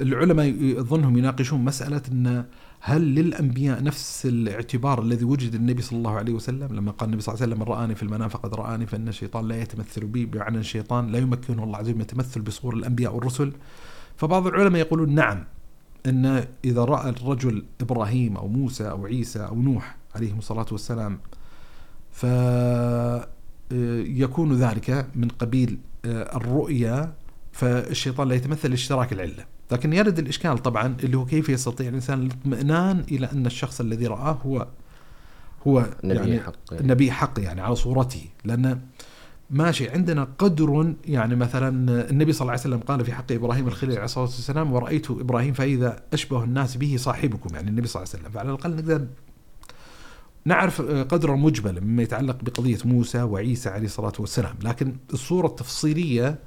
العلماء 0.00 0.46
يظنهم 0.46 1.18
يناقشون 1.18 1.64
مسألة 1.64 2.02
أن 2.12 2.44
هل 2.80 3.14
للأنبياء 3.14 3.82
نفس 3.82 4.26
الاعتبار 4.26 5.02
الذي 5.02 5.24
وجد 5.24 5.54
النبي 5.54 5.82
صلى 5.82 5.98
الله 5.98 6.14
عليه 6.14 6.32
وسلم؟ 6.32 6.76
لما 6.76 6.92
قال 6.92 7.08
النبي 7.08 7.22
صلى 7.22 7.34
الله 7.34 7.42
عليه 7.42 7.54
وسلم 7.54 7.66
من 7.68 7.74
رآني 7.74 7.94
في 7.94 8.02
المنام 8.02 8.28
فقد 8.28 8.54
رآني 8.54 8.86
فإن 8.86 9.08
الشيطان 9.08 9.48
لا 9.48 9.62
يتمثل 9.62 10.06
بي 10.06 10.26
بمعنى 10.26 10.58
الشيطان 10.58 11.12
لا 11.12 11.18
يمكنه 11.18 11.64
الله 11.64 11.78
عز 11.78 11.88
وجل 11.88 12.00
يتمثل 12.00 12.40
بصور 12.40 12.74
الأنبياء 12.74 13.14
والرسل. 13.14 13.52
فبعض 14.16 14.46
العلماء 14.46 14.80
يقولون 14.80 15.14
نعم 15.14 15.44
إن 16.06 16.44
إذا 16.64 16.84
رأى 16.84 17.10
الرجل 17.10 17.64
إبراهيم 17.80 18.36
أو 18.36 18.48
موسى 18.48 18.90
أو 18.90 19.06
عيسى 19.06 19.38
أو 19.38 19.62
نوح 19.62 19.96
عليهم 20.14 20.38
الصلاة 20.38 20.66
والسلام 20.72 21.18
ف 22.10 22.26
يكون 24.06 24.52
ذلك 24.56 25.06
من 25.14 25.28
قبيل 25.28 25.78
آه، 26.04 26.36
الرؤيا 26.36 27.12
فالشيطان 27.52 28.28
لا 28.28 28.34
يتمثل 28.34 28.72
اشتراك 28.72 29.12
العلة. 29.12 29.44
لكن 29.72 29.92
يرد 29.92 30.18
الإشكال 30.18 30.58
طبعا 30.58 30.96
اللي 31.04 31.16
هو 31.16 31.26
كيف 31.26 31.48
يستطيع 31.48 31.88
الإنسان 31.88 32.22
الاطمئنان 32.22 33.04
إلى 33.10 33.32
أن 33.32 33.46
الشخص 33.46 33.80
الذي 33.80 34.06
رآه 34.06 34.38
هو 34.46 34.68
هو 35.66 35.86
نبي 36.04 36.18
يعني 36.18 36.40
حق. 36.40 36.72
النبي 36.72 37.10
حق 37.10 37.40
يعني 37.40 37.60
على 37.60 37.76
صورته. 37.76 38.24
لأن 38.44 38.80
ماشي 39.50 39.88
عندنا 39.88 40.28
قدر 40.38 40.94
يعني 41.04 41.36
مثلا 41.36 41.68
النبي 42.10 42.32
صلى 42.32 42.40
الله 42.40 42.52
عليه 42.52 42.60
وسلم 42.60 42.78
قال 42.78 43.04
في 43.04 43.12
حق 43.12 43.32
إبراهيم 43.32 43.66
الخليل 43.66 43.94
عليه 43.94 44.04
الصلاة 44.04 44.24
والسلام 44.24 44.72
ورأيت 44.72 45.10
إبراهيم 45.10 45.52
فإذا 45.52 46.02
أشبه 46.12 46.44
الناس 46.44 46.76
به 46.76 46.96
صاحبكم. 46.98 47.54
يعني 47.54 47.70
النبي 47.70 47.86
صلى 47.88 48.02
الله 48.02 48.12
عليه 48.12 48.22
وسلم. 48.22 48.32
فعلى 48.32 48.48
الأقل 48.48 48.76
نقدر 48.76 49.06
نعرف 50.44 50.80
قدر 50.82 51.36
مجمل 51.36 51.80
مما 51.80 52.02
يتعلق 52.02 52.36
بقضية 52.42 52.78
موسى 52.84 53.22
وعيسى 53.22 53.68
عليه 53.68 53.86
الصلاة 53.86 54.12
والسلام. 54.18 54.54
لكن 54.62 54.96
الصورة 55.12 55.46
التفصيلية 55.46 56.38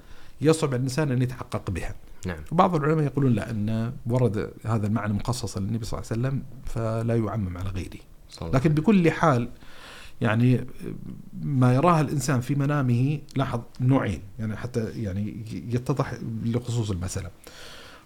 يصعب 0.42 0.70
على 0.70 0.78
الإنسان 0.78 1.12
أن 1.12 1.22
يتحقق 1.22 1.72
بها. 1.72 1.96
نعم. 2.26 2.40
بعض 2.52 2.76
العلماء 2.76 3.06
يقولون 3.06 3.34
لا 3.34 3.52
أن 3.52 3.94
ورد 4.08 4.52
هذا 4.66 4.88
المعنى 4.88 5.14
مخصصا 5.14 5.60
للنبي 5.60 5.86
صلى 5.86 6.00
الله 6.00 6.12
عليه 6.12 6.22
وسلم 6.22 6.44
فلا 6.66 7.16
يعمم 7.16 7.58
على 7.58 7.70
غيره. 7.70 8.00
الله 8.42 8.52
لكن 8.54 8.70
بكل 8.70 9.12
حال 9.12 9.50
يعني 10.22 10.66
ما 11.44 11.74
يراه 11.74 12.02
الإنسان 12.02 12.40
في 12.42 12.56
منامه 12.56 13.20
لاحظ 13.36 13.62
نوعين 13.82 14.22
يعني 14.40 14.56
حتى 14.56 14.90
يعني 14.90 15.46
يتضح 15.52 16.14
لخصوص 16.46 16.92
المسألة. 16.92 17.30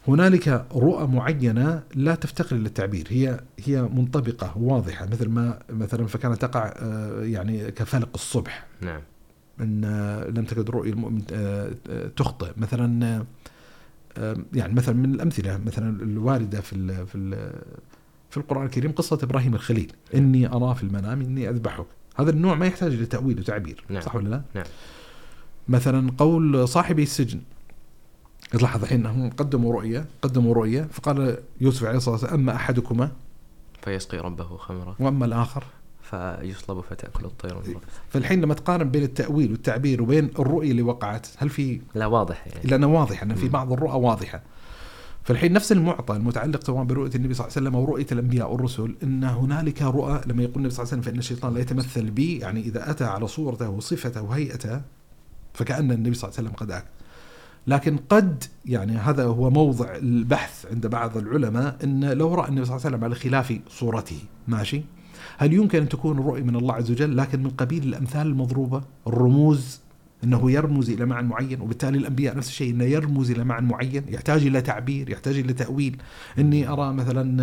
هنالك 0.07 0.65
رؤى 0.75 1.07
معينة 1.07 1.83
لا 1.95 2.15
تفتقر 2.15 2.55
للتعبير 2.55 3.07
هي 3.09 3.39
هي 3.59 3.81
منطبقة 3.81 4.57
واضحة 4.57 5.05
مثل 5.05 5.29
ما 5.29 5.59
مثلا 5.69 6.07
فكانت 6.07 6.41
تقع 6.41 6.73
آه، 6.77 7.21
يعني 7.23 7.71
كفلق 7.71 8.09
الصبح. 8.15 8.65
نعم. 8.81 9.01
إن 9.61 9.83
آه، 9.85 10.27
لم 10.29 10.43
تكد 10.45 10.69
رؤيا 10.69 10.91
المؤمن 10.93 11.21
آه، 11.33 11.71
آه، 11.89 12.07
تخطئ. 12.07 12.51
مثلا 12.57 13.05
آه، 13.05 13.25
آه، 14.17 14.37
يعني 14.53 14.73
مثلا 14.73 14.95
من 14.95 15.13
الأمثلة 15.15 15.57
مثلا 15.65 16.03
الواردة 16.03 16.61
في 16.61 16.73
ال 16.73 17.07
في 17.07 17.15
ال 17.17 17.53
في 18.29 18.37
القرآن 18.37 18.65
الكريم 18.65 18.91
قصة 18.91 19.19
إبراهيم 19.23 19.53
الخليل. 19.55 19.91
إني 20.15 20.47
أرى 20.47 20.75
في 20.75 20.83
المنام 20.83 21.21
إني 21.21 21.49
أذبحك. 21.49 21.85
هذا 22.15 22.29
النوع 22.29 22.55
ما 22.55 22.65
يحتاج 22.65 22.93
لتاويل 22.93 23.39
وتعبير 23.39 23.83
نعم. 23.89 24.01
صح 24.01 24.15
ولا 24.15 24.29
لا؟ 24.29 24.41
نعم. 24.55 24.65
مثلا 25.67 26.11
قول 26.17 26.67
صاحبي 26.67 27.03
السجن 27.03 27.41
لاحظ 28.53 28.83
الحين 28.83 29.05
هم 29.05 29.29
قدموا 29.29 29.73
رؤية 29.73 30.05
قدموا 30.21 30.53
رؤية 30.53 30.87
فقال 30.91 31.37
يوسف 31.61 31.83
عليه 31.83 31.97
الصلاة 31.97 32.13
والسلام 32.13 32.33
أما 32.33 32.55
أحدكما 32.55 33.11
فيسقي 33.81 34.17
ربه 34.17 34.57
خمرا 34.57 34.95
وأما 34.99 35.25
الآخر 35.25 35.63
فيصلب 36.01 36.79
فتأكل 36.79 37.25
الطير. 37.25 37.61
فالحين 38.09 38.41
لما 38.41 38.53
تقارن 38.53 38.89
بين 38.91 39.03
التأويل 39.03 39.51
والتعبير 39.51 40.01
وبين 40.01 40.29
الرؤية 40.39 40.71
اللي 40.71 40.81
وقعت 40.81 41.27
هل 41.37 41.49
في 41.49 41.81
لا 41.95 42.05
واضح 42.05 42.47
يعني 42.47 42.69
لأنه 42.69 42.87
واضح 42.87 43.23
ان 43.23 43.35
في. 43.35 43.49
بعض 43.49 43.71
الرؤى 43.71 43.99
واضحة 43.99 44.41
فالحين 45.23 45.53
نفس 45.53 45.71
المعطى 45.71 46.15
المتعلق 46.15 46.63
سواء 46.63 46.83
برؤية 46.83 47.11
النبي 47.15 47.33
صلى 47.33 47.47
الله 47.47 47.57
عليه 47.57 47.67
وسلم 47.67 47.75
أو 47.75 47.85
رؤيه 47.85 48.07
الأنبياء 48.11 48.51
والرسل 48.51 48.95
إن 49.03 49.23
هنالك 49.23 49.81
رؤى 49.81 50.21
لما 50.27 50.43
يقول 50.43 50.55
النبي 50.55 50.69
صلى 50.69 50.83
الله 50.83 50.93
عليه 50.93 51.01
وسلم 51.01 51.01
فإن 51.01 51.19
الشيطان 51.19 51.53
لا 51.53 51.59
يتمثل 51.59 52.11
بي 52.11 52.37
يعني 52.37 52.59
إذا 52.59 52.91
أتى 52.91 53.03
على 53.03 53.27
صورته 53.27 53.69
وصفته 53.69 54.21
وهيئته 54.21 54.81
فكأن 55.53 55.91
النبي 55.91 56.13
صلى 56.13 56.29
الله 56.29 56.39
عليه 56.39 56.49
وسلم 56.49 56.57
قد 56.57 56.71
أكل 56.71 56.87
لكن 57.67 57.97
قد 57.97 58.43
يعني 58.65 58.97
هذا 58.97 59.23
هو 59.23 59.49
موضع 59.49 59.95
البحث 59.95 60.65
عند 60.71 60.87
بعض 60.87 61.17
العلماء 61.17 61.77
إن 61.83 62.05
لو 62.05 62.33
رأى 62.33 62.49
النبي 62.49 62.65
صلى 62.65 62.75
الله 62.75 62.85
عليه 62.85 62.95
وسلم 62.95 63.03
على 63.03 63.15
خلاف 63.15 63.59
صورته 63.69 64.19
ماشي؟ 64.47 64.81
هل 65.37 65.53
يمكن 65.53 65.81
أن 65.81 65.89
تكون 65.89 66.19
الرؤيه 66.19 66.43
من 66.43 66.55
الله 66.55 66.73
عز 66.73 66.91
وجل؟ 66.91 67.17
لكن 67.17 67.43
من 67.43 67.49
قبيل 67.49 67.83
الأمثال 67.83 68.27
المضروبة 68.27 68.81
الرموز 69.07 69.79
إنه 70.23 70.51
يرمز 70.51 70.89
إلى 70.89 71.05
معنى 71.05 71.27
معين 71.27 71.61
وبالتالي 71.61 71.97
الأنبياء 71.97 72.37
نفس 72.37 72.47
الشيء 72.47 72.71
إنه 72.71 72.83
يرمز 72.83 73.31
إلى 73.31 73.43
معنى 73.43 73.67
معين 73.67 74.05
يحتاج 74.07 74.45
إلى 74.45 74.61
تعبير 74.61 75.09
يحتاج 75.09 75.37
إلى 75.37 75.53
تأويل. 75.53 76.01
إني 76.39 76.67
أرى 76.67 76.93
مثلا 76.93 77.41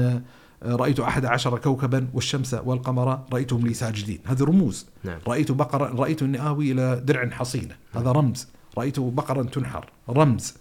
آه، 0.62 0.76
رأيت 0.76 1.00
أحد 1.00 1.24
عشر 1.24 1.58
كوكبا 1.58 2.08
والشمس 2.14 2.54
والقمر 2.54 3.24
رأيتهم 3.32 3.66
لي 3.66 3.74
ساجدين 3.74 4.18
هذه 4.24 4.42
رموز. 4.42 4.86
نعم. 5.04 5.18
رأيت 5.28 5.52
بقرا 5.52 5.88
رأيت 5.88 6.22
إني 6.22 6.46
آوي 6.48 6.72
إلى 6.72 7.02
درع 7.04 7.30
حصينة. 7.30 7.76
هذا 7.94 8.12
رمز. 8.12 8.48
رأيت 8.78 9.00
بقرا 9.00 9.42
تنحر. 9.42 9.90
رمز. 10.08 10.54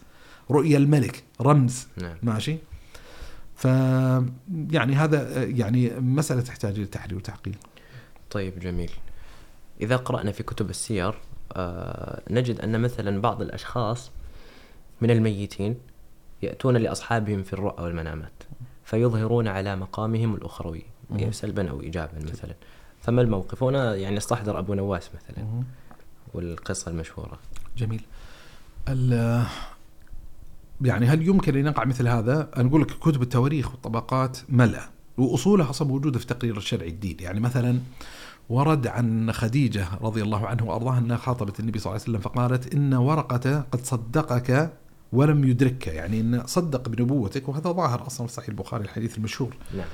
رؤيا 0.51 0.77
الملك. 0.77 1.23
رمز. 1.41 1.87
نعم. 1.97 2.15
ماشي؟ 2.23 2.57
ف 3.55 3.65
يعني 4.71 4.95
هذا 4.95 5.43
يعني 5.43 5.99
مسألة 5.99 6.41
تحتاج 6.41 6.75
إلى 6.75 6.85
تحليل 6.85 7.17
وتعقيل. 7.17 7.55
طيب 8.31 8.59
جميل. 8.59 8.91
إذا 9.81 9.95
قرأنا 9.95 10.31
في 10.31 10.43
كتب 10.43 10.69
السير 10.69 11.15
نجد 12.30 12.61
أن 12.61 12.81
مثلا 12.81 13.21
بعض 13.21 13.41
الأشخاص 13.41 14.11
من 15.01 15.11
الميتين 15.11 15.76
يأتون 16.41 16.77
لأصحابهم 16.77 17.43
في 17.43 17.53
الرؤى 17.53 17.84
والمنامات 17.84 18.43
فيظهرون 18.85 19.47
على 19.47 19.76
مقامهم 19.76 20.35
الأخروي 20.35 20.84
مم. 21.09 21.31
سلبا 21.31 21.69
أو 21.69 21.81
إيجابا 21.81 22.19
مثلا. 22.31 22.55
فما 23.01 23.21
الموقف؟ 23.21 23.63
هنا 23.63 23.95
يعني 23.95 24.17
استحضر 24.17 24.59
أبو 24.59 24.73
نواس 24.73 25.09
مثلا 25.15 25.63
والقصة 26.34 26.91
المشهورة. 26.91 27.39
جميل. 27.77 28.01
يعني 30.81 31.05
هل 31.05 31.27
يمكن 31.27 31.57
أن 31.57 31.65
يقع 31.65 31.85
مثل 31.85 32.07
هذا؟ 32.07 32.49
أنا 32.57 32.69
أقول 32.69 32.81
لك 32.81 32.88
كتب 32.88 33.21
التواريخ 33.21 33.71
والطبقات 33.71 34.38
ملأ 34.49 34.89
وأصولها 35.17 35.69
أصلا 35.69 35.88
موجودة 35.88 36.19
في 36.19 36.26
تقرير 36.26 36.57
الشرعي 36.57 36.89
الجديد، 36.89 37.21
يعني 37.21 37.39
مثلا 37.39 37.80
ورد 38.49 38.88
عن 38.88 39.31
خديجة 39.31 39.88
رضي 40.01 40.21
الله 40.21 40.47
عنها 40.47 40.63
وارضاها 40.63 40.97
أنها 40.97 41.17
خاطبت 41.17 41.59
النبي 41.59 41.80
صلى 41.80 41.91
الله 41.91 42.01
عليه 42.01 42.11
وسلم 42.11 42.21
فقالت 42.31 42.76
إن 42.76 42.93
ورقة 42.93 43.65
قد 43.71 43.85
صدقك 43.85 44.73
ولم 45.13 45.43
يدركك، 45.43 45.88
يعني 45.88 46.19
إن 46.19 46.43
صدق 46.45 46.89
بنبوتك 46.89 47.49
وهذا 47.49 47.71
ظاهر 47.71 48.07
أصلا 48.07 48.27
في 48.27 48.34
صحيح 48.34 48.49
البخاري 48.49 48.84
الحديث 48.84 49.17
المشهور. 49.17 49.55
نعم 49.77 49.88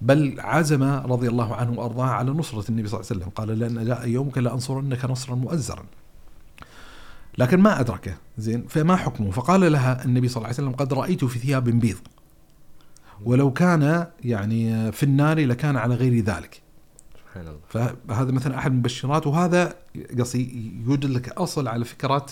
بل 0.00 0.40
عزم 0.40 0.82
رضي 0.82 1.28
الله 1.28 1.54
عنه 1.54 1.78
وأرضاه 1.78 2.04
على 2.06 2.30
نصرة 2.30 2.70
النبي 2.70 2.88
صلى 2.88 3.00
الله 3.00 3.10
عليه 3.10 3.20
وسلم، 3.20 3.30
قال 3.30 3.58
لأن 3.58 3.86
جاء 3.86 4.08
يومك 4.08 4.38
لانصرنك 4.38 5.04
نصرا 5.04 5.34
مؤزرا. 5.34 5.84
لكن 7.38 7.60
ما 7.60 7.80
أدركه، 7.80 8.14
زين، 8.38 8.66
فما 8.68 8.96
حكمه؟ 8.96 9.30
فقال 9.30 9.72
لها 9.72 10.04
النبي 10.04 10.28
صلى 10.28 10.36
الله 10.36 10.46
عليه 10.46 10.54
وسلم 10.54 10.72
قد 10.72 10.92
رأيت 10.92 11.24
في 11.24 11.38
ثياب 11.38 11.64
بيض. 11.64 11.98
ولو 13.24 13.52
كان 13.52 14.06
يعني 14.24 14.92
في 14.92 15.02
النار 15.02 15.46
لكان 15.46 15.76
على 15.76 15.94
غير 15.94 16.24
ذلك. 16.24 16.59
سبحان 17.30 17.46
الله. 17.46 17.60
فهذا 18.08 18.32
مثلا 18.32 18.58
أحد 18.58 18.70
المبشرات 18.70 19.26
وهذا 19.26 19.74
قصدي 20.18 20.72
يوجد 20.86 21.04
لك 21.04 21.28
أصل 21.28 21.68
على 21.68 21.84
فكرة 21.84 22.26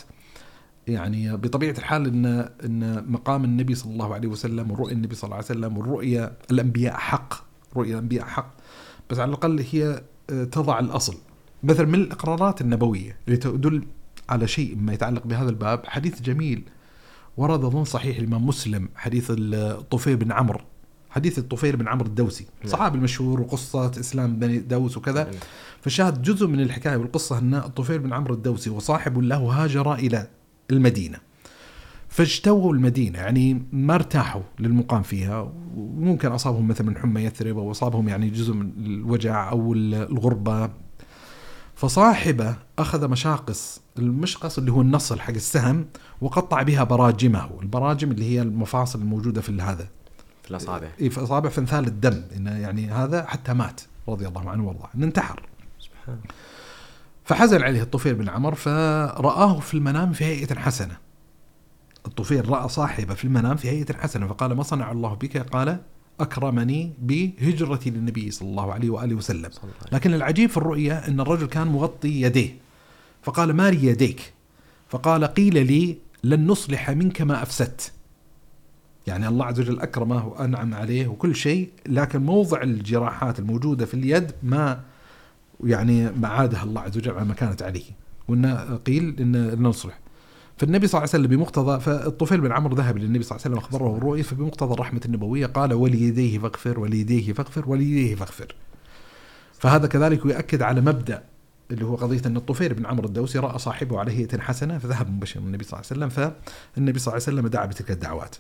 يعني 0.86 1.36
بطبيعة 1.36 1.74
الحال 1.78 2.06
إن 2.06 2.26
إن 2.64 3.04
مقام 3.12 3.44
النبي 3.44 3.74
صلى 3.74 3.92
الله 3.92 4.14
عليه 4.14 4.28
وسلم 4.28 4.70
ورؤيا 4.70 4.92
النبي 4.92 5.14
صلى 5.14 5.24
الله 5.24 5.36
عليه 5.36 5.44
وسلم 5.46 5.78
والرؤيا 5.78 6.36
الأنبياء 6.50 6.94
حق 6.94 7.34
رؤيا 7.76 7.92
الأنبياء 7.92 8.24
حق 8.26 8.54
بس 9.10 9.18
على 9.18 9.28
الأقل 9.28 9.64
هي 9.72 10.02
آه، 10.30 10.44
تضع 10.44 10.78
الأصل. 10.78 11.16
مثلا 11.62 11.86
من 11.86 11.94
الإقرارات 11.94 12.60
النبوية 12.60 13.16
اللي 13.26 13.36
تدل 13.36 13.84
على 14.28 14.48
شيء 14.48 14.76
ما 14.76 14.92
يتعلق 14.92 15.26
بهذا 15.26 15.50
الباب 15.50 15.86
حديث 15.86 16.22
جميل 16.22 16.62
ورد 17.36 17.64
اظن 17.64 17.84
صحيح 17.84 18.18
الإمام 18.18 18.46
مسلم 18.46 18.88
حديث 18.96 19.26
الطفيل 19.30 20.16
بن 20.16 20.32
عمرو. 20.32 20.60
حديث 21.10 21.38
الطفيل 21.38 21.76
بن 21.76 21.88
عمرو 21.88 22.06
الدوسي 22.06 22.46
نعم. 22.60 22.72
صحابي 22.72 22.98
المشهور 22.98 23.40
وقصة 23.40 23.90
إسلام 24.00 24.36
بني 24.36 24.58
دوس 24.58 24.96
وكذا 24.96 25.30
فشاهد 25.80 26.22
جزء 26.22 26.46
من 26.46 26.60
الحكاية 26.60 26.96
والقصة 26.96 27.38
أن 27.38 27.54
الطفيل 27.54 27.98
بن 27.98 28.12
عمرو 28.12 28.34
الدوسي 28.34 28.70
وصاحب 28.70 29.18
له 29.18 29.36
هاجر 29.36 29.94
إلى 29.94 30.28
المدينة. 30.70 31.18
فاجتووا 32.08 32.72
المدينة 32.72 33.18
يعني 33.18 33.62
ما 33.72 33.94
ارتاحوا 33.94 34.42
للمقام 34.58 35.02
فيها 35.02 35.52
وممكن 35.76 36.32
أصابهم 36.32 36.68
مثلا 36.68 36.86
من 36.86 36.98
حمى 36.98 37.20
يثرب 37.20 37.58
أو 37.58 37.70
أصابهم 37.70 38.08
يعني 38.08 38.30
جزء 38.30 38.52
من 38.52 38.72
الوجع 38.86 39.50
أو 39.50 39.72
الغربة. 39.74 40.70
فصاحبه 41.74 42.56
أخذ 42.78 43.08
مشاقص 43.08 43.80
المشقص 43.98 44.58
اللي 44.58 44.72
هو 44.72 44.80
النصل 44.80 45.20
حق 45.20 45.34
السهم 45.34 45.86
وقطع 46.20 46.62
بها 46.62 46.84
براجمه، 46.84 47.50
البراجم 47.62 48.10
اللي 48.10 48.24
هي 48.24 48.42
المفاصل 48.42 48.98
الموجودة 49.00 49.40
في 49.40 49.62
هذا 49.62 49.88
في 50.48 50.50
الأصابع. 50.50 50.88
إيه، 51.00 51.08
في 51.08 51.22
أصابع 51.22 51.48
فانثال 51.48 51.86
الدم 51.86 52.22
انه 52.36 52.58
يعني 52.58 52.90
هذا 52.90 53.26
حتى 53.26 53.52
مات 53.52 53.80
رضي 54.08 54.28
الله 54.28 54.50
عنه 54.50 54.66
وارضاه 54.66 54.88
إنه 54.94 55.06
انتحر. 55.06 55.42
سبحان 55.80 56.18
فحزن 57.24 57.62
عليه 57.62 57.82
الطفيل 57.82 58.14
بن 58.14 58.28
عمر 58.28 58.54
فرآه 58.54 59.60
في 59.60 59.74
المنام 59.74 60.12
في 60.12 60.24
هيئة 60.24 60.54
حسنة. 60.54 60.96
الطفيل 62.06 62.48
رأى 62.48 62.68
صاحبه 62.68 63.14
في 63.14 63.24
المنام 63.24 63.56
في 63.56 63.68
هيئة 63.68 63.92
حسنة 63.92 64.26
فقال 64.26 64.52
ما 64.52 64.62
صنع 64.62 64.92
الله 64.92 65.14
بك؟ 65.14 65.36
قال 65.36 65.80
أكرمني 66.20 66.92
بهجرتي 66.98 67.90
للنبي 67.90 68.30
صلى 68.30 68.48
الله 68.48 68.72
عليه 68.72 68.90
وآله 68.90 69.14
وسلم. 69.14 69.50
لكن 69.92 70.14
العجيب 70.14 70.50
في 70.50 70.56
الرؤيا 70.56 71.08
أن 71.08 71.20
الرجل 71.20 71.46
كان 71.46 71.66
مغطي 71.66 72.22
يديه. 72.22 72.56
فقال 73.22 73.52
ما 73.52 73.70
لي 73.70 73.86
يديك. 73.86 74.32
فقال 74.88 75.24
قيل 75.24 75.66
لي 75.66 75.98
لن 76.24 76.46
نصلح 76.46 76.90
منك 76.90 77.22
ما 77.22 77.42
أفسدت. 77.42 77.92
يعني 79.08 79.28
الله 79.28 79.44
عز 79.44 79.60
وجل 79.60 79.80
أكرمه 79.80 80.26
وأنعم 80.26 80.74
عليه 80.74 81.06
وكل 81.06 81.34
شيء 81.36 81.70
لكن 81.86 82.22
موضع 82.22 82.62
الجراحات 82.62 83.38
الموجودة 83.38 83.86
في 83.86 83.94
اليد 83.94 84.32
ما 84.42 84.80
يعني 85.64 86.10
ما 86.10 86.28
عادها 86.28 86.62
الله 86.62 86.80
عز 86.80 86.96
وجل 86.96 87.12
على 87.12 87.24
ما 87.24 87.34
كانت 87.34 87.62
عليه. 87.62 87.84
وأن 88.28 88.46
قيل 88.86 89.16
أن 89.20 89.62
نصلح 89.62 89.98
فالنبي 90.56 90.86
صلى 90.86 90.98
الله 90.98 91.10
عليه 91.14 91.24
وسلم 91.24 91.36
بمقتضى 91.36 91.80
فالطفيل 91.80 92.40
بن 92.40 92.52
عمرو 92.52 92.76
ذهب 92.76 92.98
للنبي 92.98 93.22
صلى 93.24 93.36
الله 93.36 93.46
عليه 93.46 93.56
وسلم 93.56 93.72
واخبره 93.72 93.96
الرؤيا 93.96 94.22
فبمقتضى 94.22 94.74
الرحمة 94.74 95.00
النبوية 95.04 95.46
قال 95.46 95.72
وليديه 95.72 96.38
فاغفر 96.38 96.80
وليديه 96.80 97.32
فاغفر 97.32 97.70
وليديه 97.70 98.14
فاغفر. 98.14 98.54
فهذا 99.58 99.86
كذلك 99.86 100.26
يؤكد 100.26 100.62
على 100.62 100.80
مبدأ 100.80 101.22
اللي 101.70 101.84
هو 101.84 101.94
قضية 101.94 102.22
إن 102.26 102.36
الطفيل 102.36 102.74
بن 102.74 102.86
عمرو 102.86 103.06
الدوسي 103.06 103.38
رأى 103.38 103.58
صاحبه 103.58 103.98
على 103.98 104.12
هيئه 104.12 104.38
حسنة 104.38 104.78
فذهب 104.78 105.10
مبشرا 105.10 105.42
النبي 105.42 105.64
صلى 105.64 105.80
الله 105.80 105.90
عليه 105.90 106.06
وسلم 106.06 106.32
فالنبي 106.74 106.98
صلى 106.98 107.14
الله 107.14 107.24
عليه 107.26 107.38
وسلم 107.38 107.48
دعا 107.48 107.66
بتلك 107.66 107.90
الدعوات. 107.90 108.36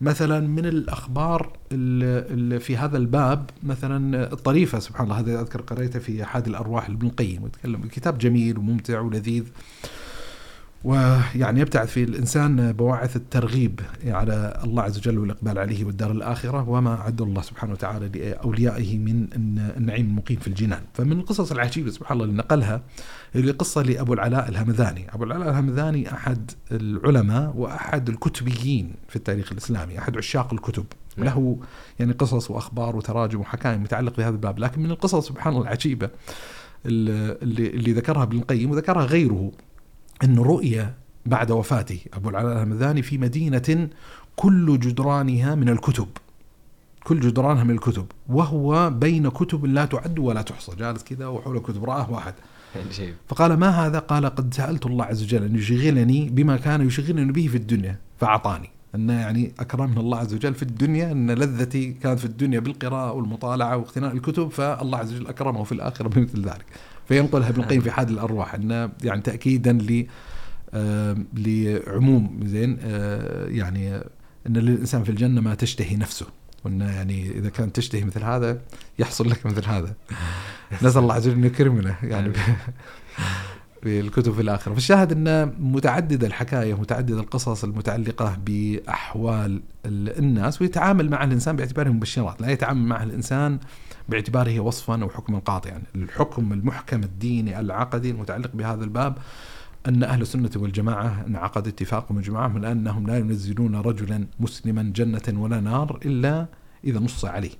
مثلا 0.00 0.40
من 0.40 0.66
الأخبار 0.66 1.52
اللي 1.72 2.60
في 2.60 2.76
هذا 2.76 2.96
الباب 2.96 3.50
مثلا 3.62 4.32
الطريفة 4.32 4.78
سبحان 4.78 5.04
الله 5.06 5.20
هذا 5.20 5.40
أذكر 5.40 5.60
قريته 5.60 5.98
في 5.98 6.22
أحد 6.22 6.46
الأرواح 6.46 6.90
لابن 6.90 7.06
القيم 7.06 7.42
ويتكلم 7.42 7.80
كتاب 7.92 8.18
جميل 8.18 8.58
وممتع 8.58 9.00
ولذيذ. 9.00 9.44
ويعني 10.84 11.60
يبتعث 11.60 11.90
في 11.90 12.04
الإنسان 12.04 12.72
بواعث 12.72 13.16
الترغيب 13.16 13.80
على 14.06 14.60
الله 14.64 14.82
عز 14.82 14.98
وجل 14.98 15.18
والإقبال 15.18 15.58
عليه 15.58 15.84
والدار 15.84 16.10
الآخرة 16.10 16.68
وما 16.68 16.94
اعد 16.94 17.22
الله 17.22 17.42
سبحانه 17.42 17.72
وتعالى 17.72 18.08
لأوليائه 18.08 18.98
من 18.98 19.26
النعيم 19.76 20.06
المقيم 20.06 20.38
في 20.38 20.48
الجنان، 20.48 20.82
فمن 20.94 21.12
القصص 21.12 21.52
العجيبة 21.52 21.90
سبحان 21.90 22.16
الله 22.16 22.24
اللي 22.24 22.36
نقلها 22.36 22.82
اللي 23.34 23.52
قصة 23.52 23.82
لأبو 23.82 24.14
العلاء 24.14 24.48
الهمذاني، 24.48 25.14
أبو 25.14 25.24
العلاء 25.24 25.50
الهمذاني 25.50 26.12
أحد 26.12 26.50
العلماء 26.72 27.52
وأحد 27.56 28.08
الكتبيين 28.08 28.92
في 29.08 29.16
التاريخ 29.16 29.52
الإسلامي، 29.52 29.98
أحد 29.98 30.16
عشاق 30.16 30.52
الكتب، 30.52 30.84
نعم. 31.16 31.26
له 31.26 31.58
يعني 31.98 32.12
قصص 32.12 32.50
وأخبار 32.50 32.96
وتراجم 32.96 33.40
وحكايم 33.40 33.82
متعلق 33.82 34.16
بهذا 34.16 34.34
الباب، 34.34 34.58
لكن 34.58 34.82
من 34.82 34.90
القصص 34.90 35.28
سبحان 35.28 35.52
الله 35.52 35.64
العجيبة 35.64 36.10
اللي, 36.86 37.66
اللي 37.66 37.92
ذكرها 37.92 38.22
ابن 38.22 38.38
القيم 38.38 38.70
وذكرها 38.70 39.04
غيره. 39.04 39.52
أن 40.24 40.38
رؤية 40.38 40.94
بعد 41.26 41.50
وفاته 41.50 41.98
أبو 42.14 42.30
العلاء 42.30 42.52
الهمذاني 42.52 43.02
في 43.02 43.18
مدينة 43.18 43.88
كل 44.36 44.78
جدرانها 44.78 45.54
من 45.54 45.68
الكتب 45.68 46.08
كل 47.04 47.20
جدرانها 47.20 47.64
من 47.64 47.70
الكتب 47.70 48.06
وهو 48.28 48.90
بين 48.90 49.28
كتب 49.28 49.64
لا 49.64 49.84
تعد 49.84 50.18
ولا 50.18 50.42
تحصى 50.42 50.76
جالس 50.76 51.04
كذا 51.04 51.26
وحوله 51.26 51.60
كتب 51.60 51.84
رآه 51.84 52.10
واحد. 52.10 52.34
فقال 53.28 53.52
ما 53.52 53.68
هذا؟ 53.68 53.98
قال 53.98 54.26
قد 54.26 54.54
سألت 54.54 54.86
الله 54.86 55.04
عز 55.04 55.22
وجل 55.22 55.44
أن 55.44 55.56
يشغلني 55.56 56.28
بما 56.28 56.56
كان 56.56 56.86
يشغلني 56.86 57.32
به 57.32 57.46
في 57.46 57.56
الدنيا 57.56 57.98
فأعطاني. 58.20 58.70
أن 58.94 59.08
يعني 59.08 59.52
أكرمنا 59.58 60.00
الله 60.00 60.18
عز 60.18 60.34
وجل 60.34 60.54
في 60.54 60.62
الدنيا 60.62 61.12
أن 61.12 61.30
لذتي 61.30 61.92
كانت 61.92 62.18
في 62.18 62.24
الدنيا 62.24 62.60
بالقراءة 62.60 63.12
والمطالعة 63.12 63.76
واقتناء 63.76 64.12
الكتب 64.12 64.48
فالله 64.48 64.98
عز 64.98 65.12
وجل 65.12 65.26
أكرمه 65.26 65.64
في 65.64 65.72
الآخرة 65.72 66.08
بمثل 66.08 66.42
ذلك. 66.42 66.64
فينقلها 67.08 67.48
ابن 67.48 67.62
القيم 67.62 67.80
في 67.80 67.90
حاد 67.90 68.10
الأرواح 68.10 68.54
انه 68.54 68.90
يعني 69.04 69.20
تاكيدا 69.20 69.72
ل 69.72 70.06
لعموم 71.34 72.40
زين 72.44 72.78
آه، 72.82 73.46
يعني 73.48 73.96
أن 74.46 74.56
للإنسان 74.56 75.04
في 75.04 75.10
الجنة 75.10 75.40
ما 75.40 75.54
تشتهي 75.54 75.96
نفسه 75.96 76.26
وأن 76.64 76.80
يعني 76.80 77.30
إذا 77.30 77.48
كانت 77.48 77.76
تشتهي 77.76 78.04
مثل 78.04 78.22
هذا 78.22 78.60
يحصل 78.98 79.30
لك 79.30 79.46
مثل 79.46 79.64
هذا. 79.64 79.94
نسأل 80.82 81.02
الله 81.02 81.14
عز 81.14 81.28
وجل 81.28 81.36
أن 81.36 81.44
يكرمنا 81.44 81.94
يعني 82.02 82.32
في 83.84 84.00
الكتب 84.00 84.32
في 84.32 84.40
الآخرة. 84.40 84.74
فالشاهد 84.74 85.12
أن 85.12 85.54
متعدده 85.60 86.26
الحكاية 86.26 86.74
متعدده 86.74 87.20
القصص 87.20 87.64
المتعلقة 87.64 88.36
بأحوال 88.46 89.62
الناس 89.86 90.62
ويتعامل 90.62 91.10
مع 91.10 91.24
الإنسان 91.24 91.56
باعتباره 91.56 91.90
مبشرات. 91.90 92.40
لا 92.40 92.48
يتعامل 92.50 92.86
مع 92.86 93.02
الإنسان 93.02 93.58
باعتباره 94.08 94.60
وصفا 94.60 95.02
أو 95.02 95.08
حكما 95.08 95.38
قاطعا. 95.38 95.72
يعني 95.72 95.84
الحكم 95.94 96.52
المحكم 96.52 97.02
الديني 97.02 97.60
العقدي 97.60 98.10
المتعلق 98.10 98.50
بهذا 98.54 98.84
الباب 98.84 99.18
أن 99.88 100.02
أهل 100.02 100.22
السنة 100.22 100.50
والجماعة 100.56 101.24
انعقد 101.26 101.68
اتفاقهم 101.68 102.16
وجماعهم 102.16 102.54
من 102.54 102.64
أنهم 102.64 103.06
لا 103.06 103.18
ينزلون 103.18 103.76
رجلا 103.76 104.26
مسلما 104.40 104.82
جنة 104.82 105.42
ولا 105.42 105.60
نار 105.60 105.98
إلا 106.04 106.46
إذا 106.84 107.00
نص 107.00 107.24
عليه. 107.24 107.52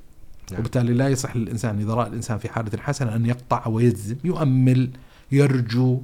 نعم. 0.50 0.60
وبالتالي 0.60 0.94
لا 0.94 1.08
يصح 1.08 1.36
للإنسان 1.36 1.80
إذا 1.80 1.94
رأى 1.94 2.08
الإنسان 2.08 2.38
في 2.38 2.48
حالة 2.48 2.78
حسنة 2.78 3.16
أن 3.16 3.26
يقطع 3.26 3.68
ويجزم 3.68 4.16
يؤمل 4.24 4.90
يرجو 5.32 6.02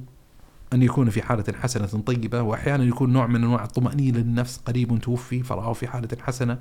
أن 0.73 0.83
يكون 0.83 1.09
في 1.09 1.21
حالة 1.21 1.43
حسنة 1.61 2.01
طيبة 2.01 2.41
وأحيانا 2.41 2.83
يكون 2.83 3.13
نوع 3.13 3.27
من 3.27 3.43
أنواع 3.43 3.63
الطمأنينة 3.63 4.19
للنفس 4.19 4.57
قريب 4.57 4.99
توفي 5.01 5.43
فرآه 5.43 5.73
في 5.73 5.87
حالة 5.87 6.17
حسنة 6.21 6.59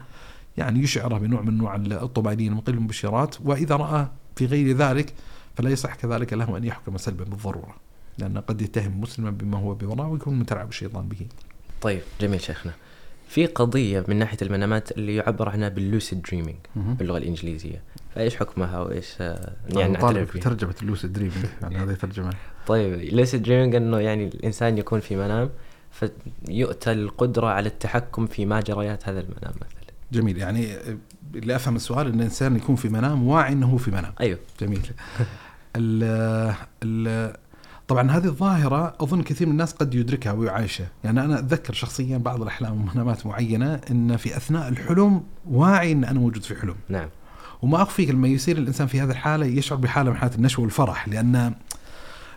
يعني 0.57 0.81
يشعره 0.81 1.19
بنوع 1.19 1.43
من 1.43 1.49
أنواع 1.49 1.75
الطمأنينة 2.03 2.55
من 2.55 2.61
قبل 2.61 2.75
المبشرات 2.75 3.37
وإذا 3.45 3.77
رأى 3.77 4.09
في 4.37 4.47
غير 4.47 4.77
ذلك 4.77 5.13
فلا 5.57 5.71
يصح 5.71 5.95
كذلك 5.95 6.33
له 6.33 6.57
أن 6.57 6.65
يحكم 6.65 6.97
سلبا 6.97 7.25
بالضرورة 7.25 7.75
لأن 8.19 8.39
قد 8.39 8.63
يتهم 8.63 9.01
مسلما 9.01 9.31
بما 9.31 9.59
هو 9.59 9.75
بوراء 9.75 10.07
ويكون 10.09 10.39
متلعب 10.39 10.69
الشيطان 10.69 11.09
به. 11.09 11.27
طيب 11.83 12.01
جميل 12.21 12.41
شيخنا. 12.41 12.73
في 13.29 13.47
قضية 13.47 14.05
من 14.09 14.17
ناحية 14.17 14.39
المنامات 14.43 14.93
اللي 14.93 15.17
يعبر 15.17 15.49
عنها 15.49 15.69
بال 15.69 15.84
lucid 15.84 16.23
dreaming 16.23 16.57
باللغة 16.77 17.19
الإنجليزية 17.19 17.83
فإيش 18.15 18.37
حكمها 18.37 18.81
وإيش 18.81 19.15
آه، 19.21 19.53
يعني 19.69 19.97
طالب 19.97 20.25
في 20.25 20.39
ترجمة 20.39 20.75
ال 20.83 20.88
lucid 20.88 21.13
dreaming 21.13 21.45
يعني 21.63 21.77
هذه 21.77 21.95
ترجمة. 21.95 22.31
طيب 22.67 22.95
ال 22.95 23.03
lucid 23.03 23.43
dreaming 23.43 23.75
أنه 23.75 23.99
يعني 23.99 24.25
الإنسان 24.25 24.79
يكون 24.79 25.01
في 25.01 25.17
منام 25.17 25.51
فيؤتى 25.91 26.93
القدرة 26.93 27.47
على 27.47 27.69
التحكم 27.69 28.27
في 28.27 28.47
مجريات 28.47 29.09
هذا 29.09 29.21
المنام 29.21 29.55
مثلا. 29.57 29.81
جميل. 30.13 30.39
يعني 30.39 30.69
اللي 31.35 31.57
أفهم 31.57 31.77
السؤال 31.77 32.07
إن 32.07 32.15
الإنسان 32.15 32.57
يكون 32.57 32.77
في 32.77 32.89
منام 32.89 33.29
واعي 33.29 33.53
إنه 33.53 33.77
في 33.77 33.91
منام. 33.91 34.13
أيوه. 34.21 34.39
جميل. 34.61 34.91
ال 35.77 36.55
ال 36.83 37.33
طبعا 37.89 38.11
هذه 38.11 38.25
الظاهرة 38.25 38.95
أظن 39.01 39.23
كثير 39.23 39.47
من 39.47 39.53
الناس 39.53 39.73
قد 39.73 39.95
يدركها 39.95 40.33
ويعيشها 40.33 40.87
يعني 41.05 41.21
أنا 41.21 41.39
أتذكر 41.39 41.73
شخصيا 41.73 42.19
بعض 42.19 42.43
الأحلام 42.43 42.73
ومنامات 42.73 43.27
معينة 43.27 43.81
أن 43.91 44.17
في 44.17 44.37
أثناء 44.37 44.69
الحلم 44.69 45.23
واعي 45.51 45.93
أن 45.93 46.05
أنا 46.05 46.19
موجود 46.19 46.43
في 46.43 46.55
حلم. 46.55 46.75
نعم. 46.89 47.09
وما 47.63 47.83
أخفيك 47.83 48.11
لما 48.11 48.29
يصير 48.29 48.59
الإنسان 48.59 48.87
في 48.87 49.01
هذه 49.01 49.11
الحالة 49.11 49.47
يشعر 49.47 49.79
بحالة 49.79 50.11
من 50.11 50.17
حالات 50.17 50.37
النشوة 50.37 50.63
والفرح 50.63 51.09
لأن 51.09 51.55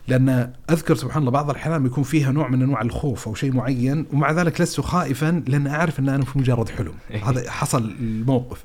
لأن 0.08 0.54
أذكر 0.70 0.96
سبحان 0.96 1.20
الله 1.20 1.32
بعض 1.32 1.50
الأحيان 1.50 1.86
يكون 1.86 2.04
فيها 2.04 2.32
نوع 2.32 2.48
من 2.48 2.62
أنواع 2.62 2.82
الخوف 2.82 3.28
أو 3.28 3.36
شيء 3.36 3.52
معين 3.54 4.06
ومع 4.14 4.32
ذلك 4.32 4.62
لست 4.62 4.82
خائفا 4.82 5.44
لأن 5.48 5.68
أعرف 5.68 6.00
أن 6.00 6.10
أنا 6.10 6.26
في 6.26 6.40
مجرد 6.40 6.70
حلم. 6.70 6.94
إيه. 7.12 7.30
هذا 7.30 7.52
حصل 7.52 7.96
الموقف. 8.00 8.64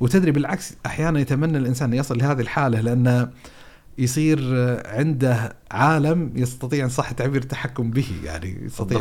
وتدري 0.00 0.30
بالعكس 0.30 0.74
أحيانا 0.86 1.20
يتمنى 1.20 1.58
الإنسان 1.58 1.92
يصل 1.94 2.18
لهذه 2.18 2.40
الحالة 2.40 2.80
لأن 2.80 3.30
يصير 3.98 4.38
عنده 4.86 5.56
عالم 5.70 6.32
يستطيع 6.34 6.84
إن 6.84 6.90
صح 6.90 7.10
التعبير 7.10 7.42
التحكم 7.42 7.90
به 7.90 8.08
يعني 8.24 8.58
يستطيع 8.64 9.00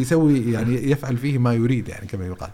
يسوي 0.00 0.52
يعني 0.52 0.90
يفعل 0.90 1.16
فيه 1.16 1.38
ما 1.38 1.54
يريد 1.54 1.88
يعني 1.88 2.06
كما 2.06 2.26
يقال. 2.26 2.50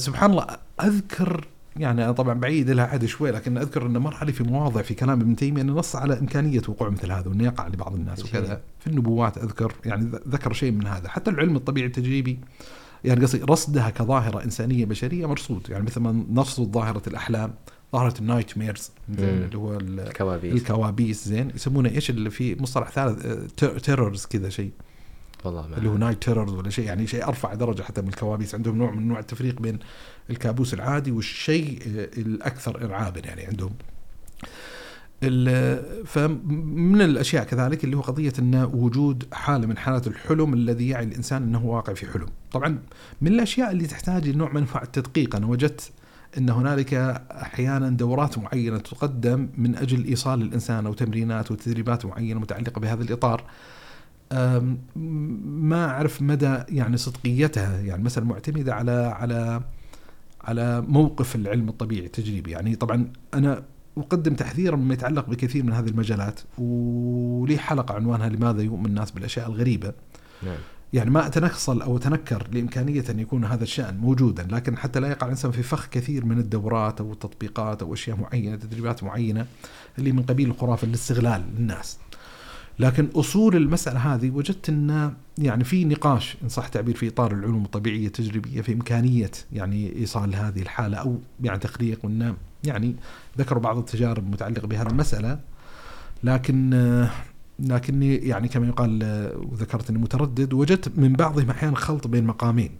سبحان 0.00 0.30
الله 0.30 0.46
أذكر 0.82 1.46
يعني 1.76 2.04
أنا 2.04 2.12
طبعا 2.12 2.34
بعيد 2.34 2.70
لها 2.70 2.84
عهد 2.84 3.04
شوي 3.04 3.30
لكن 3.30 3.58
أذكر 3.58 3.86
إن 3.86 3.98
مر 3.98 4.14
علي 4.14 4.32
في 4.32 4.44
مواضع 4.44 4.82
في 4.82 4.94
كلام 4.94 5.20
ابن 5.20 5.36
تيمية 5.36 5.62
إنه 5.62 5.72
نص 5.72 5.96
على 5.96 6.18
إمكانية 6.18 6.62
وقوع 6.68 6.88
مثل 6.88 7.12
هذا 7.12 7.28
وإنه 7.28 7.44
يقع 7.44 7.68
لبعض 7.68 7.94
الناس 7.94 8.24
وكذا. 8.24 8.60
في 8.80 8.86
النبوات 8.86 9.38
أذكر 9.38 9.72
يعني 9.84 10.10
ذكر 10.28 10.52
شيء 10.52 10.72
من 10.72 10.86
هذا. 10.86 11.08
حتى 11.08 11.30
العلم 11.30 11.56
الطبيعي 11.56 11.86
التجريبي 11.86 12.38
يعني 13.04 13.24
قصدي 13.24 13.42
رصدها 13.42 13.90
كظاهرة 13.90 14.44
إنسانية 14.44 14.84
بشرية 14.84 15.26
مرصود. 15.26 15.66
يعني 15.70 15.84
مثل 15.84 16.00
ما 16.00 16.24
نرصد 16.30 16.72
ظاهرة 16.72 17.02
الأحلام 17.06 17.54
ظاهرة 17.92 18.14
ال 18.20 18.58
nightmares 18.58 18.90
اللي 19.08 19.58
هو 19.58 19.76
الكوابيس. 19.76 20.54
الكوابيس 20.54 21.28
زين. 21.28 21.50
يسمونه 21.54 21.88
إيش؟ 21.88 22.10
اللي 22.10 22.30
في 22.30 22.62
مصطلح 22.62 22.90
ثالث 22.90 23.50
terrors 23.84 24.26
كذا 24.26 24.48
شيء. 24.48 24.70
والله 25.44 25.66
ما 25.66 25.76
اللي 25.76 25.88
هو 25.88 25.96
night 25.96 26.22
terrors 26.22 26.52
ولا 26.52 26.70
شيء 26.70 26.84
يعني 26.84 27.06
شيء 27.06 27.28
أرفع 27.28 27.54
درجة 27.54 27.82
حتى 27.82 28.02
من 28.02 28.08
الكوابيس. 28.08 28.54
عندهم 28.54 28.78
نوع 28.78 28.90
من 28.90 29.08
نوع 29.08 29.18
التفريق 29.18 29.60
بين 29.60 29.78
الكابوس 30.30 30.74
العادي 30.74 31.10
والشيء 31.10 31.78
الأكثر 32.16 32.84
ارعابا 32.84 33.20
يعني 33.20 33.46
عندهم 33.46 33.72
فمن 36.06 37.02
الأشياء 37.02 37.44
كذلك 37.44 37.84
اللي 37.84 37.96
هو 37.96 38.00
قضية 38.00 38.32
إن 38.38 38.70
وجود 38.72 39.24
حالة 39.32 39.66
من 39.66 39.78
حالات 39.78 40.06
الحلم 40.06 40.54
الذي 40.54 40.88
يعي 40.88 41.04
الإنسان 41.04 41.42
إنه 41.42 41.64
واقع 41.64 41.92
في 41.92 42.06
حلم. 42.06 42.26
طبعا 42.52 42.78
من 43.20 43.32
الأشياء 43.32 43.70
اللي 43.70 43.86
تحتاج 43.86 44.28
لنوع 44.28 44.52
من 44.52 44.62
أنواع 44.62 44.82
التدقيق 44.82 45.36
أنا 45.36 45.46
وجدت 45.46 45.90
إن 46.38 46.50
هنالك 46.50 46.94
أحيانا 47.30 47.88
دورات 47.88 48.38
معينة 48.38 48.78
تقدم 48.78 49.48
من 49.58 49.76
أجل 49.76 50.04
إيصال 50.04 50.42
الإنسان 50.42 50.86
أو 50.86 50.92
تمرينات 50.92 51.50
وتدريبات 51.50 52.06
معينة 52.06 52.40
متعلقة 52.40 52.80
بهذا 52.80 53.02
الإطار. 53.02 53.44
ما 55.46 55.84
أعرف 55.86 56.22
مدى 56.22 56.58
يعني 56.68 56.96
صدقيتها 56.96 57.80
يعني 57.80 58.02
مثلا 58.02 58.24
معتمدة 58.24 58.74
على 58.74 58.92
على 58.92 59.62
على 60.44 60.80
موقف 60.80 61.36
العلم 61.36 61.68
الطبيعي 61.68 62.06
التجريبي. 62.06 62.50
يعني 62.50 62.76
طبعا 62.76 63.12
أنا 63.34 63.62
أقدم 63.98 64.34
تحذيرا 64.34 64.76
مما 64.76 64.94
يتعلق 64.94 65.30
بكثير 65.30 65.64
من 65.64 65.72
هذه 65.72 65.88
المجالات 65.88 66.40
ولي 66.58 67.58
حلقة 67.58 67.94
عنوانها 67.94 68.28
لماذا 68.28 68.62
يؤمن 68.62 68.86
الناس 68.86 69.10
بالأشياء 69.10 69.48
الغريبة. 69.48 69.92
نعم. 70.42 70.58
يعني 70.92 71.10
ما 71.10 71.26
أتنخصل 71.26 71.82
أو 71.82 71.96
أتنكر 71.96 72.46
لإمكانية 72.52 73.04
أن 73.10 73.20
يكون 73.20 73.44
هذا 73.44 73.62
الشأن 73.62 73.96
موجودا 73.96 74.48
لكن 74.50 74.76
حتى 74.76 75.00
لا 75.00 75.08
يقع 75.08 75.26
الإنسان 75.26 75.50
في 75.50 75.62
فخ 75.62 75.88
كثير 75.88 76.24
من 76.24 76.38
الدورات 76.38 77.00
أو 77.00 77.12
التطبيقات 77.12 77.82
أو 77.82 77.94
أشياء 77.94 78.16
معينة 78.16 78.56
تدريبات 78.56 79.04
معينة 79.04 79.46
اللي 79.98 80.12
من 80.12 80.22
قبيل 80.22 80.50
الخرافة 80.50 80.86
الاستغلال 80.86 81.44
للناس. 81.58 81.98
لكن 82.80 83.08
أصول 83.14 83.56
المسألة 83.56 84.14
هذه 84.14 84.30
وجدت 84.30 84.68
إن 84.68 85.14
يعني 85.38 85.64
في 85.64 85.84
نقاش 85.84 86.36
إن 86.42 86.48
صح 86.48 86.64
التعبير 86.64 86.96
في 86.96 87.08
إطار 87.08 87.32
العلوم 87.32 87.64
الطبيعية 87.64 88.06
التجريبية 88.06 88.60
في 88.60 88.72
إمكانية 88.72 89.30
يعني 89.52 89.96
إيصال 89.96 90.34
هذه 90.34 90.62
الحالة 90.62 90.96
أو 90.96 91.18
يعني 91.40 91.58
تخليق 91.58 92.04
وإن 92.04 92.34
يعني 92.64 92.96
ذكروا 93.38 93.62
بعض 93.62 93.78
التجارب 93.78 94.24
المتعلقه 94.24 94.66
بهذه 94.66 94.86
المسألة. 94.86 95.40
لكن 96.24 96.70
لكني 97.58 98.14
يعني 98.16 98.48
كما 98.48 98.66
يقال 98.66 99.02
وذكرت 99.52 99.90
اني 99.90 99.98
متردد. 99.98 100.52
وجدت 100.52 100.98
من 100.98 101.12
بعضهم 101.12 101.50
أحيانا 101.50 101.76
خلط 101.76 102.06
بين 102.06 102.24
مقامين. 102.24 102.70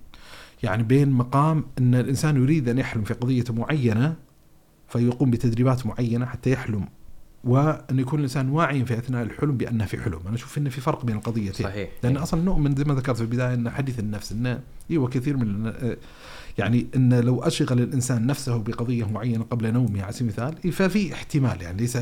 يعني 0.63 0.83
بين 0.83 1.11
مقام 1.11 1.65
إن 1.79 1.95
الإنسان 1.95 2.37
يريد 2.37 2.69
أن 2.69 2.79
يحلم 2.79 3.05
في 3.05 3.15
قضية 3.15 3.45
معينة 3.51 4.15
فيقوم 4.89 5.31
بتدريبات 5.31 5.87
معينة 5.87 6.27
حتى 6.27 6.53
يحلم. 6.53 6.87
وأن 7.45 7.99
يكون 7.99 8.19
الإنسان 8.19 8.49
واعيا 8.49 8.85
في 8.85 8.99
أثناء 8.99 9.23
الحلم 9.23 9.57
بأنه 9.57 9.85
في 9.85 9.99
حلم، 9.99 10.21
أنا 10.27 10.35
أشوف 10.35 10.59
انه 10.59 10.71
في 10.71 10.81
فرق 10.81 11.05
بين 11.05 11.17
القضيتين. 11.17 11.67
صحيح. 11.67 11.91
لأن 12.03 12.17
أصلا 12.17 12.43
نؤمن 12.43 12.77
زي 12.77 12.85
ما 12.85 12.95
ذكرت 12.95 13.17
في 13.17 13.23
البداية 13.23 13.55
أن 13.55 13.71
حديث 13.71 13.99
النفس 13.99 14.33
انه 14.33 14.61
إيوه 14.91 15.09
كثير 15.09 15.37
من 15.37 15.73
يعني 16.59 16.87
إن 16.97 17.21
لو 17.21 17.43
أشغل 17.43 17.81
الإنسان 17.81 18.27
نفسه 18.27 18.57
بقضية 18.57 19.05
معينة 19.05 19.45
قبل 19.45 19.73
نومه 19.73 20.03
على 20.03 20.13
سبيل 20.13 20.35
المثال 20.39 20.73
ففي 20.73 21.15
احتمال 21.15 21.63
يعني 21.63 21.77
ليس 21.77 21.99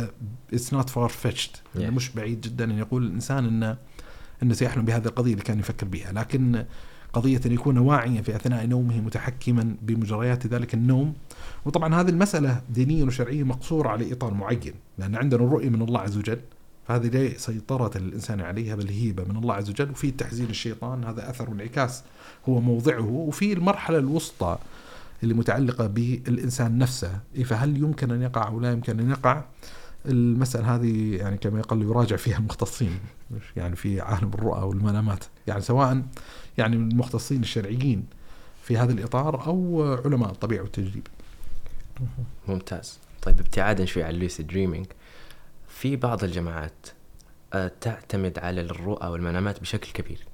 it's 0.53 0.75
not 0.75 0.91
far-fetched. 0.91 1.51
مش 1.75 2.11
بعيد 2.11 2.41
جدا 2.41 2.65
أن 2.65 2.79
يقول 2.79 3.07
الإنسان 3.07 3.45
انه 3.45 3.77
إنه 4.43 4.55
سيحلم 4.55 4.85
بهذه 4.85 5.07
القضية 5.07 5.33
اللي 5.33 5.45
كان 5.45 5.59
يفكر 5.59 5.87
بها 5.87 6.13
لكن 6.13 6.65
قضية 7.19 7.41
أن 7.47 7.53
يكون 7.53 7.79
واعيا 7.79 8.23
في 8.23 8.37
أثناء 8.37 8.67
نومه 8.67 9.01
متحكما 9.01 9.75
بمجريات 9.83 10.47
ذلك 10.47 10.75
النوم. 10.75 11.15
وطبعا 11.65 11.95
هذه 11.95 12.09
المسألة 12.09 12.61
دينيا 12.71 13.05
وشرعيا 13.05 13.45
مقصورة 13.45 13.89
على 13.89 14.13
إطار 14.13 14.35
معين 14.35 14.75
لأن 14.99 15.17
عندنا 15.17 15.45
الرؤية 15.45 15.69
من 15.69 15.83
الله 15.83 16.01
عز 16.01 16.17
وجل. 16.17 16.41
فهذه 16.89 17.07
ليس 17.07 17.47
سيطرة 17.47 17.91
الإنسان 17.97 18.41
عليها 18.41 18.75
بل 18.75 18.89
هبة 18.89 19.25
من 19.25 19.37
الله 19.37 19.55
عز 19.55 19.71
وجل. 19.71 19.91
وفي 19.91 20.11
تحزين 20.11 20.51
الشيطان 20.51 21.05
هذا 21.05 21.31
أثر 21.31 21.51
وانعكاس 21.51 22.03
هو 22.49 22.61
موضعه. 22.61 23.07
وفي 23.07 23.53
المرحلة 23.53 23.99
الوسطى 23.99 24.59
اللي 25.23 25.35
متعلقة 25.35 25.87
بالإنسان 25.87 26.79
نفسه 26.79 27.19
إيه 27.37 27.45
فهل 27.45 27.77
يمكن 27.77 28.11
أن 28.11 28.23
يقع 28.23 28.49
أو 28.49 28.61
لا 28.61 28.73
يمكن 28.73 29.01
أن 29.01 29.11
يقع؟ 29.11 29.45
المسألة 30.09 30.75
هذه 30.75 31.17
يعني 31.17 31.37
كما 31.39 31.59
يقال 31.59 31.83
يراجع 31.83 32.17
فيها 32.17 32.39
المختصين 32.39 33.01
يعني 33.57 33.77
في 33.77 34.01
عالم 34.01 34.31
الرؤى 34.35 34.63
والمنامات 34.63 35.25
يعني 35.47 35.61
سواء 35.61 36.03
يعني 36.59 36.77
المختصين 36.77 37.41
الشرعيين 37.41 38.07
في 38.63 38.77
هذا 38.77 38.93
الإطار 38.93 39.47
أو 39.47 39.83
علماء 40.05 40.31
الطبيعة 40.31 40.63
والتجريب. 40.63 41.07
ممتاز. 42.49 42.99
طيب 43.23 43.41
ابتعادا 43.41 43.85
شوي 43.85 44.03
عن 44.03 44.11
اللوسيد 44.11 44.47
دريمينج. 44.47 44.87
في 45.69 45.97
بعض 45.97 46.25
الجماعات 46.25 46.87
آه، 47.53 47.73
تعتمد 47.81 48.39
على 48.39 48.61
الرؤى 48.61 49.09
والمنامات 49.09 49.61
بشكل 49.61 49.93
كبير. 49.93 50.28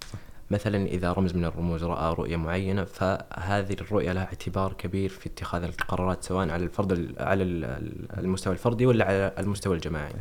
مثلا 0.51 0.87
إذا 0.87 1.13
رمز 1.13 1.35
من 1.35 1.45
الرموز 1.45 1.85
رأى 1.85 2.15
رؤية 2.15 2.37
معينة 2.37 2.85
فهذه 2.85 3.73
الرؤية 3.81 4.13
لها 4.13 4.25
اعتبار 4.25 4.73
كبير 4.73 5.09
في 5.09 5.27
اتخاذ 5.27 5.63
القرارات 5.63 6.25
سواء 6.25 6.51
على 6.51 6.65
الفرد 6.65 6.93
ال- 6.93 7.15
على 7.19 7.43
ال- 7.43 8.19
المستوى 8.19 8.53
الفردي 8.53 8.87
ولا 8.87 9.05
على 9.05 9.35
المستوى 9.39 9.77
الجماعي. 9.77 10.13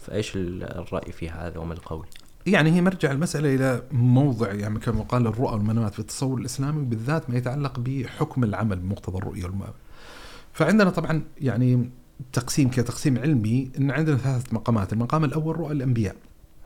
فإيش 0.00 0.36
ال- 0.36 0.62
الرأي 0.62 1.12
في 1.12 1.30
هذا 1.30 1.58
وما 1.58 1.74
القول؟ 1.74 2.06
يعني 2.46 2.70
هي 2.72 2.80
مرجع 2.80 3.10
المسألة 3.12 3.54
إلى 3.54 3.82
موضع 3.92 4.52
يعني 4.52 4.78
كما 4.78 5.02
قال 5.02 5.26
الرؤى 5.26 5.52
والمنامات 5.52 5.92
في 5.92 5.98
التصور 5.98 6.38
الإسلامي 6.38 6.84
بالذات 6.84 7.30
ما 7.30 7.36
يتعلق 7.36 7.78
بحكم 7.80 8.44
العمل 8.44 8.76
بمقتضى 8.76 9.18
الرؤية 9.18 9.44
والمنام 9.44 9.72
فعندنا 10.52 10.90
طبعا 10.90 11.22
يعني 11.40 11.90
تقسيم 12.32 12.68
كتقسيم 12.70 13.18
علمي 13.18 13.70
إن 13.78 13.90
عندنا 13.90 14.16
ثلاثة 14.16 14.54
مقامات، 14.54 14.92
المقام 14.92 15.24
الأول 15.24 15.56
رؤى 15.56 15.72
الأنبياء، 15.72 16.16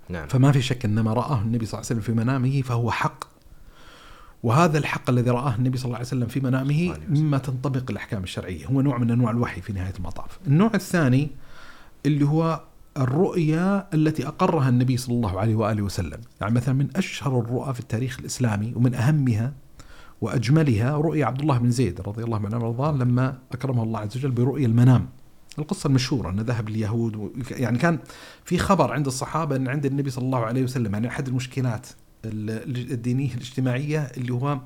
نعم 0.09 0.29
فما 0.29 0.53
في 0.53 0.63
شك 0.63 0.85
ان 0.85 1.01
ما 1.01 1.13
رآه 1.13 1.41
النبي 1.43 1.67
صلى 1.67 1.79
الله 1.79 1.91
عليه 1.91 2.01
وسلم 2.01 2.01
في 2.01 2.13
منامه 2.13 2.63
فهو 2.63 2.91
حق. 2.91 3.25
وهذا 4.43 4.79
الحق 4.79 5.11
الذي 5.11 5.31
رآه 5.31 5.55
النبي 5.55 5.79
صلى 5.79 5.85
الله 5.85 5.97
عليه 5.97 6.07
وسلم 6.07 6.27
في 6.27 6.41
منامه. 6.41 6.97
مما 7.09 7.39
تنطبق 7.39 7.91
الأحكام 7.91 8.23
الشرعية، 8.23 8.67
هو 8.67 8.81
نوع 8.81 8.99
من 8.99 9.11
أنواع 9.11 9.31
الوحي 9.31 9.61
في 9.61 9.73
نهاية 9.73 9.95
المطاف. 9.99 10.39
النوع 10.47 10.71
الثاني 10.75 11.31
اللي 12.07 12.25
هو 12.25 12.61
الرؤيا 12.97 13.95
التي 13.95 14.27
أقرها 14.29 14.69
النبي 14.69 14.97
صلى 14.97 15.15
الله 15.15 15.41
عليه 15.41 15.55
وآله 15.55 15.83
وسلم، 15.83 16.21
يعني 16.41 16.55
مثلا 16.55 16.75
من 16.75 16.89
أشهر 16.97 17.41
الرؤى 17.41 17.75
في 17.75 17.81
التاريخ 17.81 18.19
الإسلامي 18.21 18.73
ومن 18.77 18.95
أهمها 18.95 19.53
وأجملها 20.21 20.97
رؤيا 20.97 21.27
عبد 21.27 21.41
الله 21.41 21.59
بن 21.59 21.71
زيد 21.71 22.01
رضي 22.01 22.25
الله 22.25 22.47
عنه 22.47 22.57
وأرضاه 22.57 22.93
لما 22.93 23.39
أكرمه 23.53 23.83
الله 23.83 24.01
عز 24.01 24.17
وجل 24.17 24.31
برؤيا 24.31 24.67
المنام. 24.67 25.09
القصة 25.59 25.87
المشهورة 25.87 26.31
انه 26.31 26.43
ذهب 26.43 26.69
اليهود 26.69 27.17
و... 27.17 27.31
يعني 27.51 27.79
كان 27.79 27.99
في 28.45 28.59
خبر 28.59 28.93
عند 28.93 29.07
الصحابة 29.07 29.57
أن 29.57 29.69
عند 29.69 29.87
النبي 29.87 30.11
صلى 30.11 30.25
الله 30.25 30.39
عليه 30.47 30.63
وسلم 30.63 30.93
يعني 30.95 31.09
أحد 31.09 31.29
المشكلات 31.29 31.87
ال- 32.25 32.91
الدينية 32.93 33.35
الاجتماعية 33.35 34.01
اللي 34.17 34.33
هو 34.33 34.61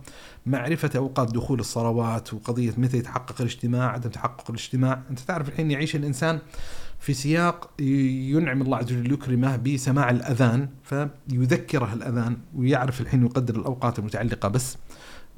معرفة 0.46 0.90
أوقات 0.96 1.32
دخول 1.34 1.60
الصلوات 1.60 2.34
وقضية 2.34 2.72
متى 2.78 2.96
يتحقق 2.98 3.40
الاجتماع 3.40 3.90
عدم 3.92 4.10
تحقق 4.10 4.50
الاجتماع، 4.50 5.02
أنت 5.10 5.20
تعرف 5.20 5.48
الحين 5.48 5.70
يعيش 5.70 5.96
الإنسان 5.96 6.38
في 7.00 7.14
سياق 7.14 7.70
ينعم 7.80 8.62
الله 8.62 8.76
عز 8.76 8.92
وجل 8.92 9.12
يكرمه 9.12 9.56
بسماع 9.56 10.10
الأذان 10.10 10.68
فيذكره 10.84 11.92
الأذان 11.92 12.36
ويعرف 12.54 13.00
الحين 13.00 13.24
يقدر 13.26 13.56
الأوقات 13.56 13.98
المتعلقة. 13.98 14.48
بس 14.48 14.76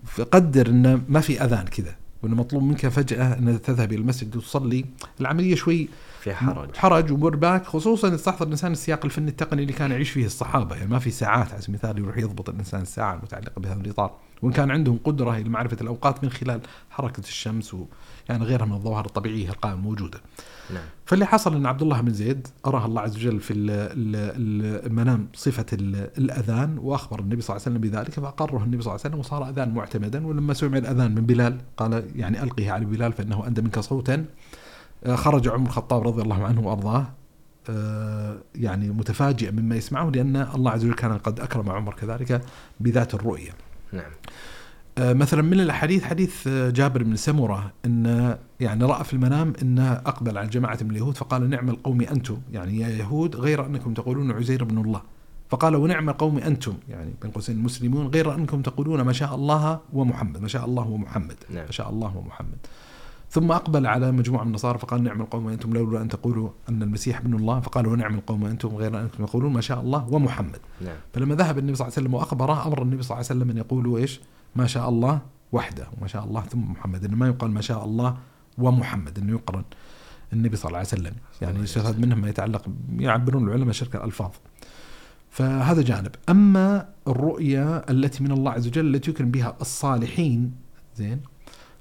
فقدر 0.04 0.68
إنه 0.68 1.00
ما 1.08 1.20
في 1.20 1.44
أذان 1.44 1.64
كذا. 1.64 1.94
وإنه 2.22 2.36
مطلوب 2.36 2.62
منك 2.62 2.88
فجأة 2.88 3.38
أن 3.38 3.62
تذهب 3.62 3.92
إلى 3.92 4.00
المسجد 4.00 4.36
وتصلي. 4.36 4.84
العملية 5.20 5.54
شوي 5.54 5.88
في 6.20 6.34
حرج. 6.34 6.76
حرج 6.76 7.12
ومرباك 7.12 7.66
خصوصا 7.66 8.08
تستحضر 8.08 8.46
الإنسان 8.46 8.72
السياق 8.72 9.04
الفني 9.04 9.28
التقني 9.30 9.62
اللي 9.62 9.72
كان 9.72 9.90
يعيش 9.90 10.10
فيه 10.10 10.26
الصحابة. 10.26 10.76
يعني 10.76 10.90
ما 10.90 10.98
في 10.98 11.10
ساعات 11.10 11.52
على 11.52 11.62
سبيل 11.62 11.74
المثال 11.74 11.98
يروح 11.98 12.18
يضبط 12.18 12.48
الإنسان 12.48 12.80
الساعة 12.80 13.14
المتعلقة 13.14 13.60
بهذا 13.60 13.80
الإطار. 13.80 14.12
وإن 14.42 14.52
كان 14.52 14.70
عندهم 14.70 14.98
قدرة 15.04 15.38
لمعرفه 15.38 15.76
الأوقات 15.80 16.24
من 16.24 16.30
خلال 16.30 16.60
حركة 16.90 17.20
الشمس 17.20 17.74
و 17.74 17.84
يعني 18.28 18.44
غيرها 18.44 18.66
من 18.66 18.72
الظواهر 18.72 19.06
الطبيعية 19.06 19.48
القائمة 19.48 19.78
الموجوده. 19.78 20.20
نعم 20.74 20.82
فاللي 21.06 21.26
حصل 21.26 21.56
إن 21.56 21.66
عبد 21.66 21.82
الله 21.82 22.00
بن 22.00 22.12
زيد 22.12 22.46
أراه 22.66 22.86
الله 22.86 23.00
عز 23.00 23.16
وجل 23.16 23.40
في 23.40 23.52
ال- 23.52 23.70
ال- 23.70 24.86
المنام 24.86 25.28
صفة 25.34 25.66
ال- 25.72 26.10
الأذان 26.18 26.78
وأخبر 26.78 27.20
النبي 27.20 27.40
صلى 27.42 27.56
الله 27.56 27.66
عليه 27.66 27.76
وسلم 27.76 27.90
بذلك 27.90 28.10
فأقره 28.20 28.64
النبي 28.64 28.82
صلى 28.82 28.90
الله 28.94 29.00
عليه 29.04 29.10
وسلم 29.14 29.18
وصار 29.18 29.48
أذان 29.48 29.74
معتمدا 29.74 30.26
ولما 30.26 30.54
سمع 30.54 30.78
الأذان 30.78 31.14
من 31.14 31.26
بلال 31.26 31.58
قال 31.76 32.04
يعني 32.16 32.42
ألقه 32.42 32.70
على 32.70 32.84
بلال 32.84 33.12
فإنه 33.12 33.46
اندى 33.46 33.62
منك 33.62 33.78
صوتا 33.78 34.24
آه، 35.04 35.14
خرج 35.16 35.48
عمر 35.48 35.66
الخطاب 35.66 36.06
رضي 36.06 36.22
الله 36.22 36.44
عنه 36.44 36.60
وأرضاه 36.66 37.06
آه، 37.70 38.38
يعني 38.54 38.90
متفاجئا 38.90 39.50
مما 39.50 39.76
يسمعه 39.76 40.10
لأن 40.10 40.36
الله 40.36 40.70
عز 40.70 40.84
وجل 40.84 40.94
كان 40.94 41.18
قد 41.18 41.40
أكرم 41.40 41.70
عمر 41.70 41.94
كذلك 41.94 42.40
بذات 42.80 43.14
الرؤية. 43.14 43.50
نعم 43.92 44.10
مثلا 45.00 45.42
من 45.42 45.60
الأحاديث 45.60 46.04
حديث 46.04 46.46
آه، 46.46 46.70
جابر 46.70 47.02
بن 47.02 47.16
سمرة 47.16 47.72
إن 47.84 48.36
يعني 48.60 48.84
رأى 48.84 49.04
في 49.04 49.12
المنام 49.12 49.52
انه 49.62 49.92
أقبل 49.92 50.38
على 50.38 50.48
جماعة 50.48 50.78
من 50.82 50.90
اليهود 50.90 51.16
فقال 51.16 51.50
نعم 51.50 51.68
القوم 51.68 52.00
أنتم. 52.00 52.38
يعني 52.52 52.78
يا 52.78 52.88
يهود 52.88 53.36
غير 53.36 53.66
أنكم 53.66 53.94
تقولون 53.94 54.30
عزير 54.30 54.64
بن 54.64 54.78
الله. 54.78 55.02
فقال 55.48 55.76
ونعم 55.76 56.08
القوم 56.08 56.38
أنتم. 56.38 56.74
يعني 56.88 57.10
بين 57.22 57.30
قوسين 57.30 57.56
المسلمون 57.56 58.06
غير 58.06 58.34
أنكم 58.34 58.62
تقولون 58.62 59.00
ما 59.00 59.12
شاء 59.12 59.34
الله 59.34 59.80
ومحمد. 59.92 60.38
ما 60.38 60.48
شاء 60.48 60.64
الله 60.64 60.88
ومحمد. 60.88 61.36
نعم. 61.50 61.64
ما 61.64 61.70
شاء 61.70 61.90
الله 61.90 62.16
ومحمد. 62.16 62.58
ثم 63.30 63.52
أقبل 63.52 63.86
على 63.86 64.12
مجموعة 64.12 64.42
من 64.42 64.48
النصارى 64.48 64.78
فقال 64.78 65.02
نعم 65.02 65.20
القوم 65.20 65.48
أنتم 65.48 65.72
لولا 65.72 66.02
أن 66.02 66.08
تقولوا 66.08 66.50
أن 66.68 66.82
المسيح 66.82 67.18
ابن 67.18 67.34
الله 67.34 67.60
فقال 67.60 67.86
ونعم 67.86 68.14
القوم 68.14 68.44
أنتم 68.44 68.68
غير 68.68 69.00
أنكم 69.00 69.24
تقولون 69.26 69.52
ما 69.52 69.60
شاء 69.60 69.80
الله 69.80 70.08
ومحمد. 70.08 70.56
نعم. 70.80 70.96
فلما 71.12 71.34
ذهب 71.34 71.58
النبي 71.58 71.74
صلى 71.74 71.86
الله 71.86 71.96
عليه 71.96 72.06
وسلم 72.06 72.14
وأخبره 72.14 72.66
أمر 72.66 72.82
النبي 72.82 73.02
صلى 73.02 73.16
الله 73.16 73.28
عليه 73.30 73.40
وسلم 73.40 73.50
أن 73.50 73.56
يقولوا 73.56 73.98
إيش؟ 73.98 74.20
ما 74.56 74.66
شاء 74.66 74.88
الله 74.88 75.20
وحده 75.52 75.86
وما 75.98 76.08
شاء 76.08 76.24
الله 76.24 76.40
ثم 76.40 76.70
محمد. 76.70 77.04
انه 77.04 77.16
ما 77.16 77.26
يقال 77.26 77.50
ما 77.50 77.60
شاء 77.60 77.84
الله 77.84 78.16
ومحمد 78.58 79.18
إنه 79.18 79.32
يقرن 79.32 79.64
النبي 80.32 80.56
صلى 80.56 80.68
الله 80.68 80.78
عليه 80.78 80.88
وسلم. 80.88 81.14
يعني 81.42 81.60
يستفاد 81.60 82.00
منهم 82.00 82.20
ما 82.20 82.28
يتعلق 82.28 82.68
يعبرون 82.98 83.48
العلماء 83.48 83.72
شرك 83.72 83.96
الألفاظ. 83.96 84.30
فهذا 85.30 85.82
جانب. 85.82 86.10
أما 86.28 86.88
الرؤيا 87.08 87.90
التي 87.90 88.22
من 88.24 88.32
الله 88.32 88.50
عز 88.52 88.66
وجل 88.66 88.94
التي 88.94 89.10
يكرم 89.10 89.30
بها 89.30 89.56
الصالحين 89.60 90.54
زين 90.96 91.20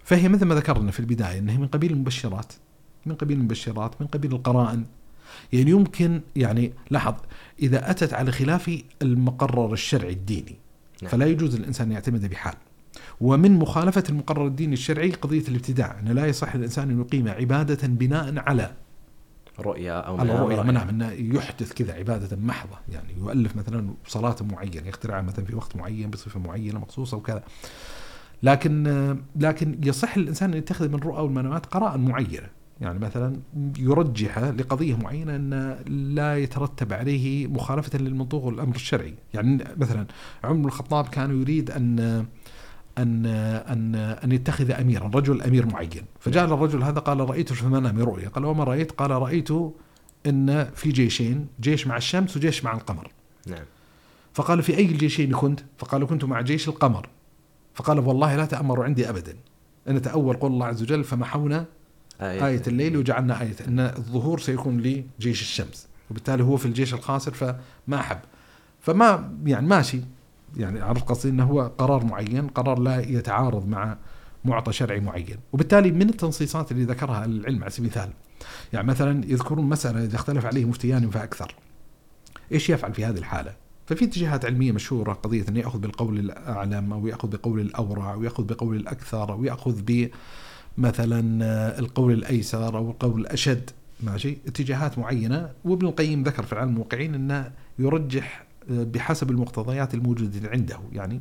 فهي 0.03 0.29
مثل 0.29 0.45
ما 0.45 0.55
ذكرنا 0.55 0.91
في 0.91 0.99
البداية 0.99 1.39
إنها 1.39 1.57
من 1.57 1.67
قبيل 1.67 1.91
المبشرات 1.91 2.53
من 3.05 3.15
قبيل 3.15 3.37
المبشرات 3.37 4.01
من 4.01 4.07
قبيل 4.07 4.31
القرائن. 4.31 4.85
يعني 5.53 5.71
يمكن 5.71 6.21
يعني 6.35 6.73
لاحظ 6.89 7.15
إذا 7.59 7.91
أتت 7.91 8.13
على 8.13 8.31
خلاف 8.31 8.81
المقرر 9.01 9.73
الشرعي 9.73 10.13
الديني 10.13 10.55
نعم. 11.01 11.11
فلا 11.11 11.25
يجوز 11.25 11.55
للإنسان 11.55 11.87
أن 11.87 11.93
يعتمد 11.93 12.29
بحال. 12.29 12.53
ومن 13.21 13.51
مخالفة 13.51 14.03
المقرر 14.09 14.47
الديني 14.47 14.73
الشرعي 14.73 15.11
قضية 15.11 15.47
الابتداع 15.47 15.99
انه 15.99 16.13
لا 16.13 16.25
يصح 16.25 16.55
للإنسان 16.55 16.89
أن 16.89 16.99
يقيم 16.99 17.27
عبادة 17.27 17.87
بناء 17.87 18.39
على 18.39 18.71
رؤيا 19.59 19.93
أو 19.93 20.17
على 20.17 20.33
منام 20.33 20.43
رؤية. 20.43 20.61
منام 20.61 20.89
انه 20.89 21.11
يحدث 21.11 21.73
كذا 21.73 21.93
عبادة 21.93 22.37
محضة. 22.37 22.77
يعني 22.89 23.13
يؤلف 23.17 23.55
مثلا 23.55 23.93
صلاة 24.07 24.35
معينة 24.41 24.87
يخترعها 24.87 25.21
مثلا 25.21 25.45
في 25.45 25.55
وقت 25.55 25.75
معين 25.75 26.09
بصفة 26.09 26.39
معينة 26.39 26.79
مخصوصة 26.79 27.17
وكذا. 27.17 27.43
لكن 28.43 29.17
لكن 29.35 29.79
يصح 29.83 30.17
للإنسان 30.17 30.51
أن 30.51 30.57
يتخذ 30.57 30.89
من 30.89 30.95
الرؤى 30.95 31.21
والمنامات 31.21 31.65
قراءة 31.65 31.97
معينة. 31.97 32.49
يعني 32.81 32.99
مثلا 32.99 33.39
يرجح 33.79 34.39
لقضية 34.39 34.95
معينة 34.95 35.35
أن 35.35 35.77
لا 36.15 36.37
يترتب 36.37 36.93
عليه 36.93 37.47
مخالفة 37.47 37.99
للمنطوق 37.99 38.43
والأمر 38.43 38.75
الشرعي. 38.75 39.13
يعني 39.33 39.63
مثلا 39.77 40.05
عمر 40.43 40.53
بن 40.53 40.65
الخطاب 40.65 41.07
كان 41.07 41.41
يريد 41.41 41.71
أن 41.71 41.99
أن 42.97 43.25
أن 43.25 43.95
أن 43.95 44.31
يتخذ 44.31 44.71
اميرا 44.71 45.07
رجل 45.07 45.41
أمير 45.41 45.65
معين. 45.65 46.03
فجاء 46.19 46.45
الرجل 46.45 46.83
هذا 46.83 46.99
قال 46.99 47.29
رأيت 47.29 47.53
في 47.53 47.63
المنام 47.63 47.99
رؤيا 47.99 48.29
قال 48.29 48.45
وما 48.45 48.63
رأيت؟ 48.63 48.91
قال 48.91 49.11
رأيت 49.11 49.49
أن 50.25 50.69
في 50.75 50.91
جيشين 50.91 51.47
جيش 51.61 51.87
مع 51.87 51.97
الشمس 51.97 52.37
وجيش 52.37 52.63
مع 52.63 52.73
القمر. 52.73 53.11
نعم. 53.47 53.65
فقال 54.33 54.63
في 54.63 54.77
أي 54.77 54.85
الجيشين 54.85 55.31
كنت؟ 55.31 55.59
فقال 55.77 56.05
كنت 56.05 56.25
مع 56.25 56.41
جيش 56.41 56.67
القمر. 56.67 57.09
فقال 57.73 57.99
والله 57.99 58.35
لا 58.35 58.45
تامر 58.45 58.83
عندي 58.83 59.09
ابدا. 59.09 59.35
ان 59.89 60.01
تأول 60.01 60.35
قول 60.35 60.51
الله 60.51 60.65
عز 60.65 60.81
وجل 60.81 61.03
فمحونا 61.03 61.65
آية, 62.21 62.47
آية 62.47 62.61
الليل 62.67 62.97
وجعلنا 62.97 63.41
آية 63.41 63.55
أن 63.67 63.79
الظهور 63.79 64.39
سيكون 64.39 64.77
لجيش 64.81 65.41
الشمس. 65.41 65.87
وبالتالي 66.11 66.43
هو 66.43 66.57
في 66.57 66.65
الجيش 66.65 66.93
الخاسر 66.93 67.33
فما 67.33 67.99
أحب. 67.99 68.19
فما 68.81 69.33
يعني 69.45 69.67
ماشي. 69.67 70.01
يعني 70.57 70.81
عرفت 70.81 71.09
قصدي؟ 71.09 71.29
أنه 71.29 71.43
هو 71.43 71.71
قرار 71.77 72.05
معين 72.05 72.47
قرار 72.47 72.79
لا 72.79 72.99
يتعارض 72.99 73.67
مع 73.67 73.97
معطى 74.45 74.73
شرعي 74.73 74.99
معين. 74.99 75.37
وبالتالي 75.53 75.91
من 75.91 76.09
التنصيصات 76.09 76.71
اللي 76.71 76.83
ذكرها 76.83 77.25
العلم 77.25 77.61
على 77.61 77.71
سبيل 77.71 77.91
المثال. 77.91 78.09
يعني 78.73 78.87
مثلا 78.87 79.25
يذكرون 79.25 79.65
مسألة 79.65 80.03
إذا 80.03 80.15
اختلف 80.15 80.45
عليه 80.45 80.65
مفتيان 80.65 81.09
فأكثر. 81.09 81.55
إيش 82.51 82.69
يفعل 82.69 82.93
في 82.93 83.05
هذه 83.05 83.17
الحالة؟ 83.17 83.53
ففي 83.85 84.05
اتجاهات 84.05 84.45
علمية 84.45 84.71
مشهورة 84.71 85.13
قضية 85.13 85.45
أنه 85.49 85.59
يأخذ 85.59 85.79
بالقول 85.79 86.19
الأعلم 86.19 86.93
أو 86.93 87.07
يأخذ 87.07 87.27
بقول 87.27 87.59
الأورع 87.59 88.13
أو 88.13 88.23
يأخذ 88.23 88.43
بقول 88.43 88.75
الأكثر 88.75 89.31
أو 89.33 89.43
يأخذ 89.43 89.81
ب 89.81 90.09
مثلا 90.77 91.45
آه، 91.45 91.79
القول 91.79 92.13
الأيسر 92.13 92.77
أو 92.77 92.91
القول 92.91 93.21
الأشد 93.21 93.69
ماشي؟ 94.03 94.37
اتجاهات 94.47 94.99
معينة. 94.99 95.51
وابن 95.65 95.87
القيم 95.87 96.23
ذكر 96.23 96.43
في 96.43 96.53
العلم 96.53 96.69
الموقعين 96.69 97.15
إنه 97.15 97.51
يرجح 97.79 98.45
آه، 98.71 98.83
بحسب 98.83 99.31
المقتضيات 99.31 99.93
الموجودة 99.93 100.49
عنده. 100.49 100.79
يعني 100.91 101.19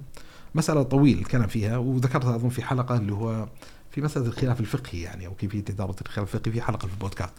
مسألة 0.54 0.82
طويل 0.82 1.18
الكلام 1.18 1.46
فيها 1.46 1.76
وذكرتها 1.76 2.36
أظن 2.36 2.48
في 2.48 2.62
حلقة 2.62 2.96
اللي 2.96 3.12
هو 3.12 3.48
في 3.90 4.00
مسألة 4.00 4.26
الخلاف 4.26 4.60
الفقهي 4.60 5.00
يعني 5.00 5.26
أو 5.26 5.34
كيفية 5.34 5.64
إدارة 5.70 5.96
الخلاف 6.00 6.34
الفقهي 6.34 6.52
في 6.52 6.60
حلقة 6.60 6.86
في 6.86 6.94
البودكاست. 6.94 7.32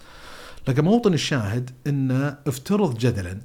لكن 0.67 0.83
موطن 0.83 1.13
الشاهد 1.13 1.69
ان 1.87 2.35
افترض 2.47 2.97
جدلا 2.97 3.37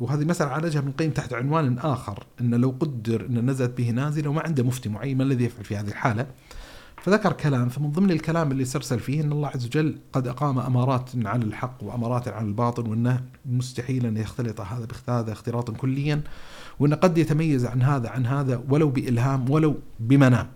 وهذه 0.00 0.24
مسألة 0.24 0.50
عالجها 0.50 0.78
ابن 0.78 0.88
القيم 0.88 1.10
تحت 1.10 1.32
عنوان 1.32 1.78
آخر 1.78 2.26
أن 2.40 2.54
لو 2.54 2.74
قدر 2.80 3.26
أن 3.26 3.50
نزلت 3.50 3.78
به 3.78 3.90
نازلة 3.90 4.30
وما 4.30 4.40
عنده 4.40 4.62
مفتي 4.64 4.88
معين 4.88 5.16
ما 5.16 5.24
الذي 5.24 5.44
يفعل 5.44 5.64
في 5.64 5.76
هذه 5.76 5.88
الحالة؟ 5.88 6.26
فذكر 7.02 7.32
كلام 7.32 7.68
فمن 7.68 7.90
ضمن 7.90 8.10
الكلام 8.10 8.52
اللي 8.52 8.62
استرسل 8.62 9.00
فيه 9.00 9.22
إن 9.22 9.32
الله 9.32 9.48
عز 9.48 9.66
وجل 9.66 9.98
قد 10.12 10.28
أقام 10.28 10.58
أمارات 10.58 11.10
على 11.24 11.44
الحق 11.44 11.76
وأمارات 11.82 12.28
على 12.28 12.46
الباطل 12.46 12.88
وانه 12.88 13.22
مستحيل 13.46 14.06
أن 14.06 14.16
يختلط 14.16 14.60
هذا 14.60 14.86
بهذا 15.06 15.32
اختلاطا 15.32 15.72
كليا 15.72 16.22
وانه 16.80 16.96
قد 16.96 17.18
يتميز 17.18 17.66
عن 17.66 17.82
هذا 17.82 18.08
عن 18.08 18.26
هذا 18.26 18.62
ولو 18.68 18.90
بإلهام 18.90 19.50
ولو 19.50 19.76
بمنام. 20.00 20.46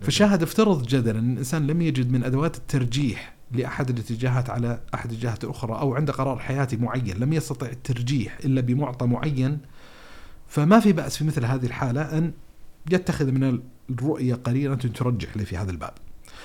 فشاهد 0.00 0.42
افترض 0.42 0.86
جدلا 0.86 1.18
أن 1.18 1.32
الإنسان 1.32 1.66
لم 1.66 1.82
يجد 1.82 2.12
من 2.12 2.24
أدوات 2.24 2.56
الترجيح 2.56 3.34
لأحد 3.52 3.90
الاتجاهات 3.90 4.50
على 4.50 4.80
أحد 4.94 5.10
الجهات 5.10 5.44
الأخرى 5.44 5.78
أو 5.78 5.94
عند 5.94 6.10
قرار 6.10 6.38
حياتي 6.38 6.76
معين 6.76 7.16
لم 7.18 7.32
يستطع 7.32 7.66
الترجيح 7.66 8.38
إلا 8.44 8.60
بمعطى 8.60 9.06
معين 9.06 9.58
فما 10.48 10.80
في 10.80 10.92
بأس 10.92 11.16
في 11.16 11.24
مثل 11.24 11.44
هذه 11.44 11.66
الحالة 11.66 12.18
أن 12.18 12.32
يتخذ 12.92 13.30
من 13.32 13.60
الرؤية 13.90 14.34
قرينة 14.34 14.74
ترجح 14.74 15.36
لي 15.36 15.44
في 15.44 15.56
هذا 15.56 15.70
الباب 15.70 15.92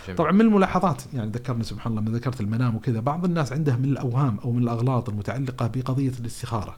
جميل. 0.07 0.17
طبعا 0.17 0.31
من 0.31 0.41
الملاحظات 0.41 1.01
يعني 1.13 1.31
ذكرني 1.31 1.63
سبحان 1.63 1.91
الله 1.91 2.01
من 2.01 2.15
ذكرت 2.15 2.41
المنام 2.41 2.75
وكذا 2.75 2.99
بعض 2.99 3.25
الناس 3.25 3.53
عنده 3.53 3.77
من 3.77 3.85
الأوهام 3.85 4.39
أو 4.39 4.51
من 4.51 4.63
الأغلاط 4.63 5.09
المتعلقة 5.09 5.67
بقضية 5.67 6.11
الاستخارة 6.19 6.77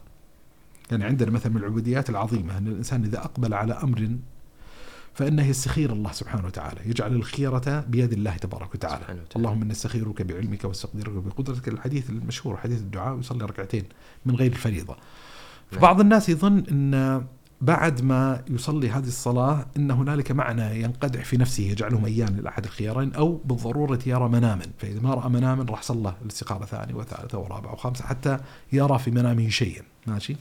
يعني 0.91 1.03
عندنا 1.03 1.31
مثلا 1.31 1.51
من 1.51 1.57
العبوديات 1.57 2.09
العظيمة 2.09 2.57
أن 2.57 2.67
الإنسان 2.67 3.03
إذا 3.03 3.17
أقبل 3.17 3.53
على 3.53 3.73
أمر 3.73 4.09
فإنه 5.13 5.47
يستخير 5.47 5.93
الله 5.93 6.11
سبحانه 6.11 6.45
وتعالى 6.45 6.81
يجعل 6.85 7.15
الخيرة 7.15 7.85
بيد 7.87 8.13
الله 8.13 8.37
تبارك 8.37 8.75
وتعالى, 8.75 9.03
وتعالى. 9.03 9.21
اللهم 9.35 9.61
إن 9.61 9.67
نستخيرك 9.67 10.21
بعلمك 10.21 10.63
واستقدرك 10.63 11.11
بقدرتك 11.11 11.67
الحديث 11.67 12.09
المشهور 12.09 12.57
حديث 12.57 12.79
الدعاء 12.79 13.15
ويصلي 13.15 13.45
ركعتين 13.45 13.83
من 14.25 14.35
غير 14.35 14.51
الفريضة 14.51 14.95
نعم. 15.71 15.81
بعض 15.81 15.99
الناس 15.99 16.29
يظن 16.29 16.63
أن 16.71 17.25
بعد 17.65 18.01
ما 18.01 18.43
يصلي 18.49 18.89
هذه 18.89 19.07
الصلاة 19.07 19.65
إن 19.77 19.91
هنالك 19.91 20.31
معنى 20.31 20.81
ينقدح 20.81 21.25
في 21.25 21.37
نفسه 21.37 21.63
يجعله 21.63 21.99
ميان 21.99 22.35
لأحد 22.43 22.63
الخيارين 22.65 23.13
أو 23.13 23.41
بالضرورة 23.45 23.99
يرى 24.05 24.29
مناما. 24.29 24.65
فإذا 24.77 24.99
ما 25.01 25.13
رأى 25.13 25.29
مناما 25.29 25.65
راح 25.69 25.81
صلى 25.81 26.13
الاستقامة 26.21 26.65
ثانية 26.65 26.93
وثالثة 26.93 27.37
ورابعة 27.37 27.73
وخامسة 27.73 28.05
حتى 28.05 28.37
يرى 28.73 28.99
في 28.99 29.11
منامه 29.11 29.49
شيئا. 29.49 29.83
ماشي؟ 30.07 30.35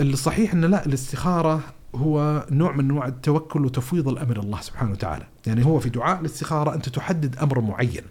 الصحيح 0.00 0.52
أن 0.52 0.64
لا 0.64 0.86
الاستخارة 0.86 1.60
هو 1.94 2.46
نوع 2.50 2.72
من 2.72 2.84
أنواع 2.84 3.06
التوكل 3.06 3.64
وتفويض 3.64 4.08
الأمر 4.08 4.40
الله 4.40 4.60
سبحانه 4.60 4.92
وتعالى، 4.92 5.26
يعني 5.46 5.66
هو 5.66 5.78
في 5.78 5.88
دعاء 5.88 6.20
الاستخارة 6.20 6.74
أنت 6.74 6.88
تحدد 6.88 7.36
أمر 7.36 7.60
معين. 7.60 8.02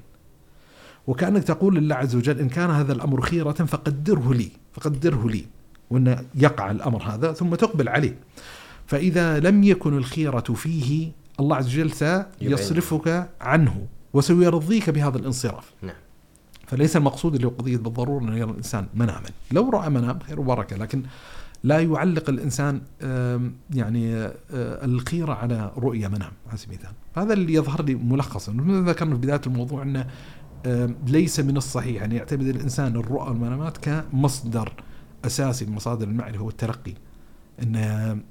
وكأنك 1.08 1.44
تقول 1.44 1.76
لله 1.76 1.96
عز 1.96 2.16
وجل 2.16 2.40
إن 2.40 2.50
كان 2.50 2.70
هذا 2.70 2.94
الأمر 2.94 3.22
خيرة 3.22 3.52
فقدره 3.52 4.34
لي، 4.34 4.52
فقدره 4.74 5.30
لي. 5.30 5.46
وأن 5.90 6.26
يقع 6.36 6.72
الأمر 6.72 7.04
هذا 7.04 7.34
ثم 7.34 7.56
تقبل 7.56 7.90
عليه. 7.90 8.18
فإذا 8.88 9.40
لم 9.40 9.64
يكن 9.64 9.98
الخيرة 9.98 10.40
فيه 10.40 11.12
الله 11.40 11.56
عز 11.56 11.68
وجل 11.68 11.92
سيصرفك 11.92 13.30
عنه 13.42 13.88
وسيرضيك 14.14 14.90
بهذا 14.90 15.18
الانصراف. 15.18 15.72
نعم. 15.82 15.96
فليس 16.68 16.98
المقصود 16.98 17.36
اللي 17.36 17.48
هو 17.48 17.52
قضية 17.52 17.78
بالضرورة 17.78 18.24
أن 18.24 18.38
يرى 18.38 18.52
الإنسان 18.52 18.86
مناما 18.94 19.30
لو 19.52 19.70
رأى 19.70 19.90
منام 19.90 20.20
خير 20.20 20.40
وبركة 20.40 20.76
لكن 20.76 21.04
لا 21.64 21.80
يعلق 21.80 22.30
الإنسان 22.30 22.82
يعني 23.74 24.32
الخيرة 24.60 25.34
على 25.34 25.72
رؤية 25.78 26.08
منام 26.08 26.32
على 26.48 26.58
سبيل 26.58 26.78
المثال. 26.78 26.96
هذا 27.16 27.34
اللي 27.34 27.54
يظهر 27.54 27.84
لي 27.84 27.96
ملخصا. 27.96 28.52
ذكرنا 28.68 29.16
في 29.16 29.22
بداية 29.22 29.42
الموضوع 29.48 29.84
أنه 29.84 30.06
ليس 31.08 31.40
من 31.40 31.58
الصحيح 31.58 32.04
أن 32.04 32.12
يعتمد 32.12 32.48
الإنسان 32.48 32.96
الرؤى 32.96 33.30
والمنامات 33.30 33.78
كمصدر 33.78 34.74
أساسي 35.26 35.66
من 35.66 35.74
مصادر 35.74 36.08
المعرفه 36.08 36.44
والترقي 36.44 36.94
ان 37.64 37.76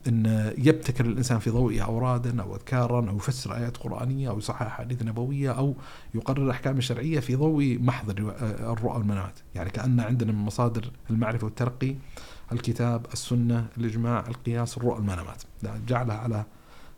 ان 0.07 0.53
يبتكر 0.59 1.05
الإنسان 1.05 1.39
في 1.39 1.51
ضوئها 1.51 1.85
أورادا 1.85 2.43
أو 2.43 2.57
أذكارا 2.57 3.11
أو 3.11 3.17
يفسر 3.17 3.57
آيات 3.57 3.77
قرآنية 3.77 4.31
أو 4.31 4.39
يصحح 4.39 4.63
أحاديث 4.63 5.03
نبوية 5.03 5.51
أو 5.51 5.75
يقرر 6.15 6.51
أحكام 6.51 6.81
شرعية 6.81 7.21
في 7.21 7.37
ضوء 7.37 7.79
محض 7.81 8.11
الرؤى 8.21 8.99
والمنامات، 8.99 9.39
يعني 9.55 9.71
كأن 9.71 10.01
عندنا 10.01 10.33
من 10.33 10.39
مصادر 10.39 10.91
المعرفة 11.11 11.45
والترقي 11.45 11.95
الكتاب، 12.53 13.07
السنة، 13.13 13.67
الإجماع، 13.79 14.25
القياس، 14.29 14.77
الرؤى 14.77 14.95
والمنامات، 14.95 15.43
جعلها 15.89 16.17
على 16.17 16.45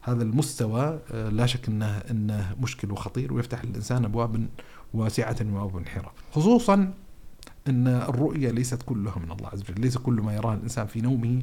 هذا 0.03 0.23
المستوى 0.23 0.99
لا 1.11 1.47
شك 1.47 1.69
إنه 1.69 1.87
إنه 1.87 2.55
مشكل 2.61 2.91
وخطير 2.91 3.33
ويفتح 3.33 3.65
للانسان 3.65 4.05
ابواب 4.05 4.47
واسعة 4.95 5.37
وأبواب 5.41 5.77
انحراف، 5.77 6.13
خصوصا 6.33 6.93
أن 7.69 7.87
الرؤية 7.89 8.51
ليست 8.51 8.83
كلها 8.83 9.19
من 9.19 9.31
الله 9.31 9.49
عز 9.49 9.61
وجل 9.61 9.81
ليس 9.81 9.99
كل 9.99 10.13
ما 10.13 10.35
يراه 10.35 10.55
الإنسان 10.55 10.87
في 10.87 11.01
نومه 11.01 11.43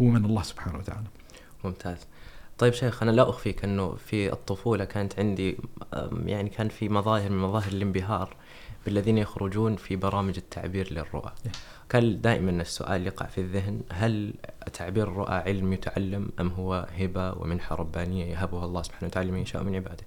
هو 0.00 0.06
من 0.06 0.24
الله 0.24 0.42
سبحانه 0.42 0.78
وتعالى. 0.78 1.06
ممتاز. 1.64 1.98
طيب 2.58 2.72
شيخ 2.72 3.02
أنا 3.02 3.10
لا 3.10 3.28
أخفيك 3.28 3.64
أنه 3.64 3.94
في 3.94 4.32
الطفولة 4.32 4.84
كانت 4.84 5.18
عندي 5.18 5.58
يعني 6.26 6.48
كان 6.48 6.68
في 6.68 6.88
مظاهر 6.88 7.30
من 7.30 7.38
مظاهر 7.38 7.72
الانبهار 7.72 8.36
بالذين 8.84 9.18
يخرجون 9.18 9.76
في 9.76 9.96
برامج 9.96 10.36
التعبير 10.36 10.92
للرؤى. 10.92 11.32
كان 11.88 12.20
دائما 12.20 12.50
السؤال 12.50 13.06
يقع 13.06 13.26
في 13.26 13.40
الذهن 13.40 13.80
هل 13.92 14.34
تعبير 14.72 15.08
الرؤى 15.08 15.34
علم 15.34 15.72
يتعلم 15.72 16.30
أم 16.40 16.48
هو 16.48 16.88
هبة 16.98 17.32
ومنحة 17.32 17.76
ربانية 17.76 18.24
يهبها 18.24 18.64
الله 18.64 18.82
سبحانه 18.82 19.06
وتعالى 19.06 19.32
من 19.32 19.38
يشاء 19.38 19.62
من 19.62 19.74
عباده؟ 19.74 20.04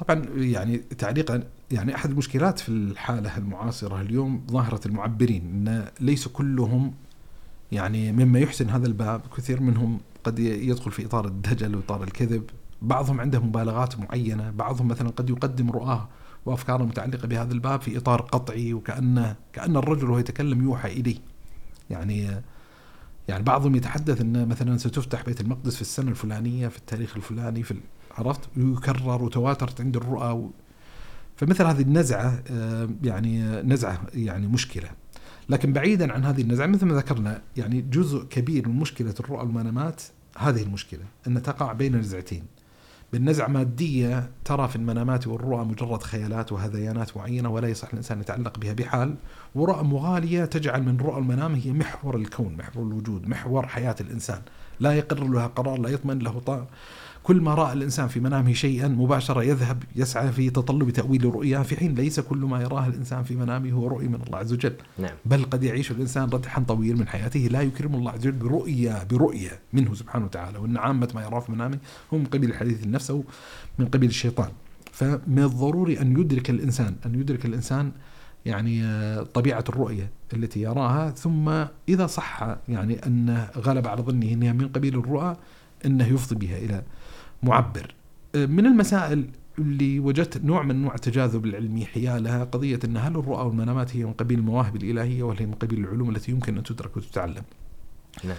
طبعا 0.00 0.24
يعني 0.36 0.78
تعليقا 0.78 1.42
يعني 1.70 1.94
أحد 1.94 2.10
المشكلات 2.10 2.58
في 2.58 2.68
الحالة 2.68 3.38
المعاصرة 3.38 4.00
اليوم 4.00 4.46
ظاهرة 4.50 4.80
المعبرين 4.86 5.42
إن 5.42 5.88
ليس 6.00 6.28
كلهم 6.28 6.94
يعني 7.72 8.12
مما 8.12 8.38
يحسن 8.38 8.70
هذا 8.70 8.86
الباب 8.86 9.20
كثير 9.36 9.60
منهم 9.60 10.00
قد 10.24 10.38
يدخل 10.38 10.90
في 10.90 11.06
إطار 11.06 11.26
الدجل 11.26 11.76
وإطار 11.76 12.02
الكذب. 12.02 12.44
بعضهم 12.82 13.20
عنده 13.20 13.40
مبالغات 13.40 13.98
معينة 13.98 14.50
بعضهم 14.50 14.88
مثلا 14.88 15.10
قد 15.10 15.30
يقدم 15.30 15.70
رؤاه 15.70 16.08
وافكاره 16.46 16.84
متعلقة 16.84 17.28
بهذا 17.28 17.52
الباب 17.52 17.80
في 17.80 17.98
إطار 17.98 18.22
قطعي 18.22 18.74
وكانه 18.74 19.36
كأن 19.52 19.76
الرجل 19.76 20.10
وهو 20.10 20.18
يتكلم 20.18 20.62
يوحى 20.62 20.92
إليه. 20.92 21.16
يعني 21.90 22.42
يعني 23.28 23.42
بعضهم 23.42 23.74
يتحدث 23.74 24.20
إن 24.20 24.48
مثلا 24.48 24.78
ستفتح 24.78 25.24
بيت 25.24 25.40
المقدس 25.40 25.74
في 25.74 25.80
السنة 25.80 26.10
الفلانية 26.10 26.68
في 26.68 26.78
التاريخ 26.78 27.16
الفلاني 27.16 27.62
في 27.62 27.74
عرفت؟ 28.18 28.40
ويكرر 28.56 29.22
وتواترت 29.22 29.80
عند 29.80 29.96
الرؤى 29.96 30.32
و... 30.32 30.50
فمثل 31.36 31.64
هذه 31.64 31.82
النزعة 31.82 32.42
آه، 32.50 32.88
يعني 33.02 33.42
نزعة 33.62 34.00
يعني 34.14 34.46
مشكلة. 34.46 34.90
لكن 35.48 35.72
بعيدا 35.72 36.12
عن 36.12 36.24
هذه 36.24 36.42
النزعة 36.42 36.66
مثل 36.66 36.86
ما 36.86 36.94
ذكرنا 36.94 37.42
يعني 37.56 37.80
جزء 37.80 38.24
كبير 38.24 38.68
من 38.68 38.76
مشكلة 38.76 39.14
الرؤى 39.20 39.38
والمنامات 39.38 40.02
هذه 40.38 40.62
المشكلة 40.62 41.04
أن 41.26 41.42
تقع 41.42 41.72
بين 41.72 41.96
نزعتين 41.96 42.42
بالنزعة 43.12 43.48
مادية 43.48 44.30
ترى 44.44 44.68
في 44.68 44.76
المنامات 44.76 45.26
والرؤى 45.26 45.64
مجرد 45.64 46.02
خيالات 46.02 46.52
وهذيانات 46.52 47.16
معينة 47.16 47.48
ولا 47.48 47.68
يصح 47.68 47.88
الإنسان 47.88 48.20
يتعلق 48.20 48.58
بها 48.58 48.72
بحال. 48.72 49.14
ورؤى 49.54 49.84
مغالية 49.84 50.44
تجعل 50.44 50.82
من 50.82 50.96
رؤى 50.96 51.18
المنام 51.18 51.54
هي 51.54 51.72
محور 51.72 52.16
الكون 52.16 52.56
محور 52.56 52.86
الوجود 52.86 53.28
محور 53.28 53.66
حياة 53.66 53.96
الإنسان. 54.00 54.40
لا 54.80 54.92
يقر 54.92 55.24
لها 55.24 55.46
قرار 55.46 55.78
لا 55.80 55.88
يطمئن 55.88 56.18
له 56.18 56.66
كل 57.22 57.40
ما 57.40 57.54
رأى 57.54 57.72
الإنسان 57.72 58.08
في 58.08 58.20
منامه 58.20 58.52
شيئا 58.52 58.88
مباشرة 58.88 59.42
يذهب 59.42 59.82
يسعى 59.96 60.32
في 60.32 60.50
تطلب 60.50 60.90
تأويل 60.90 61.24
رؤياه 61.24 61.62
في 61.62 61.76
حين 61.76 61.94
ليس 61.94 62.20
كل 62.20 62.38
ما 62.38 62.62
يراه 62.62 62.86
الإنسان 62.86 63.22
في 63.22 63.36
منامه 63.36 63.72
هو 63.72 63.88
رؤيه 63.88 64.08
من 64.08 64.18
الله 64.26 64.38
عز 64.38 64.52
وجل. 64.52 64.72
نعم. 64.98 65.14
بل 65.24 65.44
قد 65.44 65.62
يعيش 65.64 65.90
الإنسان 65.90 66.28
ردحا 66.30 66.62
طويل 66.62 66.96
من 66.96 67.08
حياته. 67.08 67.40
لا 67.40 67.62
يكرم 67.62 67.94
الله 67.94 68.10
عز 68.10 68.18
وجل 68.18 68.32
برؤيا 68.32 69.04
برؤيه 69.04 69.58
منه 69.72 69.94
سبحانه 69.94 70.24
وتعالى. 70.24 70.58
وإن 70.58 70.76
عامة 70.76 71.08
ما 71.14 71.22
يراه 71.22 71.40
في 71.40 71.52
منامه 71.52 71.78
هو 72.14 72.18
من 72.18 72.24
قبيل 72.24 72.54
حديث 72.54 72.84
النفس 72.84 73.10
أو 73.10 73.24
من 73.78 73.86
قبيل 73.86 74.08
الشيطان. 74.08 74.48
فمن 74.92 75.38
الضروري 75.38 76.00
أن 76.00 76.20
يدرك 76.20 76.50
الإنسان 76.50 76.94
أن 77.06 77.14
يدرك 77.14 77.46
الإنسان 77.46 77.92
يعني 78.46 78.84
آه، 78.84 79.22
طبيعة 79.22 79.64
الرؤيه 79.68 80.10
التي 80.32 80.60
يراها. 80.60 81.10
ثم 81.10 81.48
إذا 81.88 82.06
صح 82.06 82.56
يعني 82.68 83.06
انه 83.06 83.48
غلب 83.56 83.86
على 83.86 84.02
ظنه 84.02 84.32
إنها 84.32 84.52
من 84.52 84.68
قبيل 84.68 84.98
الرؤى 84.98 85.36
إنه 85.86 86.06
يفضي 86.06 86.46
بها 86.46 86.58
إلى 86.58 86.82
معبر 87.42 87.94
آه، 88.34 88.46
من 88.46 88.66
المسائل 88.66 89.24
اللي 89.58 89.98
وجدت 90.00 90.44
نوع 90.44 90.62
من 90.62 90.70
انواع 90.70 90.94
التجاذب 90.94 91.44
العلمي 91.44 91.84
حيالها 91.86 92.44
قضية 92.44 92.78
إن 92.84 92.96
هل 92.96 93.16
الرؤى 93.16 93.46
والمنامات 93.46 93.96
هي 93.96 94.04
من 94.04 94.12
قبيل 94.12 94.38
المواهب 94.38 94.76
الإلهية 94.76 95.22
ولا 95.22 95.40
هي 95.40 95.46
من 95.46 95.54
قبيل 95.54 95.78
العلوم 95.78 96.10
التي 96.10 96.32
يمكن 96.32 96.56
أن 96.56 96.62
تدرك 96.62 96.96
وتتعلم؟ 96.96 97.42
نعم 98.24 98.36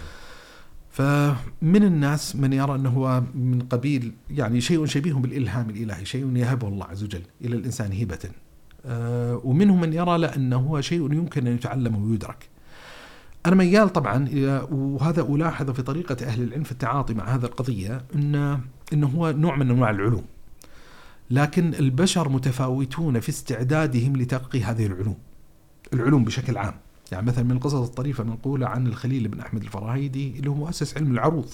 فمن 0.90 1.84
الناس 1.84 2.36
من 2.36 2.54
يرى 2.54 2.76
إنه 2.76 2.90
هو 2.90 3.24
من 3.36 3.62
قبيل 3.70 4.12
يعني 4.30 4.62
شيء 4.62 4.86
شبيه 4.86 5.14
بالإلهام 5.14 5.70
الإلهي، 5.70 6.06
شيء 6.06 6.38
يهبه 6.38 6.68
الله 6.68 6.86
عز 6.86 7.04
وجل 7.04 7.22
إلى 7.42 7.56
الإنسان 7.56 7.92
هبه. 7.94 8.20
آه، 8.86 9.42
ومنهم 9.44 9.82
من 9.82 9.94
يرى 9.94 10.18
لا 10.18 10.36
إنه 10.36 10.58
هو 10.58 10.82
شيء 10.82 11.14
يمكن 11.14 11.48
أن 11.48 11.54
يتعلم 11.56 12.04
ويدرك. 12.04 12.50
أنا 13.46 13.56
ميال 13.56 13.90
طبعا 13.94 14.26
إلى- 14.28 14.72
وهذا 14.74 15.22
ألاحظ 15.22 15.72
في 15.72 15.82
طريقة 15.82 16.26
أهل 16.26 16.44
العلم 16.44 16.64
في 16.64 16.72
التعاطي 16.72 17.14
مع 17.14 17.24
هذه 17.24 17.44
القضية 17.46 18.02
إن 18.16 18.60
إنه 18.94 19.08
هو 19.08 19.32
نوع 19.32 19.56
من 19.56 19.70
أنواع 19.70 19.90
العلوم. 19.90 20.26
لكن 21.30 21.74
البشر 21.74 22.30
متفاوتون 22.30 23.20
في 23.20 23.30
استعدادهم 23.30 24.16
لتلقي 24.18 24.64
هذه 24.64 24.86
العلوم. 24.86 25.18
العلوم 25.94 26.24
بشكل 26.24 26.58
عام. 26.58 26.74
يعني 27.12 27.26
مثلا 27.26 27.44
من 27.44 27.52
القصص 27.52 27.88
الطريفة 27.88 28.24
المنقولة 28.24 28.68
عن 28.68 28.88
الخليل 28.88 29.28
بن 29.28 29.40
أحمد 29.40 29.64
الفراهيدي 29.64 30.40
اللي 30.40 30.50
هو 30.50 30.54
مؤسس 30.54 30.98
علم 30.98 31.12
العروض 31.12 31.50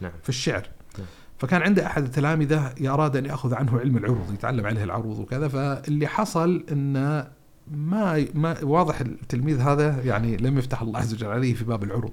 نعم 0.00 0.12
في 0.22 0.28
الشعر. 0.28 0.68
نعم. 0.98 1.06
فكان 1.38 1.62
عنده 1.62 1.86
أحد 1.86 2.02
التلامذة 2.02 2.74
أراد 2.80 3.16
أن 3.16 3.26
يأخذ 3.26 3.54
عنه 3.54 3.78
علم 3.78 3.96
العروض 3.96 4.32
يتعلم 4.32 4.66
عليه 4.66 4.84
العروض 4.84 5.18
وكذا 5.18 5.48
فاللي 5.48 6.06
حصل 6.06 6.64
انه 6.72 7.28
ما 7.70 8.26
ما 8.34 8.64
واضح 8.64 9.00
التلميذ 9.00 9.60
هذا 9.60 10.02
يعني 10.04 10.36
لم 10.36 10.58
يفتح 10.58 10.82
الله 10.82 10.98
عز 10.98 11.14
وجل 11.14 11.26
عليه 11.26 11.54
في 11.54 11.64
باب 11.64 11.84
العروض 11.84 12.12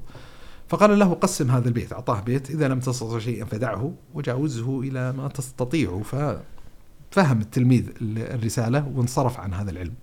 فقال 0.69 0.99
له 0.99 1.13
قسم 1.13 1.51
هذا 1.51 1.67
البيت 1.67 1.93
أعطاه 1.93 2.19
بيت 2.19 2.49
إذا 2.49 2.67
لم 2.67 2.79
تستطع 2.79 3.19
شيئا 3.19 3.45
فدعه 3.45 3.93
وجاوزه 4.13 4.79
إلى 4.79 5.13
ما 5.13 5.27
تستطيع 5.27 6.01
ففهم 6.01 7.41
التلميذ 7.41 7.89
الرسالة 8.01 8.91
وانصرف 8.95 9.39
عن 9.39 9.53
هذا 9.53 9.71
العلم. 9.71 9.93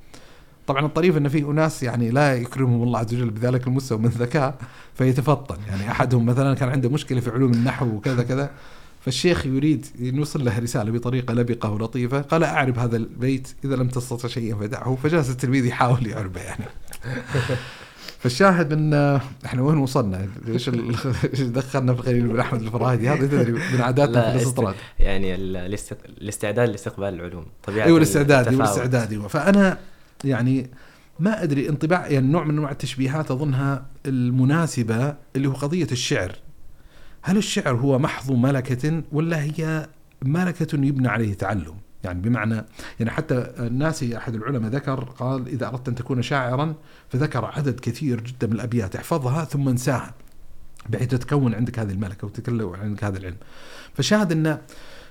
طبعا 0.66 0.86
الطريف 0.86 1.16
إن 1.16 1.28
في 1.28 1.38
أناس 1.38 1.82
يعني 1.82 2.10
لا 2.10 2.36
يكرمهم 2.36 2.82
الله 2.82 2.98
عز 2.98 3.14
وجل 3.14 3.30
بذلك 3.30 3.66
المستوى 3.66 3.98
من 3.98 4.06
الذكاء 4.06 4.58
فيتفطن. 4.94 5.56
يعني 5.68 5.90
أحدهم 5.90 6.26
مثلا 6.26 6.54
كان 6.54 6.68
عنده 6.68 6.88
مشكلة 6.88 7.20
في 7.20 7.30
علوم 7.30 7.52
النحو 7.52 7.86
وكذا 7.86 8.22
كذا 8.22 8.50
فالشيخ 9.00 9.46
يريد 9.46 9.86
ان 10.00 10.16
يوصل 10.16 10.44
له 10.44 10.58
رسالة 10.58 10.92
بطريقة 10.92 11.34
لبقة 11.34 11.70
ولطيفة. 11.70 12.20
قال 12.20 12.44
أعرب 12.44 12.78
هذا 12.78 12.96
البيت 12.96 13.54
إذا 13.64 13.76
لم 13.76 13.88
تستطع 13.88 14.28
شيئا 14.28 14.56
فدعه. 14.56 14.94
فجلس 15.02 15.30
التلميذ 15.30 15.66
يحاول 15.66 16.06
يعربه 16.06 16.40
يعني. 16.40 16.64
فالشاهد 18.24 18.72
إن 18.72 19.20
إحنا 19.44 19.62
وين 19.62 19.78
وصلنا؟ 19.78 20.28
إيش 20.48 20.68
دخلنا 21.58 21.94
في 21.94 22.00
الخليل 22.00 22.26
بن 22.28 22.40
أحمد 22.40 22.62
الفراهيدي 22.62 23.08
هذا 23.08 23.26
تدري 23.26 23.52
من 23.52 23.80
عاداتنا 23.80 24.20
في 24.22 24.28
است- 24.28 24.36
الإستطراد. 24.36 24.74
يعني 25.00 25.34
ال- 25.34 25.56
الاست- 25.56 25.96
الاستعداد 26.22 26.68
لاستقبال 26.68 27.08
العلوم 27.14 27.46
طبيعة 27.62 27.86
أيوه 27.86 27.96
الاستعداد 27.98 28.48
أيوه. 28.48 28.64
الاستعداد 28.64 29.10
أيوه. 29.12 29.28
فأنا 29.28 29.78
يعني 30.24 30.70
ما 31.20 31.42
أدري 31.42 31.68
انطباع 31.68 32.06
يعني 32.08 32.26
نوع 32.28 32.44
من 32.44 32.50
أنواع 32.50 32.70
التشبيهات 32.70 33.30
أظنها 33.30 33.86
المناسبة 34.06 35.14
اللي 35.36 35.48
هو 35.48 35.52
قضية 35.52 35.88
الشعر. 35.92 36.32
هل 37.22 37.36
الشعر 37.36 37.74
هو 37.74 37.98
محض 37.98 38.32
ملكة 38.32 39.02
ولا 39.12 39.42
هي 39.42 39.88
ملكة 40.22 40.74
يبنى 40.86 41.08
عليه 41.08 41.34
تعلم؟ 41.34 41.74
يعني 42.04 42.20
بمعنى 42.20 42.64
يعني 43.00 43.10
حتى 43.10 43.52
الناسي 43.58 44.16
أحد 44.16 44.34
العلماء 44.34 44.70
ذكر 44.70 45.04
قال 45.04 45.48
إذا 45.48 45.68
أردت 45.68 45.88
أن 45.88 45.94
تكون 45.94 46.22
شاعرا 46.22 46.74
فذكر 47.08 47.44
عدد 47.44 47.80
كثير 47.80 48.20
جدا 48.20 48.46
من 48.46 48.52
الأبيات 48.52 48.96
احفظها 48.96 49.44
ثم 49.44 49.68
انساها 49.68 50.14
بحيث 50.88 51.08
تتكون 51.08 51.54
عندك 51.54 51.78
هذه 51.78 51.90
الملكة 51.90 52.26
وتتكون 52.26 52.76
عندك 52.80 53.04
هذا 53.04 53.18
العلم. 53.18 53.36
فشاهد 53.94 54.32
أن 54.32 54.58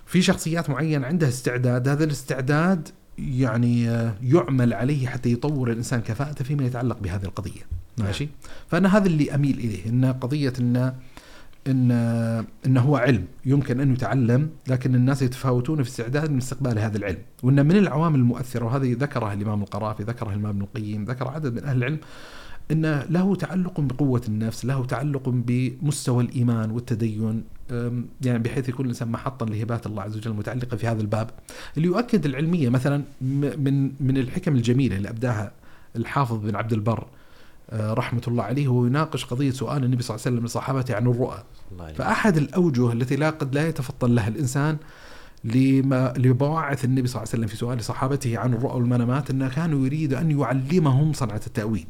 في 0.06 0.22
شخصيات 0.22 0.70
معينة 0.70 1.07
عندها 1.07 1.30
استعداد 1.30 1.88
هذا 1.88 2.03
الاستعداد 2.03 2.90
يعني 3.18 3.90
آه، 3.90 4.15
يعمل 4.24 4.74
عليه 4.74 5.07
حتى 5.07 5.32
يطور 5.32 5.72
الإنسان 5.72 6.02
كفاءته 6.02 6.45
فيما 6.45 6.65
يتعلق 6.65 6.99
بهذه 6.99 7.24
القضية. 7.24 7.61
ماشي؟ 7.98 8.30
فأنا 8.68 8.98
هذا 8.98 9.07
اللي 9.07 9.36
أميل 9.36 9.60
إليه 9.60 9.90
إن 9.90 10.06
قضية 10.06 10.53
إن 10.60 10.94
إن 11.68 11.91
إنه 12.65 12.81
هو 12.81 12.98
علم 12.98 13.26
يمكن 13.45 13.80
أن 13.80 13.94
يتعلم 13.94 14.49
لكن 14.68 14.95
الناس 14.95 15.22
يتفاوتون 15.22 15.84
في 15.84 15.90
استعداد 15.90 16.31
من 16.31 16.38
استقبال 16.38 16.80
هذا 16.80 16.98
العلم. 16.98 17.18
وإن 17.44 17.65
من 17.65 17.77
العوامل 17.77 18.19
المؤثرة 18.19 18.65
وهذه 18.65 18.95
ذكرها 18.99 19.34
الإمام 19.34 19.61
القرافي 19.61 20.03
ذكرها 20.03 20.34
الإمام 20.34 20.49
ابن 20.49 20.61
القيم 20.61 21.06
ذكر 21.06 21.27
عدد 21.27 21.53
من 21.53 21.64
أهل 21.64 21.77
العلم 21.77 21.99
إن 22.72 23.03
له 23.10 23.35
تعلق 23.35 23.80
بقوة 23.80 24.22
النفس 24.27 24.65
له 24.65 24.85
تعلق 24.85 25.30
بمستوى 25.30 26.23
الإيمان 26.23 26.72
والتدين 26.72 27.44
يعني 28.22 28.40
بحيث 28.40 28.69
يكون 28.69 28.85
الإنسان 28.85 29.07
محطا 29.07 29.45
لهبات 29.45 29.85
الله 29.85 30.03
عز 30.03 30.18
وجل 30.18 30.31
المتعلقه 30.31 30.77
في 30.77 30.88
هذا 30.88 31.02
الباب. 31.02 31.30
اللي 31.77 31.88
يؤكد 31.88 32.26
العلمية 32.26 32.69
مثلا 32.69 33.03
من 33.22 33.91
من 33.99 34.18
الحكم 34.18 34.56
الجميلة 34.56 34.95
اللي 34.95 35.10
أبداها 35.10 35.52
الحافظ 35.95 36.38
بن 36.38 36.56
عبد 36.56 36.73
البر 36.73 37.07
آه، 37.69 37.94
رحمه 37.94 38.22
الله 38.27 38.44
عليه 38.44 38.68
هو 38.68 38.85
يناقش 38.85 39.26
قضية 39.26 39.52
سؤال 39.52 39.84
النبي 39.84 40.03
صلى 40.03 40.15
الله 40.15 40.26
عليه 40.26 40.35
وسلم 40.35 40.45
لصحابته 40.45 40.95
عن 40.95 41.07
الرؤى. 41.07 41.44
فأحد 41.95 42.38
الأوجه 42.38 42.91
التي 42.91 43.15
لا 43.15 43.30
قد 43.30 43.56
لا 43.56 43.68
يتفطن 43.68 44.15
لها 44.15 44.27
الإنسان 44.27 44.77
لما 45.44 46.14
لبواعث 46.18 46.85
النبي 46.85 47.07
صلى 47.07 47.15
الله 47.15 47.30
عليه 47.30 47.40
وسلم 47.40 47.48
في 47.48 47.56
سؤال 47.56 47.84
صحابته 47.84 48.38
عن 48.38 48.53
الرؤى 48.53 48.76
والمنامات 48.76 49.30
أنه 49.30 49.49
كانوا 49.49 49.85
يريد 49.85 50.14
أن 50.14 50.40
يعلمهم 50.40 51.14
صنعة 51.14 51.41
التأويل. 51.48 51.88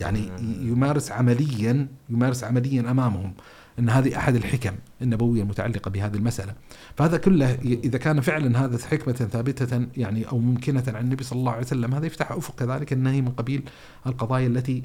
يعني 0.00 0.30
يمارس 0.62 1.12
عمليا 1.12 1.88
يمارس 2.10 2.44
عمليا 2.44 2.90
أمامهم. 2.90 3.34
أن 3.78 3.90
هذه 3.90 4.16
أحد 4.16 4.34
الحكم 4.34 4.72
النبوية 5.02 5.42
المتعلقة 5.42 5.88
بهذه 5.90 6.14
المسألة. 6.14 6.54
فهذا 6.96 7.16
كله 7.16 7.54
إذا 7.62 7.98
كان 7.98 8.20
فعلا 8.20 8.64
هذا 8.64 8.78
حكمة 8.86 9.12
ثابتة 9.14 9.86
يعني 9.96 10.28
أو 10.28 10.38
ممكنة 10.38 10.82
عن 10.88 11.04
النبي 11.04 11.24
صلى 11.24 11.38
الله 11.38 11.52
عليه 11.52 11.62
وسلم 11.62 11.94
هذا 11.94 12.06
يفتح 12.06 12.32
أفق 12.32 12.54
كذلك 12.54 12.92
أنها 12.92 13.12
هي 13.12 13.20
من 13.20 13.28
قبيل 13.30 13.62
القضايا 14.06 14.46
التي 14.46 14.82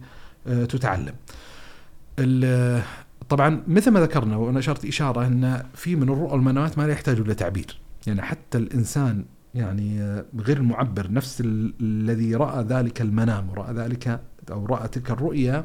آه، 0.47 0.65
تتعلم. 0.65 1.13
طبعا 3.29 3.63
مثل 3.67 3.91
ما 3.91 3.99
ذكرنا 3.99 4.35
وأنا 4.37 4.59
أشرت 4.59 4.85
إشارة 4.85 5.27
إن 5.27 5.63
في 5.75 5.95
من 5.95 6.03
الرؤى 6.09 6.31
والمنامات 6.33 6.77
ما 6.77 6.83
لا 6.83 6.91
يحتاج 6.93 7.19
إلى 7.19 7.35
تعبير. 7.35 7.79
يعني 8.07 8.21
حتى 8.21 8.57
الإنسان 8.57 9.25
يعني 9.55 10.01
آه، 10.01 10.25
غير 10.39 10.57
المعبر 10.57 11.11
نفس 11.11 11.41
ال- 11.41 11.73
الذي 11.81 12.35
رأى 12.35 12.63
ذلك 12.63 13.01
المنام 13.01 13.49
ورأى 13.49 13.73
ذلك 13.73 14.21
أو 14.51 14.65
رأى 14.65 14.87
تلك 14.87 15.11
الرؤيا 15.11 15.63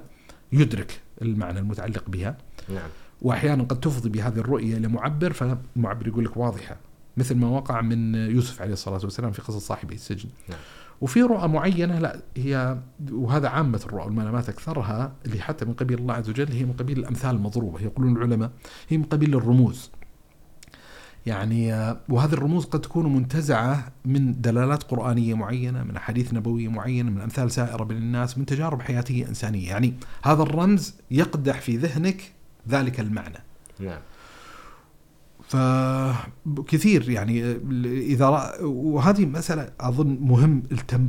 يدرك 0.52 1.00
المعنى 1.22 1.58
المتعلق 1.58 2.04
بها. 2.08 2.36
نعم. 2.68 2.88
وأحيانا 3.24 3.62
قد 3.62 3.80
تفضي 3.80 4.08
بهذه 4.08 4.38
الرؤية 4.38 4.76
لمعبر 4.76 5.32
فالمعبر 5.32 6.08
يقول 6.08 6.24
لك 6.24 6.36
واضحة 6.36 6.76
مثل 7.16 7.34
ما 7.34 7.48
وقع 7.48 7.80
من 7.80 8.14
يوسف 8.14 8.62
عليه 8.62 8.72
الصلاة 8.72 9.00
والسلام 9.04 9.32
في 9.32 9.42
قصة 9.42 9.58
صاحبي 9.58 9.94
السجن. 9.94 10.28
نعم. 10.48 10.58
وفي 11.00 11.22
رؤى 11.22 11.48
معينة 11.48 11.98
لا 11.98 12.20
هي 12.36 12.78
وهذا 13.12 13.48
عامة 13.48 13.80
الرؤى 13.86 14.04
والمنامات 14.04 14.48
أكثرها 14.48 15.12
اللي 15.26 15.40
حتى 15.40 15.64
من 15.64 15.72
قبيل 15.72 15.98
الله 15.98 16.14
عز 16.14 16.28
وجل 16.28 16.52
هي 16.52 16.64
من 16.64 16.72
قبيل 16.72 16.98
الأمثال 16.98 17.30
المضروبة. 17.30 17.80
يقولون 17.80 18.16
العلماء 18.16 18.50
هي 18.88 18.98
من 18.98 19.04
قبيل 19.04 19.34
الرموز. 19.34 19.90
يعني 21.26 21.74
آه، 21.74 22.00
وهذه 22.08 22.32
الرموز 22.32 22.64
قد 22.64 22.80
تكون 22.80 23.14
منتزعة 23.14 23.92
من 24.04 24.40
دلالات 24.40 24.82
قرآنية 24.82 25.34
معينة 25.34 25.82
من 25.82 25.96
أحاديث 25.96 26.34
نبوية 26.34 26.68
معينة 26.68 27.10
من 27.10 27.20
أمثال 27.20 27.50
سائرة 27.50 27.84
بين 27.84 27.96
الناس 27.96 28.38
من 28.38 28.46
تجارب 28.46 28.82
حياتية 28.82 29.28
إنسانية. 29.28 29.68
يعني 29.68 29.94
هذا 30.24 30.42
الرمز 30.42 30.94
يقدح 31.10 31.60
في 31.60 31.76
ذهنك 31.76 32.32
ذلك 32.68 33.00
المعنى 33.00 33.38
نعم 33.80 34.00
فكثير 35.48 37.10
يعني 37.10 37.52
إذا 37.84 38.28
وهذه 38.62 39.26
مسألة 39.26 39.70
أظن 39.80 40.18
مهم 40.20 40.62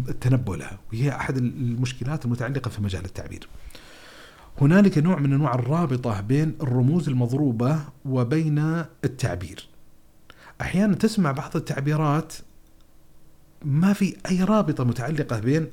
التنبؤ 0.10 0.56
لها 0.56 0.80
وهي 0.94 1.10
أحد 1.16 1.38
المشكلات 1.38 2.26
المتعلقة 2.26 2.70
في 2.70 2.82
مجال 2.82 3.06
التعبير. 3.06 3.48
هنالك 4.62 4.98
نوع 4.98 5.20
من 5.20 5.34
أنواع 5.34 5.56
الرابطة 5.56 6.22
بين 6.22 6.56
الرموز 6.62 7.10
المضروبة 7.10 7.80
وبين 8.06 8.60
التعبير. 9.06 9.68
أحيانا 10.62 10.96
تسمع 10.96 11.32
بعض 11.32 11.56
التعبيرات 11.56 12.34
ما 13.66 13.94
في 13.94 14.16
أي 14.30 14.44
رابطة 14.44 14.84
متعلقة 14.84 15.40
بين 15.40 15.68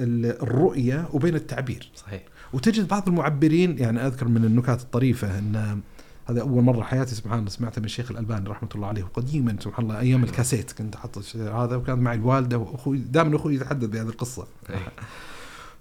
ال- 0.00 0.42
الرؤية 0.42 1.08
وبين 1.12 1.34
التعبير. 1.34 1.90
صحيح 1.96 2.22
وتجد 2.52 2.88
بعض 2.88 3.08
المعبرين 3.08 3.78
يعني 3.78 4.06
أذكر 4.06 4.28
من 4.28 4.44
النكات 4.44 4.80
الطريفة 4.80 5.38
إن 5.38 5.80
هذا 6.26 6.40
أول 6.40 6.62
مرة 6.62 6.82
حياتي 6.82 7.14
سبحان 7.14 7.38
الله 7.38 7.50
سمعتها 7.50 7.80
من 7.80 7.84
الشيخ 7.84 8.10
الألباني 8.10 8.48
رحمة 8.48 8.68
الله 8.74 8.86
عليه 8.86 9.04
قديما 9.14 9.56
سبحان 9.60 9.84
الله 9.84 10.00
أيام 10.00 10.24
الكاسيت 10.24 10.72
كنت 10.72 10.94
أحط 10.94 11.36
هذا 11.36 11.76
وكانت 11.76 11.98
معي 12.02 12.16
الوالدة 12.16 12.58
وأخوي 12.58 12.98
دائما 12.98 13.36
أخوي 13.36 13.54
يتحدث 13.54 13.88
بهذه 13.88 14.08
القصة. 14.08 14.46
أي. 14.70 14.76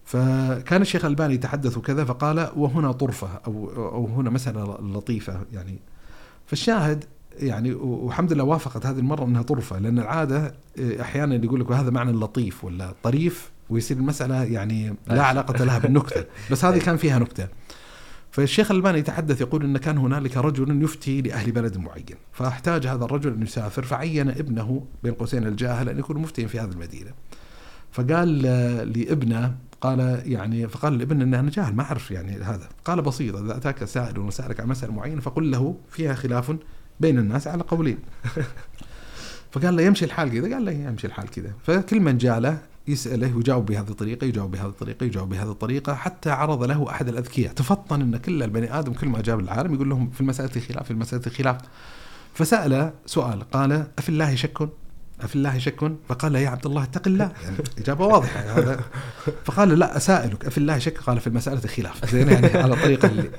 فكان 0.05 0.81
الشيخ 0.81 1.05
الألباني 1.05 1.33
يتحدث 1.33 1.77
وكذا 1.77 2.05
فقال 2.05 2.49
وهنا 2.55 2.91
طرفة 2.91 3.27
أو, 3.47 3.71
أو 3.75 4.05
هنا 4.05 4.29
مسألة 4.29 4.77
لطيفة 4.81 5.41
يعني. 5.53 5.79
فالشاهد 6.45 7.05
يعني 7.39 7.73
والحمد 7.73 8.33
لله 8.33 8.43
وافقت 8.43 8.85
هذه 8.85 8.99
المرة 8.99 9.25
أنها 9.25 9.41
طرفة 9.41 9.79
لأن 9.79 9.99
العادة 9.99 10.53
إيه، 10.77 11.01
أحيانا 11.01 11.35
يقول 11.35 11.59
لك 11.59 11.69
وهذا 11.69 11.89
معنى 11.89 12.11
اللطيف 12.11 12.63
ولا 12.63 12.93
طريف 13.03 13.51
ويصير 13.71 13.97
المسألة 13.97 14.43
يعني 14.43 14.95
لا 15.07 15.23
علاقة 15.23 15.63
لها 15.63 15.79
بالنكتة. 15.79 16.25
بس 16.51 16.65
هذه 16.65 16.79
كان 16.79 16.97
فيها 16.97 17.19
نكتة. 17.19 17.47
فالشيخ 18.31 18.71
الألباني 18.71 18.99
يتحدث 18.99 19.41
يقول 19.41 19.63
أن 19.63 19.77
كان 19.77 19.97
هنالك 19.97 20.37
رجل 20.37 20.83
يفتي 20.83 21.21
لأهل 21.21 21.51
بلد 21.51 21.77
معين 21.77 22.17
فاحتاج 22.31 22.87
هذا 22.87 23.05
الرجل 23.05 23.33
أن 23.33 23.41
يسافر 23.41 23.83
فعين 23.83 24.29
ابنه 24.29 24.85
بين 25.03 25.13
قوسين 25.13 25.47
الجاهل 25.47 25.89
أن 25.89 25.99
يكون 25.99 26.17
مفتيا 26.17 26.47
في 26.47 26.59
هذه 26.59 26.71
المدينة. 26.71 27.11
فقال 27.91 28.41
لابنه 28.93 29.55
قال 29.81 30.21
يعني 30.25 30.67
فقال 30.67 30.97
لابن 30.97 31.21
ان 31.21 31.33
أنا 31.33 31.49
جاهل 31.49 31.75
ما 31.75 31.83
أعرف 31.83 32.11
يعني 32.11 32.43
هذا. 32.43 32.69
قال 32.85 33.01
بسيط 33.01 33.35
إذا 33.35 33.57
أتاك 33.57 33.85
سائل 33.85 34.19
وسألك 34.19 34.59
عن 34.59 34.67
مسألة 34.67 34.93
معينة 34.93 35.21
فقل 35.21 35.51
له 35.51 35.75
فيها 35.89 36.13
خلاف 36.13 36.55
بين 36.99 37.19
الناس 37.19 37.47
على 37.47 37.63
قولين. 37.63 37.97
فقال 39.51 39.75
له 39.75 39.83
يمشي 39.83 40.05
الحال 40.05 40.31
كذا 40.31 40.53
قال 40.53 40.65
له 40.65 40.71
يمشي 40.71 41.07
الحال 41.07 41.29
كذا. 41.29 41.53
فكل 41.63 41.99
من 41.99 42.17
جاء 42.17 42.39
له 42.39 42.70
يسأله 42.87 43.35
ويجاوب 43.35 43.65
بهذه 43.65 43.89
الطريقة 43.89 44.25
يجاوب 44.25 44.51
بهذه 44.51 44.67
الطريقة 44.67 45.03
يجاوب 45.03 45.29
بهذه 45.29 45.51
الطريقة 45.51 45.95
حتى 45.95 46.29
عرض 46.29 46.63
له 46.63 46.89
أحد 46.89 47.07
الأذكياء. 47.07 47.53
تفطن 47.53 48.01
إن 48.01 48.17
كل 48.17 48.43
البني 48.43 48.79
آدم 48.79 48.93
كل 48.93 49.07
ما 49.07 49.21
جاب 49.21 49.39
العالم 49.39 49.73
يقول 49.73 49.89
لهم 49.89 50.09
في 50.09 50.21
المسألة 50.21 50.61
خلاف 50.61 50.85
في 50.85 50.91
المسألة 50.91 51.21
خلاف 51.21 51.57
فسأل 52.33 52.93
سؤال 53.05 53.49
قال 53.51 53.87
أفي 53.97 54.09
الله 54.09 54.35
شك؟ 54.35 54.69
أفي 55.23 55.35
الله 55.35 55.57
شك؟ 55.57 55.91
فقال 56.09 56.35
يا 56.35 56.49
عبد 56.49 56.65
الله 56.65 56.83
اتق 56.83 57.07
الله. 57.07 57.31
يعني 57.43 57.57
إجابة 57.77 58.05
واضحة 58.05 58.39
يعني 58.41 58.61
هذا 58.61 58.79
فقال 59.45 59.79
لا 59.79 59.97
أسائلك 59.97 60.45
أفي 60.45 60.57
الله 60.57 60.77
شك؟ 60.79 60.97
قال 60.97 61.19
في 61.19 61.27
المسألة 61.27 61.59
خلاف. 61.59 62.11
زين 62.11 62.29
يعني 62.29 62.47
على 62.47 62.73
الطريقة 62.73 63.07
اللي, 63.07 63.29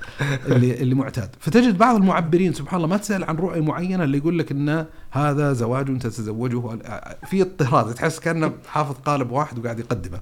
اللي, 0.47 0.83
اللي 0.83 0.95
معتاد. 0.95 1.31
فتجد 1.41 1.79
بعض 1.79 1.97
المعبرين 1.97 2.53
سبحان 2.53 2.77
الله 2.77 2.89
ما 2.89 2.97
تسأل 2.97 3.25
عن 3.25 3.37
رؤية 3.37 3.61
معينة 3.61 4.05
اللي 4.05 4.19
يقول 4.19 4.39
لك 4.39 4.51
أن 4.53 4.87
هذا 5.11 5.53
زواج 5.53 5.99
تتزوجه. 5.99 6.79
في 7.27 7.43
اضطهاد 7.43 7.95
تحس 7.95 8.19
كأنه 8.19 8.53
حافظ 8.69 8.95
قالب 9.05 9.31
واحد 9.31 9.59
وقاعد 9.59 9.79
يقدمه. 9.79 10.21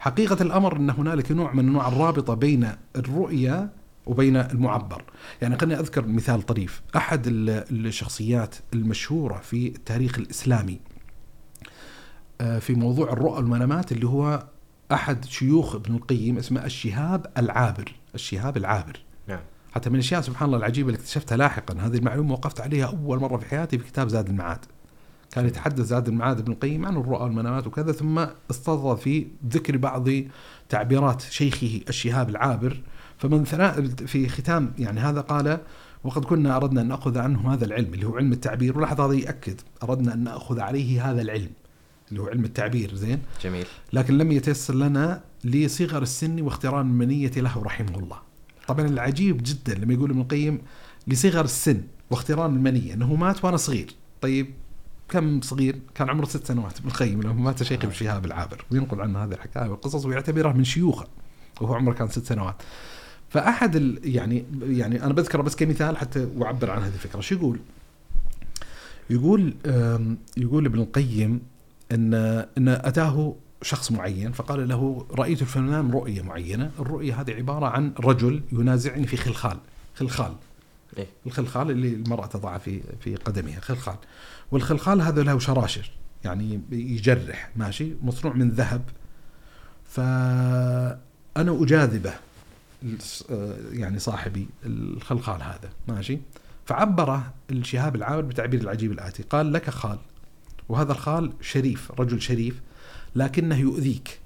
حقيقة 0.00 0.42
الأمر 0.42 0.76
أن 0.76 0.90
هنالك 0.90 1.32
نوع 1.32 1.52
من 1.52 1.68
أنواع 1.68 1.88
الرابطة 1.88 2.34
بين 2.34 2.68
الرؤية 2.96 3.70
وبين 4.06 4.36
المعبر. 4.36 5.02
يعني 5.42 5.58
خليني 5.58 5.80
أذكر 5.80 6.06
مثال 6.06 6.42
طريف. 6.42 6.82
أحد 6.96 7.22
الشخصيات 7.26 8.54
المشهورة 8.74 9.38
في 9.38 9.66
التاريخ 9.66 10.18
الإسلامي 10.18 10.80
في 12.60 12.74
موضوع 12.74 13.12
الرؤى 13.12 13.36
والمنامات 13.36 13.92
اللي 13.92 14.06
هو 14.06 14.46
أحد 14.92 15.24
شيوخ 15.24 15.74
ابن 15.74 15.94
القيم 15.94 16.38
اسمه 16.38 16.64
الشهاب 16.64 17.26
العابر 17.38 17.92
الشهاب 18.14 18.56
العابر. 18.56 19.00
نعم. 19.28 19.40
حتى 19.72 19.90
من 19.90 19.94
الأشياء 19.94 20.20
سبحان 20.20 20.46
الله 20.46 20.58
العجيبة 20.58 20.88
اللي 20.88 20.98
اكتشفتها 20.98 21.36
لاحقا 21.36 21.74
هذه 21.80 21.96
المعلومة 21.96 22.32
وقفت 22.32 22.60
عليها 22.60 22.86
أول 22.86 23.20
مرة 23.20 23.36
في 23.36 23.46
حياتي 23.46 23.78
في 23.78 23.84
كتاب 23.84 24.08
زاد 24.08 24.28
المعاد. 24.28 24.58
كان 25.32 25.46
يتحدث 25.46 25.84
زاد 25.84 26.08
المعاد 26.08 26.38
ابن 26.38 26.52
القيم 26.52 26.86
عن 26.86 26.96
الرؤى 26.96 27.22
والمنامات 27.22 27.66
وكذا 27.66 27.92
ثم 27.92 28.26
استظل 28.50 28.96
في 28.96 29.26
ذكر 29.48 29.76
بعض 29.76 30.08
تعبيرات 30.68 31.20
شيخه 31.20 31.80
الشهاب 31.88 32.28
العابر. 32.28 32.80
فمن 33.18 33.44
ثناء 33.44 33.80
في 33.86 34.28
ختام 34.28 34.72
يعني 34.78 35.00
هذا 35.00 35.20
قال 35.20 35.58
وقد 36.04 36.24
كنا 36.24 36.56
أردنا 36.56 36.80
أن 36.80 36.88
نأخذ 36.88 37.18
عنه 37.18 37.54
هذا 37.54 37.64
العلم 37.64 37.94
اللي 37.94 38.06
هو 38.06 38.16
علم 38.16 38.32
التعبير. 38.32 38.78
ولاحظ 38.78 39.00
هذا 39.00 39.14
ياكد 39.14 39.60
أردنا 39.82 40.14
أن 40.14 40.24
نأخذ 40.24 40.60
عليه 40.60 41.10
هذا 41.10 41.22
العلم. 41.22 41.50
اللي 42.10 42.22
هو 42.22 42.26
علم 42.26 42.44
التعبير 42.44 42.94
زين؟ 42.94 43.18
جميل. 43.42 43.66
لكن 43.92 44.18
لم 44.18 44.32
يتيسر 44.32 44.74
لنا 44.74 45.22
لصغر 45.44 46.02
السن 46.02 46.40
واختران 46.40 46.86
المنية 46.86 47.30
له 47.36 47.62
رحمه 47.62 47.98
الله. 47.98 48.18
طبعا 48.68 48.86
العجيب 48.86 49.40
جدا 49.42 49.74
لما 49.74 49.94
يقول 49.94 50.10
ابن 50.10 50.20
القيم 50.20 50.58
لصغر 51.06 51.44
السن 51.44 51.82
واختران 52.10 52.56
المنية 52.56 52.94
إنه 52.94 53.14
مات 53.14 53.44
وأنا 53.44 53.56
صغير. 53.56 53.94
طيب 54.20 54.50
كم 55.08 55.40
صغير؟ 55.40 55.78
كان 55.94 56.10
عمره 56.10 56.26
ست 56.26 56.46
سنوات. 56.46 56.78
ابن 56.78 56.88
القيم 56.88 57.22
لما 57.22 57.32
مات 57.32 57.62
شيخ 57.62 57.84
ابن 57.84 57.92
شهاب 57.92 58.24
العابر 58.24 58.64
وينقل 58.70 59.00
عنه 59.00 59.24
هذه 59.24 59.32
الحكاية 59.32 59.68
والقصص 59.68 60.04
ويعتبره 60.04 60.52
من 60.52 60.64
شيوخه 60.64 61.06
وهو 61.60 61.74
عمره 61.74 61.92
كان 61.92 62.08
ست 62.08 62.24
سنوات. 62.24 62.62
فأحد 63.28 63.76
ال 63.76 64.00
يعني 64.02 64.44
يعني 64.62 65.04
أنا 65.04 65.12
بذكره 65.12 65.42
بس 65.42 65.56
كمثال 65.56 65.96
حتى 65.96 66.28
اعبر 66.42 66.70
عن 66.70 66.82
هذه 66.82 66.94
الفكرة. 66.94 67.20
شو 67.20 67.34
يقول؟ 67.34 67.58
يقول 69.10 69.54
يقول 70.36 70.66
ابن 70.66 70.78
القيم 70.78 71.40
ان 71.92 72.14
إن 72.58 72.68
أتاه 72.68 73.36
شخص 73.62 73.92
معين 73.92 74.32
فقال 74.32 74.68
له 74.68 75.06
رأيت 75.10 75.44
في 75.44 75.56
المنام 75.56 75.90
رؤية 75.92 76.22
معينة، 76.22 76.70
الرؤية 76.78 77.20
هذه 77.20 77.34
عبارة 77.34 77.66
عن 77.66 77.92
رجل 78.00 78.42
ينازعني 78.52 79.06
في 79.06 79.16
خلخال، 79.16 79.58
خلخال. 79.94 80.34
إيه؟ 80.98 81.06
الخلخال 81.26 81.70
اللي 81.70 81.88
المرأة 81.88 82.26
تضعه 82.26 82.58
في 82.58 82.80
في 83.00 83.16
قدمها، 83.16 83.60
خلخال. 83.60 83.96
والخلخال 84.52 85.00
هذا 85.00 85.22
له 85.22 85.38
شراشر 85.38 85.90
يعني 86.24 86.60
يجرح 86.70 87.50
ماشي 87.56 87.92
مصنوع 88.02 88.34
من 88.34 88.50
ذهب 88.50 88.82
فأنا 89.88 91.02
أجاذبه 91.36 92.12
يعني 93.72 93.98
صاحبي 93.98 94.46
الخلخال 94.66 95.42
هذا 95.42 95.70
ماشي 95.88 96.18
فعبره 96.64 97.34
الشهاب 97.50 97.96
العابر 97.96 98.22
بتعبير 98.22 98.60
العجيب 98.60 98.92
الآتي 98.92 99.22
قال 99.22 99.52
لك 99.52 99.70
خال 99.70 99.98
وهذا 100.68 100.92
الخال 100.92 101.32
شريف 101.40 101.92
رجل 102.00 102.22
شريف 102.22 102.60
لكنه 103.16 103.58
يؤذيك. 103.58 104.20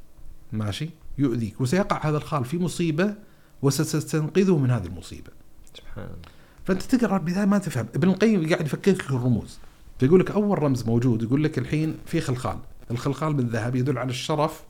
ماشي؟ 0.53 0.91
يؤذيك. 1.19 1.61
وسيقع 1.61 2.09
هذا 2.09 2.17
الخال 2.17 2.45
في 2.45 2.59
مصيبة 2.59 3.15
وستستنقذه 3.63 4.59
من 4.59 4.71
هذه 4.71 4.87
المصيبة. 4.87 5.31
سبحان 5.75 6.05
الله. 6.05 6.17
فأنت 6.65 6.83
تقرأ 6.83 7.17
البداية 7.17 7.45
ما 7.45 7.59
تفهم. 7.59 7.87
ابن 7.95 8.09
القيم 8.09 8.49
قاعد 8.49 8.67
يفكر 8.67 8.93
لك 8.93 9.11
الرموز. 9.11 9.59
فيقول 9.99 10.21
لك 10.21 10.31
أول 10.31 10.63
رمز 10.63 10.85
موجود 10.85 11.23
يقول 11.23 11.45
لك 11.45 11.59
الحين 11.59 11.97
في 12.07 12.21
خلخال. 12.21 12.59
الخلخال 12.91 13.35
بالذهب 13.35 13.77
يدل 13.77 13.99
على 13.99 14.11
الشرف 14.11 14.63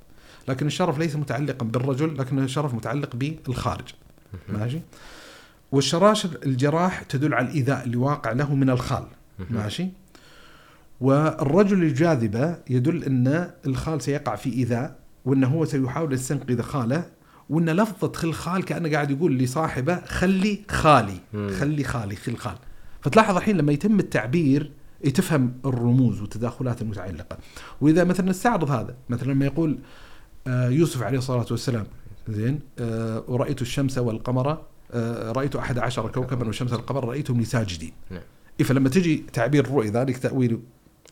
لكن 0.49 0.67
الشرف 0.67 0.99
ليس 0.99 1.17
متعلقا 1.17 1.67
بالرجل 1.67 2.19
لكن 2.19 2.39
الشرف 2.39 2.75
متعلق 2.75 3.17
بالخارج. 3.17 3.95
ماشي؟ 4.49 4.81
والشراشر 5.73 6.39
الجراح 6.47 7.03
تدل 7.03 7.35
على 7.35 7.49
الإيذاء 7.49 7.85
اللي 7.85 7.97
واقع 7.97 8.33
له 8.33 8.55
من 8.55 8.71
الخال. 8.71 9.05
ماشي؟ 9.51 9.89
والرجل 11.01 11.83
الجاذبة 11.83 12.57
يدل 12.71 13.05
أن 13.05 13.51
الخال 13.67 14.03
سيقع 14.03 14.37
في 14.37 14.53
إيذاء 14.53 14.99
وأنه 15.25 15.49
هو 15.49 15.65
سيحاول 15.65 16.13
يستنقذ 16.13 16.63
خاله 16.63 17.05
وأن 17.51 17.71
لفظة 17.71 18.13
خل 18.13 18.33
خال 18.33 18.65
كأنه 18.65 18.91
قاعد 18.91 19.11
يقول 19.11 19.39
لصاحبه 19.39 20.01
خلي 20.01 20.61
خالي 20.71 21.21
خلي 21.33 21.85
خالي 21.85 22.17
خل 22.17 22.37
خال. 22.37 22.57
فتلاحظ 23.01 23.37
الحين 23.37 23.57
لما 23.57 23.73
يتم 23.73 23.99
التعبير 23.99 24.73
تفهم 25.15 25.53
الرموز 25.65 26.21
والتداخلات 26.21 26.83
المتعلقة. 26.83 27.39
وإذا 27.81 28.05
مثلا 28.05 28.31
نستعرض 28.31 28.71
هذا 28.71 28.95
مثلا 29.09 29.33
لما 29.33 29.47
يقول 29.47 29.79
آه، 30.47 30.69
يوسف 30.69 31.03
عليه 31.03 31.19
الصلاة 31.19 31.47
والسلام 31.51 31.87
زين 32.29 32.61
آه، 32.79 33.25
ورأيت 33.29 33.63
الشمس 33.63 33.99
والقمر 33.99 34.63
آه، 34.93 35.33
رأيت 35.33 35.57
أحد 35.57 35.79
عشر 35.79 36.09
كوكبا 36.09 36.47
والشمس 36.47 36.73
والقمر 36.73 37.05
رأيتهم 37.05 37.39
لي 37.39 37.45
ساجدين 37.45 37.93
نعم. 38.11 38.23
إيه 38.61 38.67
فلما 38.67 38.89
تجي 38.89 39.25
تعبير 39.33 39.65
الرؤية 39.65 39.91
ذلك 39.91 40.19
تأويل 40.19 40.61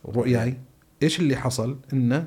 رؤياي. 0.07 0.59
إيش 1.03 1.21
اللي 1.21 1.37
حصل؟ 1.37 1.79
انه 1.93 2.27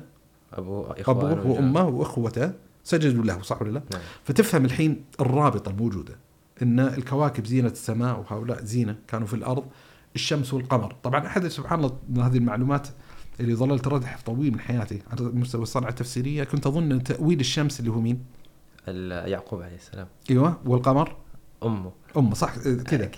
أبوه 0.52 0.96
أبوه 1.08 1.46
وأمه 1.46 1.88
وأخوته 1.88 2.52
سجدوا 2.84 3.24
له 3.24 3.42
صح 3.42 3.62
ولا 3.62 3.70
لا؟ 3.70 3.82
نعم. 3.92 4.02
فتفهم 4.24 4.64
الحين 4.64 5.04
الرابطة 5.20 5.70
الموجودة. 5.70 6.16
إن 6.62 6.80
الكواكب 6.80 7.46
زينة 7.46 7.68
السماء 7.68 8.18
وهؤلاء 8.20 8.64
زينة 8.64 8.96
كانوا 9.08 9.26
في 9.26 9.34
الأرض 9.34 9.64
الشمس 10.14 10.54
والقمر، 10.54 10.96
طبعا 11.02 11.26
أحد 11.26 11.48
سبحان 11.48 11.78
الله 11.78 11.96
من 12.08 12.20
هذه 12.20 12.36
المعلومات 12.36 12.88
اللي 13.40 13.54
ظللت 13.54 13.88
ردح 13.88 14.18
طويل 14.26 14.52
من 14.52 14.60
حياتي 14.60 15.02
على 15.10 15.24
مستوى 15.24 15.62
الصنعه 15.62 15.88
التفسيرية. 15.88 16.44
كنت 16.44 16.66
أظن 16.66 16.92
إن 16.92 17.02
تأويل 17.02 17.40
الشمس 17.40 17.80
اللي 17.80 17.90
هو 17.90 18.00
مين؟ 18.00 18.24
يعقوب 19.26 19.62
عليه 19.62 19.76
السلام. 19.76 20.06
أيوه 20.30 20.60
والقمر؟ 20.64 21.16
أمه. 21.62 21.92
أمه 22.16 22.34
صح 22.34 22.58
كذا. 22.58 23.10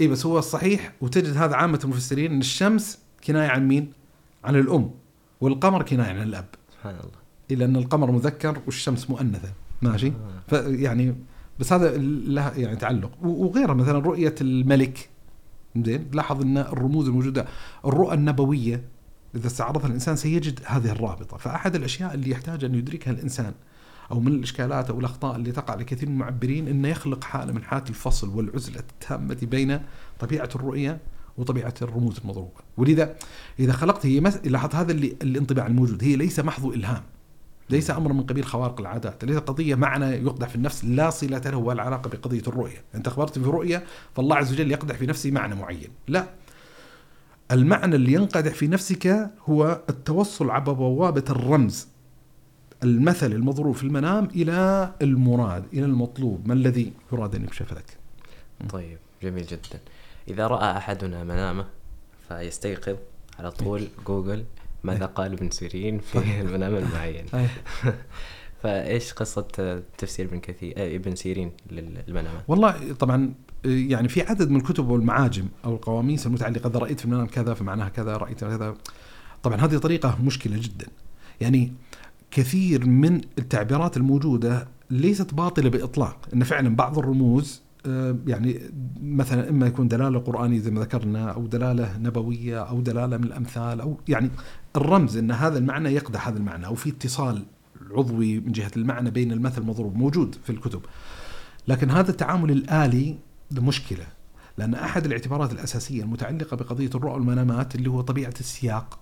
أي. 0.00 0.08
بس 0.08 0.26
هو 0.26 0.38
الصحيح 0.38 0.92
وتجد 1.00 1.36
هذا 1.36 1.56
عامة 1.56 1.80
المفسرين 1.84 2.32
إن 2.32 2.40
الشمس 2.40 2.98
كناية 3.26 3.48
عن 3.48 3.68
مين؟ 3.68 3.92
عن 4.44 4.56
الأم. 4.56 4.90
والقمر 5.40 5.82
كناية 5.82 6.10
عن 6.10 6.22
الأب. 6.22 6.46
سبحان 6.72 6.94
الله. 6.94 7.26
إلا 7.50 7.64
أن 7.64 7.76
القمر 7.76 8.10
مذكر 8.10 8.62
والشمس 8.66 9.10
مؤنثة. 9.10 9.52
ماشي؟ 9.82 10.08
آه. 10.08 10.12
فيعني 10.48 11.14
بس 11.58 11.72
هذا 11.72 11.96
له 11.96 12.50
يعني 12.56 12.76
تعلق. 12.76 13.10
وغيره 13.22 13.72
مثلا 13.72 13.98
رؤية 13.98 14.34
الملك. 14.40 15.08
زين؟ 15.76 16.06
لاحظ 16.12 16.42
أن 16.42 16.58
الرموز 16.58 17.08
الموجودة 17.08 17.46
الرؤى 17.84 18.14
النبوية 18.14 18.82
إذا 19.34 19.46
استعرضها 19.46 19.86
الإنسان 19.86 20.16
سيجد 20.16 20.60
هذه 20.66 20.90
الرابطة. 20.90 21.36
فأحد 21.36 21.74
الأشياء 21.74 22.14
اللي 22.14 22.30
يحتاج 22.30 22.64
أن 22.64 22.74
يدركها 22.74 23.10
الإنسان 23.10 23.54
أو 24.10 24.20
من 24.20 24.32
الإشكالات 24.32 24.90
أو 24.90 25.00
الأخطاء 25.00 25.36
اللي 25.36 25.52
تقع 25.52 25.74
لكثير 25.74 26.08
من 26.08 26.14
المعبرين 26.14 26.68
إنه 26.68 26.88
يخلق 26.88 27.24
حالة 27.24 27.52
من 27.52 27.62
حالات 27.62 27.90
الفصل 27.90 28.28
والعزلة 28.28 28.78
التامة 28.78 29.38
بين 29.42 29.80
طبيعة 30.18 30.48
الرؤية 30.54 30.98
وطبيعة 31.38 31.74
الرموز 31.82 32.18
المضروبة، 32.18 32.60
ولذا 32.76 33.16
إذا 33.58 33.72
خلقت 33.72 34.06
هي 34.06 34.20
مس... 34.20 34.36
لاحظ 34.36 34.74
هذا 34.74 34.92
اللي 34.92 35.16
الانطباع 35.22 35.66
الموجود 35.66 36.04
هي 36.04 36.16
ليس 36.16 36.40
محض 36.40 36.66
إلهام. 36.66 37.02
ليس 37.70 37.90
أمر 37.90 38.12
من 38.12 38.22
قبيل 38.22 38.44
خوارق 38.44 38.80
العادات، 38.80 39.24
ليس 39.24 39.36
قضية 39.36 39.74
معنى 39.74 40.06
يقدح 40.06 40.48
في 40.48 40.56
النفس 40.56 40.84
لا 40.84 41.10
صلة 41.10 41.38
له 41.38 41.56
ولا 41.56 41.82
علاقة 41.82 42.10
بقضية 42.10 42.42
الرؤية، 42.46 42.84
أنت 42.94 43.06
أخبرت 43.06 43.38
في 43.38 43.44
رؤية 43.44 43.84
فالله 44.16 44.36
عز 44.36 44.52
وجل 44.52 44.70
يقدح 44.70 44.96
في 44.96 45.06
نفسي 45.06 45.30
معنى 45.30 45.54
معين، 45.54 45.88
لا. 46.08 46.26
المعنى 47.52 47.96
اللي 47.96 48.12
ينقدح 48.12 48.54
في 48.54 48.66
نفسك 48.66 49.30
هو 49.48 49.80
التوصل 49.90 50.50
عبر 50.50 50.72
بوابة 50.72 51.24
الرمز. 51.30 51.88
المثل 52.82 53.32
المضروب 53.32 53.74
في 53.74 53.84
المنام 53.84 54.24
إلى 54.24 54.92
المراد، 55.02 55.64
إلى 55.72 55.84
المطلوب، 55.84 56.48
ما 56.48 56.54
الذي 56.54 56.92
يراد 57.12 57.34
ان 57.34 57.44
يكشف 57.44 57.72
لك. 57.72 57.98
طيب 58.68 58.98
جميل 59.22 59.46
جدا. 59.46 59.80
إذا 60.28 60.46
رأى 60.46 60.76
أحدنا 60.76 61.24
منامة 61.24 61.66
فيستيقظ 62.28 62.96
على 63.38 63.50
طول 63.50 63.88
جوجل 64.06 64.44
ماذا. 64.84 65.06
قال 65.06 65.32
ابن 65.32 65.50
سيرين 65.50 65.98
في 65.98 66.40
المنام 66.40 66.76
المعين 66.76 67.26
فإيش 68.62 69.12
قصة 69.12 69.82
تفسير 69.98 70.26
ابن 70.26 70.40
كثير 70.40 70.74
آه، 70.76 70.96
ابن 70.96 71.14
سيرين 71.14 71.52
للمنامات 71.70 72.42
والله 72.48 72.92
طبعا 72.92 73.34
يعني 73.64 74.08
في 74.08 74.22
عدد 74.22 74.50
من 74.50 74.56
الكتب 74.56 74.88
والمعاجم 74.88 75.48
أو 75.64 75.74
القواميس 75.74 76.26
المتعلقة 76.26 76.70
إذا 76.70 76.78
رأيت 76.78 76.98
في 76.98 77.04
المنام 77.04 77.26
كذا 77.26 77.54
فمعناها 77.54 77.88
كذا 77.88 78.16
رأيت 78.16 78.40
كذا. 78.40 78.74
طبعا 79.42 79.56
هذه 79.56 79.78
طريقة 79.78 80.18
مشكلة 80.22 80.56
جدا. 80.60 80.86
يعني 81.40 81.72
كثير 82.30 82.86
من 82.86 83.20
التعبيرات 83.38 83.96
الموجودة 83.96 84.68
ليست 84.90 85.34
باطلة 85.34 85.70
بإطلاق 85.70 86.28
إن 86.34 86.44
فعلا 86.44 86.76
بعض 86.76 86.98
الرموز 86.98 87.62
آه، 87.62 87.65
يعني 88.26 88.60
مثلا 89.02 89.48
إما 89.48 89.66
يكون 89.66 89.88
دلالة 89.88 90.18
قرآنية 90.18 90.58
زي 90.58 90.70
ما 90.70 90.80
ذكرنا 90.80 91.30
أو 91.30 91.46
دلالة 91.46 91.98
نبوية 91.98 92.62
أو 92.62 92.80
دلالة 92.80 93.16
من 93.16 93.24
الأمثال 93.24 93.80
أو 93.80 94.00
يعني 94.08 94.30
الرمز 94.76 95.16
إن 95.16 95.30
هذا 95.30 95.58
المعنى 95.58 95.88
يقدح 95.88 96.28
هذا 96.28 96.38
المعنى 96.38 96.66
أو 96.66 96.74
في 96.74 96.90
اتصال 96.90 97.42
عضوي 97.90 98.40
من 98.40 98.52
جهة 98.52 98.70
المعنى 98.76 99.10
بين 99.10 99.32
المثل 99.32 99.60
المضروب 99.60 99.96
موجود 99.96 100.36
في 100.44 100.50
الكتب. 100.50 100.80
لكن 101.68 101.90
هذا 101.90 102.10
التعامل 102.10 102.50
الآلي 102.50 103.18
مشكلة 103.52 104.06
لأن 104.58 104.74
أحد 104.74 105.04
الاعتبارات 105.04 105.52
الأساسية 105.52 106.02
المتعلقة 106.02 106.56
بقضية 106.56 106.90
الرؤى 106.94 107.14
والمنامات 107.14 107.74
اللي 107.74 107.90
هو 107.90 108.00
طبيعة 108.00 108.34
السياق 108.40 108.98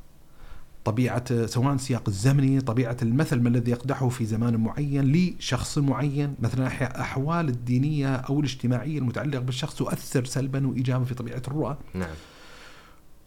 طبيعة 0.85 1.47
سواء 1.47 1.75
السياق 1.75 2.09
الزمني 2.09 2.61
طبيعة 2.61 2.97
المثل 3.03 3.41
ما 3.41 3.49
الذي 3.49 3.71
يقدحه 3.71 4.09
في 4.09 4.25
زمان 4.25 4.57
معين 4.57 5.13
لشخص 5.13 5.79
معين 5.79 6.35
مثلا 6.41 6.67
أحوال 7.01 7.49
الدينية 7.49 8.15
أو 8.17 8.41
الاجتماعية 8.41 8.99
المتعلقة 8.99 9.41
بالشخص 9.41 9.75
تؤثر 9.75 10.25
سلبا 10.25 10.67
وإيجابا 10.67 11.05
في 11.05 11.15
طبيعة 11.15 11.43
الرؤى 11.49 11.77
نعم. 11.95 12.15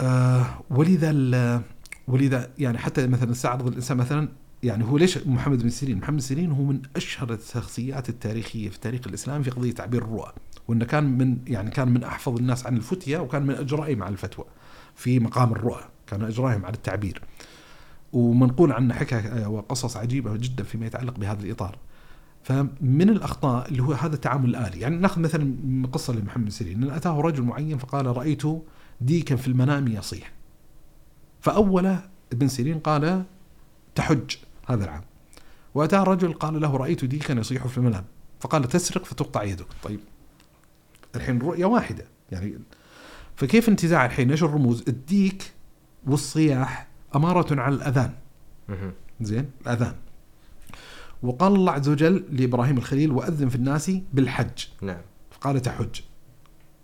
آه 0.01 0.45
ولذا 0.69 1.63
ولذا 2.07 2.49
يعني 2.57 2.77
حتى 2.77 3.07
مثلا 3.07 3.31
استعرض 3.31 3.67
الإنسان 3.67 3.97
مثلا 3.97 4.29
يعني 4.63 4.83
هو 4.83 4.97
ليش 4.97 5.17
محمد 5.17 5.63
بن 5.63 5.69
سيرين؟ 5.69 5.97
محمد 5.97 6.13
بن 6.13 6.19
سيرين 6.19 6.51
هو 6.51 6.63
من 6.63 6.81
أشهر 6.95 7.33
الشخصيات 7.33 8.09
التاريخية 8.09 8.69
في 8.69 8.75
التاريخ 8.75 9.07
الاسلامي 9.07 9.43
في 9.43 9.49
قضية 9.49 9.71
تعبير 9.71 10.03
الرؤى، 10.03 10.31
وإنه 10.67 10.85
كان 10.85 11.17
من 11.17 11.37
يعني 11.47 11.71
كان 11.71 11.87
من 11.87 12.03
أحفظ 12.03 12.37
الناس 12.37 12.65
عن 12.65 12.77
الفتية 12.77 13.17
وكان 13.17 13.45
من 13.45 13.55
إجرائهم 13.55 14.03
على 14.03 14.13
الفتوى 14.13 14.45
في 14.95 15.19
مقام 15.19 15.51
الرؤى، 15.51 15.83
كان 16.07 16.23
إجرائهم 16.23 16.65
على 16.65 16.73
التعبير. 16.73 17.21
ومنقول 18.13 18.71
عنه 18.71 18.93
حكى 18.93 19.45
وقصص 19.45 19.97
عجيبة 19.97 20.37
جدا 20.37 20.63
فيما 20.63 20.85
يتعلق 20.85 21.19
بهذا 21.19 21.43
الإطار. 21.43 21.77
فمن 22.43 23.09
الأخطاء 23.09 23.67
اللي 23.67 23.83
هو 23.83 23.93
هذا 23.93 24.15
التعامل 24.15 24.49
الآلي، 24.49 24.79
يعني 24.79 24.95
نأخذ 24.95 25.21
مثلا 25.21 25.53
قصة 25.93 26.13
لمحمد 26.13 26.49
سيرين، 26.49 26.83
إن 26.83 26.89
أتاه 26.89 27.21
رجل 27.21 27.43
معين 27.43 27.77
فقال 27.77 28.17
رأيت 28.17 28.43
ديكا 29.01 29.35
في 29.35 29.47
المنام 29.47 29.87
يصيح. 29.87 30.31
فاول 31.41 31.97
ابن 32.33 32.47
سيرين 32.47 32.79
قال 32.79 33.23
تحج 33.95 34.35
هذا 34.67 34.83
العام 34.83 35.01
وأتى 35.75 35.95
رجل 35.95 36.33
قال 36.33 36.61
له 36.61 36.77
رأيت 36.77 37.05
ديكا 37.05 37.33
يصيح 37.33 37.67
في 37.67 37.77
المنام 37.77 38.03
فقال 38.39 38.63
تسرق 38.63 39.05
فتقطع 39.05 39.43
يدك 39.43 39.67
طيب 39.83 39.99
الحين 41.15 41.39
رؤية 41.39 41.65
واحدة. 41.65 42.05
يعني 42.31 42.59
فكيف 43.35 43.69
انتزاع 43.69 44.05
الحين؟ 44.05 44.31
إيش 44.31 44.43
الرموز؟ 44.43 44.83
الديك 44.87 45.51
والصياح 46.07 46.87
أمارة 47.15 47.61
على 47.61 47.75
الأذان. 47.75 48.13
زين؟ 49.21 49.51
الأذان. 49.61 49.95
وقال 51.23 51.55
الله 51.55 51.71
عز 51.71 51.89
وجل 51.89 52.25
لإبراهيم 52.31 52.77
الخليل 52.77 53.11
وأذن 53.11 53.49
في 53.49 53.55
الناس 53.55 53.91
بالحج. 54.13 54.65
نعم. 54.81 55.01
فقال 55.31 55.61
تحج. 55.61 56.01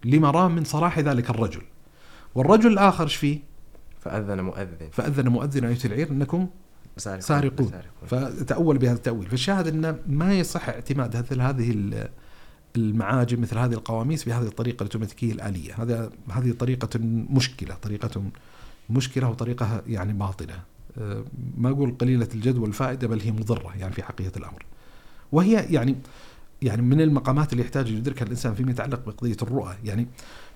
لما 0.05 0.31
رام 0.31 0.55
من 0.55 0.63
صلاح 0.63 0.99
ذلك 0.99 1.29
الرجل. 1.29 1.61
والرجل 2.35 2.71
الآخر 2.71 3.03
إيش 3.03 3.15
فيه؟ 3.15 3.39
فأذن 3.99 4.41
مؤذن. 4.41 4.89
فأذن 4.91 5.27
مؤذن 5.27 5.65
أيها 5.65 5.77
العير 5.85 6.11
أنكم 6.11 6.47
سارقون. 6.97 7.71
فتأول 8.07 8.77
بهذا 8.77 8.95
التأويل. 8.95 9.29
فالشاهد 9.29 9.67
أنه 9.67 9.99
ما 10.07 10.33
يصح 10.33 10.69
اعتماد 10.69 11.15
هذه 11.41 11.71
المعاجم 12.75 13.41
مثل 13.41 13.57
هذه 13.57 13.73
القواميس 13.73 14.23
بهذه 14.23 14.47
الطريقة 14.47 14.75
الأوتوماتيكية 14.75 15.31
الآلية. 15.31 15.73
هذا 15.83 16.09
هذه 16.31 16.51
طريقة 16.51 16.89
مشكلة 17.29 17.75
طريقة 17.75 18.23
مشكلة 18.89 19.29
وطريقة 19.29 19.81
يعني 19.87 20.13
باطلة. 20.13 20.59
أه، 20.97 21.23
ما 21.57 21.69
أقول 21.69 21.95
قليلة 21.99 22.27
الجدوى 22.35 22.63
والفائدة 22.63 23.07
بل 23.07 23.19
هي 23.19 23.31
مضرة 23.31 23.73
يعني 23.79 23.93
في 23.93 24.03
حقيقة 24.03 24.37
الأمر. 24.37 24.65
وهي 25.31 25.65
يعني 25.69 25.95
يعني 26.61 26.81
من 26.81 27.01
المقامات 27.01 27.53
اللي 27.53 27.63
يحتاج 27.63 27.91
يدركها 27.91 28.25
الإنسان 28.25 28.53
فيما 28.53 28.71
يتعلق 28.71 29.05
بقضية 29.05 29.37
الرؤى. 29.41 29.75
يعني 29.83 30.07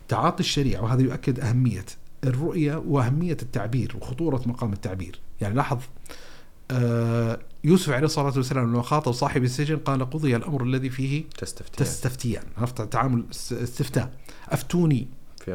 تعاطي 0.08 0.40
الشريعة 0.40 0.84
وهذا 0.84 1.02
يؤكد 1.02 1.40
أهمية 1.40 1.86
الرؤية 2.24 2.76
وأهمية 2.76 3.38
التعبير 3.42 3.98
وخطورة 4.02 4.42
مقام 4.46 4.74
التعبير. 4.74 5.20
يعني 5.42 5.56
لاحظ 5.56 5.80
يوسف 7.64 7.90
عليه 7.90 8.06
الصلاة 8.06 8.34
والسلام 8.36 8.70
لما 8.74 8.82
خاطب 8.82 9.12
صاحب 9.12 9.44
السجن 9.44 9.78
قال 9.78 10.10
قضي 10.10 10.36
الأمر 10.36 10.64
الذي 10.64 10.90
فيه 10.90 11.24
تستفتيان. 11.38 11.88
تستفتيان. 11.88 12.44
عرفت؟ 12.58 12.82
تعامل 12.82 13.26
استفتاء. 13.52 14.12
أفتوني 14.50 15.08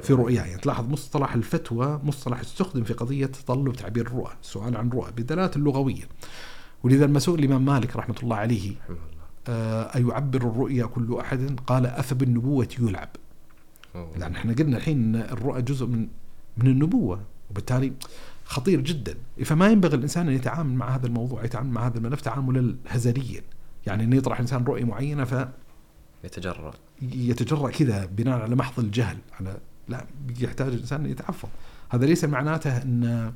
في 0.03 0.13
رؤياي. 0.13 0.49
يعني 0.49 0.61
تلاحظ 0.61 0.89
مصطلح 0.89 1.35
الفتوى 1.35 2.01
مصطلح 2.05 2.41
استخدم 2.41 2.85
في 2.85 2.93
قضية 2.93 3.27
تطلب 3.27 3.73
تعبير 3.73 4.07
الرؤى 4.07 4.33
السؤال 4.43 4.77
عن 4.77 4.89
الرؤى 4.89 5.11
بدلالة 5.17 5.51
اللغوية 5.57 6.09
ولذا 6.83 7.05
المسؤول 7.05 7.39
الإمام 7.39 7.65
مالك 7.65 7.97
رحمة 7.97 8.17
الله 8.23 8.37
عليه 8.37 8.73
آه 9.49 9.83
أيعبر 9.83 10.39
الرؤيا 10.39 10.87
كل 10.87 11.17
أحد؟ 11.21 11.61
قال 11.67 11.87
أفبالنبوة 11.87 12.69
يلعب. 12.81 13.09
لأن 14.17 14.35
إحنا 14.35 14.53
قلنا 14.53 14.77
الحين 14.77 15.17
الرؤى 15.17 15.63
جزء 15.63 15.87
من 15.87 16.09
من 16.57 16.67
النبوة. 16.67 17.21
وبالتالي 17.51 17.93
خطير 18.53 18.81
جدا. 18.81 19.15
فما 19.45 19.69
ينبغي 19.69 19.97
الإنسان 19.97 20.29
أن 20.29 20.35
يتعامل 20.35 20.75
مع 20.75 20.97
هذا 20.97 21.07
الموضوع 21.07 21.45
يتعامل 21.45 21.71
مع 21.71 21.87
هذا 21.87 21.99
الملف 21.99 22.21
تعاملا 22.21 22.77
هزليا. 22.89 23.43
يعني 23.87 24.05
أن 24.05 24.13
يطرح 24.13 24.37
الإنسان 24.37 24.65
رؤية 24.65 24.85
معينة 24.85 25.25
ف 25.25 25.49
يتجرأ. 26.25 26.73
يتجرأ 27.03 27.71
كذا 27.71 28.07
بناء 28.07 28.41
على 28.41 28.55
محض 28.55 28.81
الجهل 28.81 29.17
على 29.41 29.57
لا 29.89 30.07
يحتاج 30.41 30.73
الإنسان 30.73 31.05
أن 31.05 31.11
يتعفض 31.11 31.49
هذا 31.89 32.07
ليس 32.07 32.25
معناته 32.25 32.77
أن 32.77 33.33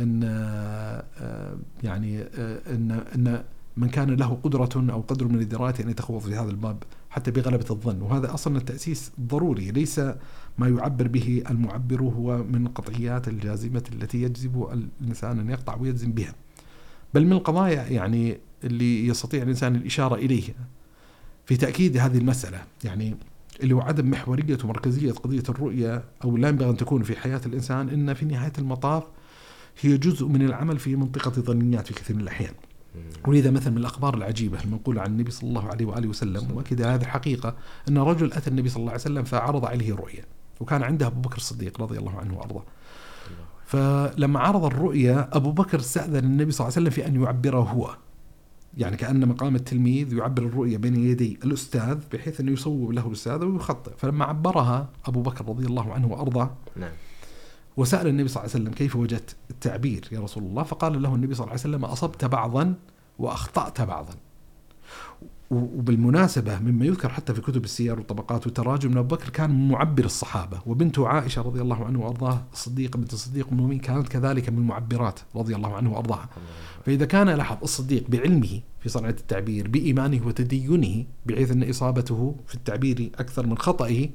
أن 0.00 0.20
آه، 0.24 1.58
يعني 1.82 2.22
آه، 2.22 2.60
أن 2.66 2.90
أن 3.14 3.44
من 3.76 3.88
كان 3.88 4.10
له 4.10 4.38
قدرة 4.42 4.92
أو 4.92 5.00
قدر 5.00 5.28
من 5.28 5.40
الدراية 5.40 5.74
أن 5.80 5.90
يتخوض 5.90 6.20
في 6.20 6.34
هذا 6.34 6.50
الباب 6.50 6.82
حتى 7.10 7.30
بغلبة 7.30 7.66
الظن. 7.70 8.02
وهذا 8.02 8.34
أصلا 8.34 8.56
التأسيس 8.56 9.12
ضروري 9.20 9.70
ليس 9.70 10.00
ما 10.58 10.68
يعبر 10.68 11.08
به 11.08 11.42
المعبر 11.50 12.02
هو 12.02 12.38
من 12.38 12.66
القطعيات 12.66 13.28
الجازمة 13.28 13.84
التي 13.92 14.22
يجذب 14.22 14.68
الإنسان 15.00 15.38
أن 15.38 15.50
يقطع 15.50 15.76
ويجزم 15.76 16.12
بها. 16.12 16.34
بل 17.14 17.26
من 17.26 17.32
القضايا 17.32 17.82
يعني 17.82 18.38
اللي 18.64 19.06
يستطيع 19.06 19.42
الإنسان 19.42 19.76
الإشارة 19.76 20.14
إليه 20.14 20.54
في 21.46 21.56
تأكيد 21.56 21.96
هذه 21.96 22.18
المسألة 22.18 22.58
يعني 22.84 23.16
اللي 23.62 23.74
هو 23.74 23.80
عدم 23.80 24.10
محورية 24.10 24.58
ومركزية 24.64 25.12
قضية 25.12 25.42
الرؤية 25.48 26.04
أو 26.24 26.36
لا 26.36 26.48
ينبغي 26.48 26.70
أن 26.70 26.76
تكون 26.76 27.02
في 27.02 27.16
حياة 27.16 27.40
الإنسان 27.46 27.88
إن 27.88 28.14
في 28.14 28.24
نهاية 28.24 28.52
المطاف 28.58 29.04
هي 29.80 29.98
جزء 29.98 30.26
من 30.26 30.42
العمل 30.42 30.78
في 30.78 30.96
منطقة 30.96 31.30
ظنيات 31.30 31.86
في 31.86 31.94
كثير 31.94 32.16
من 32.16 32.22
الأحيان. 32.22 32.52
ولذا 33.26 33.50
مثلا 33.50 33.70
من 33.70 33.78
الأخبار 33.78 34.16
العجيبة 34.16 34.64
المنقوله 34.64 35.00
عن 35.00 35.10
النبي 35.10 35.30
صلى 35.30 35.48
الله 35.48 35.68
عليه 35.68 35.86
وآله 35.86 36.08
وسلم 36.08 36.48
وأكد 36.54 36.82
هذه 36.82 37.02
الحقيقة 37.02 37.56
أن 37.88 37.98
رجل 37.98 38.32
أتى 38.32 38.50
النبي 38.50 38.68
صلى 38.68 38.80
الله 38.80 38.92
عليه 38.92 39.00
وسلم 39.00 39.24
فعرض 39.24 39.64
عليه 39.64 39.94
رؤيا 39.94 40.24
وكان 40.60 40.82
عنده 40.82 41.06
أبو 41.06 41.20
بكر 41.20 41.36
الصديق 41.36 41.80
رضي 41.80 41.98
الله 41.98 42.18
عنه 42.18 42.38
وأرضاه. 42.38 42.62
فلما 43.66 44.40
عرض 44.40 44.64
الرؤيا 44.64 45.28
أبو 45.32 45.52
بكر 45.52 45.78
استأذن 45.78 46.24
النبي 46.24 46.52
صلى 46.52 46.66
الله 46.66 46.76
عليه 46.76 46.88
وسلم 46.88 46.90
في 46.90 47.06
أن 47.06 47.22
يعبره 47.22 47.60
هو. 47.60 47.96
يعني 48.78 48.96
كأن 48.96 49.28
مقام 49.28 49.56
التلميذ 49.56 50.12
يعبر 50.12 50.42
الرؤيا 50.42 50.78
بين 50.78 50.96
يدي 50.96 51.38
الأستاذ 51.44 51.98
بحيث 52.12 52.40
أنه 52.40 52.52
يصوب 52.52 52.92
له 52.92 53.06
الأستاذ 53.06 53.44
ويخطئ، 53.44 53.92
فلما 53.98 54.24
عبرها 54.24 54.88
أبو 55.06 55.22
بكر 55.22 55.48
رضي 55.48 55.66
الله 55.66 55.92
عنه 55.92 56.06
وأرضاه 56.06 56.50
نعم. 56.76 56.92
وسأل 57.76 58.06
النبي 58.06 58.28
صلى 58.28 58.42
الله 58.42 58.54
عليه 58.54 58.64
وسلم 58.64 58.74
كيف 58.74 58.96
وجدت 58.96 59.36
التعبير 59.50 60.08
يا 60.12 60.20
رسول 60.20 60.42
الله 60.42 60.62
فقال 60.62 61.02
له 61.02 61.14
النبي 61.14 61.34
صلى 61.34 61.44
الله 61.44 61.52
عليه 61.52 61.60
وسلم 61.60 61.84
أصبت 61.84 62.24
بعضا 62.24 62.74
وأخطأت 63.18 63.80
بعضا 63.80 64.14
وبالمناسبة 65.50 66.58
مما 66.58 66.84
يذكر 66.84 67.08
حتى 67.08 67.34
في 67.34 67.40
كتب 67.40 67.64
السير 67.64 67.98
والطبقات 67.98 68.46
والتراجم 68.46 68.92
أن 68.92 68.96
أبو 68.98 69.16
بكر 69.16 69.28
كان 69.28 69.68
معبر 69.68 70.04
الصحابة 70.04 70.60
وبنته 70.66 71.08
عائشة 71.08 71.42
رضي 71.42 71.60
الله 71.60 71.84
عنه 71.84 72.00
وأرضاه 72.00 72.42
الصديقة 72.52 72.96
بنت 72.96 73.12
الصديق 73.12 73.48
المؤمن 73.52 73.78
كانت 73.78 74.08
كذلك 74.08 74.48
من 74.48 74.58
المعبرات 74.58 75.20
رضي 75.36 75.56
الله 75.56 75.76
عنه 75.76 75.92
وأرضاها. 75.92 76.28
فإذا 76.86 77.04
كان 77.04 77.28
لاحظ 77.28 77.56
الصديق 77.62 78.04
بعلمه 78.08 78.60
في 78.80 78.88
صنعة 78.88 79.10
التعبير 79.10 79.68
بإيمانه 79.68 80.26
وتدينه 80.26 81.04
بحيث 81.26 81.50
أن 81.50 81.70
إصابته 81.70 82.36
في 82.46 82.54
التعبير 82.54 83.10
أكثر 83.18 83.46
من 83.46 83.58
خطئه 83.58 84.08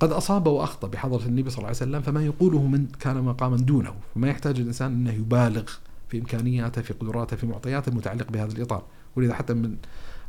قد 0.00 0.12
أصاب 0.12 0.46
وأخطأ 0.46 0.88
بحضرة 0.88 1.26
النبي 1.26 1.50
صلى 1.50 1.58
الله 1.58 1.66
عليه 1.68 1.76
وسلم 1.76 2.00
فما 2.00 2.24
يقوله 2.24 2.66
من 2.66 2.86
كان 2.86 3.22
مقاما 3.22 3.56
دونه 3.56 3.94
فما 4.14 4.28
يحتاج 4.28 4.60
الإنسان 4.60 4.92
أنه 4.92 5.12
يبالغ 5.12 5.70
في 6.08 6.18
إمكانياته 6.18 6.82
في 6.82 6.94
قدراته 6.94 7.36
في 7.36 7.46
معطياته 7.46 7.90
المتعلقة 7.90 8.30
بهذا 8.30 8.52
الإطار. 8.52 8.82
ولذا 9.16 9.34
حتى 9.34 9.54
من 9.54 9.76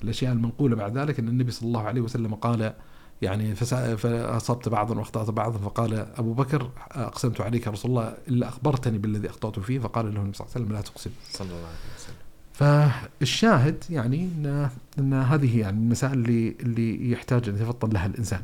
الأشياء 0.03 0.33
المنقولة 0.33 0.75
بعد 0.75 0.97
ذلك 0.97 1.19
أن 1.19 1.27
النبي 1.27 1.51
صلى 1.51 1.67
الله 1.67 1.81
عليه 1.81 2.01
وسلم 2.01 2.35
قال 2.35 2.73
يعني 3.21 3.55
فأصبت 3.55 4.69
بعضا 4.69 4.95
وأخطأت 4.97 5.29
بعضا 5.29 5.57
فقال 5.57 5.93
أبو 5.93 6.33
بكر 6.33 6.71
أقسمت 6.91 7.41
عليك 7.41 7.65
يا 7.65 7.71
رسول 7.71 7.91
الله 7.91 8.13
إلا 8.27 8.47
أخبرتني 8.47 8.97
بالذي 8.97 9.29
أخطأت 9.29 9.59
فيه 9.59 9.79
فقال 9.79 10.13
له 10.13 10.21
النبي 10.21 10.37
صلى 10.37 10.45
الله 10.45 10.55
عليه 10.55 10.65
وسلم 10.65 10.75
لا 10.75 10.81
تقسم. 10.81 11.09
صلى 11.31 11.47
الله 11.47 11.57
عليه 11.57 11.95
وسلم. 11.97 12.15
فالشاهد 12.53 13.83
يعني 13.89 14.23
أن 14.23 14.69
أن 14.99 15.13
هذه 15.13 15.59
يعني 15.59 15.77
المسائل 15.77 16.13
اللي 16.13 16.55
اللي 16.59 17.11
يحتاج 17.11 17.49
أن 17.49 17.55
يتفطن 17.55 17.89
لها 17.89 18.05
الإنسان. 18.05 18.41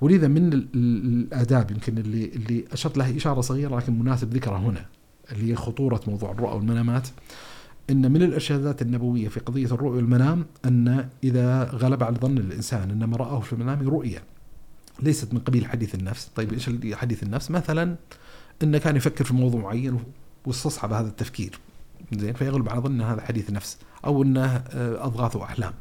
ولذا 0.00 0.28
من 0.28 0.52
الآداب 0.74 1.70
يمكن 1.70 1.98
اللي 1.98 2.24
اللي 2.24 2.64
أشرت 2.72 2.98
لها 2.98 3.16
إشارة 3.16 3.40
صغيرة 3.40 3.76
لكن 3.76 3.98
مناسب 3.98 4.34
ذكرها 4.34 4.58
هنا. 4.58 4.86
اللي 5.32 5.50
هي 5.50 5.56
خطورة 5.56 6.00
موضوع 6.06 6.30
الرؤى 6.30 6.56
والمنامات 6.56 7.08
إن 7.90 8.12
من 8.12 8.22
الارشادات 8.22 8.82
النبوية 8.82 9.28
في 9.28 9.40
قضية 9.40 9.66
الرؤيا 9.66 9.96
والمنام 9.96 10.46
أن 10.64 11.08
إذا 11.24 11.64
غلب 11.64 12.02
على 12.02 12.16
ظن 12.16 12.38
الإنسان 12.38 12.90
ان 12.90 13.04
ما 13.04 13.16
رآه 13.16 13.40
في 13.40 13.52
المنام 13.52 13.88
رؤيا 13.88 14.22
ليست 15.02 15.34
من 15.34 15.40
قبيل 15.40 15.66
حديث 15.66 15.94
النفس، 15.94 16.30
طيب 16.36 16.52
إيش 16.52 16.70
حديث 16.94 17.22
النفس؟ 17.22 17.50
مثلا 17.50 17.96
إنه 18.62 18.78
كان 18.78 18.96
يفكر 18.96 19.24
في 19.24 19.34
موضوع 19.34 19.60
معين 19.60 19.98
واستصحب 20.46 20.92
هذا 20.92 21.08
التفكير. 21.08 21.58
زين 22.12 22.32
فيغلب 22.32 22.68
على 22.68 22.80
ظن 22.80 23.00
هذا 23.00 23.20
حديث 23.20 23.50
نفس 23.50 23.78
أو 24.04 24.22
إنه 24.22 24.46
آه، 24.46 25.06
أضغاث 25.06 25.36
وأحلام. 25.36 25.72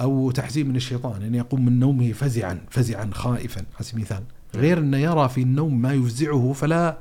أو 0.00 0.30
تحزين 0.30 0.68
من 0.68 0.76
الشيطان 0.76 1.22
إن 1.22 1.34
يقوم 1.34 1.64
من 1.64 1.78
نومه 1.78 2.12
فزعا 2.12 2.60
فزعا 2.70 3.10
خائفا 3.12 3.60
على 3.74 3.84
سبيل 3.84 3.96
المثال. 3.96 4.22
غير 4.54 4.78
إنه 4.78 4.98
يرى 4.98 5.28
في 5.28 5.42
النوم 5.42 5.82
ما 5.82 5.92
يفزعه 5.92 6.52
فلا 6.52 6.98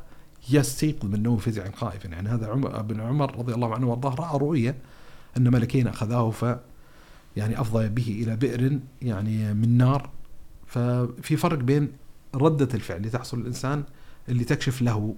يستيقظ 0.50 1.06
من 1.06 1.16
النوم 1.16 1.38
فزعا 1.38 1.72
خائفا 1.72 2.08
يعني 2.08 2.30
هذا 2.30 2.48
عمر 2.48 2.80
ابن 2.80 3.00
عمر 3.00 3.38
رضي 3.38 3.54
الله 3.54 3.76
عنه 3.76 3.90
وارضاه 3.90 4.16
رأى 4.16 4.40
رؤيا 4.40 4.76
أن 5.38 5.52
ملكين 5.52 5.88
أخذاه 5.88 6.30
ف 6.30 6.56
يعني 7.38 7.62
أفضى 7.62 7.90
به 7.90 8.24
إلى 8.24 8.36
بئر 8.36 8.80
يعني 9.02 9.54
من 9.54 9.78
نار 9.78 10.10
ففي 10.68 11.38
فرق 11.38 11.58
بين 11.58 11.92
ردة 12.36 12.70
الفعل 12.74 12.98
اللي 12.98 13.10
تحصل 13.10 13.40
الإنسان 13.40 13.84
اللي 14.30 14.44
تكشف 14.44 14.82
له 14.82 15.16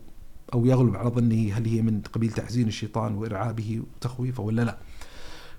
أو 0.53 0.65
يغلب 0.65 0.95
على 0.95 1.09
ظنه 1.09 1.53
هل 1.53 1.65
هي 1.65 1.81
من 1.81 2.01
قبيل 2.01 2.31
تحزين 2.31 2.67
الشيطان 2.67 3.15
وارعابه 3.15 3.81
وتخويفه 3.95 4.43
ولا 4.43 4.61
لا. 4.61 4.77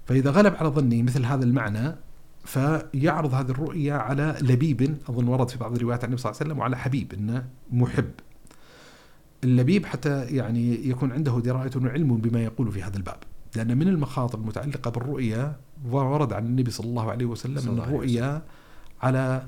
فإذا 0.06 0.30
غلب 0.30 0.54
على 0.54 0.68
ظنه 0.68 1.02
مثل 1.02 1.24
هذا 1.24 1.44
المعنى 1.44 1.94
فيعرض 2.44 3.34
هذه 3.34 3.50
الرؤيا 3.50 3.94
على 3.94 4.38
لبيب 4.40 4.98
أظن 5.08 5.28
ورد 5.28 5.50
في 5.50 5.58
بعض 5.58 5.74
الروايات 5.74 6.04
عن 6.04 6.08
النبي 6.08 6.22
صلى 6.22 6.30
الله 6.30 6.40
عليه 6.40 6.50
وسلم 6.50 6.60
وعلى 6.60 6.76
حبيب 6.78 7.12
إنه 7.12 7.46
محب. 7.72 8.10
اللبيب 9.44 9.86
حتى 9.86 10.24
يعني 10.24 10.88
يكون 10.88 11.12
عنده 11.12 11.40
دراية 11.40 11.70
وعلم 11.76 12.16
بما 12.16 12.44
يقول 12.44 12.72
في 12.72 12.82
هذا 12.82 12.96
الباب. 12.96 13.16
لأن 13.56 13.78
من 13.78 13.88
المخاطر 13.88 14.38
المتعلقة 14.38 14.90
بالرؤيا 14.90 15.56
ورد 15.90 16.32
عن 16.32 16.46
النبي 16.46 16.70
صلى 16.70 16.86
الله 16.86 17.10
عليه 17.10 17.26
وسلم 17.26 17.68
أن 17.68 17.78
الرؤيا 17.78 18.42
على 19.02 19.46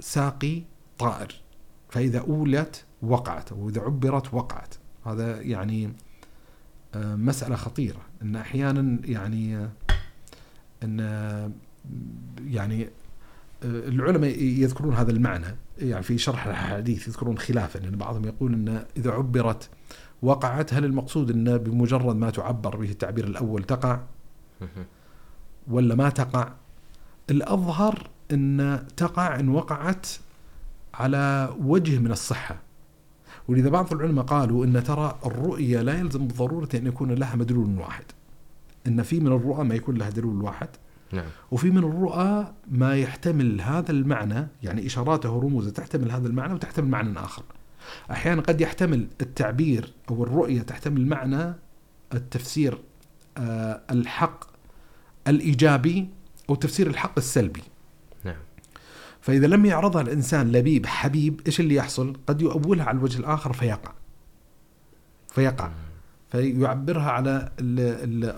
ساقي 0.00 0.62
طائر. 0.98 1.34
فإذا 1.88 2.20
أولت 2.20 2.84
وقعت 3.02 3.52
وإذا 3.52 3.80
عبرت 3.80 4.34
وقعت. 4.34 4.74
هذا 5.06 5.40
يعني 5.40 5.92
آه، 6.94 7.16
مسألة 7.16 7.56
خطيرة. 7.56 8.00
إن 8.22 8.36
أحيانا 8.36 8.98
يعني 9.04 9.56
آه، 9.56 9.70
إن 10.82 11.00
آه، 11.00 11.50
يعني 12.46 12.88
العلماء 13.64 14.42
يذكرون 14.42 14.94
هذا 14.94 15.10
المعنى 15.10 15.56
يعني 15.78 16.02
في 16.02 16.18
شرح 16.18 16.46
الحديث 16.46 17.08
يذكرون 17.08 17.38
خلافا 17.38 17.78
يعني 17.78 17.96
بعضهم 17.96 18.24
يقول 18.24 18.52
إن 18.52 18.84
إذا 18.96 19.10
عبرت 19.10 19.68
وقعت 20.22 20.74
هل 20.74 20.84
المقصود 20.84 21.30
إن 21.30 21.58
بمجرد 21.58 22.16
ما 22.16 22.30
تعبر 22.30 22.76
به 22.76 22.90
التعبير 22.90 23.26
الأول 23.26 23.64
تقع 23.64 24.00
ولا 25.68 25.94
ما 25.94 26.08
تقع 26.08 26.52
الأظهر 27.30 28.10
إن 28.32 28.82
تقع 28.96 29.40
إن 29.40 29.48
وقعت 29.48 30.06
على 30.94 31.54
وجه 31.60 31.98
من 31.98 32.10
الصحة 32.10 32.56
ولذا 33.48 33.68
بعض 33.68 33.92
العلماء 33.92 34.24
قالوا 34.24 34.64
إن 34.64 34.84
ترى 34.84 35.18
الرؤيا 35.26 35.82
لا 35.82 35.98
يلزم 35.98 36.26
بالضرورة 36.26 36.68
أن 36.74 36.86
يكون 36.86 37.12
لها 37.12 37.36
مدلول 37.36 37.78
واحد. 37.78 38.04
إن 38.86 39.02
في 39.02 39.20
من 39.20 39.26
الرؤى 39.26 39.64
ما 39.64 39.74
يكون 39.74 39.94
لها 39.94 40.10
دلول 40.10 40.42
واحد. 40.42 40.68
نعم. 41.12 41.26
وفي 41.50 41.70
من 41.70 41.78
الرؤى 41.78 42.54
ما 42.70 42.96
يحتمل 42.96 43.60
هذا 43.60 43.90
المعنى 43.90 44.48
يعني 44.62 44.86
إشاراته 44.86 45.30
ورموزه 45.30 45.70
تحتمل 45.70 46.10
هذا 46.10 46.26
المعنى 46.28 46.54
وتحتمل 46.54 46.88
معنى 46.88 47.18
آخر. 47.18 47.42
أحيانا 48.10 48.42
قد 48.42 48.60
يحتمل 48.60 49.06
التعبير 49.20 49.92
أو 50.10 50.24
الرؤية 50.24 50.62
تحتمل 50.62 51.06
معنى 51.06 51.54
التفسير 52.14 52.78
آه 53.36 53.80
الحق 53.90 54.44
الإيجابي 55.28 56.08
أو 56.50 56.54
تفسير 56.54 56.86
الحق 56.86 57.18
السلبي. 57.18 57.62
فإذا 59.22 59.46
لم 59.46 59.66
يعرضها 59.66 60.02
الإنسان 60.02 60.52
لبيب 60.52 60.86
حبيب 60.86 61.40
إيش 61.46 61.60
اللي 61.60 61.74
يحصل 61.74 62.16
قد 62.26 62.42
يؤولها 62.42 62.84
على 62.84 62.98
الوجه 62.98 63.18
الآخر 63.18 63.52
فيقع 63.52 63.92
فيقع 65.28 65.70
فيعبرها 66.32 67.10
على 67.10 67.48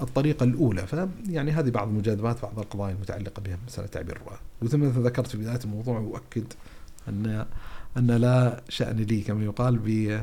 الطريقة 0.03 0.45
الأولى. 0.45 0.87
فيعني 0.87 1.51
هذه 1.51 1.71
بعض 1.71 1.89
المجادلات 1.89 2.43
بعض 2.43 2.59
القضايا 2.59 2.95
المتعلقة 2.95 3.43
بها 3.43 3.59
مسألة 3.66 3.87
تعبير 3.87 4.16
الرؤى 4.16 4.37
وثم 4.62 4.85
ذكرت 4.85 5.27
في 5.27 5.39
بداية 5.39 5.61
الموضوع 5.65 5.99
وأؤكد 5.99 6.45
أن 7.09 7.47
أن 7.97 8.07
لا 8.07 8.62
شأن 8.69 8.97
لي 8.97 9.21
كما 9.21 9.45
يقال 9.45 9.79
ب 9.79 10.21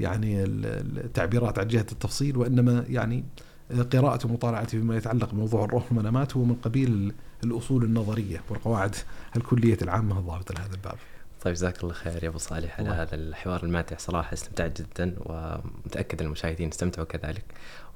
يعني 0.00 0.44
التعبيرات 0.44 1.58
عن 1.58 1.68
جهة 1.68 1.86
التفصيل 1.92 2.36
وإنما 2.36 2.84
يعني 2.88 3.24
قراءة 3.92 4.26
ومطالعتي 4.26 4.78
فيما 4.78 4.96
يتعلق 4.96 5.32
بموضوع 5.34 5.64
الروح 5.64 5.92
والمنامات 5.92 6.36
هو 6.36 6.44
من 6.44 6.54
قبيل 6.54 7.12
الأصول 7.44 7.84
النظرية 7.84 8.40
والقواعد 8.50 8.94
الكلية 9.36 9.78
العامة 9.82 10.18
الضابطة 10.18 10.54
لهذا 10.54 10.74
الباب. 10.74 10.96
طيب 11.42 11.54
جزاك 11.54 11.82
الله 11.82 11.94
خير 11.94 12.24
يا 12.24 12.28
أبو 12.28 12.38
صالح 12.38 12.80
على 12.80 12.88
هذا 12.88 13.14
الحوار 13.14 13.62
الماتع 13.62 13.96
صراحة 13.96 14.32
استمتعت 14.32 14.80
جدا 14.80 15.14
ومتأكد 15.18 16.20
إن 16.20 16.26
المشاهدين 16.26 16.68
استمتعوا 16.68 17.06
كذلك 17.06 17.44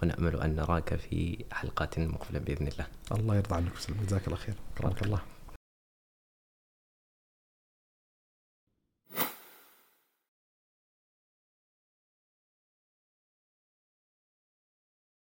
ونأمل 0.02 0.40
أن 0.40 0.56
نراك 0.56 0.94
في 0.94 1.44
حلقات 1.52 1.98
مقبلة 1.98 2.38
بإذن 2.38 2.68
الله. 2.68 2.86
الله 3.12 3.36
يرضى 3.36 3.54
عنك 3.54 3.74
وسلم 3.76 3.96
جزاك 4.06 4.26
الله 4.26 4.36
خير. 4.36 4.54
كرمك 4.78 5.02
الله. 5.02 5.35